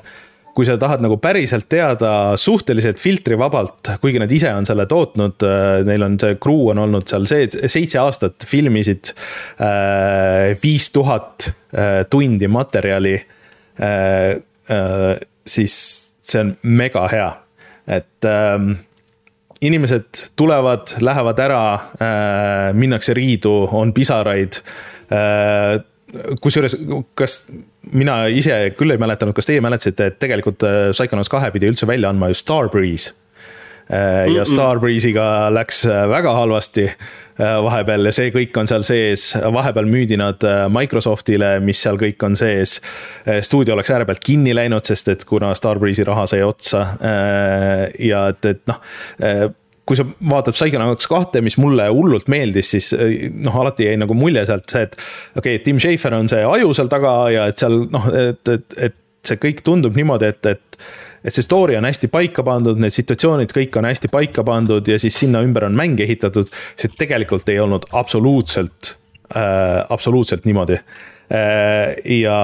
kui 0.59 0.65
sa 0.67 0.75
tahad 0.75 0.99
nagu 0.99 1.15
päriselt 1.23 1.69
teada 1.71 2.35
suhteliselt 2.35 2.99
filtrivabalt, 2.99 3.93
kuigi 4.01 4.19
nad 4.19 4.31
ise 4.33 4.49
on 4.51 4.65
selle 4.67 4.83
tootnud, 4.91 5.45
neil 5.87 6.03
on 6.03 6.17
see 6.19 6.35
crew 6.41 6.65
on 6.73 6.81
olnud 6.83 7.07
seal 7.07 7.27
see, 7.29 7.47
seitse 7.47 8.01
aastat 8.01 8.43
filmisid 8.49 9.13
viis 10.59 10.89
tuhat 10.91 11.47
tundi 12.11 12.51
materjali. 12.51 13.15
siis 15.47 15.75
see 16.19 16.43
on 16.43 16.51
mega 16.61 17.07
hea, 17.13 17.29
et 17.87 18.27
ähm, 18.27 18.73
inimesed 19.61 20.23
tulevad, 20.39 20.95
lähevad 21.03 21.39
ära 21.43 21.63
äh,, 21.75 22.73
minnakse 22.73 23.13
riidu, 23.17 23.53
on 23.75 23.93
pisaraid 23.93 24.61
äh, 25.11 25.81
kusjuures, 26.41 26.75
kas 27.17 27.41
mina 27.93 28.23
ise 28.33 28.57
küll 28.77 28.93
ei 28.93 29.01
mäletanud, 29.01 29.35
kas 29.37 29.49
teie 29.49 29.61
mäletasite, 29.63 30.11
et 30.11 30.19
tegelikult 30.21 30.63
äh, 30.67 30.77
Psychonauts 30.95 31.31
kahe 31.31 31.51
pidi 31.55 31.69
üldse 31.69 31.89
välja 31.89 32.11
andma 32.11 32.31
ju 32.31 32.39
Starbreeze. 32.39 33.13
Äh, 33.89 34.27
ja 34.35 34.45
Starbreeze'iga 34.45 35.49
läks 35.53 35.83
äh, 35.89 36.03
väga 36.09 36.33
halvasti 36.37 36.87
vahepeal 37.39 38.09
ja 38.09 38.11
see 38.15 38.33
kõik 38.35 38.57
on 38.59 38.67
seal 38.67 38.83
sees, 38.83 39.29
vahepeal 39.39 39.87
müüdi 39.89 40.17
nad 40.19 40.43
Microsoftile, 40.75 41.53
mis 41.63 41.79
seal 41.85 41.99
kõik 42.01 42.25
on 42.27 42.35
sees. 42.39 42.79
stuudio 43.41 43.77
oleks 43.77 43.93
äärepealt 43.95 44.23
kinni 44.25 44.55
läinud, 44.55 44.83
sest 44.85 45.07
et 45.13 45.23
kuna 45.27 45.53
Starbreeze'i 45.55 46.07
raha 46.07 46.27
sai 46.27 46.43
otsa 46.43 46.83
ja 47.99 48.25
et, 48.33 48.51
et 48.51 48.61
noh 48.67 48.83
kui 49.89 49.97
sa 49.97 50.05
vaatad 50.05 50.53
Psychonauts 50.53 51.09
kahte, 51.09 51.41
mis 51.41 51.57
mulle 51.57 51.87
hullult 51.89 52.29
meeldis, 52.29 52.75
siis 52.75 52.91
noh, 53.33 53.55
alati 53.63 53.87
jäi 53.87 53.97
nagu 53.97 54.13
mulje 54.17 54.45
sealt 54.45 54.69
see, 54.69 54.85
et 54.85 54.97
okei 55.33 55.57
okay,, 55.57 55.63
Tim 55.65 55.81
Schafer 55.81 56.13
on 56.19 56.29
see 56.29 56.43
aju 56.45 56.75
seal 56.77 56.91
taga 56.91 57.13
ja 57.33 57.47
et 57.49 57.61
seal 57.61 57.87
noh, 57.89 58.05
et, 58.13 58.53
et, 58.53 58.77
et 58.89 58.99
see 59.25 59.41
kõik 59.41 59.63
tundub 59.65 59.97
niimoodi, 59.97 60.29
et, 60.29 60.51
et 60.53 60.79
et 61.23 61.35
see 61.35 61.45
story 61.45 61.77
on 61.77 61.87
hästi 61.87 62.09
paika 62.11 62.43
pandud, 62.47 62.79
need 62.79 62.95
situatsioonid 62.95 63.53
kõik 63.55 63.75
on 63.79 63.87
hästi 63.89 64.11
paika 64.11 64.45
pandud 64.47 64.87
ja 64.87 64.99
siis 65.01 65.17
sinna 65.19 65.43
ümber 65.45 65.67
on 65.67 65.77
mäng 65.77 65.99
ehitatud. 65.99 66.51
see 66.79 66.91
tegelikult 66.97 67.49
ei 67.49 67.59
olnud 67.59 67.89
absoluutselt 67.91 68.95
äh,, 69.35 69.85
absoluutselt 69.89 70.45
niimoodi 70.45 70.79
äh,. 70.79 71.95
ja 72.21 72.39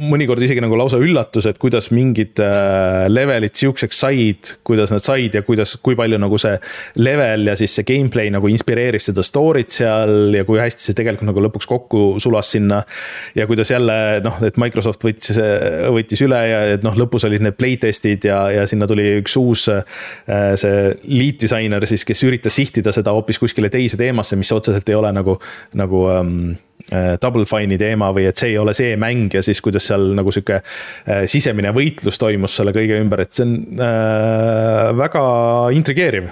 mõnikord 0.00 0.40
isegi 0.44 0.62
nagu 0.64 0.76
lausa 0.78 0.98
üllatus, 1.02 1.46
et 1.50 1.58
kuidas 1.60 1.90
mingid 1.92 2.40
äh, 2.40 3.04
levelid 3.12 3.54
sihukeseks 3.58 3.98
said, 4.04 4.52
kuidas 4.64 4.92
nad 4.94 5.04
said 5.04 5.36
ja 5.36 5.42
kuidas, 5.44 5.74
kui 5.84 5.96
palju 5.98 6.18
nagu 6.20 6.38
see 6.40 6.54
level 7.02 7.50
ja 7.50 7.56
siis 7.58 7.74
see 7.76 7.86
gameplay 7.88 8.32
nagu 8.32 8.48
inspireeris 8.48 9.10
seda 9.10 9.24
story't 9.26 9.74
seal 9.74 10.32
ja 10.36 10.46
kui 10.48 10.60
hästi 10.62 10.88
see 10.88 10.96
tegelikult 10.98 11.28
nagu 11.28 11.44
lõpuks 11.44 11.68
kokku 11.68 12.02
sulas 12.22 12.54
sinna. 12.54 12.82
ja 13.36 13.46
kuidas 13.50 13.70
jälle 13.70 14.22
noh, 14.24 14.40
et 14.46 14.56
Microsoft 14.60 15.04
võttis, 15.04 15.38
võttis 15.92 16.24
üle 16.24 16.40
ja 16.48 16.64
et 16.76 16.86
noh, 16.86 16.96
lõpus 16.98 17.28
olid 17.28 17.44
need 17.44 17.58
playtest'id 17.60 18.28
ja, 18.30 18.42
ja 18.56 18.66
sinna 18.70 18.88
tuli 18.88 19.18
üks 19.20 19.36
uus 19.40 19.68
äh, 19.72 19.84
see 20.56 20.90
lead 21.04 21.40
disainer 21.44 21.84
siis, 21.88 22.06
kes 22.08 22.24
üritas 22.28 22.56
sihtida 22.56 22.94
seda 22.96 23.12
hoopis 23.12 23.40
kuskile 23.42 23.70
teise 23.72 24.00
teemasse, 24.00 24.40
mis 24.40 24.52
otseselt 24.56 24.88
ei 24.88 24.98
ole 24.98 25.12
nagu, 25.14 25.36
nagu 25.78 26.06
um, 26.08 26.36
Äh, 26.54 26.71
Double 27.22 27.46
Fine'i 27.48 27.78
teema 27.80 28.10
või 28.14 28.26
et 28.30 28.40
see 28.40 28.52
ei 28.52 28.58
ole 28.60 28.74
see 28.76 28.96
mäng 29.00 29.32
ja 29.34 29.42
siis 29.44 29.60
kuidas 29.64 29.86
seal 29.90 30.12
nagu 30.18 30.32
sihuke 30.34 30.60
äh, 30.60 31.24
sisemine 31.30 31.72
võitlus 31.76 32.20
toimus 32.20 32.56
selle 32.58 32.74
kõige 32.76 33.00
ümber, 33.02 33.24
et 33.24 33.32
see 33.34 33.46
on 33.46 33.82
äh, 33.82 34.92
väga 34.98 35.24
intrigeeriv 35.76 36.30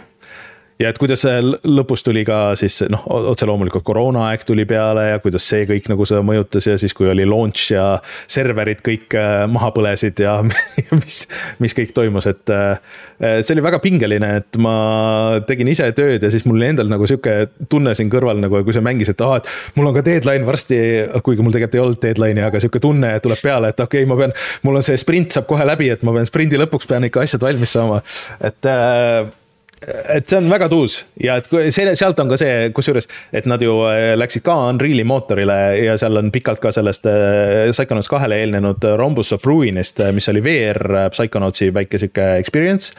ja 0.80 0.90
et 0.90 0.98
kuidas 1.00 1.24
lõpus 1.66 2.04
tuli 2.04 2.22
ka 2.26 2.54
siis 2.58 2.80
noh, 2.92 3.02
otse 3.30 3.48
loomulikult 3.48 3.84
koroonaaeg 3.86 4.44
tuli 4.48 4.64
peale 4.68 5.06
ja 5.10 5.20
kuidas 5.22 5.46
see 5.50 5.66
kõik 5.68 5.90
nagu 5.92 6.06
seda 6.08 6.22
mõjutas 6.26 6.66
ja 6.66 6.76
siis, 6.80 6.94
kui 6.96 7.10
oli 7.10 7.26
launch 7.28 7.74
ja 7.74 7.84
serverid 8.30 8.80
kõik 8.86 9.16
äh, 9.18 9.44
maha 9.50 9.70
põlesid 9.76 10.22
ja 10.24 10.38
mis, 11.00 11.22
mis 11.60 11.76
kõik 11.76 11.94
toimus, 11.96 12.28
et. 12.30 12.52
Äh, 12.54 12.78
see 13.20 13.52
oli 13.52 13.64
väga 13.64 13.82
pingeline, 13.84 14.28
et 14.40 14.56
ma 14.62 14.74
tegin 15.44 15.68
ise 15.68 15.90
tööd 15.96 16.22
ja 16.24 16.30
siis 16.32 16.46
mul 16.48 16.62
endal 16.64 16.88
nagu 16.88 17.04
sihuke 17.08 17.50
tunne 17.68 17.92
siin 17.96 18.08
kõrval 18.12 18.40
nagu, 18.40 18.62
kui 18.64 18.72
sa 18.72 18.80
mängisid, 18.84 19.18
et 19.18 19.24
aa, 19.26 19.40
et 19.42 19.76
mul 19.76 19.90
on 19.90 19.96
ka 19.96 20.04
deadline 20.06 20.48
varsti, 20.48 20.78
kuigi 21.26 21.44
mul 21.44 21.52
tegelikult 21.52 21.76
ei 21.76 21.82
olnud 21.84 22.00
deadline'i, 22.00 22.46
aga 22.46 22.62
sihuke 22.62 22.80
tunne 22.80 23.12
tuleb 23.20 23.42
peale, 23.44 23.74
et 23.74 23.84
okei 23.84 24.06
okay,, 24.06 24.08
ma 24.08 24.16
pean, 24.22 24.32
mul 24.64 24.80
on 24.80 24.86
see 24.86 24.96
sprint 25.00 25.36
saab 25.36 25.50
kohe 25.50 25.68
läbi, 25.68 25.90
et 25.92 26.06
ma 26.06 26.16
pean 26.16 26.28
sprindi 26.28 26.60
lõpuks 26.60 26.88
pean 26.88 27.04
ikka 27.10 27.26
asjad 27.26 27.44
valmis 27.44 27.76
saama, 27.76 28.00
et 28.40 28.70
äh, 28.72 29.28
et 29.80 30.28
see 30.28 30.36
on 30.36 30.48
väga 30.50 30.68
tuus 30.68 30.98
ja 31.22 31.38
et 31.40 31.46
selle, 31.72 31.94
sealt 31.96 32.18
on 32.20 32.28
ka 32.28 32.36
see, 32.40 32.68
kusjuures, 32.76 33.06
et 33.36 33.46
nad 33.48 33.62
ju 33.64 33.78
äh, 33.88 34.12
läksid 34.18 34.44
ka 34.44 34.56
Unreal'i 34.68 35.06
mootorile 35.08 35.56
ja 35.80 35.96
seal 36.00 36.20
on 36.20 36.28
pikalt 36.34 36.60
ka 36.60 36.72
sellest 36.74 37.08
äh, 37.08 37.70
Psychonauts 37.72 38.10
kahele 38.12 38.42
eelnenud 38.42 38.84
Rhombus 38.98 39.32
of 39.36 39.46
Ruinist, 39.48 40.02
äh, 40.04 40.12
mis 40.16 40.28
oli 40.32 40.42
VR 40.44 41.08
Psychonautsi 41.14 41.70
väike 41.74 42.00
sihuke 42.02 42.28
experience. 42.42 42.92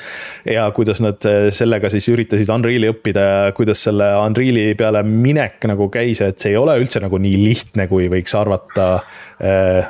ja 0.45 0.65
kuidas 0.73 1.01
nad 1.05 1.21
sellega 1.53 1.89
siis 1.93 2.09
üritasid 2.09 2.49
Unreal'i 2.49 2.89
õppida 2.89 3.27
ja 3.27 3.51
kuidas 3.57 3.83
selle 3.85 4.09
Unreal'i 4.17 4.73
peale 4.77 5.03
minek 5.05 5.69
nagu 5.69 5.89
käis, 5.93 6.23
et 6.25 6.41
see 6.41 6.55
ei 6.55 6.59
ole 6.59 6.79
üldse 6.81 7.03
nagu 7.03 7.21
nii 7.21 7.43
lihtne, 7.45 7.85
kui 7.91 8.09
võiks 8.09 8.33
arvata 8.37 8.87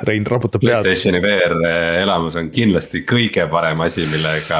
Rein 0.08 0.24
raputab 0.24 0.62
pead. 0.62 0.80
PlayStationi 0.80 1.20
VR 1.20 1.54
äh, 1.68 2.00
elamus 2.00 2.38
on 2.40 2.48
kindlasti 2.54 3.02
kõige 3.04 3.44
parem 3.52 3.82
asi, 3.84 4.06
millega 4.08 4.58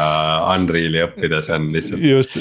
Unreal'i 0.52 1.00
õppida, 1.06 1.40
see 1.44 1.56
on 1.56 1.68
lihtsalt. 1.72 2.02
just 2.04 2.40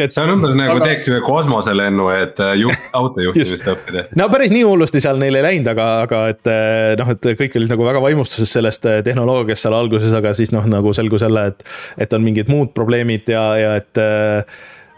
et 0.00 0.10
see 0.10 0.22
on 0.24 0.32
umbes 0.32 0.56
nagu 0.56 0.78
aga... 0.78 0.88
teeks 0.88 1.10
ühe 1.12 1.20
kosmoselennu, 1.26 2.06
et 2.16 2.40
äh, 2.40 2.54
juht, 2.62 2.88
autojuhtimist 3.00 3.68
õppida. 3.74 4.06
no 4.16 4.28
päris 4.32 4.54
nii 4.54 4.64
hullusti 4.64 5.02
seal 5.04 5.20
neil 5.20 5.36
ei 5.36 5.44
läinud, 5.44 5.68
aga, 5.74 5.88
aga 6.06 6.22
et 6.32 6.52
noh, 7.02 7.10
et 7.12 7.28
kõik 7.42 7.58
olid 7.60 7.74
nagu 7.74 7.88
väga 7.90 8.02
vaimustuses 8.06 8.56
sellest 8.56 8.88
tehnoloogiast 9.04 9.66
seal 9.66 9.76
alguses, 9.76 10.16
aga 10.16 10.32
siis 10.38 10.54
noh, 10.56 10.64
nagu 10.70 10.94
selgus 10.96 11.26
jälle, 11.26 11.50
et. 11.52 11.68
et 12.00 12.16
on 12.16 12.24
mingid 12.24 12.48
muud 12.48 12.72
probleemid 12.72 13.28
ja, 13.34 13.44
ja 13.60 13.76
et 13.82 14.02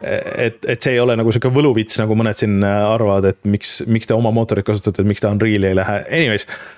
et, 0.07 0.59
et 0.69 0.77
see 0.85 0.93
ei 0.93 1.01
ole 1.01 1.17
nagu 1.19 1.33
sihuke 1.33 1.49
võluvits, 1.51 1.97
nagu 1.99 2.15
mõned 2.15 2.37
siin 2.37 2.61
arvavad, 2.63 3.33
et 3.33 3.39
miks, 3.49 3.79
miks 3.91 4.07
te 4.07 4.15
oma 4.15 4.31
mootorit 4.31 4.67
kasutate, 4.69 5.03
et 5.03 5.09
miks 5.09 5.25
te 5.25 5.31
Unreal'i 5.33 5.73
ei 5.73 5.79
lähe, 5.79 6.03
anyways 6.13 6.45
Äh, 6.47 6.76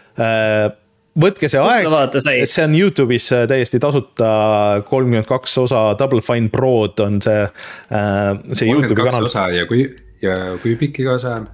võtke 1.19 1.51
see 1.51 1.63
aeg, 1.63 2.19
see 2.47 2.65
on 2.67 2.75
Youtube'is 2.79 3.31
äh, 3.37 3.47
täiesti 3.51 3.81
tasuta, 3.83 4.33
kolmkümmend 4.89 5.29
kaks 5.29 5.57
osa, 5.65 5.85
Double 5.99 6.23
Fine 6.25 6.53
Prod 6.55 7.01
on 7.05 7.23
see, 7.25 7.47
äh, 7.47 8.35
see 8.53 8.71
Youtube'i 8.71 9.09
kanal. 9.09 9.31
ja 9.55 9.65
kui, 9.71 9.87
ja 10.23 10.37
kui 10.63 10.77
pikk 10.81 11.03
iga 11.05 11.17
osa 11.19 11.39
on? 11.41 11.49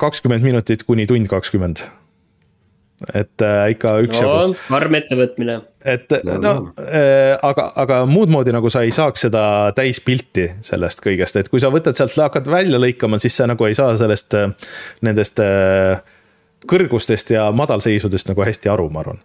kakskümmend 0.00 0.46
minutit 0.46 0.86
kuni 0.88 1.06
tund 1.10 1.30
kakskümmend 1.30 1.84
et 3.12 3.42
äh, 3.42 3.70
ikka 3.74 3.96
üksjagu 4.06 4.52
no,. 4.52 4.58
karm 4.68 4.96
ettevõtmine. 4.96 5.56
et 5.84 6.12
no, 6.24 6.36
no 6.40 6.52
äh, 6.80 7.34
aga, 7.44 7.66
aga 7.82 8.00
muud 8.08 8.32
moodi 8.32 8.54
nagu 8.54 8.70
sa 8.72 8.84
ei 8.86 8.94
saaks 8.94 9.26
seda 9.26 9.44
täispilti 9.76 10.46
sellest 10.64 11.02
kõigest, 11.04 11.36
et 11.40 11.50
kui 11.52 11.62
sa 11.62 11.72
võtad 11.74 11.98
sealt, 11.98 12.14
hakkad 12.16 12.48
välja 12.50 12.80
lõikama, 12.80 13.18
siis 13.22 13.36
sa 13.36 13.48
nagu 13.50 13.66
ei 13.68 13.76
saa 13.76 13.96
sellest, 14.00 14.38
nendest 15.04 15.42
äh, 15.42 15.98
kõrgustest 16.70 17.30
ja 17.34 17.50
madalseisudest 17.52 18.30
nagu 18.30 18.44
hästi 18.46 18.72
aru, 18.72 18.88
ma 18.90 19.04
arvan. 19.04 19.20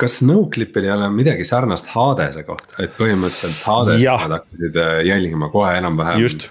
Kas 0.00 0.22
Noclipil 0.24 0.88
ei 0.88 0.94
ole 0.94 1.10
midagi 1.12 1.44
sarnast 1.44 1.90
Hadese 1.92 2.42
kohta, 2.46 2.74
et 2.82 2.96
põhimõtteliselt 2.96 3.60
Hades 3.68 4.02
nad 4.02 4.38
hakkasid 4.38 4.80
äh, 4.80 4.96
jälgima 5.06 5.50
kohe 5.52 5.76
enam-vähem. 5.78 6.22
just 6.24 6.48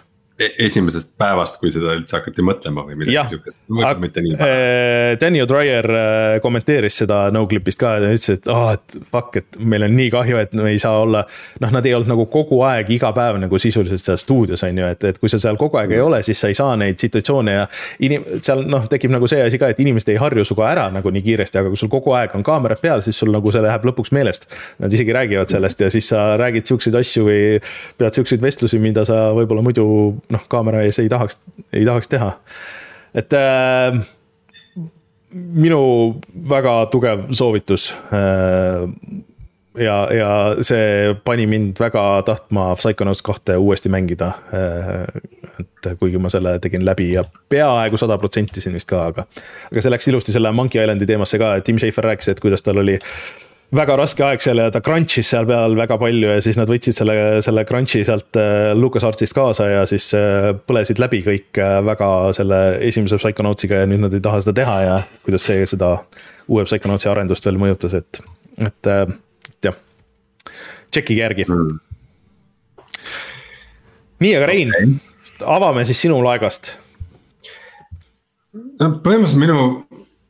esimesest 0.67 1.11
päevast, 1.19 1.59
kui 1.61 1.71
seda 1.73 1.95
üldse 1.97 2.17
hakati 2.17 2.45
mõtlema 2.45 2.85
või 2.87 2.99
midagi 2.99 3.35
siukest, 3.35 3.59
mitte 4.01 4.23
nii. 4.25 4.37
Äh, 4.37 5.15
Danny 5.21 5.43
O'Dwyer 5.43 5.87
kommenteeris 6.43 7.01
seda 7.03 7.23
no-clip'ist 7.33 7.79
ka 7.81 7.95
ja 7.99 8.11
ütles, 8.11 8.29
et 8.35 8.49
ah 8.51 8.61
oh,, 8.61 8.71
et 8.75 8.97
fuck, 9.11 9.37
et 9.41 9.59
meil 9.59 9.85
on 9.87 9.95
nii 9.97 10.09
kahju, 10.13 10.39
et 10.41 10.55
me 10.57 10.69
ei 10.71 10.79
saa 10.81 11.01
olla. 11.01 11.23
noh, 11.61 11.71
nad 11.73 11.85
ei 11.85 11.93
olnud 11.95 12.09
nagu 12.11 12.25
kogu 12.31 12.61
aeg, 12.65 12.89
iga 12.95 13.11
päev 13.15 13.39
nagu 13.41 13.59
sisuliselt 13.61 14.01
seal 14.03 14.19
stuudios 14.19 14.63
on 14.65 14.77
ju, 14.81 14.89
et, 14.95 15.03
et 15.11 15.19
kui 15.21 15.29
sa 15.31 15.39
seal 15.41 15.59
kogu 15.59 15.79
aeg 15.81 15.93
ei 15.95 16.01
ole, 16.03 16.21
siis 16.25 16.39
sa 16.41 16.49
ei 16.51 16.57
saa 16.57 16.75
neid 16.79 16.99
situatsioone 17.01 17.55
ja. 17.55 17.67
inim-, 18.03 18.25
seal 18.43 18.63
noh, 18.69 18.87
tekib 18.91 19.13
nagu 19.13 19.29
see 19.29 19.41
asi 19.45 19.59
ka, 19.61 19.71
et 19.71 19.79
inimesed 19.83 20.13
ei 20.13 20.19
harju 20.21 20.45
sinuga 20.47 20.69
ära 20.71 20.87
nagu 20.93 21.13
nii 21.13 21.23
kiiresti, 21.25 21.61
aga 21.61 21.71
kui 21.71 21.79
sul 21.79 21.91
kogu 21.91 22.15
aeg 22.17 22.35
on 22.37 22.45
kaamerad 22.47 22.81
peal, 22.81 23.03
siis 23.05 23.19
sul 23.21 23.31
nagu 23.33 23.53
see 23.53 23.63
läheb 23.63 23.85
lõpuks 23.87 24.13
meelest. 24.15 24.47
Nad 24.81 24.93
isegi 24.93 25.15
räägivad 25.15 25.51
sellest 25.53 25.83
ja 25.83 25.91
siis 25.93 26.09
sa 26.11 26.31
räägid 26.41 26.69
siukseid 26.69 26.97
asju 26.99 27.25
või 27.27 27.41
pead 27.99 28.17
siukseid 28.17 28.43
vestlusi, 28.43 28.79
mida 28.81 29.05
sa 29.07 29.29
võib-olla 29.37 29.63
muidu 29.65 29.85
noh, 30.31 30.45
kaamera 30.51 30.83
ees 30.85 30.99
ei 30.99 31.09
tahaks, 31.09 31.39
ei 31.73 31.85
tahaks 31.85 32.11
teha. 32.11 32.31
et 33.13 33.33
äh, 33.33 33.99
minu 35.31 35.81
väga 36.49 36.85
tugev 36.91 37.27
soovitus 37.35 37.91
äh, 38.13 38.87
ja, 39.79 40.07
ja 40.13 40.31
see 40.61 41.15
pani 41.25 41.47
mind 41.47 41.79
väga 41.79 42.03
tahtma 42.25 42.71
Psychonauts 42.75 43.21
kahte 43.21 43.57
uuesti 43.57 43.89
mängida. 43.89 44.31
Äh, 44.53 45.21
et 45.59 45.97
kuigi 45.99 46.19
ma 46.21 46.29
selle 46.29 46.57
tegin 46.59 46.85
läbi 46.85 47.11
ja 47.13 47.23
peaaegu 47.49 47.97
sada 47.97 48.17
protsenti 48.17 48.61
siin 48.61 48.75
vist 48.75 48.89
ka, 48.89 49.05
aga. 49.11 49.25
aga 49.71 49.83
see 49.83 49.93
läks 49.93 50.07
ilusti 50.07 50.35
selle 50.35 50.51
Monkey 50.55 50.81
Islandi 50.81 51.07
teemasse 51.09 51.39
ka, 51.41 51.53
Tim 51.65 51.79
Schafer 51.81 52.11
rääkis, 52.11 52.31
et 52.31 52.39
kuidas 52.43 52.63
tal 52.65 52.81
oli 52.81 52.97
väga 53.75 53.95
raske 53.99 54.23
aeg 54.25 54.43
seal 54.43 54.59
ja 54.59 54.67
ta 54.73 54.81
crunch'is 54.83 55.29
seal 55.31 55.47
peal 55.47 55.75
väga 55.79 55.97
palju 56.01 56.33
ja 56.33 56.41
siis 56.43 56.57
nad 56.59 56.69
võtsid 56.71 56.97
selle, 56.97 57.15
selle 57.45 57.63
crunch'i 57.67 58.03
sealt 58.07 58.39
äh, 58.39 58.71
LucasArtsist 58.75 59.35
kaasa 59.37 59.69
ja 59.71 59.85
siis 59.89 60.09
äh, 60.17 60.51
põlesid 60.67 60.99
läbi 60.99 61.21
kõik 61.25 61.61
äh, 61.61 61.77
väga 61.87 62.09
selle 62.35 62.61
esimese 62.83 63.19
Psychonautsiga 63.21 63.83
ja 63.83 63.89
nüüd 63.89 64.03
nad 64.03 64.17
ei 64.17 64.23
taha 64.23 64.41
seda 64.43 64.57
teha 64.59 64.77
ja 64.87 64.97
kuidas 65.23 65.47
see 65.47 65.63
seda 65.69 65.93
uue 66.51 66.65
Psychonautsi 66.67 67.11
arendust 67.11 67.47
veel 67.47 67.61
mõjutas, 67.61 67.95
et, 68.01 68.23
et 68.59 68.91
tšekkige 70.91 71.21
järgi 71.23 71.47
mm.. 71.47 71.79
nii, 74.23 74.33
aga 74.35 74.51
Rein 74.51 74.75
okay., 74.75 74.91
avame 75.47 75.85
siis 75.87 76.01
sinu 76.03 76.19
laegast. 76.25 76.73
no 78.53 78.91
põhimõtteliselt 78.99 79.41
minu, 79.41 79.57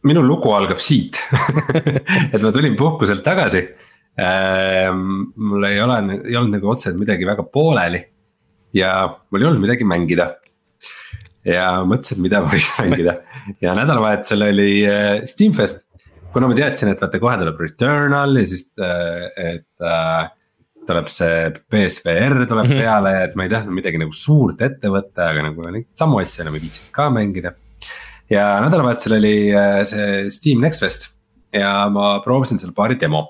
minu 0.08 0.24
lugu 0.26 0.54
algab 0.56 0.82
siit 0.82 1.20
et 2.34 2.42
ma 2.42 2.52
tulin 2.52 2.78
puhkuselt 2.80 3.24
tagasi 3.26 3.66
ähm,. 4.20 5.32
mul 5.36 5.68
ei 5.70 5.82
ole, 5.82 6.00
ei 6.26 6.38
olnud 6.38 6.58
nagu 6.58 6.74
otseselt 6.74 7.00
midagi 7.00 7.28
väga 7.28 7.46
pooleli 7.48 8.02
ja 8.74 8.94
mul 9.30 9.42
ei 9.42 9.50
olnud 9.50 9.66
midagi 9.66 9.88
mängida 9.88 10.32
ja 11.48 11.70
mõtlesin, 11.88 12.22
mida 12.24 12.42
võiks 12.46 12.74
mängida 12.80 13.16
ja 13.64 13.78
nädalavahetusel 13.78 14.46
oli 14.50 14.74
äh, 14.90 15.24
Steamfest. 15.30 15.88
kuna 16.34 16.48
ma 16.48 16.56
teadsin, 16.56 16.92
et 16.92 17.02
vaata 17.02 17.20
kohe 17.20 17.40
tuleb 17.42 17.60
Returnal 17.60 18.38
ja 18.40 18.46
siis, 18.48 18.68
äh, 18.80 19.26
et 19.56 19.86
äh, 19.86 20.30
tuleb 20.88 21.10
see 21.12 21.50
BSVR 21.72 22.46
tuleb 22.46 22.66
mm 22.66 22.72
-hmm. 22.72 22.86
peale, 22.86 23.16
et 23.24 23.36
ma 23.36 23.46
ei 23.46 23.54
tahtnud 23.54 23.78
midagi 23.78 24.02
nagu 24.02 24.14
suurt 24.14 24.62
ette 24.62 24.90
võtta, 24.90 25.30
aga 25.32 25.50
nagu 25.50 25.84
samu 25.96 26.22
asju 26.22 26.44
enam 26.44 26.56
ei 26.58 26.66
viitsinud 26.66 26.92
ka 26.92 27.10
mängida. 27.10 27.54
Ja 28.32 28.46
nädalavahetusel 28.64 29.18
oli 29.20 29.36
äh, 29.54 29.82
see 29.88 30.30
Steam 30.32 30.62
Next 30.64 30.84
Fest 30.84 31.10
ja 31.54 31.90
ma 31.92 32.20
proovisin 32.24 32.62
seal 32.62 32.76
paari 32.76 33.00
demo 33.00 33.26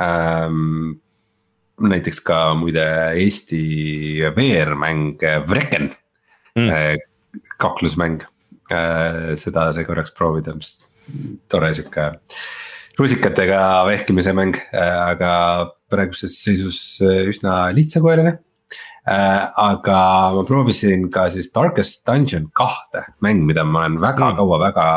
ähm,. 0.00 0.96
näiteks 1.76 2.22
ka 2.24 2.54
muide 2.56 2.84
Eesti 3.20 3.60
VR-mäng 4.32 5.20
Wrecken 5.50 5.90
mm. 6.56 6.70
Äh, 6.72 6.96
kaklusmäng 7.60 8.22
äh,, 8.72 9.34
seda 9.36 9.68
sai 9.76 9.84
korraks 9.84 10.14
proovida, 10.16 10.54
mis 10.56 10.78
tore 11.52 11.74
sihuke 11.76 12.14
rusikatega 12.96 13.60
vehkimise 13.90 14.32
mäng 14.32 14.56
äh,, 14.72 15.12
aga 15.12 15.32
praeguses 15.92 16.38
seisus 16.40 16.80
äh, 17.04 17.26
üsna 17.28 17.66
lihtsakoeline 17.76 18.38
äh,. 18.38 18.42
Aga 19.06 20.00
ma 20.34 20.42
proovisin 20.42 21.06
ka 21.14 21.28
siis 21.30 21.52
Darkest 21.54 22.02
Dungeon 22.08 22.48
kahte, 22.56 23.04
mäng, 23.22 23.44
mida 23.46 23.62
ma 23.64 23.84
olen 23.84 24.00
väga 24.02 24.32
mm. 24.32 24.36
kaua, 24.40 24.58
väga, 24.66 24.88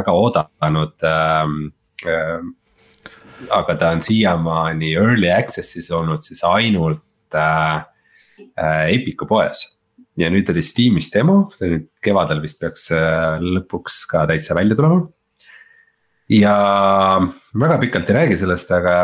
väga 0.00 0.18
oodanud 0.22 1.08
ähm,. 1.08 1.62
Äh, 2.02 2.40
aga 3.50 3.74
ta 3.78 3.90
on 3.94 4.02
siiamaani 4.04 4.92
early 4.94 5.30
access'is 5.32 5.90
olnud 5.94 6.22
siis 6.26 6.42
ainult 6.46 7.34
äh, 7.34 7.82
äh, 8.54 8.84
Epiku 8.94 9.26
poes 9.26 9.64
ja 10.18 10.28
nüüd 10.32 10.50
oli 10.52 10.62
Steamis 10.64 11.10
demo, 11.12 11.46
see 11.56 11.70
nüüd 11.72 11.88
kevadel 12.04 12.42
vist 12.44 12.60
peaks 12.60 12.90
äh, 12.94 13.40
lõpuks 13.40 14.02
ka 14.10 14.26
täitsa 14.30 14.56
välja 14.58 14.76
tulema. 14.78 15.06
ja 16.32 16.54
väga 17.58 17.78
pikalt 17.80 18.10
ei 18.10 18.18
räägi 18.20 18.38
sellest, 18.40 18.70
aga 18.72 18.96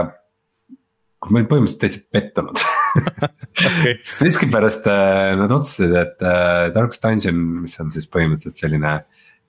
ma 1.29 1.41
olin 1.41 1.49
põhimõtteliselt 1.51 1.81
täitsa 1.83 2.03
pettunud 2.15 2.63
okay. 2.99 3.95
sest 4.07 4.25
miskipärast 4.27 4.89
äh, 4.91 5.33
nad 5.39 5.55
otsustasid, 5.55 5.97
et 6.03 6.27
äh, 6.27 6.67
Darkest 6.75 7.05
Dungeon, 7.05 7.41
mis 7.65 7.79
on 7.83 7.93
siis 7.95 8.11
põhimõtteliselt 8.13 8.67
selline 8.67 8.99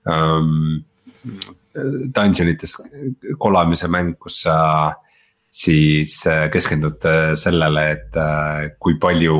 um,. 0.08 0.80
Dungeon 1.70 2.48
ites 2.50 2.72
kolamise 3.38 3.86
mäng, 3.92 4.14
kus 4.18 4.40
sa 4.46 4.54
siis 5.52 6.14
keskendud 6.50 7.04
sellele, 7.38 7.82
et 7.92 8.16
kui 8.80 8.96
palju 9.02 9.36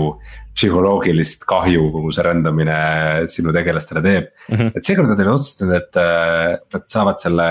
psühholoogilist 0.61 1.47
kahju 1.49 1.89
kogu 1.95 2.11
see 2.15 2.25
rändamine 2.27 2.79
sinu 3.33 3.53
tegelastele 3.55 4.03
teeb 4.05 4.27
mm. 4.27 4.57
-hmm. 4.57 4.73
et 4.77 4.87
seekord 4.87 5.09
nad 5.11 5.21
olid 5.21 5.33
otsustanud, 5.35 5.77
et 5.79 6.01
äh, 6.01 6.59
nad 6.75 6.89
saavad 6.95 7.23
selle 7.23 7.47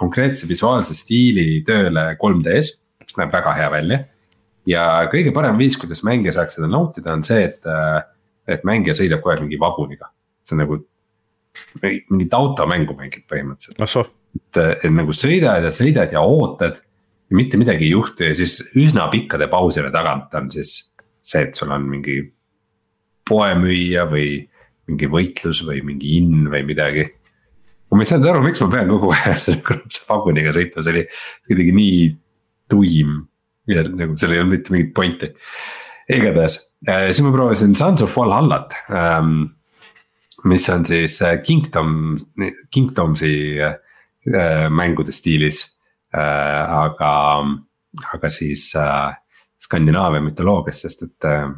konkreetse 0.00 0.48
visuaalse 0.48 0.96
stiili 0.96 1.62
tööle 1.66 2.14
3D-s, 2.22 2.72
mis 3.04 3.18
näeb 3.20 3.34
väga 3.34 3.52
hea 3.58 3.68
välja. 3.70 3.98
Ja 4.68 4.84
kõige 5.12 5.32
parem 5.36 5.58
viis, 5.60 5.78
kuidas 5.80 6.04
mängija 6.06 6.34
saaks 6.36 6.58
seda 6.58 6.68
nautida, 6.70 7.14
on 7.16 7.24
see, 7.26 7.44
et, 7.48 7.60
äh, 7.66 8.02
et 8.56 8.64
mängija 8.68 8.96
sõidab 8.98 9.22
kogu 9.22 9.34
aeg 9.34 9.44
mingi 9.46 9.60
vaguniga. 9.60 10.10
see 10.44 10.56
on 10.56 10.64
nagu 10.64 10.80
mingit 11.82 12.34
automängu 12.34 12.96
mängid 12.98 13.26
põhimõtteliselt. 13.30 13.78
et, 14.36 14.60
et 14.84 14.92
nagu 14.94 15.14
sõidad 15.16 15.64
ja 15.66 15.72
sõidad 15.74 16.12
ja 16.14 16.22
ootad 16.22 16.80
ja 17.30 17.36
mitte 17.36 17.58
midagi 17.60 17.86
ei 17.86 17.94
juhtu 17.94 18.26
ja 18.26 18.34
siis 18.34 18.60
üsna 18.78 19.08
pikkade 19.10 19.48
pauside 19.50 19.90
tagant 19.94 20.34
on 20.38 20.50
siis 20.50 20.90
see, 21.20 21.44
et 21.46 21.54
sul 21.58 21.70
on 21.74 21.86
mingi 21.90 22.20
poemüüja 23.28 24.06
või 24.10 24.42
mingi 24.90 25.08
võitlus 25.10 25.62
või 25.66 25.82
mingi 25.86 26.16
inn 26.18 26.48
või 26.50 26.64
midagi. 26.66 27.06
ma 27.90 28.02
ei 28.02 28.08
saanud 28.08 28.30
aru, 28.30 28.42
miks 28.46 28.62
ma 28.64 28.70
pean 28.72 28.90
kogu 28.90 29.12
aeg 29.14 29.38
selle 29.44 29.80
vaguniga 30.08 30.54
sõitma, 30.56 30.82
see 30.82 30.94
oli 30.94 31.04
kuidagi 31.48 31.76
nii 31.76 32.00
tuim. 32.70 33.16
Ja 33.70 33.84
nagu 33.86 34.16
seal 34.18 34.34
ei 34.34 34.42
olnud 34.42 34.56
mitte 34.58 34.74
mingit 34.74 34.92
pointi. 34.96 35.32
igatahes 36.10 36.58
äh,, 36.88 37.08
siis 37.10 37.22
ma 37.26 37.32
proovisin 37.34 37.74
Sons 37.78 38.02
of 38.06 38.16
Valhallat 38.16 38.74
ähm,. 38.90 39.56
mis 40.44 40.68
on 40.72 40.84
siis 40.88 41.20
äh, 41.22 41.36
Kingdom, 41.44 42.18
Kingdomsi 42.72 43.60
äh, 43.60 44.68
mängude 44.70 45.12
stiilis 45.12 45.78
äh,, 46.14 46.20
aga, 46.20 47.44
aga 48.12 48.30
siis 48.30 48.72
äh, 48.74 49.12
Skandinaavia 49.60 50.22
mütoloogias, 50.24 50.80
sest 50.86 51.02
et 51.04 51.28
äh, 51.28 51.50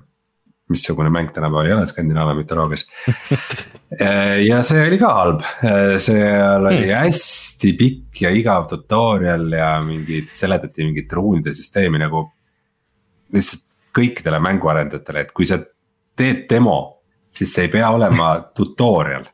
missugune 0.73 1.11
mäng 1.12 1.32
tänapäeval 1.35 1.69
ei 1.69 1.74
ole 1.77 1.86
Skandinaavia 1.89 2.39
mütoloogias 2.39 2.86
äh, 3.23 4.39
ja 4.47 4.62
see 4.66 4.85
oli 4.86 4.99
ka 5.01 5.12
halb, 5.16 5.44
äh, 5.65 5.97
seal 6.03 6.66
oli 6.66 6.86
mm. 6.86 6.94
hästi 7.03 7.74
pikk 7.78 8.23
ja 8.24 8.32
igav 8.35 8.69
tutorial 8.70 9.47
ja 9.57 9.74
mingid, 9.85 10.32
seletati 10.36 10.89
mingit 10.89 11.12
ruunide 11.12 11.55
süsteemi 11.57 12.01
nagu. 12.03 12.28
lihtsalt 13.32 13.69
kõikidele 13.97 14.39
mänguarendajatele, 14.40 15.20
et 15.20 15.31
kui 15.36 15.44
sa 15.49 15.59
teed 16.16 16.47
demo, 16.49 16.77
siis 17.32 17.53
see 17.53 17.66
ei 17.66 17.73
pea 17.73 17.90
olema 17.93 18.35
tutorial 18.57 19.28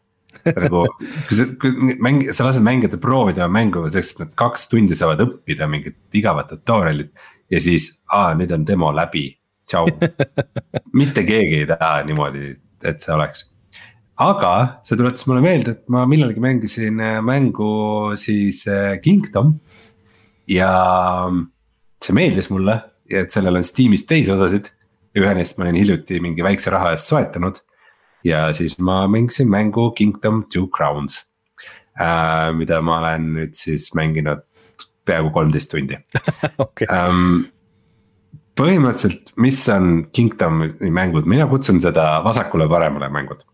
nagu 0.48 0.84
kui 1.28 1.36
sa, 1.36 1.46
kui 1.60 1.96
mäng, 2.00 2.28
sa 2.34 2.46
lased 2.46 2.64
mängijatel 2.64 3.00
proovida 3.02 3.48
mängu 3.52 3.84
selleks, 3.88 4.14
et 4.14 4.22
nad 4.22 4.30
kaks 4.38 4.68
tundi 4.70 4.96
saavad 4.98 5.22
õppida 5.24 5.68
mingit 5.70 6.18
igavat 6.18 6.52
tutorial'it 6.52 7.12
ja 7.52 7.60
siis, 7.62 7.90
aa 8.12 8.34
nüüd 8.38 8.52
on 8.54 8.66
demo 8.68 8.90
läbi, 8.94 9.30
tšau 9.68 9.86
mitte 10.98 11.24
keegi 11.28 11.62
ei 11.62 11.68
taha 11.68 12.02
niimoodi, 12.08 12.50
et 12.88 13.04
see 13.04 13.14
oleks. 13.14 13.44
aga 14.18 14.52
see 14.86 14.98
tuletas 14.98 15.26
mulle 15.30 15.44
meelde, 15.44 15.76
et 15.76 15.84
ma 15.92 16.04
millalgi 16.10 16.42
mängisin 16.42 17.00
äh, 17.04 17.20
mängu 17.24 18.16
siis 18.18 18.64
äh, 18.66 18.98
Kingdom. 19.04 19.58
ja 20.48 20.72
see 22.02 22.16
meeldis 22.16 22.50
mulle 22.50 22.80
ja 23.10 23.22
et 23.24 23.32
sellel 23.34 23.60
on 23.60 23.66
Steamis 23.66 24.06
teisi 24.08 24.32
osasid. 24.32 24.72
ühe 25.18 25.30
neist 25.34 25.58
ma 25.58 25.66
olin 25.66 25.80
hiljuti 25.80 26.20
mingi 26.22 26.44
väikse 26.46 26.70
raha 26.74 26.92
eest 26.96 27.10
soetanud. 27.10 27.62
ja 28.24 28.48
siis 28.52 28.78
ma 28.78 29.06
mängisin 29.08 29.50
mängu 29.50 29.90
Kingdom 29.96 30.44
Two 30.52 30.68
Crowns 30.68 31.24
äh,. 32.00 32.52
mida 32.54 32.82
ma 32.82 33.00
olen 33.02 33.32
nüüd 33.36 33.54
siis 33.54 33.92
mänginud 33.94 34.44
peaaegu 35.08 35.30
kolmteist 35.32 35.70
tundi 35.72 35.96
okay. 36.64 36.88
um, 36.92 37.46
põhimõtteliselt, 38.58 39.32
mis 39.40 39.60
on 39.72 40.02
Kingdomi 40.14 40.90
mängud, 40.94 41.28
mina 41.30 41.46
kutsun 41.50 41.80
seda 41.82 42.18
vasakule-paremale 42.26 43.10
mängud. 43.12 43.44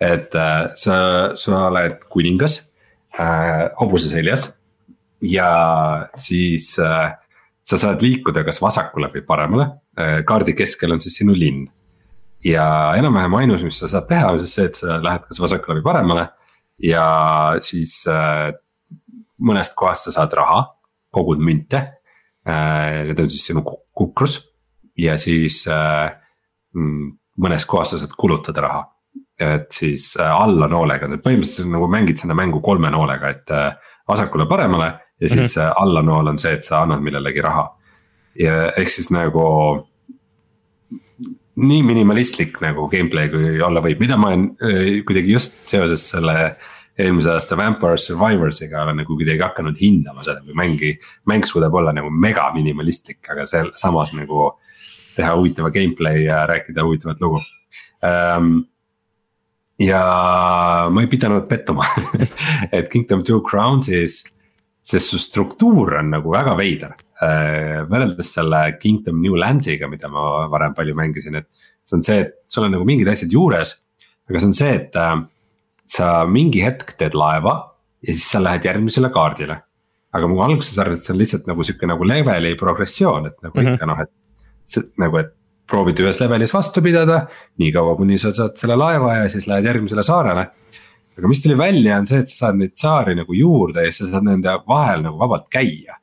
et 0.00 0.34
äh, 0.36 0.74
sa, 0.76 0.96
sa 1.40 1.60
oled 1.70 2.02
kuningas 2.12 2.58
äh, 3.16 3.70
hobuse 3.78 4.10
seljas 4.10 4.50
ja 5.24 5.48
siis 6.20 6.74
äh, 6.78 7.14
sa 7.64 7.78
saad 7.80 8.04
liikuda 8.04 8.44
kas 8.44 8.60
vasakule 8.60 9.08
või 9.14 9.24
paremale 9.24 9.70
äh,, 9.96 10.20
kaardi 10.28 10.52
keskel 10.52 10.92
on 10.92 11.00
siis 11.00 11.16
sinu 11.16 11.32
linn. 11.32 11.64
ja 12.44 12.92
enam-vähem 12.98 13.34
ainus, 13.40 13.64
mis 13.64 13.78
sa 13.80 13.88
saad 13.88 14.04
teha, 14.10 14.34
on 14.34 14.42
siis 14.42 14.54
see, 14.58 14.68
et 14.68 14.76
sa 14.76 14.98
lähed 15.00 15.24
kas 15.30 15.40
vasakule 15.40 15.80
või 15.80 15.86
paremale 15.88 16.28
ja 16.82 17.06
siis 17.64 18.02
äh, 18.12 18.52
mõnest 19.40 19.74
kohast 19.78 20.08
sa 20.08 20.20
saad 20.20 20.36
raha 20.36 20.60
kogud 21.14 21.40
münte. 21.40 21.80
Äh, 22.46 23.06
need 23.08 23.20
on 23.20 23.32
siis 23.32 23.48
sinu 23.48 23.64
kukrus 23.64 24.42
ja 24.98 25.16
siis 25.20 25.64
äh, 25.68 26.10
mm, 26.74 27.08
mõnes 27.42 27.66
kohas 27.68 27.92
sa 27.92 28.00
saad 28.00 28.14
kulutada 28.18 28.64
raha. 28.64 28.84
et 29.40 29.68
siis 29.72 30.14
äh, 30.20 30.30
alla 30.32 30.68
noolega, 30.68 31.08
põhimõtteliselt 31.20 31.68
nagu 31.72 31.88
mängid 31.92 32.20
seda 32.20 32.34
mängu 32.34 32.62
kolme 32.64 32.90
noolega, 32.90 33.30
et 33.30 33.52
vasakule-paremale 34.08 34.86
ja 35.20 35.28
siis 35.28 35.56
mm 35.56 35.62
-hmm. 35.62 35.72
alla 35.76 36.02
nool 36.02 36.26
on 36.26 36.38
see, 36.38 36.52
et 36.52 36.64
sa 36.64 36.80
annad 36.82 37.02
millelegi 37.02 37.40
raha. 37.40 37.68
ja 38.38 38.72
ehk 38.76 38.88
siis 38.88 39.10
nagu 39.10 39.88
nii 41.56 41.82
minimalistlik 41.82 42.60
nagu 42.60 42.88
gameplay 42.88 43.28
kui 43.28 43.60
olla 43.62 43.80
võib, 43.80 44.00
mida 44.00 44.16
ma 44.16 44.28
olen 44.28 44.56
kuidagi 45.06 45.32
just 45.32 45.56
seoses 45.64 46.10
selle 46.10 46.44
äh, 46.44 46.56
eelmise 46.98 47.32
aasta 47.32 47.56
Vampire 47.58 47.98
Survivors'iga 48.00 48.82
olen 48.82 49.02
nagu 49.02 49.16
kuidagi 49.16 49.44
hakanud 49.44 49.76
hindama 49.80 50.24
seda, 50.24 50.40
kui 50.44 50.56
mängi, 50.56 50.94
mäng 51.28 51.44
suudab 51.48 51.74
olla 51.76 51.92
nagu 51.96 52.10
mega 52.10 52.48
minimalistlik, 52.54 53.20
aga 53.32 53.46
seal 53.48 53.72
samas 53.80 54.14
nagu. 54.16 54.54
Teha 55.16 55.34
huvitava 55.36 55.72
gameplay 55.74 56.24
ja 56.26 56.44
rääkida 56.46 56.84
huvitavat 56.86 57.20
lugu 57.20 57.40
um, 58.04 58.64
ja 59.80 60.02
ma 60.90 61.04
ei 61.04 61.10
pidanud 61.10 61.48
pettuma 61.48 61.84
et 62.76 62.88
Kingdom 62.92 63.24
Two 63.24 63.42
Crowns'is 63.44 64.22
sest 64.86 65.10
su 65.10 65.18
struktuur 65.18 65.96
on 65.98 66.12
nagu 66.14 66.30
väga 66.30 66.54
veider 66.58 66.92
äh,. 67.22 67.82
võrreldes 67.90 68.30
selle 68.36 68.60
Kingdom 68.80 69.18
New 69.22 69.34
Lands'iga, 69.38 69.88
mida 69.90 70.10
ma 70.12 70.46
varem 70.52 70.76
palju 70.76 70.94
mängisin, 70.98 71.40
et 71.40 71.48
see 71.86 71.98
on 71.98 72.04
see, 72.06 72.20
et 72.22 72.36
sul 72.50 72.68
on 72.68 72.76
nagu 72.76 72.86
mingid 72.86 73.10
asjad 73.10 73.32
juures. 73.34 73.74
aga 74.30 74.42
see 74.42 74.50
on 74.50 74.54
see, 74.58 74.74
et 74.78 74.98
äh, 75.00 75.16
sa 75.86 76.10
mingi 76.30 76.62
hetk 76.62 76.94
teed 77.00 77.18
laeva 77.18 77.56
ja 78.02 78.12
siis 78.14 78.28
sa 78.30 78.42
lähed 78.42 78.66
järgmisele 78.68 79.10
kaardile. 79.14 79.58
aga 80.16 80.28
mu 80.30 80.38
alguses 80.40 80.78
arvasin, 80.78 81.02
et 81.02 81.06
see 81.06 81.14
on 81.14 81.20
lihtsalt 81.20 81.50
nagu 81.50 81.66
sihuke 81.66 81.90
nagu 81.90 82.06
leveli 82.06 82.54
progressioon, 82.56 83.26
et 83.26 83.42
nagu 83.42 83.58
mm 83.58 83.66
-hmm. 83.66 83.74
ikka 83.74 83.90
noh, 83.90 84.00
et. 84.00 84.12
Nagu, 85.00 85.20
et 85.22 85.32
proovid 85.66 85.98
ühes 86.04 86.20
levelis 86.22 86.54
vastu 86.54 86.82
pidada, 86.84 87.24
niikaua 87.58 87.96
kuni 87.98 88.18
sa 88.22 88.32
saad 88.36 88.54
selle 88.58 88.76
laeva 88.78 89.20
ja 89.20 89.28
siis 89.30 89.48
lähed 89.50 89.66
järgmisele 89.66 90.04
saarele 90.06 90.46
aga 91.16 91.30
mis 91.30 91.40
tuli 91.42 91.56
välja, 91.58 91.96
on 91.96 92.06
see, 92.08 92.20
et 92.22 92.30
sa 92.30 92.46
saad 92.46 92.58
neid 92.60 92.74
saari 92.76 93.14
nagu 93.16 93.36
juurde 93.36 93.86
ja 93.86 93.92
sa 93.94 94.08
saad 94.10 94.26
nende 94.26 94.52
vahel 94.68 95.06
nagu 95.06 95.18
vabalt 95.20 95.48
käia. 95.52 95.96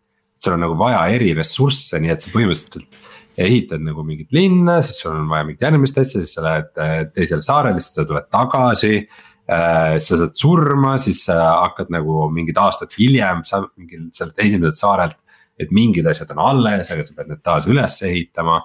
sul 0.43 0.57
on 0.57 0.65
nagu 0.65 0.75
vaja 0.75 1.05
eri 1.15 1.29
ressursse, 1.37 1.99
nii 2.03 2.11
et 2.11 2.23
sa 2.23 2.31
põhimõtteliselt 2.33 3.37
ehitad 3.39 3.81
nagu 3.81 4.03
mingit 4.03 4.33
linna, 4.35 4.81
siis 4.83 4.97
sul 5.03 5.13
on 5.13 5.29
vaja 5.29 5.45
mingit 5.47 5.63
järgmist 5.63 5.97
asja, 6.01 6.19
siis 6.19 6.33
sa 6.35 6.43
lähed 6.43 6.81
äh, 6.81 6.97
teisele 7.15 7.45
saarele, 7.45 7.79
siis 7.79 7.95
sa 7.95 8.03
tuled 8.09 8.27
tagasi 8.33 8.97
Äh, 9.43 9.97
sa 9.99 10.15
saad 10.15 10.37
surma, 10.39 10.93
siis 10.95 11.25
sa 11.27 11.35
hakkad 11.65 11.89
nagu 11.91 12.29
mingid 12.31 12.55
aastad 12.61 12.93
hiljem, 12.95 13.41
sa 13.43 13.59
mingil 13.75 14.05
sealt 14.15 14.39
esimeselt 14.39 14.79
saarelt. 14.79 15.17
Et 15.59 15.71
mingid 15.75 16.07
asjad 16.09 16.31
on 16.33 16.41
alles, 16.47 16.89
aga 16.91 17.05
sa 17.05 17.15
pead 17.17 17.29
need 17.31 17.43
taas 17.45 17.69
üles 17.69 17.99
ehitama 18.07 18.61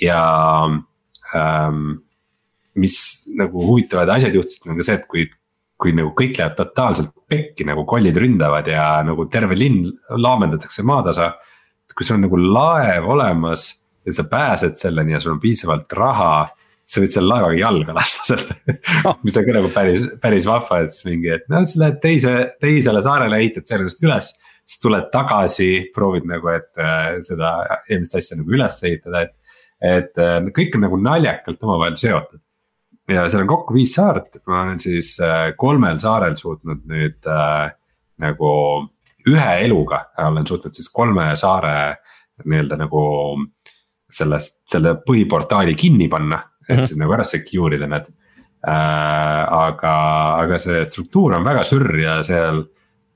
ja 0.00 0.22
ähm,. 1.36 2.00
mis 2.72 2.96
nagu 3.36 3.66
huvitavad 3.68 4.08
asjad 4.14 4.32
juhtusid, 4.32 4.64
on 4.64 4.78
ka 4.78 4.84
see, 4.86 4.94
et 4.96 5.02
kui, 5.04 5.26
kui 5.76 5.92
nagu 5.92 6.14
kõik 6.16 6.38
läheb 6.38 6.54
totaalselt 6.56 7.10
pekki, 7.28 7.66
nagu 7.68 7.84
kollid 7.84 8.16
ründavad 8.16 8.70
ja 8.70 8.86
nagu 9.04 9.26
terve 9.28 9.58
linn 9.58 9.90
laamendatakse 10.16 10.84
maatasa. 10.88 11.34
kui 11.92 12.06
sul 12.08 12.16
on 12.16 12.24
nagu 12.24 12.38
laev 12.40 13.04
olemas 13.12 13.66
ja 14.06 14.14
sa 14.16 14.24
pääsed 14.24 14.78
selleni 14.80 15.12
ja 15.12 15.20
sul 15.20 15.34
on 15.34 15.40
piisavalt 15.42 15.92
raha 15.92 16.48
sa 16.84 17.02
võid 17.02 17.14
selle 17.14 17.30
laevaga 17.30 17.58
jalga 17.58 17.94
lasta 17.96 18.28
sealt 18.30 18.50
oh. 19.06 19.18
mis 19.22 19.36
on 19.38 19.46
ka 19.46 19.56
nagu 19.56 19.70
päris, 19.74 20.06
päris 20.22 20.48
vahva, 20.48 20.82
et 20.82 20.94
siis 20.94 21.06
mingi, 21.08 21.30
et 21.36 21.44
noh, 21.52 21.64
sa 21.68 21.84
lähed 21.84 22.00
teise, 22.02 22.32
teisele 22.62 23.02
saarele, 23.04 23.38
ehitad 23.38 23.68
sellest 23.68 24.02
üles. 24.06 24.32
Siis 24.66 24.80
tuled 24.82 25.08
tagasi, 25.12 25.70
proovid 25.94 26.28
nagu, 26.30 26.48
et 26.52 26.80
äh, 26.80 27.18
seda 27.26 27.54
eelmist 27.88 28.16
asja 28.18 28.38
nagu 28.40 28.54
üles 28.54 28.78
ehitada, 28.86 29.26
et. 29.26 29.58
et 29.82 30.22
äh, 30.22 30.38
kõik 30.54 30.78
on 30.78 30.86
nagu 30.86 30.98
naljakalt 31.02 31.62
omavahel 31.66 31.98
seotud. 31.98 32.40
ja 33.10 33.26
seal 33.28 33.42
on 33.42 33.50
kokku 33.50 33.74
viis 33.74 33.96
saart, 33.98 34.42
ma 34.46 34.62
olen 34.66 34.78
siis 34.82 35.16
äh, 35.20 35.52
kolmel 35.58 35.98
saarel 36.02 36.36
suutnud 36.38 36.86
nüüd 36.88 37.26
äh, 37.26 37.72
nagu 38.22 38.52
ühe 39.26 39.50
eluga 39.64 40.04
olen 40.18 40.46
suutnud 40.46 40.74
siis 40.74 40.88
kolme 40.90 41.28
saare 41.38 41.74
nii-öelda 42.42 42.78
nagu 42.80 43.02
sellest, 44.10 44.62
selle 44.70 44.96
põhiportaali 45.06 45.74
kinni 45.78 46.08
panna 46.10 46.40
et 46.68 46.76
mhm. 46.76 46.86
siis 46.86 47.00
nagu 47.00 47.14
ära 47.16 47.26
secure 47.26 47.76
ida 47.78 47.88
need 47.90 48.06
äh,. 48.66 49.42
aga, 49.52 49.94
aga 50.42 50.58
see 50.62 50.84
struktuur 50.88 51.36
on 51.38 51.46
väga 51.46 51.64
sürr 51.66 51.98
ja 52.00 52.18
seal 52.26 52.64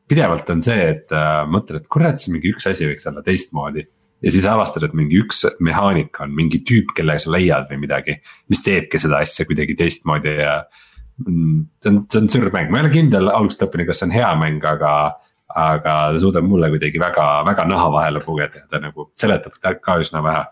pidevalt 0.08 0.50
on 0.54 0.62
see, 0.64 0.88
et 0.94 1.12
äh, 1.14 1.42
mõtled, 1.50 1.82
et 1.82 1.92
kurat, 1.92 2.20
see 2.20 2.34
mingi 2.34 2.52
üks 2.54 2.68
asi 2.70 2.88
võiks 2.88 3.06
olla 3.10 3.22
teistmoodi. 3.26 3.86
ja 4.24 4.32
siis 4.32 4.46
avastad, 4.48 4.86
et 4.86 4.94
mingi 4.96 5.18
üks 5.20 5.44
mehaanika 5.60 6.24
on 6.24 6.34
mingi 6.34 6.62
tüüp, 6.66 6.94
kellega 6.96 7.20
sa 7.22 7.34
leiad 7.34 7.68
või 7.70 7.82
midagi, 7.84 8.16
mis 8.48 8.62
teebki 8.64 8.98
seda 8.98 9.20
asja 9.24 9.44
kuidagi 9.48 9.76
teistmoodi 9.76 10.36
ja 10.38 10.56
mm,. 11.26 11.66
see 11.82 11.92
on, 11.92 12.02
see 12.10 12.22
on 12.22 12.30
sürr 12.32 12.52
mäng, 12.54 12.72
ma 12.72 12.80
ei 12.80 12.86
ole 12.86 12.94
kindel 12.94 13.32
algusest 13.32 13.66
lõpuni, 13.66 13.86
kas 13.88 14.00
see 14.02 14.10
on 14.10 14.16
hea 14.16 14.32
mäng, 14.40 14.64
aga 14.64 14.92
aga 15.56 15.92
ta 16.12 16.20
suudab 16.20 16.44
mulle 16.44 16.68
kuidagi 16.72 16.98
väga, 16.98 17.24
väga 17.46 17.64
naha 17.70 17.90
vahele 17.94 18.20
pugeda 18.20 18.64
ja 18.64 18.66
ta 18.70 18.80
nagu 18.82 19.06
seletab 19.16 19.54
ka 19.80 19.94
üsna 20.02 20.20
vähe 20.24 20.42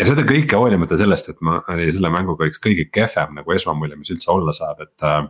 ja 0.00 0.08
seda 0.08 0.24
kõike 0.24 0.56
hoolimata 0.56 0.96
sellest, 0.98 1.28
et 1.32 1.42
ma 1.44 1.58
oli 1.68 1.90
selle 1.92 2.10
mänguga 2.12 2.48
üks 2.48 2.60
kõige 2.62 2.86
kehvem 2.92 3.36
nagu 3.36 3.54
esmamulje, 3.54 3.98
mis 4.00 4.12
üldse 4.14 4.32
olla 4.32 4.54
saab, 4.56 4.80
et 4.86 5.04
äh,. 5.04 5.26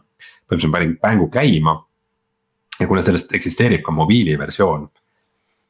põhimõtteliselt 0.46 0.70
ma 0.70 0.78
panin 0.78 0.96
mängu 1.02 1.26
käima. 1.32 1.76
Ja 2.80 2.88
kuna 2.88 3.02
sellest 3.04 3.32
eksisteerib 3.36 3.84
ka 3.86 3.94
mobiiliversioon, 3.94 4.86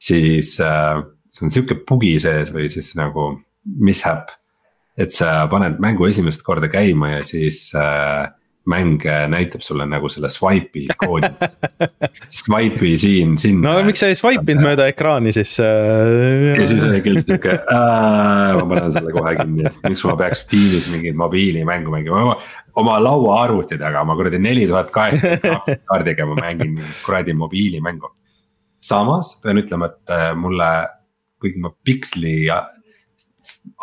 siis 0.00 0.56
äh, 0.64 1.00
see 1.30 1.46
on 1.46 1.54
sihuke 1.54 1.80
bugi 1.88 2.14
sees 2.22 2.52
või 2.54 2.70
siis 2.72 2.92
nagu 2.98 3.32
mishap. 3.64 4.36
et 5.00 5.14
sa 5.16 5.46
paned 5.48 5.78
mängu 5.80 6.04
esimest 6.10 6.42
korda 6.44 6.68
käima 6.68 7.14
ja 7.14 7.20
siis 7.24 7.70
äh, 7.78 8.28
mäng 8.70 9.04
näitab 9.32 9.64
sulle 9.64 9.86
nagu 9.88 10.08
selle 10.12 10.30
swipe'i 10.32 10.86
koodi 11.00 11.30
Swipe'i 12.40 12.94
siin, 13.00 13.36
sinna. 13.40 13.74
no 13.78 13.84
miks 13.86 14.02
sa 14.02 14.10
ei 14.10 14.18
swipe 14.18 14.54
inud 14.54 14.64
mööda 14.70 14.88
ekraani 14.92 15.34
siis 15.34 15.56
äh...? 15.64 16.56
ja 16.58 16.66
siis 16.68 16.86
oli 16.88 17.02
küll 17.04 17.22
sihuke, 17.22 17.58
ma 17.70 18.64
panen 18.64 18.94
selle 18.94 19.14
kohe 19.14 19.34
kinni, 19.40 19.66
miks 19.86 20.04
ma 20.08 20.16
peaks 20.20 20.44
Steamis 20.46 20.88
mingit 20.92 21.18
mobiilimängu 21.18 21.92
mängima, 21.92 22.36
oma 22.80 22.96
lauaarvuti 23.02 23.78
taga, 23.80 24.04
ma 24.06 24.16
kuradi 24.18 24.40
neli 24.42 24.66
tuhat 24.70 24.90
kaheksakümmend 24.94 25.84
kaardiga 25.90 26.26
ma 26.30 26.38
mängin 26.40 26.74
mingit 26.78 27.04
kuradi 27.04 27.36
mobiilimängu. 27.36 28.10
samas 28.80 29.34
pean 29.42 29.60
ütlema, 29.60 29.90
et 29.90 30.12
äh, 30.14 30.30
mulle, 30.36 30.68
kuigi 31.40 31.60
ma 31.60 31.72
piksli 31.84 32.36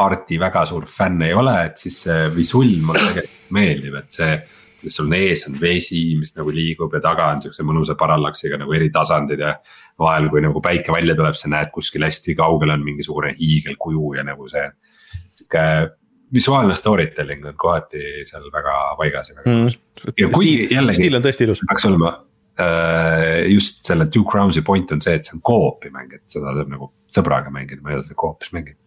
arti 0.02 0.40
väga 0.42 0.64
suur 0.66 0.88
fänn 0.90 1.22
ei 1.26 1.34
ole, 1.38 1.54
et 1.70 1.82
siis 1.82 2.00
see 2.08 2.30
visull 2.36 2.80
mulle 2.86 3.04
tegelikult 3.12 3.52
meeldib, 3.58 3.98
et 4.02 4.18
see 4.20 4.32
mis 4.84 4.98
sul 4.98 5.08
on 5.10 5.16
ees 5.18 5.46
on 5.50 5.58
vesi, 5.62 6.02
mis 6.20 6.34
nagu 6.38 6.54
liigub 6.54 6.94
ja 6.94 7.02
taga 7.04 7.32
on 7.34 7.44
siukse 7.44 7.66
mõnusa 7.66 7.98
parallaksiga 8.00 8.60
nagu 8.62 8.74
eri 8.78 8.90
tasandid 8.94 9.42
ja. 9.44 9.54
vahel, 10.00 10.30
kui 10.34 10.44
nagu 10.46 10.62
päike 10.64 10.94
välja 10.94 11.16
tuleb, 11.18 11.38
sa 11.38 11.52
näed 11.52 11.72
kuskil 11.74 12.06
hästi 12.06 12.36
kaugel 12.38 12.76
on 12.76 12.86
mingisugune 12.86 13.34
hiigelkuju 13.40 14.14
ja 14.20 14.26
nagu 14.28 14.50
see. 14.52 14.68
sihuke 15.38 15.64
visuaalne 16.34 16.76
story 16.76 17.08
telling 17.16 17.46
on 17.48 17.56
kohati 17.58 18.26
seal 18.28 18.50
väga 18.54 18.78
paigas 19.00 19.30
ja 19.32 19.38
väga 19.40 19.54
mm.. 19.54 20.14
ja 20.20 20.30
kuigi 20.34 20.68
jällegi. 20.74 21.02
stiil 21.02 21.20
on 21.20 21.24
tõesti 21.24 21.48
ilus. 21.48 21.64
peaks 21.70 21.88
olema 21.88 22.12
äh, 22.60 23.48
just 23.54 23.86
selle 23.88 24.10
Two 24.12 24.28
Crowns'i 24.28 24.62
point 24.66 24.92
on 24.92 25.02
see, 25.02 25.16
et 25.16 25.26
see 25.26 25.38
on 25.38 25.44
co-op'i 25.48 25.92
mäng, 25.94 26.14
et 26.14 26.26
seda 26.32 26.52
saab 26.58 26.74
nagu 26.74 26.92
sõbraga 27.14 27.54
mängida, 27.54 27.82
ma 27.82 27.94
ei 27.94 28.00
ole 28.00 28.08
seda 28.08 28.20
co-op'is 28.20 28.52
mänginud 28.56 28.82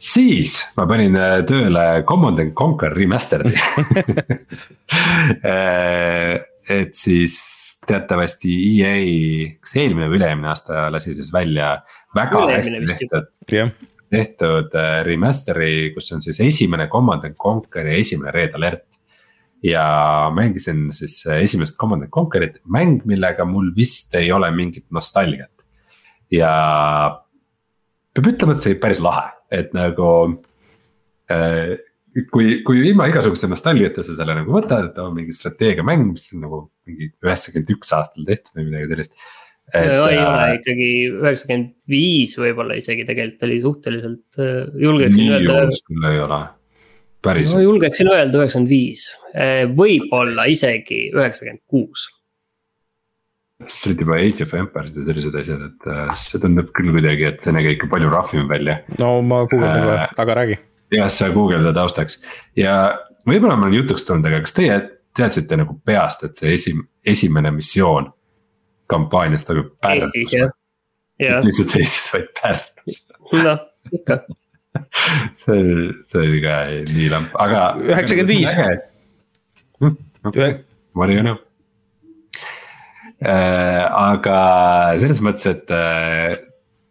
siis 0.00 0.56
ma 0.78 0.86
panin 0.88 1.16
äh, 1.20 1.40
tööle 1.48 1.84
Command 2.08 2.40
and 2.40 2.54
Conquer 2.56 2.94
Remastered'i 2.96 3.52
äh, 5.50 6.40
et 6.70 6.94
siis 6.96 7.36
teatavasti 7.86 8.52
EA, 8.80 8.94
kas 9.60 9.76
eelmine 9.80 10.08
või 10.10 10.20
üle-eelmine 10.20 10.50
aasta 10.52 10.86
lasi 10.92 11.14
siis 11.16 11.30
välja 11.34 11.74
väga 12.16 12.44
hästi 12.52 12.80
tehtud 12.88 13.26
yeah. 13.52 13.72
tehtud 14.12 14.76
äh, 14.78 15.00
remaster'i, 15.06 15.90
kus 15.94 16.10
on 16.16 16.24
siis 16.24 16.40
esimene 16.44 16.88
Command 16.92 17.26
and 17.28 17.36
Conquer 17.40 17.90
ja 17.90 17.98
esimene 18.00 18.32
Red 18.34 18.56
Alert. 18.56 18.86
ja 19.62 19.84
mängisin 20.32 20.86
siis 20.92 21.18
esimest 21.26 21.76
Command 21.76 22.06
and 22.06 22.12
Conquer'it, 22.14 22.62
mäng, 22.64 23.02
millega 23.04 23.44
mul 23.44 23.74
vist 23.76 24.14
ei 24.16 24.32
ole 24.32 24.48
mingit 24.50 24.86
nostalgiat. 24.90 25.52
ja 26.32 26.54
peab 28.14 28.32
ütlema, 28.32 28.56
et 28.56 28.64
see 28.64 28.72
oli 28.72 28.80
päris 28.80 29.04
lahe 29.04 29.28
et 29.50 29.72
nagu 29.76 30.10
äh, 31.30 31.78
kui, 32.32 32.60
kui 32.66 32.80
ilma 32.88 33.08
igasuguste 33.10 33.48
nostalgiata 33.50 34.04
sa 34.06 34.16
selle 34.18 34.36
nagu 34.40 34.54
võtad, 34.54 34.90
et 34.90 34.98
on 35.02 35.14
mingi 35.16 35.34
strateegiamäng, 35.34 36.08
mis 36.14 36.30
on 36.34 36.44
nagu 36.46 36.62
mingi 36.88 37.10
üheksakümmend 37.24 37.74
üks 37.76 37.92
aastal 37.96 38.26
tehtud 38.28 38.58
või 38.58 38.68
midagi 38.70 38.90
sellist. 38.94 39.18
ei 39.78 39.98
ole 40.02 40.14
äh, 40.18 40.54
ikkagi 40.58 40.88
üheksakümmend 41.08 41.74
viis 41.90 42.36
võib-olla 42.40 42.78
isegi 42.80 43.06
tegelikult 43.08 43.44
oli 43.48 43.58
suhteliselt 43.62 44.40
äh, 44.42 44.64
julgeksin 44.86 45.34
öelda. 45.36 45.60
küll 45.90 46.08
ei 46.10 46.22
ole, 46.26 46.40
päriselt 47.22 47.60
no,. 47.60 47.66
julgeksin 47.68 48.10
öelda 48.10 48.40
üheksakümmend 48.42 48.72
viis, 48.74 49.10
äh, 49.34 49.62
võib-olla 49.70 50.48
isegi 50.50 51.04
üheksakümmend 51.14 51.62
kuus 51.70 52.08
siis 53.64 53.86
olid 53.88 54.02
juba 54.04 54.16
Age 54.20 54.46
of 54.46 54.54
Empires 54.56 54.94
ja 54.96 55.04
sellised 55.08 55.36
asjad, 55.42 55.66
et 55.68 55.88
äh, 55.90 56.14
see 56.16 56.40
tundub 56.42 56.70
küll 56.76 56.92
kuidagi, 56.94 57.26
et 57.28 57.44
see 57.44 57.54
nägi 57.54 57.74
ikka 57.76 57.90
palju 57.92 58.12
rahvim 58.12 58.48
välja. 58.50 58.80
no 58.98 59.12
ma 59.26 59.42
guugeldan 59.50 59.84
kohe 59.86 59.98
äh,, 59.98 60.14
aga 60.24 60.38
räägi. 60.40 60.58
jah, 60.96 61.10
sa 61.12 61.28
guugelda 61.34 61.74
taustaks 61.76 62.20
ja 62.58 62.78
võib-olla 63.28 63.58
ma 63.58 63.68
olen 63.68 63.80
jutuks 63.80 64.08
tulnud, 64.08 64.28
aga 64.30 64.42
kas 64.46 64.56
teie 64.56 64.80
teadsite 65.16 65.60
nagu 65.60 65.76
peast, 65.84 66.24
et 66.28 66.40
see 66.40 66.54
esim-, 66.56 66.86
esimene 67.04 67.52
missioon 67.54 68.10
kampaanias 68.90 69.46
toimub 69.46 69.74
Pärnus? 69.82 70.08
Eestis 70.14 70.36
jah, 70.38 70.54
jah. 71.20 71.42
lihtsalt 71.44 71.76
Eestis, 71.80 72.12
vaid 72.14 72.30
Pärnus. 72.40 73.02
noh, 73.44 73.66
ikka 74.00 74.22
see, 75.42 75.90
see 76.06 76.22
oli 76.22 76.40
ka 76.44 76.56
nii 76.94 77.12
lamp, 77.12 77.36
aga. 77.42 77.62
üheksakümmend 77.82 78.30
viis. 78.30 78.54
Hm, 79.80 79.96
aga 83.20 84.38
selles 85.00 85.20
mõttes, 85.24 85.46
et 85.50 85.72
äh, 85.76 86.38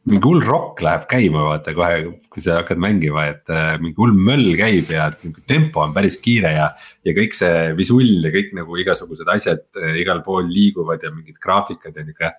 mingi 0.09 0.25
hull 0.25 0.43
rokk 0.45 0.81
läheb 0.85 1.05
käima, 1.09 1.43
vaata 1.47 1.73
kohe, 1.77 1.97
kui 2.29 2.43
sa 2.43 2.59
hakkad 2.59 2.81
mängima, 2.81 3.27
et 3.33 3.51
äh, 3.53 3.75
mingi 3.81 3.97
hull 3.99 4.15
möll 4.15 4.53
käib 4.59 4.93
ja 4.93 5.09
tempo 5.49 5.83
on 5.83 5.93
päris 5.95 6.19
kiire 6.23 6.53
ja. 6.55 6.71
ja 7.05 7.15
kõik 7.17 7.37
see 7.37 7.69
visull 7.77 8.25
ja 8.25 8.33
kõik 8.33 8.55
nagu 8.57 8.79
igasugused 8.81 9.29
asjad 9.29 9.65
igal 9.99 10.23
pool 10.25 10.49
liiguvad 10.49 11.05
ja 11.05 11.13
mingid 11.13 11.41
graafikad 11.41 11.97
ja 11.97 12.05
nihuke. 12.05 12.33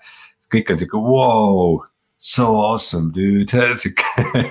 kõik 0.51 0.73
on 0.73 0.81
sihuke 0.81 0.99
wow 0.99 1.81
so 2.21 2.61
awesome 2.61 3.13
dude, 3.17 3.49
sihuke, 3.83 4.45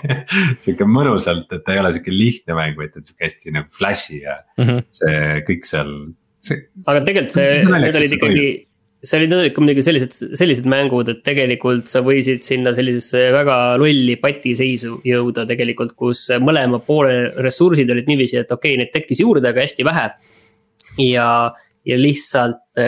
sihuke 0.64 0.88
mõnusalt, 0.90 1.52
et 1.54 1.62
ta 1.66 1.76
ei 1.76 1.82
ole 1.84 1.92
sihuke 1.94 2.14
lihtne 2.14 2.56
mäng, 2.58 2.80
vaid 2.80 2.96
ta 2.96 3.02
on 3.02 3.06
sihuke 3.06 3.28
hästi 3.28 3.54
nagu 3.54 3.70
flash'i 3.78 4.24
ja 4.24 4.40
mm 4.58 4.66
-hmm. 4.66 4.88
see 5.00 5.44
kõik 5.50 5.70
seal. 5.70 5.94
aga 6.88 7.04
tegelikult 7.06 7.36
see, 7.36 7.62
need 7.70 8.00
olid 8.02 8.16
ikkagi, 8.18 8.48
see 9.04 9.20
olid, 9.20 9.36
ka 9.56 9.64
muidugi 9.64 9.84
sellised, 9.86 10.16
sellised 10.40 10.66
mängud, 10.70 11.12
et 11.12 11.22
tegelikult 11.24 11.88
sa 11.92 12.02
võisid 12.04 12.44
sinna 12.44 12.74
sellisesse 12.76 13.30
väga 13.36 13.78
lolli 13.80 14.18
patiseisu 14.20 14.98
jõuda 15.08 15.46
tegelikult, 15.50 15.96
kus 16.00 16.26
mõlema 16.44 16.82
poole 16.84 17.30
ressursid 17.40 17.92
olid 17.94 18.10
niiviisi, 18.12 18.42
et 18.42 18.52
okei 18.52 18.76
okay,, 18.76 18.82
neid 18.82 18.92
tekkis 18.96 19.24
juurde, 19.24 19.54
aga 19.54 19.64
hästi 19.64 19.88
vähe. 19.88 20.10
ja, 21.06 21.30
ja 21.88 21.98
lihtsalt 22.00 22.82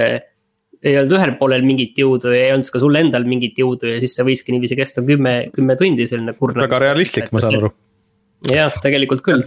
ei 0.82 0.98
olnud 0.98 1.16
ühel 1.16 1.34
poolel 1.40 1.64
mingit 1.66 1.98
jõudu 2.02 2.34
ja 2.34 2.48
ei 2.48 2.54
olnud 2.56 2.70
ka 2.74 2.82
sul 2.82 2.98
endal 2.98 3.26
mingit 3.30 3.60
jõudu 3.62 3.92
ja 3.92 4.00
siis 4.02 4.16
see 4.18 4.26
võiski 4.26 4.54
niiviisi 4.56 4.78
kesta 4.80 5.04
kümme, 5.06 5.36
kümme 5.54 5.78
tundi 5.80 6.08
selline 6.10 6.34
kurnav. 6.38 6.66
väga 6.66 6.82
realistlik, 6.88 7.30
ma 7.32 7.44
saan 7.44 7.60
aru. 7.60 7.72
jah, 8.50 8.74
tegelikult 8.84 9.22
küll. 9.26 9.46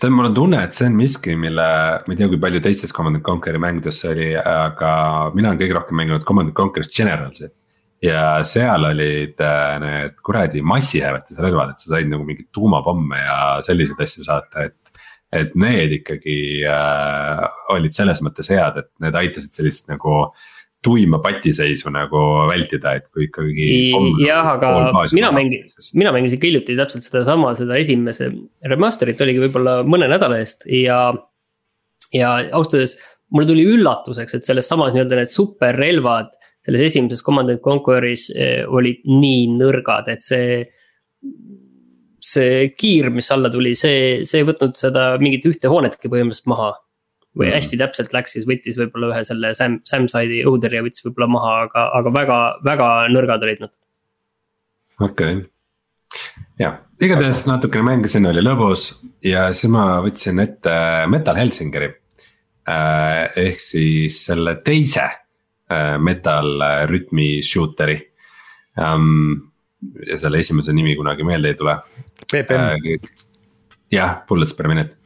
Tead, 0.00 0.14
mul 0.14 0.28
on 0.30 0.34
tunne, 0.36 0.62
et 0.64 0.76
see 0.76 0.88
on 0.88 0.96
miski, 0.98 1.36
mille, 1.38 1.68
ma 2.06 2.14
ei 2.14 2.18
tea, 2.18 2.28
kui 2.30 2.40
palju 2.42 2.62
teistes 2.64 2.94
Command 2.94 3.18
and 3.18 3.26
Conquer'i 3.26 3.60
mängudes 3.62 4.00
see 4.02 4.10
oli, 4.14 4.28
aga 4.38 4.90
mina 5.36 5.52
olen 5.52 5.60
kõige 5.60 5.76
rohkem 5.76 5.98
mänginud 6.00 6.26
Command 6.28 6.52
and 6.52 6.58
Conquer'is 6.58 6.92
Generalsi. 6.94 7.50
ja 8.02 8.44
seal 8.46 8.84
olid 8.86 9.40
äh, 9.42 9.72
need 9.82 10.20
kuradi 10.22 10.60
massihääletusrelvad, 10.62 11.72
et 11.72 11.82
sa 11.82 11.96
said 11.96 12.06
nagu 12.06 12.22
mingeid 12.22 12.46
tuumapomme 12.54 13.18
ja 13.18 13.38
selliseid 13.66 14.04
asju 14.04 14.26
saata, 14.28 14.68
et 14.68 14.76
et 15.34 15.50
need 15.60 15.90
ikkagi 15.92 16.62
äh, 16.64 17.42
olid 17.74 17.92
selles 17.92 18.22
mõttes 18.24 18.48
head, 18.48 18.78
et 18.80 18.88
need 19.02 19.18
aitasid 19.18 19.52
sellist 19.58 19.90
nagu 19.90 20.14
äh, 20.22 20.46
tuima 20.84 21.18
patiseisu 21.22 21.90
nagu 21.90 22.20
vältida, 22.50 22.94
et 22.98 23.08
kui 23.10 23.26
ikkagi. 23.26 23.68
jah, 24.22 24.46
aga 24.54 24.72
mina 25.16 25.32
mängisin, 25.34 25.90
mina 25.98 26.12
mängisin 26.14 26.40
ka 26.40 26.46
hiljuti 26.46 26.76
täpselt 26.78 27.06
sedasama, 27.06 27.54
seda 27.58 27.78
esimese 27.80 28.30
remaster'it 28.72 29.20
oligi 29.24 29.42
võib-olla 29.46 29.80
mõne 29.86 30.10
nädala 30.10 30.38
eest 30.42 30.66
ja. 30.70 31.00
ja 32.14 32.34
ausalt 32.52 32.78
öeldes 32.78 32.98
mulle 33.34 33.50
tuli 33.50 33.66
üllatuseks, 33.68 34.38
et 34.38 34.46
selles 34.46 34.70
samas 34.70 34.94
nii-öelda 34.94 35.18
need 35.18 35.32
superrelvad 35.32 36.30
selles 36.64 36.84
esimeses 36.90 37.24
Command 37.24 37.52
and 37.52 37.62
Conquer'is 37.64 38.28
eh, 38.34 38.62
olid 38.66 39.02
nii 39.08 39.46
nõrgad, 39.58 40.10
et 40.12 40.24
see. 40.24 40.66
see 42.28 42.66
kiir, 42.74 43.08
mis 43.14 43.30
alla 43.32 43.48
tuli, 43.48 43.72
see, 43.78 44.24
see 44.26 44.42
ei 44.42 44.46
võtnud 44.46 44.74
seda 44.76 45.12
mingit 45.22 45.46
ühte 45.48 45.70
hoonetki 45.70 46.10
põhimõtteliselt 46.10 46.50
maha 46.50 46.72
või 47.38 47.48
mm. 47.48 47.54
hästi 47.54 47.78
täpselt 47.78 48.14
läks, 48.16 48.34
siis 48.34 48.46
võttis 48.48 48.78
võib-olla 48.78 49.12
ühe 49.12 49.22
selle 49.26 49.52
Sam, 49.56 49.78
Samside'i 49.86 50.42
õhutõrje 50.46 50.82
võttis 50.86 51.04
võib-olla 51.06 51.30
maha, 51.36 51.52
aga, 51.68 51.84
aga 52.00 52.12
väga, 52.14 52.40
väga 52.66 52.88
nõrgad 53.14 53.46
olid 53.46 53.62
nad. 53.64 53.78
okei 54.98 55.38
okay., 55.38 55.46
jah, 56.58 56.80
igatahes 57.00 57.44
natukene 57.48 57.86
mängisin, 57.92 58.26
oli 58.30 58.42
lõbus 58.42 58.90
ja 59.24 59.48
siis 59.52 59.70
ma 59.72 59.86
võtsin 60.04 60.42
ette 60.42 60.74
Metal 61.10 61.38
Helsingeri. 61.38 61.92
Äh, 62.68 63.30
ehk 63.46 63.62
siis 63.64 64.18
selle 64.26 64.58
teise 64.60 65.06
äh, 65.06 65.94
metal 65.96 66.60
rütmi 66.90 67.38
shooter'i 67.40 67.96
um,. 68.76 69.38
ja 70.04 70.18
selle 70.20 70.42
esimese 70.42 70.74
nimi 70.76 70.92
kunagi 70.98 71.24
meelde 71.24 71.54
ei 71.54 71.56
tule. 71.56 71.78
BPM. 72.28 72.98
jah, 73.94 74.18
Bullets 74.28 74.52
per 74.58 74.68
minute 74.68 74.97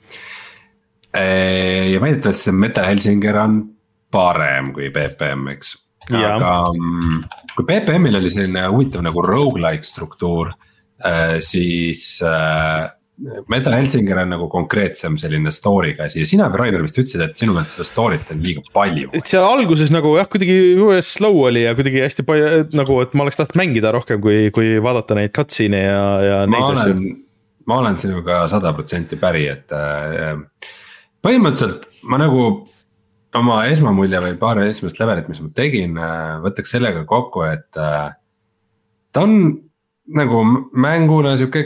ja 1.15 2.01
väidetavasti 2.01 2.49
see 2.49 2.57
Meta 2.57 2.87
Helsinger 2.89 3.37
on 3.43 3.61
parem 4.13 4.73
kui 4.77 4.91
BPM, 4.93 5.49
eks. 5.53 5.77
aga 6.13 6.55
mm, 6.73 7.21
kui 7.57 7.69
BPM-il 7.69 8.19
oli 8.19 8.33
selline 8.33 8.65
huvitav 8.73 9.05
nagu 9.07 9.23
rogu-like 9.25 9.87
struktuur, 9.87 10.53
äh, 11.05 11.39
siis 11.45 12.19
äh, 12.27 12.91
Meta 13.53 13.71
Helsinger 13.77 14.19
on 14.25 14.33
nagu 14.35 14.49
konkreetsem 14.51 15.15
selline 15.21 15.53
story'ga 15.55 16.09
asi 16.09 16.23
ja 16.23 16.27
sina, 16.27 16.49
Rainer 16.51 16.83
vist 16.83 16.99
ütlesid, 16.99 17.23
et 17.23 17.39
sinu 17.39 17.55
meelest 17.55 17.77
seda 17.77 17.87
story't 17.87 18.33
on 18.35 18.41
liiga 18.43 18.65
palju. 18.75 19.13
seal 19.21 19.47
alguses 19.47 19.93
nagu 19.95 20.17
jah, 20.19 20.27
kuidagi 20.33 20.57
slow 21.07 21.45
oli 21.47 21.67
ja 21.67 21.77
kuidagi 21.79 22.03
hästi 22.03 22.27
palju 22.27 22.65
nagu, 22.79 22.99
et 23.05 23.15
ma 23.15 23.27
oleks 23.27 23.39
tahtnud 23.39 23.61
mängida 23.61 23.93
rohkem, 23.95 24.21
kui, 24.25 24.49
kui 24.55 24.75
vaadata 24.83 25.19
neid 25.19 25.35
cutscene'e 25.37 25.85
ja, 25.85 26.07
ja 26.27 26.39
neid 26.51 26.69
asju. 26.73 27.13
ma 27.71 27.79
olen 27.85 28.01
sinuga 28.01 28.43
sada 28.51 28.73
protsenti 28.75 29.21
päri, 29.21 29.47
et 29.53 29.77
äh, 29.77 30.41
põhimõtteliselt 31.23 31.89
ma 32.11 32.19
nagu 32.21 32.47
oma 33.39 33.63
esmamulje 33.73 34.21
või 34.27 34.39
paar 34.41 34.61
esimest 34.67 34.99
levelit, 35.01 35.29
mis 35.31 35.41
ma 35.41 35.53
tegin, 35.57 35.97
äh, 35.97 36.39
võtaks 36.45 36.75
sellega 36.75 37.05
kokku, 37.09 37.47
et 37.49 37.81
äh, 37.81 38.11
ta 39.13 39.25
on 39.25 39.37
nagu 40.13 40.43
mänguna 40.73 41.37
sihuke 41.41 41.65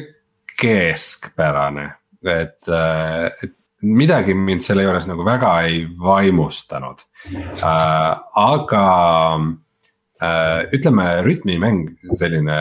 keskpärane, 0.57 1.87
et, 2.23 2.69
äh, 2.69 3.33
et 3.43 3.57
midagi 3.87 4.35
mind 4.35 4.65
selle 4.65 4.87
juures 4.87 5.07
nagu 5.09 5.25
väga 5.27 5.53
ei 5.69 5.83
vaimustanud 6.01 7.03
äh,. 7.27 8.13
aga 8.41 8.85
äh, 10.23 10.61
ütleme, 10.77 11.09
rütmimäng, 11.27 11.91
selline 12.17 12.59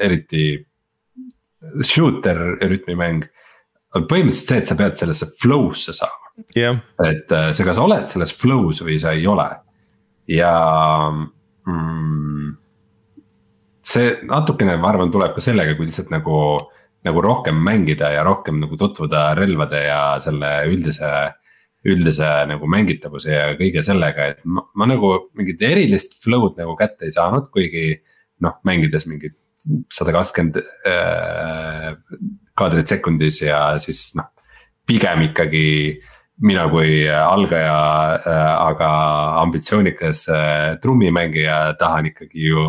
eriti 0.00 0.66
shooter 1.82 2.58
rütmimäng 2.62 3.24
põhimõtteliselt 4.04 4.52
see, 4.52 4.60
et 4.62 4.70
sa 4.70 4.76
pead 4.78 5.00
sellesse 5.00 5.32
flow'sse 5.40 5.96
saama. 5.96 6.22
Yeah.. 6.52 6.82
et 7.00 7.32
äh, 7.32 7.48
sa 7.56 7.64
kas 7.64 7.78
oled 7.80 8.10
selles 8.12 8.34
flow's 8.36 8.82
või 8.84 8.98
sa 9.00 9.14
ei 9.16 9.24
ole. 9.30 9.46
Ja 10.28 10.52
mm, 11.08 12.50
see 13.86 14.10
natukene, 14.28 14.76
ma 14.82 14.90
arvan, 14.92 15.12
tuleb 15.14 15.32
ka 15.36 15.44
sellega, 15.44 15.76
kui 15.78 15.88
lihtsalt 15.88 16.12
nagu, 16.12 16.58
nagu 17.08 17.24
rohkem 17.24 17.56
mängida 17.64 18.10
ja 18.12 18.26
rohkem 18.26 18.60
nagu 18.60 18.76
tutvuda 18.76 19.30
relvade 19.38 19.80
ja 19.86 20.00
selle 20.24 20.52
üldise 20.68 21.10
üldise 21.86 22.28
nagu 22.50 22.66
mängitavuse 22.70 23.30
ja 23.30 23.50
kõige 23.58 23.82
sellega, 23.86 24.32
et 24.32 24.40
ma, 24.44 24.64
ma 24.74 24.88
nagu 24.90 25.12
mingit 25.38 25.62
erilist 25.62 26.18
flow'd 26.24 26.58
nagu 26.58 26.74
kätte 26.78 27.06
ei 27.06 27.14
saanud, 27.14 27.46
kuigi 27.54 27.92
noh, 28.42 28.58
mängides 28.66 29.06
mingit 29.08 29.36
sada 29.92 30.14
kakskümmend 30.14 30.58
äh, 30.60 31.94
kaadrit 32.56 32.90
sekundis 32.90 33.42
ja 33.42 33.60
siis 33.82 34.10
noh, 34.18 34.30
pigem 34.86 35.26
ikkagi 35.30 35.66
mina 36.46 36.66
kui 36.68 37.06
algaja, 37.08 37.76
äh, 38.20 38.52
aga 38.68 38.88
ambitsioonikas 39.42 40.26
äh, 40.28 40.76
trummimängija 40.82 41.76
tahan 41.80 42.10
ikkagi 42.12 42.48
ju 42.50 42.64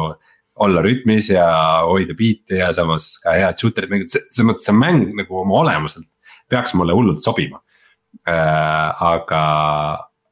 olla 0.64 0.82
rütmis 0.82 1.30
ja 1.30 1.48
hoida 1.86 2.16
biiti 2.18 2.58
ja 2.62 2.72
samas 2.74 3.18
ka 3.22 3.36
head 3.38 3.60
shooter'it 3.62 3.92
mängida, 3.92 4.24
selles 4.32 4.48
mõttes 4.48 4.66
see 4.66 4.78
mäng 4.78 5.12
nagu 5.18 5.42
oma 5.44 5.60
olemuselt 5.62 6.08
peaks 6.50 6.74
mulle 6.80 6.96
hullult 6.96 7.22
sobima. 7.24 7.62
aga, 8.28 9.42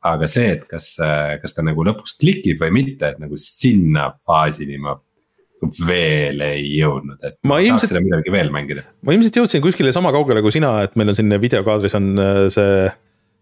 aga 0.01 0.27
see, 0.31 0.47
et 0.55 0.63
kas, 0.67 0.95
kas 1.41 1.53
ta 1.53 1.63
nagu 1.63 1.83
lõpuks 1.85 2.15
klikib 2.19 2.63
või 2.63 2.71
mitte, 2.73 3.11
et 3.11 3.19
nagu 3.21 3.37
sinna 3.39 4.07
faasini 4.25 4.79
ma 4.81 4.95
veel 5.87 6.43
ei 6.45 6.65
jõudnud, 6.79 7.19
et 7.25 7.37
ma, 7.47 7.59
ilmselt, 7.63 7.97
midagi 8.03 8.33
veel 8.33 8.51
mängida. 8.53 8.85
ma 9.05 9.15
ilmselt 9.15 9.39
jõudsin 9.41 9.63
kuskile 9.63 9.93
sama 9.95 10.13
kaugele 10.15 10.43
kui 10.45 10.53
sina, 10.55 10.77
et 10.85 10.95
meil 10.99 11.13
on 11.13 11.17
siin 11.17 11.35
videokaadris 11.41 11.97
on 11.97 12.11
äh, 12.21 12.41
see, 12.53 12.85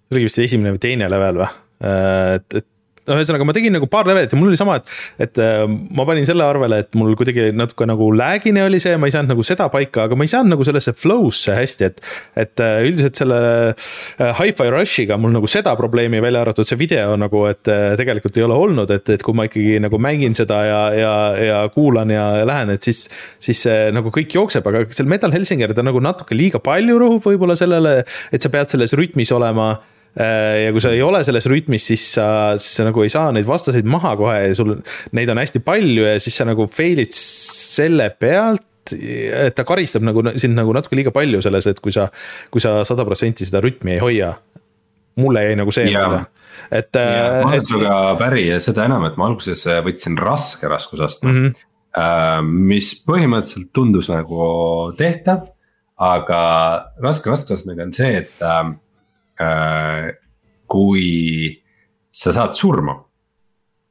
see 0.07 0.17
oli 0.17 0.27
vist 0.29 0.43
esimene 0.43 0.75
või 0.75 0.83
teine 0.83 1.09
level 1.11 1.41
või, 1.43 1.49
äh, 1.83 2.37
et, 2.39 2.61
et 2.61 2.69
no 3.09 3.17
ühesõnaga, 3.17 3.47
ma 3.47 3.55
tegin 3.55 3.75
nagu 3.75 3.87
paar 3.91 4.07
levelit 4.07 4.31
ja 4.31 4.39
mul 4.39 4.51
oli 4.51 4.59
sama, 4.59 4.77
et, 4.79 4.91
et 5.25 5.39
äh, 5.43 5.63
ma 5.67 6.05
panin 6.07 6.27
selle 6.27 6.45
arvele, 6.45 6.79
et 6.83 6.95
mul 6.99 7.15
kuidagi 7.19 7.49
natuke 7.55 7.87
nagu 7.89 8.09
lag'ine 8.15 8.63
oli 8.67 8.79
see, 8.83 8.95
ma 8.99 9.09
ei 9.09 9.15
saanud 9.15 9.33
nagu 9.33 9.45
seda 9.45 9.67
paika, 9.73 10.07
aga 10.07 10.17
ma 10.19 10.27
ei 10.27 10.31
saanud 10.31 10.55
nagu 10.55 10.67
sellesse 10.67 10.95
flow'sse 10.97 11.57
hästi, 11.57 11.89
et. 11.89 12.01
et 12.39 12.63
äh, 12.63 12.79
üldiselt 12.87 13.19
selle 13.19 13.39
äh, 13.73 14.31
Hi-Fi 14.39 14.69
Rushiga 14.73 15.17
mul 15.19 15.35
nagu 15.35 15.49
seda 15.51 15.75
probleemi 15.79 16.21
välja 16.23 16.43
arvatud 16.43 16.67
see 16.67 16.79
video 16.79 17.17
nagu, 17.19 17.45
et 17.49 17.63
tegelikult 17.99 18.37
ei 18.39 18.45
ole 18.47 18.57
olnud, 18.57 18.91
et, 18.93 19.13
et 19.15 19.23
kui 19.23 19.35
ma 19.35 19.47
ikkagi 19.47 19.79
nagu 19.83 19.99
mängin 20.01 20.35
seda 20.37 20.59
ja, 20.67 20.81
ja, 20.97 21.13
ja 21.39 21.61
kuulan 21.73 22.11
ja 22.13 22.27
lähen, 22.47 22.73
et 22.73 22.85
siis. 22.85 23.05
siis 23.43 23.59
see 23.63 23.89
nagu 23.95 24.11
kõik 24.13 24.33
jookseb, 24.35 24.65
aga 24.67 24.83
seal 24.91 25.09
Metal 25.09 25.31
Helsinger 25.33 25.73
ta 25.75 25.83
nagu 25.85 25.99
natuke 26.03 26.35
liiga 26.35 26.61
palju 26.63 26.97
rõhub 26.99 27.25
võib-olla 27.27 27.55
sellele, 27.59 28.01
et 28.33 28.43
sa 28.43 28.51
pead 28.53 28.71
selles 28.73 28.95
rütmis 28.97 29.31
olema 29.35 29.73
ja 30.13 30.73
kui 30.73 30.81
sa 30.83 30.91
ei 30.93 31.01
ole 31.01 31.23
selles 31.25 31.47
rütmis, 31.49 31.87
siis 31.89 32.03
sa, 32.19 32.25
siis 32.61 32.77
sa 32.77 32.85
nagu 32.85 33.01
ei 33.01 33.09
saa 33.09 33.31
neid 33.33 33.47
vastaseid 33.49 33.87
maha 33.89 34.13
kohe 34.19 34.35
ja 34.43 34.51
sul 34.57 34.75
neid 35.17 35.31
on 35.33 35.41
hästi 35.41 35.63
palju 35.65 36.05
ja 36.05 36.19
siis 36.21 36.37
sa 36.37 36.45
nagu 36.45 36.67
fail'id 36.69 37.15
selle 37.17 38.11
pealt 38.19 38.67
et 38.91 39.55
ta 39.55 39.65
karistab 39.67 40.03
nagu 40.05 40.23
sind 40.35 40.57
nagu 40.57 40.73
natuke 40.75 40.97
liiga 40.99 41.13
palju 41.15 41.41
selles, 41.43 41.67
et 41.71 41.79
kui 41.83 41.93
sa, 41.95 42.09
kui 42.51 42.63
sa 42.63 42.81
sada 42.87 43.05
protsenti 43.07 43.47
seda 43.47 43.61
rütmi 43.63 43.97
ei 43.97 44.03
hoia. 44.03 44.33
mulle 45.15 45.43
jäi 45.45 45.55
nagu 45.55 45.71
see 45.71 45.85
mulje, 45.91 46.23
et. 46.73 46.89
ma 46.97 47.49
olen 47.51 47.65
sinuga 47.69 47.97
päri 48.19 48.47
ja 48.47 48.59
seda 48.63 48.87
enam, 48.89 49.05
et 49.05 49.17
ma 49.19 49.27
alguses 49.29 49.65
võtsin 49.85 50.17
raske 50.17 50.67
raskusastme 50.67 51.31
mm. 51.31 51.43
-hmm. 51.47 52.53
mis 52.73 52.93
põhimõtteliselt 53.07 53.69
tundus 53.73 54.09
nagu 54.09 54.93
tehtav, 54.97 55.47
aga 55.97 56.39
raske 57.01 57.29
raskusastmega 57.29 57.85
on 57.87 57.93
see, 57.93 58.17
et 58.23 58.41
Äh, 58.41 58.73
kui 60.67 61.07
sa 62.13 62.33
saad 62.35 62.53
surma, 62.57 62.95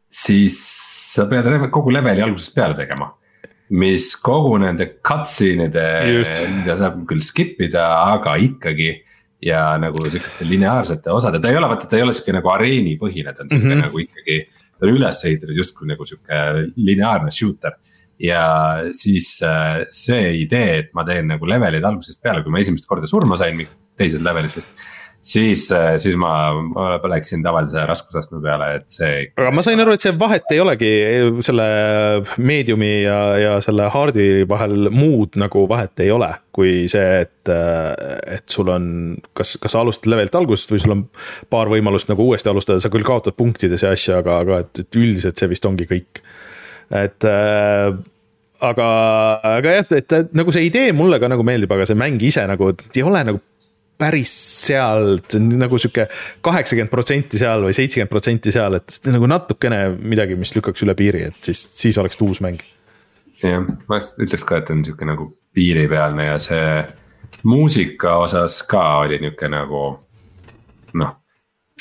siis 0.09 0.61
sa 1.13 1.27
pead 1.31 1.49
kogu 1.71 1.93
leveli 1.95 2.23
algusest 2.25 2.55
peale 2.57 2.77
tegema 2.79 3.11
mis 3.73 4.11
kogu 4.21 4.57
nende 4.61 4.89
cutscene'ide, 5.05 5.85
mida 6.59 6.77
saab 6.81 7.01
küll 7.09 7.23
skip 7.25 7.61
ida, 7.65 7.87
aga 8.17 8.37
ikkagi. 8.49 8.93
ja 9.43 9.73
nagu 9.75 9.99
sihukeste 10.07 10.47
lineaarsete 10.47 11.11
osade, 11.11 11.41
ta 11.43 11.49
ei 11.51 11.57
ole, 11.59 11.67
vaata, 11.67 11.89
ta 11.91 11.97
ei 11.99 12.05
ole 12.05 12.13
sihuke 12.15 12.31
nagu 12.37 12.47
areenipõhine, 12.53 13.33
ta 13.35 13.43
on 13.43 13.49
sihuke 13.51 13.67
mm 13.67 13.73
-hmm. 13.73 13.81
nagu 13.89 13.99
ikkagi. 13.99 14.37
ta 14.79 14.87
on 14.87 14.93
üles 14.93 15.25
ehitatud 15.27 15.57
justkui 15.59 15.89
nagu 15.89 16.07
sihuke 16.07 16.37
lineaarne 16.77 17.33
shooter 17.35 17.75
ja 18.23 18.45
siis 18.95 19.41
äh, 19.43 19.83
see 19.91 20.45
idee, 20.45 20.79
et 20.79 20.95
ma 20.95 21.03
teen 21.05 21.27
nagu 21.27 21.47
levelid 21.47 21.83
algusest 21.83 22.23
peale, 22.23 22.45
kui 22.45 22.53
ma 22.53 22.63
esimest 22.63 22.87
korda 22.87 23.11
surma 23.11 23.37
sain 23.37 23.67
teisest 23.99 24.23
levelitest 24.23 24.69
siis, 25.23 25.73
äh, 25.73 25.97
siis 26.03 26.17
ma, 26.19 26.33
ma 26.75 26.89
läksin 27.11 27.43
tavalise 27.45 27.85
raskusastme 27.87 28.41
peale, 28.43 28.69
et 28.81 28.91
see. 28.93 29.27
aga 29.39 29.53
ma 29.55 29.65
sain 29.65 29.81
aru, 29.81 29.95
et 29.95 30.05
see 30.05 30.15
vahet 30.19 30.51
ei 30.53 30.61
olegi 30.63 30.91
selle 31.47 31.67
meediumi 32.43 32.93
ja, 33.05 33.19
ja 33.41 33.57
selle 33.65 33.87
hard'i 33.95 34.45
vahel 34.51 34.91
muud 34.95 35.39
nagu 35.41 35.67
vahet 35.71 36.03
ei 36.03 36.11
ole. 36.15 36.33
kui 36.53 36.85
see, 36.93 37.23
et, 37.25 37.49
et 37.49 38.45
sul 38.53 38.69
on, 38.69 38.87
kas, 39.33 39.55
kas 39.63 39.73
sa 39.73 39.81
alustad 39.81 40.11
levelilt 40.13 40.35
algusest 40.37 40.75
või 40.75 40.83
sul 40.83 40.93
on 40.99 41.07
paar 41.49 41.71
võimalust 41.73 42.11
nagu 42.11 42.27
uuesti 42.29 42.51
alustada, 42.53 42.83
sa 42.83 42.91
küll 42.93 43.07
kaotad 43.07 43.39
punktides 43.39 43.87
ja 43.87 43.95
asju, 43.97 44.19
aga, 44.19 44.43
aga 44.45 44.59
et, 44.67 44.83
et 44.85 45.01
üldiselt 45.01 45.41
see 45.41 45.49
vist 45.49 45.65
ongi 45.65 45.89
kõik. 45.89 46.21
et 46.93 47.25
äh, 47.25 47.89
aga, 48.63 48.91
aga 49.55 49.79
jah, 49.79 49.97
et 49.97 50.37
nagu 50.37 50.53
see 50.53 50.67
idee 50.69 50.93
mulle 50.97 51.17
ka 51.23 51.31
nagu 51.33 51.47
meeldib, 51.47 51.73
aga 51.73 51.89
see 51.89 51.99
mäng 51.99 52.21
ise 52.27 52.45
nagu 52.51 52.75
ei 52.75 53.07
ole 53.07 53.25
nagu 53.31 53.41
päris 54.03 54.33
seal, 54.67 55.17
nagu 55.39 55.79
sihuke 55.81 56.09
kaheksakümmend 56.45 56.93
protsenti 56.93 57.41
seal 57.41 57.63
või 57.67 57.77
seitsekümmend 57.77 58.11
protsenti 58.11 58.55
seal, 58.55 58.81
et 58.81 59.13
nagu 59.13 59.29
natukene 59.31 59.85
midagi, 59.99 60.39
mis 60.39 60.55
lükkaks 60.57 60.83
üle 60.87 60.97
piiri, 60.99 61.29
et 61.31 61.51
siis, 61.51 61.63
siis 61.79 62.01
oleks 62.03 62.19
ta 62.19 62.27
uus 62.27 62.43
mäng. 62.45 62.63
jah, 63.43 63.63
ma 63.89 64.03
ütleks 64.03 64.45
ka, 64.49 64.63
et 64.63 64.75
on 64.75 64.85
sihuke 64.87 65.07
nagu 65.09 65.31
piiripealne 65.55 66.29
ja 66.33 66.39
see 66.43 66.67
muusika 67.49 68.19
osas 68.23 68.61
ka 68.69 68.83
oli 69.05 69.19
nihuke 69.23 69.49
nagu 69.51 69.83
noh 70.99 71.19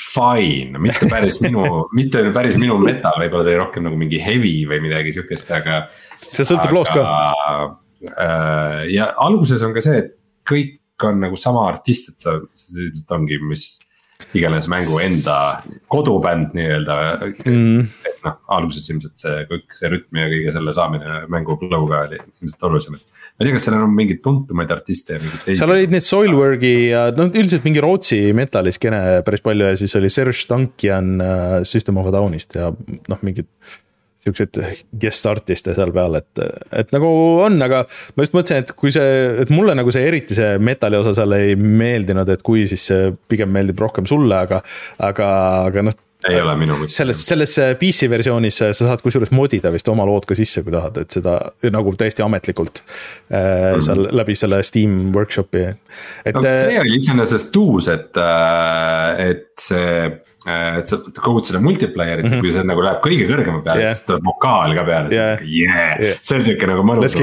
fine, 0.02 0.80
mitte 0.82 1.06
päris 1.10 1.38
minu, 1.44 1.64
mitte 1.98 2.24
päris 2.34 2.58
minu 2.60 2.78
metal, 2.82 3.18
võib-olla 3.20 3.44
ta 3.44 3.52
oli 3.52 3.60
rohkem 3.60 3.86
nagu 3.86 3.98
mingi 4.00 4.20
heavy 4.22 4.54
või 4.70 4.80
midagi 4.86 5.14
sihukest, 5.16 5.52
aga. 5.54 5.84
see 6.18 6.46
sõltub 6.48 6.74
loost 6.74 6.94
ka. 6.96 7.04
Äh, 8.02 8.78
ja 8.96 9.12
alguses 9.22 9.62
on 9.62 9.74
ka 9.76 9.84
see, 9.84 10.00
et 10.02 10.14
kõik 10.48 10.80
on 11.08 11.22
nagu 11.22 11.38
sama 11.40 11.66
artist, 11.70 12.12
et 12.12 12.26
sa, 12.26 12.38
see 12.56 12.88
ilmselt 12.88 13.16
ongi, 13.18 13.40
mis 13.46 13.66
iganes 14.38 14.68
mängu 14.70 14.98
enda 15.02 15.36
kodubänd 15.92 16.54
nii-öelda 16.56 16.96
mm.. 17.44 17.88
et 18.06 18.20
noh, 18.24 18.38
alguses 18.54 18.86
ilmselt 18.92 19.18
see 19.20 19.42
kõik 19.50 19.76
see 19.76 19.90
rütm 19.92 20.20
ja 20.20 20.28
kõige 20.30 20.54
selle 20.54 20.74
saamine 20.76 21.22
mängu 21.32 21.56
flow'ga 21.60 22.04
oli 22.06 22.20
ilmselt 22.20 22.66
olulisem, 22.68 22.96
et. 22.96 23.22
ma 23.34 23.44
ei 23.44 23.48
tea, 23.48 23.56
kas 23.56 23.66
seal 23.68 23.78
on 23.80 23.94
mingeid 23.96 24.22
tuntumaid 24.24 24.74
artiste 24.74 25.16
ja 25.16 25.22
mingeid 25.22 25.46
teisi. 25.46 25.60
seal 25.60 25.74
olid 25.74 25.94
need 25.94 26.06
Soilwork'i 26.06 26.74
ja 26.92 27.06
noh, 27.16 27.30
üldiselt 27.30 27.66
mingi 27.68 27.82
Rootsi 27.84 28.20
metalliskeene 28.36 29.22
päris 29.26 29.44
palju 29.44 29.72
ja 29.72 29.78
siis 29.80 29.96
oli 29.98 30.12
Serge 30.12 30.46
Tankian 30.48 31.14
uh, 31.18 31.56
System 31.68 32.00
of 32.00 32.12
a 32.12 32.14
Down'ist 32.14 32.58
ja 32.60 32.70
noh, 32.72 33.24
mingid 33.26 33.50
siukseid 34.22 34.60
guest 35.02 35.26
artiste 35.26 35.74
seal 35.76 35.92
peal, 35.94 36.20
et, 36.20 36.44
et 36.82 36.94
nagu 36.94 37.08
on, 37.42 37.58
aga 37.64 37.82
ma 38.14 38.26
just 38.26 38.36
mõtlesin, 38.36 38.62
et 38.62 38.72
kui 38.78 38.94
see, 38.94 39.18
et 39.42 39.50
mulle 39.52 39.74
nagu 39.78 39.92
see 39.94 40.04
eriti 40.06 40.38
see 40.38 40.54
metali 40.62 41.00
osa 41.00 41.14
seal 41.18 41.34
ei 41.38 41.56
meeldinud, 41.58 42.30
et 42.30 42.46
kui, 42.46 42.64
siis 42.70 42.86
see 42.92 43.10
pigem 43.30 43.52
meeldib 43.54 43.82
rohkem 43.82 44.06
sulle, 44.08 44.44
aga, 44.46 44.62
aga, 45.02 45.28
aga 45.66 45.86
noh 45.90 46.00
ei 46.30 46.38
ole 46.38 46.52
minu 46.54 46.76
mõttes. 46.78 46.96
selles, 47.00 47.18
selles 47.26 47.54
PC 47.80 48.06
versioonis 48.10 48.60
sa 48.62 48.70
saad 48.76 49.02
kusjuures 49.02 49.32
modida 49.34 49.72
vist 49.74 49.88
oma 49.90 50.06
lood 50.06 50.26
ka 50.28 50.36
sisse, 50.38 50.62
kui 50.62 50.74
tahad, 50.74 51.00
et 51.02 51.16
seda 51.18 51.34
nagu 51.74 51.94
täiesti 51.98 52.22
ametlikult 52.22 52.82
mm. 52.82 53.34
-hmm. 53.34 53.82
seal 53.82 54.06
läbi 54.14 54.36
selle 54.38 54.62
Steam 54.62 55.10
workshop'i. 55.16 55.64
et 56.24 56.38
no, 56.38 56.42
see 56.42 56.78
oli 56.78 56.98
iseenesest 57.00 57.56
uus, 57.56 57.90
et, 57.90 58.14
äh, 58.22 59.30
et 59.30 59.50
see 59.58 59.88
Äh, 60.06 60.31
et 60.46 60.88
sa 60.90 60.98
kogud 61.22 61.46
seda 61.46 61.60
multiplayer'it 61.62 62.26
mm, 62.26 62.32
-hmm. 62.32 62.44
kui 62.44 62.54
see 62.54 62.64
nagu 62.66 62.84
läheb 62.84 63.02
kõige 63.04 63.26
kõrgema 63.30 63.60
peale 63.66 63.84
yeah., 63.84 63.94
siis 63.94 64.08
tuleb 64.08 64.24
vokaal 64.26 64.74
ka 64.78 64.86
peale, 64.88 65.10
siis 65.10 65.20
on 65.20 65.36
sihuke 65.36 65.52
yeah. 65.58 66.00
yeah., 66.00 66.22
see 66.22 66.38
on 66.38 66.46
sihuke 66.48 66.70
nagu 66.72 66.86
mõnus. 66.88 67.16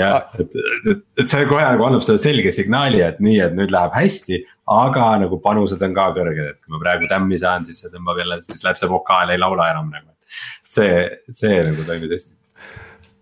jah, 0.00 0.32
et, 0.38 0.56
et, 0.90 1.04
et 1.22 1.34
see 1.34 1.46
kohe 1.50 1.66
nagu 1.66 1.86
annab 1.86 2.04
selle 2.06 2.22
selge 2.22 2.54
signaali, 2.54 3.02
et 3.06 3.22
nii, 3.22 3.38
et 3.46 3.54
nüüd 3.58 3.74
läheb 3.74 3.94
hästi, 3.94 4.42
aga 4.70 5.06
nagu 5.24 5.40
panused 5.44 5.82
on 5.86 5.94
ka 5.96 6.10
kõrged, 6.18 6.52
et 6.54 6.58
kui 6.58 6.74
ma 6.74 6.82
praegu 6.82 7.10
tämmi 7.10 7.38
saan, 7.42 7.66
siis 7.66 7.82
see 7.82 7.90
tõmbab 7.94 8.20
jälle, 8.22 8.40
siis 8.46 8.62
läheb 8.66 8.82
see 8.82 8.90
vokaal 8.90 9.34
ei 9.34 9.40
laula 9.42 9.70
enam 9.74 9.90
nagu. 9.94 10.10
see, 10.70 11.06
see 11.34 11.62
nagu 11.66 11.86
toimib 11.86 12.14
hästi. 12.14 12.36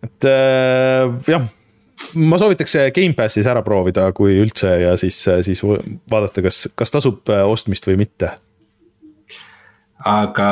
et 0.09 0.29
äh, 0.29 1.16
jah 1.29 1.49
ma 2.19 2.39
soovitaks 2.41 2.77
Gamepassis 2.95 3.49
ära 3.51 3.62
proovida, 3.66 4.11
kui 4.16 4.39
üldse 4.43 4.75
ja 4.83 4.97
siis, 5.01 5.19
siis 5.47 5.62
vaadata, 5.65 6.45
kas, 6.45 6.66
kas 6.79 6.95
tasub 6.95 7.33
äh, 7.33 7.45
ostmist 7.49 7.89
või 7.89 7.99
mitte. 8.05 8.35
aga 10.09 10.51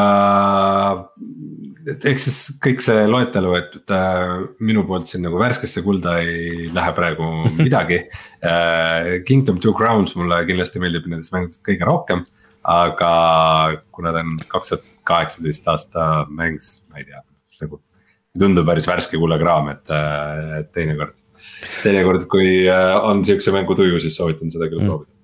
eks 1.86 2.24
siis 2.27 2.39
kõik 2.62 2.82
see 2.82 3.05
loetelu, 3.06 3.52
et 3.60 3.94
äh, 3.94 4.32
minu 4.59 4.82
poolt 4.89 5.06
siin 5.06 5.23
nagu 5.27 5.39
värskesse 5.40 5.85
kulda 5.86 6.16
ei 6.24 6.66
lähe 6.74 6.94
praegu 6.97 7.31
midagi 7.62 8.02
äh,. 8.43 9.23
Kingdom 9.27 9.60
Two 9.62 9.74
Crowns 9.77 10.16
mulle 10.18 10.43
kindlasti 10.48 10.82
meeldib 10.82 11.06
nendest 11.10 11.35
mängudest 11.35 11.62
kõige 11.66 11.86
rohkem, 11.86 12.27
aga 12.66 13.12
kuna 13.94 14.12
ta 14.12 14.24
on 14.27 14.39
kaks 14.51 14.74
tuhat 14.74 14.89
kaheksateist 15.06 15.68
aasta 15.70 16.09
mäng, 16.27 16.59
siis 16.59 16.82
ma 16.90 16.98
ei 16.98 17.06
tea, 17.06 17.23
nagu 17.62 17.78
tundub 18.36 18.66
päris 18.68 18.89
värske 18.90 19.20
kullakraam, 19.20 19.70
et, 19.73 19.94
et 20.59 20.73
teinekord 20.74 21.14
teinekord, 21.82 22.26
kui 22.32 22.66
äh, 22.68 22.92
on 23.02 23.24
sihukese 23.26 23.54
mängu 23.54 23.78
tuju, 23.78 24.00
siis 24.02 24.18
soovitan 24.18 24.52
seda 24.52 24.70
küll 24.70 24.82
mm. 24.82 24.92
proovida 24.92 25.14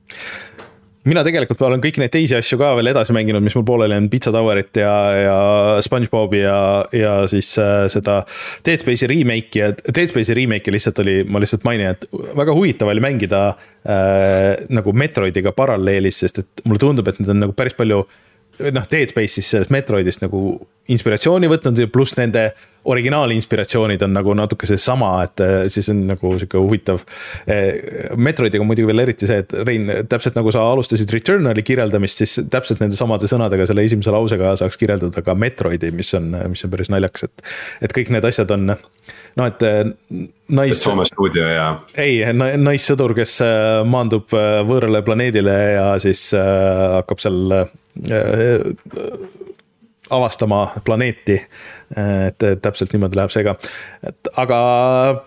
mina 1.09 1.23
tegelikult 1.27 1.63
olen 1.67 1.83
kõiki 1.83 1.99
neid 2.03 2.13
teisi 2.15 2.37
asju 2.37 2.59
ka 2.61 2.73
veel 2.79 2.93
edasi 2.93 3.15
mänginud, 3.17 3.43
mis 3.43 3.57
mul 3.59 3.65
pooleli 3.67 3.97
on, 3.99 4.09
Pizza 4.13 4.31
Towerit 4.35 4.79
ja, 4.79 4.95
ja 5.19 5.37
SpongeBobi 5.83 6.43
ja, 6.45 6.59
ja 6.95 7.15
siis 7.31 7.51
äh, 7.59 7.87
seda 7.93 8.21
Dead 8.67 8.83
Space'i 8.83 9.11
remake'i 9.11 9.63
ja 9.63 9.73
Dead 9.75 10.11
Space'i 10.11 10.37
remake'i 10.39 10.75
lihtsalt 10.75 11.03
oli, 11.03 11.17
ma 11.27 11.43
lihtsalt 11.43 11.67
mainin, 11.67 11.97
et 11.97 12.07
väga 12.39 12.55
huvitav 12.55 12.93
oli 12.93 13.03
mängida 13.03 13.49
äh, 13.51 14.63
nagu 14.71 14.95
Metroidiga 14.95 15.55
paralleelis, 15.57 16.23
sest 16.23 16.45
et 16.45 16.67
mulle 16.67 16.83
tundub, 16.83 17.11
et 17.11 17.19
need 17.19 17.35
on 17.35 17.43
nagu 17.49 17.57
päris 17.59 17.75
palju 17.79 18.05
äh, 18.05 18.21
noh, 18.59 18.87
Dead 18.91 19.11
Space'is 19.13 19.49
sellest 19.55 19.73
Metroidist 19.73 20.23
nagu 20.25 20.43
inspiratsiooni 20.91 21.47
võtnud 21.51 21.79
ja 21.79 21.89
pluss 21.91 22.17
nende 22.19 22.49
originaalinspiratsioonid 22.91 24.03
on 24.03 24.17
nagu 24.17 24.35
natuke 24.35 24.67
seesama, 24.67 25.13
et 25.23 25.43
eh, 25.45 25.53
siis 25.71 25.87
on 25.93 26.01
nagu 26.09 26.33
sihuke 26.41 26.59
huvitav. 26.59 27.05
Eh, 27.47 28.17
Metroidiga 28.19 28.67
muidugi 28.67 28.89
veel 28.91 29.05
eriti 29.05 29.29
see, 29.31 29.45
et 29.45 29.55
Rein, 29.63 29.87
täpselt 30.11 30.35
nagu 30.39 30.51
sa 30.55 30.65
alustasid 30.73 31.13
Returnali 31.15 31.63
kirjeldamist, 31.67 32.25
siis 32.25 32.49
täpselt 32.51 32.83
nende 32.83 32.99
samade 32.99 33.31
sõnadega 33.31 33.69
selle 33.71 33.87
esimese 33.87 34.15
lausega 34.15 34.57
saaks 34.59 34.81
kirjeldada 34.81 35.23
ka 35.23 35.37
Metroidi, 35.39 35.93
mis 35.95 36.11
on, 36.19 36.33
mis 36.51 36.67
on 36.67 36.73
päris 36.75 36.91
naljakas, 36.93 37.29
et. 37.29 37.47
et 37.87 37.95
kõik 37.95 38.11
need 38.15 38.27
asjad 38.27 38.51
on 38.57 38.73
noh, 38.73 39.47
et 39.47 39.63
eh, 39.69 39.85
nais-. 40.51 40.83
Soome 40.83 41.07
stuudio 41.07 41.47
ja. 41.47 41.69
ei, 41.95 42.19
naissõdur, 42.35 43.15
kes 43.15 43.39
maandub 43.87 44.35
võõrale 44.67 45.05
planeedile 45.07 45.55
ja 45.77 45.87
siis 46.03 46.33
hakkab 46.35 47.23
seal 47.23 47.55
Äh, 47.55 47.82
avastama 50.13 50.67
planeeti. 50.85 51.47
et 52.33 52.45
täpselt 52.63 52.93
niimoodi 52.95 53.17
läheb 53.19 53.33
see 53.33 53.45
ka. 53.45 53.55
et 54.09 54.29
aga 54.41 54.59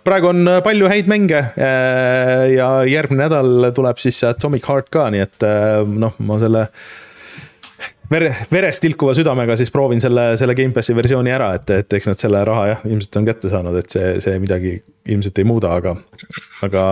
praegu 0.08 0.32
on 0.32 0.50
palju 0.66 0.90
häid 0.90 1.10
mänge 1.10 1.38
äh, 1.38 2.46
ja 2.56 2.70
järgmine 2.90 3.28
nädal 3.28 3.70
tuleb 3.78 4.02
siis 4.02 4.24
Atomic 4.26 4.66
Heart 4.70 4.90
ka, 4.94 5.10
nii 5.14 5.22
et 5.26 5.46
äh, 5.46 5.84
noh, 5.86 6.16
ma 6.26 6.40
selle 6.42 6.66
vere, 8.12 8.32
verest 8.52 8.82
tilkuva 8.86 9.14
südamega 9.18 9.58
siis 9.60 9.72
proovin 9.74 10.02
selle, 10.02 10.32
selle 10.42 10.58
Gamepassi 10.58 10.96
versiooni 10.98 11.34
ära, 11.34 11.52
et, 11.60 11.70
et 11.70 11.98
eks 12.00 12.10
nad 12.10 12.22
selle 12.22 12.42
raha 12.48 12.66
jah, 12.72 12.86
ilmselt 12.90 13.22
on 13.22 13.30
kätte 13.30 13.54
saanud, 13.54 13.78
et 13.82 13.94
see, 13.94 14.16
see 14.26 14.42
midagi 14.42 14.76
ilmselt 15.14 15.42
ei 15.42 15.48
muuda, 15.48 15.76
aga, 15.78 15.96
aga. 16.66 16.88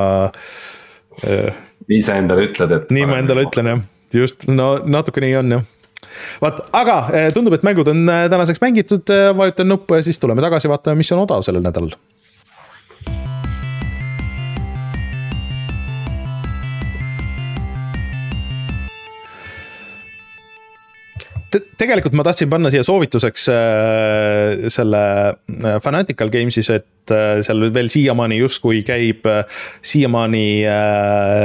nii 1.89 2.05
sa 2.05 2.21
endale 2.21 2.47
ütled, 2.49 2.77
et. 2.77 2.93
nii 2.93 3.09
ma 3.09 3.19
endale 3.21 3.45
ütlen 3.47 3.73
jah, 3.73 3.83
just, 4.13 4.47
no 4.47 4.75
natuke 4.85 5.23
nii 5.23 5.37
on 5.41 5.57
jah. 5.57 5.71
Vaat, 6.43 6.63
aga 6.75 6.97
eh, 7.13 7.29
tundub, 7.35 7.55
et 7.57 7.65
mängud 7.65 7.89
on 7.91 8.07
eh, 8.07 8.25
tänaseks 8.31 8.61
mängitud, 8.63 9.05
eh, 9.13 9.29
vajutan 9.37 9.71
nuppu 9.71 9.99
ja 9.99 10.05
siis 10.05 10.19
tuleme 10.21 10.43
tagasi, 10.43 10.71
vaatame, 10.71 10.99
mis 10.99 11.11
on 11.15 11.23
odav 11.25 11.45
sellel 11.45 11.63
nädalal. 11.65 11.95
Te 21.53 21.59
tegelikult 21.77 22.15
ma 22.17 22.23
tahtsin 22.25 22.49
panna 22.49 22.71
siia 22.73 22.81
soovituseks 22.81 23.43
selle 24.73 25.01
Fanatical 25.85 26.31
Games'is, 26.33 26.71
et 26.73 27.13
seal 27.45 27.67
veel 27.75 27.91
siiamaani 27.93 28.39
justkui 28.39 28.79
käib 28.87 29.29
siiamaani 29.85 30.47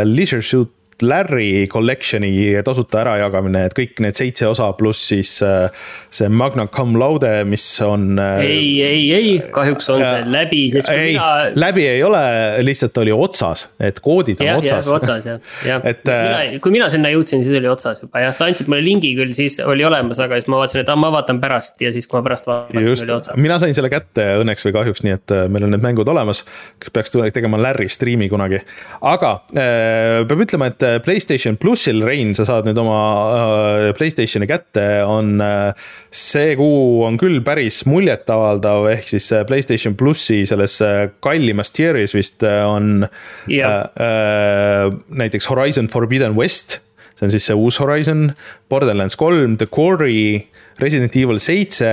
Leisure 0.08 0.40
Suit 0.40 0.72
Larry 1.02 1.66
Collection'i 1.70 2.58
tasuta 2.64 3.02
ärajagamine, 3.02 3.66
et 3.68 3.74
kõik 3.76 4.02
need 4.04 4.18
seitse 4.18 4.48
osa 4.48 4.70
pluss 4.78 5.08
siis 5.12 5.36
äh, 5.46 5.68
see 6.10 6.28
Magna 6.28 6.66
Cum 6.72 6.96
Laude, 6.98 7.30
mis 7.48 7.64
on. 7.84 8.18
Äh, 8.18 8.42
ei, 8.46 8.70
ei, 8.82 9.04
ei, 9.14 9.30
kahjuks 9.54 9.90
on 9.94 10.02
see 10.02 10.24
läbi, 10.32 10.62
sest 10.74 10.90
ei 10.92 11.14
mina..., 11.14 11.28
läbi 11.58 11.86
ei 11.88 12.02
ole, 12.06 12.22
lihtsalt 12.66 12.98
oli 13.02 13.14
otsas, 13.14 13.68
et 13.80 14.00
koodid 14.04 14.42
on 14.42 14.48
ja, 14.48 14.56
otsas. 14.58 14.90
otsas 14.92 15.28
jah, 15.28 15.40
jah. 15.66 15.86
et 15.88 16.60
kui 16.64 16.74
mina 16.74 16.90
sinna 16.92 17.12
jõudsin, 17.14 17.44
siis 17.46 17.58
oli 17.60 17.70
otsas 17.70 18.02
juba 18.02 18.24
jah, 18.24 18.34
sa 18.36 18.48
andsid 18.50 18.70
mulle 18.70 18.84
lingi 18.86 19.14
küll, 19.18 19.32
siis 19.36 19.60
oli 19.64 19.86
olemas, 19.86 20.20
aga 20.24 20.40
siis 20.40 20.50
ma 20.50 20.62
vaatasin, 20.62 20.84
et 20.84 20.92
ah, 20.92 20.98
ma 20.98 21.12
vaatan 21.14 21.40
pärast 21.42 21.80
ja 21.84 21.92
siis, 21.94 22.08
kui 22.10 22.20
ma 22.20 22.26
pärast 22.26 22.48
vaatasin, 22.50 22.82
oli 22.82 23.16
otsas. 23.18 23.38
mina 23.40 23.60
sain 23.62 23.76
selle 23.76 23.92
kätte 23.92 24.26
õnneks 24.42 24.66
või 24.68 24.76
kahjuks, 24.80 25.04
nii 25.06 25.16
et 25.16 25.36
meil 25.52 25.68
on 25.68 25.74
need 25.76 25.84
mängud 25.84 26.08
olemas. 26.10 26.44
peaks 26.92 27.14
tegema 27.34 27.60
Larry 27.60 27.88
striimi 27.92 28.28
kunagi, 28.32 28.60
aga 29.06 29.32
äh, 29.54 30.26
peab 30.28 30.46
ütlema, 30.46 30.72
et 30.72 30.82
äh, 30.86 30.87
Playstation 31.04 31.58
plussil, 31.60 32.02
Rein, 32.06 32.34
sa 32.36 32.46
saad 32.48 32.68
nüüd 32.68 32.78
oma 32.80 32.98
äh, 33.34 33.84
Playstationi 33.98 34.48
kätte, 34.50 34.86
on 35.06 35.36
äh, 35.44 35.86
see 36.10 36.56
kuu 36.58 37.04
on 37.06 37.18
küll 37.20 37.40
päris 37.46 37.84
muljetavaldav, 37.88 38.88
ehk 38.94 39.08
siis 39.12 39.30
äh, 39.36 39.46
Playstation 39.48 39.96
plussi 39.98 40.42
selles 40.48 40.78
äh, 40.84 41.08
kallimas 41.24 41.72
tier'is 41.74 42.16
vist 42.16 42.46
äh, 42.46 42.62
on 42.66 43.06
yeah. 43.50 43.88
äh, 43.94 44.08
äh, 44.08 44.98
näiteks 45.08 45.50
Horizon 45.50 45.90
Forbidden 45.92 46.36
West 46.38 46.80
see 47.18 47.26
on 47.26 47.34
siis 47.34 47.48
see 47.48 47.56
uus 47.58 47.80
Horizon, 47.82 48.32
Borderlands 48.70 49.16
kolm, 49.18 49.56
The 49.58 49.66
Quarry, 49.66 50.48
Resident 50.78 51.16
Evil 51.18 51.40
seitse 51.42 51.90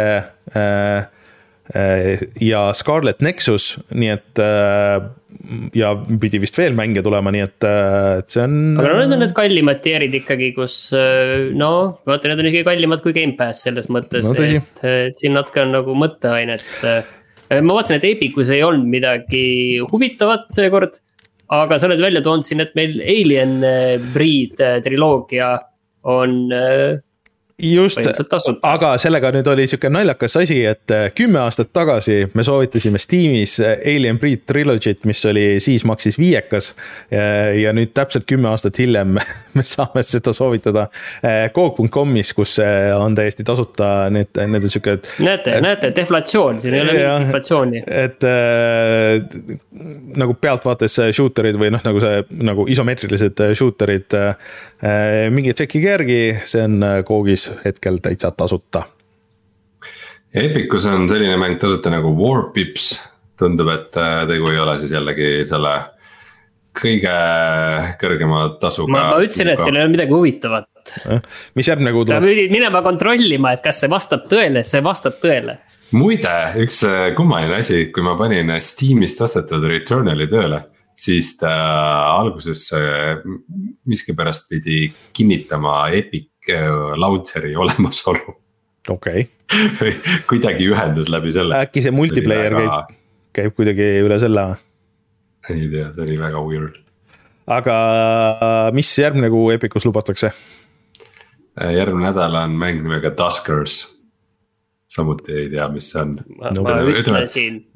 äh, 0.53 1.07
ja 1.73 2.59
Scarlet 2.77 3.23
Nexus, 3.25 3.71
nii 3.89 4.11
et 4.13 4.41
ja 5.75 5.91
pidi 6.21 6.39
vist 6.41 6.57
veel 6.59 6.75
mänge 6.77 7.03
tulema, 7.05 7.31
nii 7.33 7.43
et, 7.45 7.67
äh, 7.67 8.19
et 8.21 8.33
see 8.33 8.43
on. 8.43 8.55
aga 8.79 8.91
no 8.91 8.97
need 9.01 9.15
on 9.15 9.21
need 9.23 9.35
kallimad 9.37 9.81
tier'id 9.85 10.15
ikkagi, 10.21 10.51
kus 10.57 10.75
äh, 10.97 11.51
no 11.57 11.71
vaata, 12.07 12.31
need 12.31 12.41
on 12.41 12.49
isegi 12.49 12.65
kallimad 12.67 13.03
kui 13.03 13.15
Gamepass 13.15 13.65
selles 13.67 13.89
mõttes 13.93 14.27
no,, 14.29 14.35
et, 14.45 14.83
et 14.89 15.21
siin 15.21 15.35
natuke 15.37 15.63
on 15.63 15.73
nagu 15.75 15.95
mõtteainet. 15.99 16.67
Äh, 16.87 17.61
ma 17.61 17.77
vaatasin, 17.77 17.99
et 17.99 18.07
Epicus 18.15 18.51
ei 18.53 18.63
olnud 18.65 18.87
midagi 18.89 19.45
huvitavat 19.91 20.47
seekord. 20.55 21.01
aga 21.55 21.77
sa 21.77 21.89
oled 21.89 22.01
välja 22.01 22.23
toonud 22.25 22.47
siin, 22.47 22.63
et 22.63 22.73
meil 22.77 22.97
Alien 23.01 23.59
Breed 24.15 24.61
triloogia 24.85 25.51
on 26.09 26.49
just, 27.59 27.99
aga 28.63 28.89
sellega 28.99 29.29
nüüd 29.31 29.47
oli 29.47 29.63
sihuke 29.69 29.87
naljakas 29.93 30.33
asi, 30.41 30.57
et 30.67 30.91
äh, 30.91 31.05
kümme 31.15 31.39
aastat 31.39 31.69
tagasi 31.75 32.25
me 32.35 32.43
soovitasime 32.43 32.99
Steamis 32.99 33.55
äh, 33.63 33.77
Alien 33.79 34.19
Breed 34.19 34.43
Trilogy't, 34.49 35.05
mis 35.07 35.23
oli 35.25 35.45
siis 35.63 35.85
maksis 35.87 36.19
viiekas. 36.19 36.73
ja 37.61 37.71
nüüd 37.73 37.93
täpselt 37.95 38.25
kümme 38.27 38.49
aastat 38.49 38.77
hiljem 38.79 39.15
me 39.55 39.63
saame 39.63 40.03
seda 40.03 40.33
soovitada 40.35 40.87
Coop.com'is, 41.55 42.33
kus 42.35 42.57
on 42.97 43.15
täiesti 43.15 43.45
tasuta, 43.47 44.09
need, 44.11 44.35
need 44.35 44.67
on 44.67 44.73
sihuke. 44.73 44.97
näete, 45.23 45.55
näete, 45.63 45.93
deflatsioon, 45.95 46.59
siin 46.61 46.75
ei 46.75 46.83
ole 46.83 46.97
mingit 46.97 47.27
inflatsiooni. 47.27 47.83
et 47.87 48.27
äh, 48.27 49.55
nagu 50.19 50.35
pealtvaates 50.41 50.99
shooter'id 51.15 51.59
või 51.61 51.71
noh, 51.75 51.83
nagu 51.87 52.03
see 52.03 52.21
nagu 52.43 52.67
isomeetrilised 52.67 53.45
shooter'id 53.55 54.19
äh,. 54.19 54.35
minge 55.31 55.55
tšekkige 55.55 55.93
järgi, 55.95 56.21
see 56.49 56.65
on 56.67 56.83
Coogis 57.45 57.65
hetkel 57.65 57.97
täitsa 58.01 58.31
tasuta. 58.31 58.83
Epicus 60.33 60.85
on 60.85 61.09
selline 61.09 61.37
mäng 61.37 61.59
tasuta 61.59 61.91
nagu 61.93 62.11
Warpips, 62.17 62.95
tundub, 63.39 63.69
et 63.71 63.97
äh, 63.97 64.23
tegu 64.27 64.49
ei 64.51 64.59
ole 64.59 64.79
siis 64.81 64.91
jällegi 64.95 65.29
selle 65.47 65.75
kõige 66.75 67.13
kõrgema 68.01 68.41
tasuga. 68.59 68.91
ma, 68.91 69.03
ma 69.13 69.21
ütlesin, 69.23 69.53
et 69.53 69.61
seal 69.61 69.77
ei 69.77 69.85
ole 69.85 69.93
midagi 69.93 70.11
huvitavat. 70.11 70.67
mis 71.55 71.69
kuu 71.69 72.03
tuleb? 72.03 72.11
sa 72.11 72.19
pidid 72.25 72.51
minema 72.51 72.81
kontrollima, 72.83 73.55
et 73.55 73.63
kas 73.63 73.79
see 73.83 73.91
vastab 73.91 74.27
tõele, 74.31 74.65
see 74.67 74.83
vastab 74.83 75.21
tõele. 75.23 75.59
muide, 75.95 76.35
üks 76.65 76.83
äh, 76.89 77.09
kummaline 77.15 77.61
asi, 77.61 77.85
kui 77.95 78.03
ma 78.03 78.17
panin 78.19 78.51
Steamist 78.59 79.21
ostetud 79.23 79.63
Returnali 79.71 80.27
tööle 80.31 80.65
siis 80.95 81.33
ta 81.39 81.51
alguses 82.15 82.69
äh, 82.75 83.19
miskipärast 83.87 84.47
pidi 84.49 84.89
kinnitama 85.13 85.89
Epic 85.95 86.34
launcher'i 86.97 87.55
olemasolu. 87.55 88.35
okei 88.89 89.27
okay. 89.73 89.93
kuidagi 90.29 90.69
ühendus 90.71 91.09
läbi 91.11 91.33
selle. 91.33 91.61
äkki 91.65 91.83
see 91.85 91.95
multiplayer 91.95 92.55
väga... 92.57 92.81
käib, 92.87 92.99
käib 93.39 93.57
kuidagi 93.57 93.89
üle 94.05 94.19
selle? 94.21 94.47
ei 95.49 95.69
tea, 95.71 95.89
see 95.95 96.05
oli 96.07 96.19
väga 96.21 96.43
weird. 96.45 96.77
aga 97.47 97.79
mis 98.75 98.93
järgmine 98.99 99.29
kuu 99.33 99.49
Epicus 99.55 99.85
lubatakse? 99.87 100.31
Äh, 101.55 101.75
järgmine 101.77 102.09
nädal 102.09 102.39
on 102.43 102.57
mäng 102.59 102.81
nimega 102.83 103.13
Duskers 103.17 103.83
samuti 104.95 105.33
ei 105.33 105.49
tea, 105.49 105.67
mis 105.73 105.89
see 105.91 106.01
on. 106.01 106.15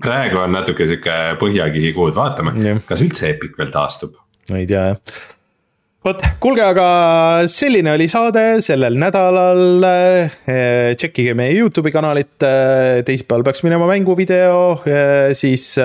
praegu 0.04 0.40
on 0.44 0.56
natuke 0.56 0.88
sihuke 0.88 1.18
põhjakihi 1.42 1.92
kuud, 1.98 2.16
vaatame, 2.16 2.80
kas 2.88 3.04
üldse 3.04 3.34
Epic 3.34 3.58
veel 3.60 3.74
taastub. 3.74 4.16
ei 4.54 4.66
tea 4.70 4.88
jah 4.92 5.38
vot, 6.06 6.22
kuulge, 6.40 6.64
aga 6.64 6.86
selline 7.52 7.92
oli 7.92 8.08
saade 8.12 8.44
sellel 8.64 8.96
nädalal. 9.00 9.84
Eh, 9.84 10.94
tšekkige 10.96 11.36
meie 11.38 11.58
Youtube'i 11.58 11.92
kanalit, 11.92 12.38
eh, 12.44 13.02
teisipäeval 13.08 13.44
peaks 13.44 13.66
minema 13.68 13.90
mänguvideo, 13.90 14.82
eh, 14.86 15.34
siis 15.34 15.78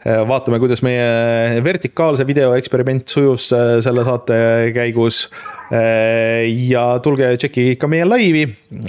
vaatame, 0.00 0.56
kuidas 0.56 0.80
meie 0.80 1.60
vertikaalse 1.60 2.24
video 2.24 2.54
eksperiment 2.56 3.06
sujus 3.06 3.50
selle 3.84 4.04
saate 4.04 4.72
käigus. 4.72 5.28
ja 5.70 6.98
tulge 6.98 7.36
tšekkige 7.36 7.76
ikka 7.76 7.86
meie 7.86 8.04
laivi 8.04 8.40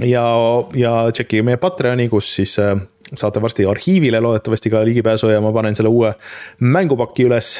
ja, 0.07 0.23
ja 0.73 0.93
tšekkige 1.11 1.43
meie 1.43 1.57
Patreoni, 1.61 2.07
kus 2.09 2.31
siis 2.39 2.55
saate 3.13 3.41
varsti 3.41 3.67
arhiivile 3.69 4.17
loodetavasti 4.19 4.71
ka 4.71 4.81
ligipääsu 4.85 5.29
ja 5.29 5.41
ma 5.41 5.51
panen 5.53 5.75
selle 5.75 5.91
uue 5.91 6.15
mängupaki 6.59 7.27
üles 7.27 7.59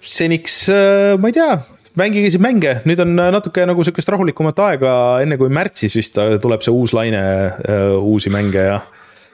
seniks, 0.00 0.64
äh, 0.72 1.14
ma 1.20 1.30
ei 1.30 1.36
tea, 1.36 1.58
mängige 1.98 2.32
siis 2.32 2.42
mänge, 2.42 2.78
nüüd 2.88 3.00
on 3.04 3.14
natuke 3.14 3.66
nagu 3.68 3.86
sihukest 3.86 4.10
rahulikumat 4.14 4.60
aega, 4.66 4.92
enne 5.24 5.38
kui 5.40 5.52
märtsis 5.52 5.96
vist 5.98 6.18
tuleb 6.42 6.64
see 6.64 6.74
uus 6.74 6.94
laine 6.96 7.22
äh, 7.22 7.94
uusi 7.98 8.32
mänge 8.34 8.66
ja. 8.68 8.80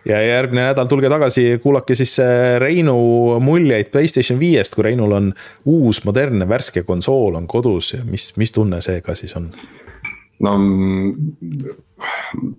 ja 0.09 0.21
järgmine 0.25 0.69
nädal 0.71 0.89
tulge 0.91 1.11
tagasi, 1.13 1.47
kuulake 1.63 1.97
siis 1.99 2.17
Reinu 2.63 2.97
muljeid 3.45 3.93
Playstation 3.93 4.41
viiest, 4.41 4.77
kui 4.77 4.89
Reinul 4.91 5.17
on 5.17 5.33
uus 5.69 6.05
modernne 6.09 6.49
värske 6.49 6.85
konsool 6.89 7.39
on 7.41 7.49
kodus 7.51 7.95
ja 7.97 8.05
mis, 8.05 8.33
mis 8.41 8.53
tunne 8.57 8.83
see 8.85 9.01
ka 9.05 9.17
siis 9.19 9.37
on? 9.41 9.51
no 10.41 10.57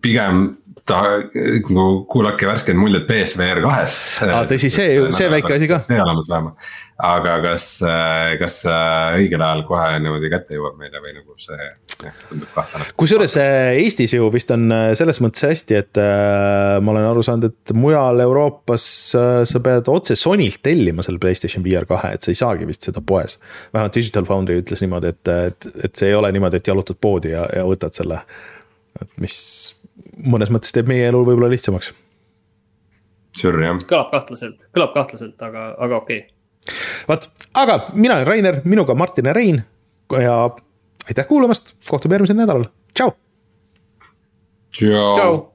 pigem 0.02 0.44
ta, 0.86 1.02
kuulake 2.10 2.48
värskeid 2.48 2.78
muljeid 2.78 3.06
PSVR 3.10 3.62
kahest. 3.64 4.24
tõsi, 4.50 4.70
see, 4.74 4.98
see 5.14 5.30
väike 5.32 5.56
asi 5.58 5.70
ka. 5.70 5.82
see 5.88 6.02
olemas 6.02 6.30
vähemalt 6.30 6.72
aga 7.02 7.38
kas, 7.44 7.66
äh, 7.86 8.36
kas 8.40 8.62
äh, 8.70 9.18
õigel 9.18 9.42
ajal 9.42 9.64
kohe 9.68 9.86
niimoodi 10.02 10.30
kätte 10.32 10.58
jõuab 10.58 10.78
meile 10.80 11.02
või 11.02 11.14
nagu 11.16 11.36
see 11.42 11.58
jah, 11.58 12.18
tundub 12.30 12.52
kahtlane. 12.54 12.88
kusjuures 13.00 13.36
äh, 13.42 13.70
Eestis 13.82 14.14
ju 14.16 14.28
vist 14.34 14.52
on 14.54 14.68
selles 14.98 15.22
mõttes 15.24 15.46
hästi, 15.48 15.78
et 15.80 16.02
ma 16.02 16.94
olen 16.94 17.08
aru 17.10 17.24
saanud, 17.26 17.50
et 17.50 17.74
mujal 17.78 18.22
Euroopas 18.26 18.88
sa 19.50 19.62
pead 19.64 19.90
otse 19.92 20.18
Sonylt 20.20 20.62
tellima 20.66 21.06
selle 21.06 21.22
Playstation 21.22 21.66
VR 21.66 21.88
kahe, 21.90 22.14
et 22.16 22.26
sa 22.26 22.34
ei 22.34 22.40
saagi 22.40 22.68
vist 22.70 22.90
seda 22.90 23.04
poes. 23.06 23.40
vähemalt 23.74 23.98
Digital 23.98 24.28
Foundry 24.30 24.60
ütles 24.62 24.84
niimoodi, 24.84 25.14
et, 25.16 25.32
et, 25.52 25.70
et 25.88 25.96
see 25.96 26.12
ei 26.12 26.18
ole 26.18 26.32
niimoodi, 26.36 26.62
et 26.62 26.72
jalutad 26.72 27.00
poodi 27.02 27.34
ja, 27.34 27.48
ja 27.56 27.66
võtad 27.68 27.98
selle. 27.98 28.22
et 29.02 29.18
mis 29.22 29.40
mõnes 30.22 30.52
mõttes 30.54 30.74
teeb 30.76 30.90
meie 30.92 31.08
elu 31.10 31.24
võib-olla 31.26 31.50
lihtsamaks. 31.54 31.94
Sure, 33.38 33.64
jah. 33.64 33.80
kõlab 33.88 34.12
kahtlaselt, 34.12 34.60
kõlab 34.76 34.94
kahtlaselt, 34.94 35.40
aga, 35.42 35.72
aga 35.80 36.02
okei 36.04 36.20
okay 36.26 36.41
vot, 37.08 37.30
aga 37.54 37.80
mina 37.94 38.20
olen 38.20 38.28
Rainer, 38.28 38.62
minuga 38.64 38.96
Martin 38.96 39.26
ja 39.26 39.34
Rein 39.34 39.64
ja 40.22 40.36
aitäh 41.08 41.28
kuulamast, 41.28 41.76
kohtume 41.90 42.16
järgmisel 42.16 42.38
nädalal, 42.38 42.66
tšau. 42.94 43.12
tšau. 45.16 45.51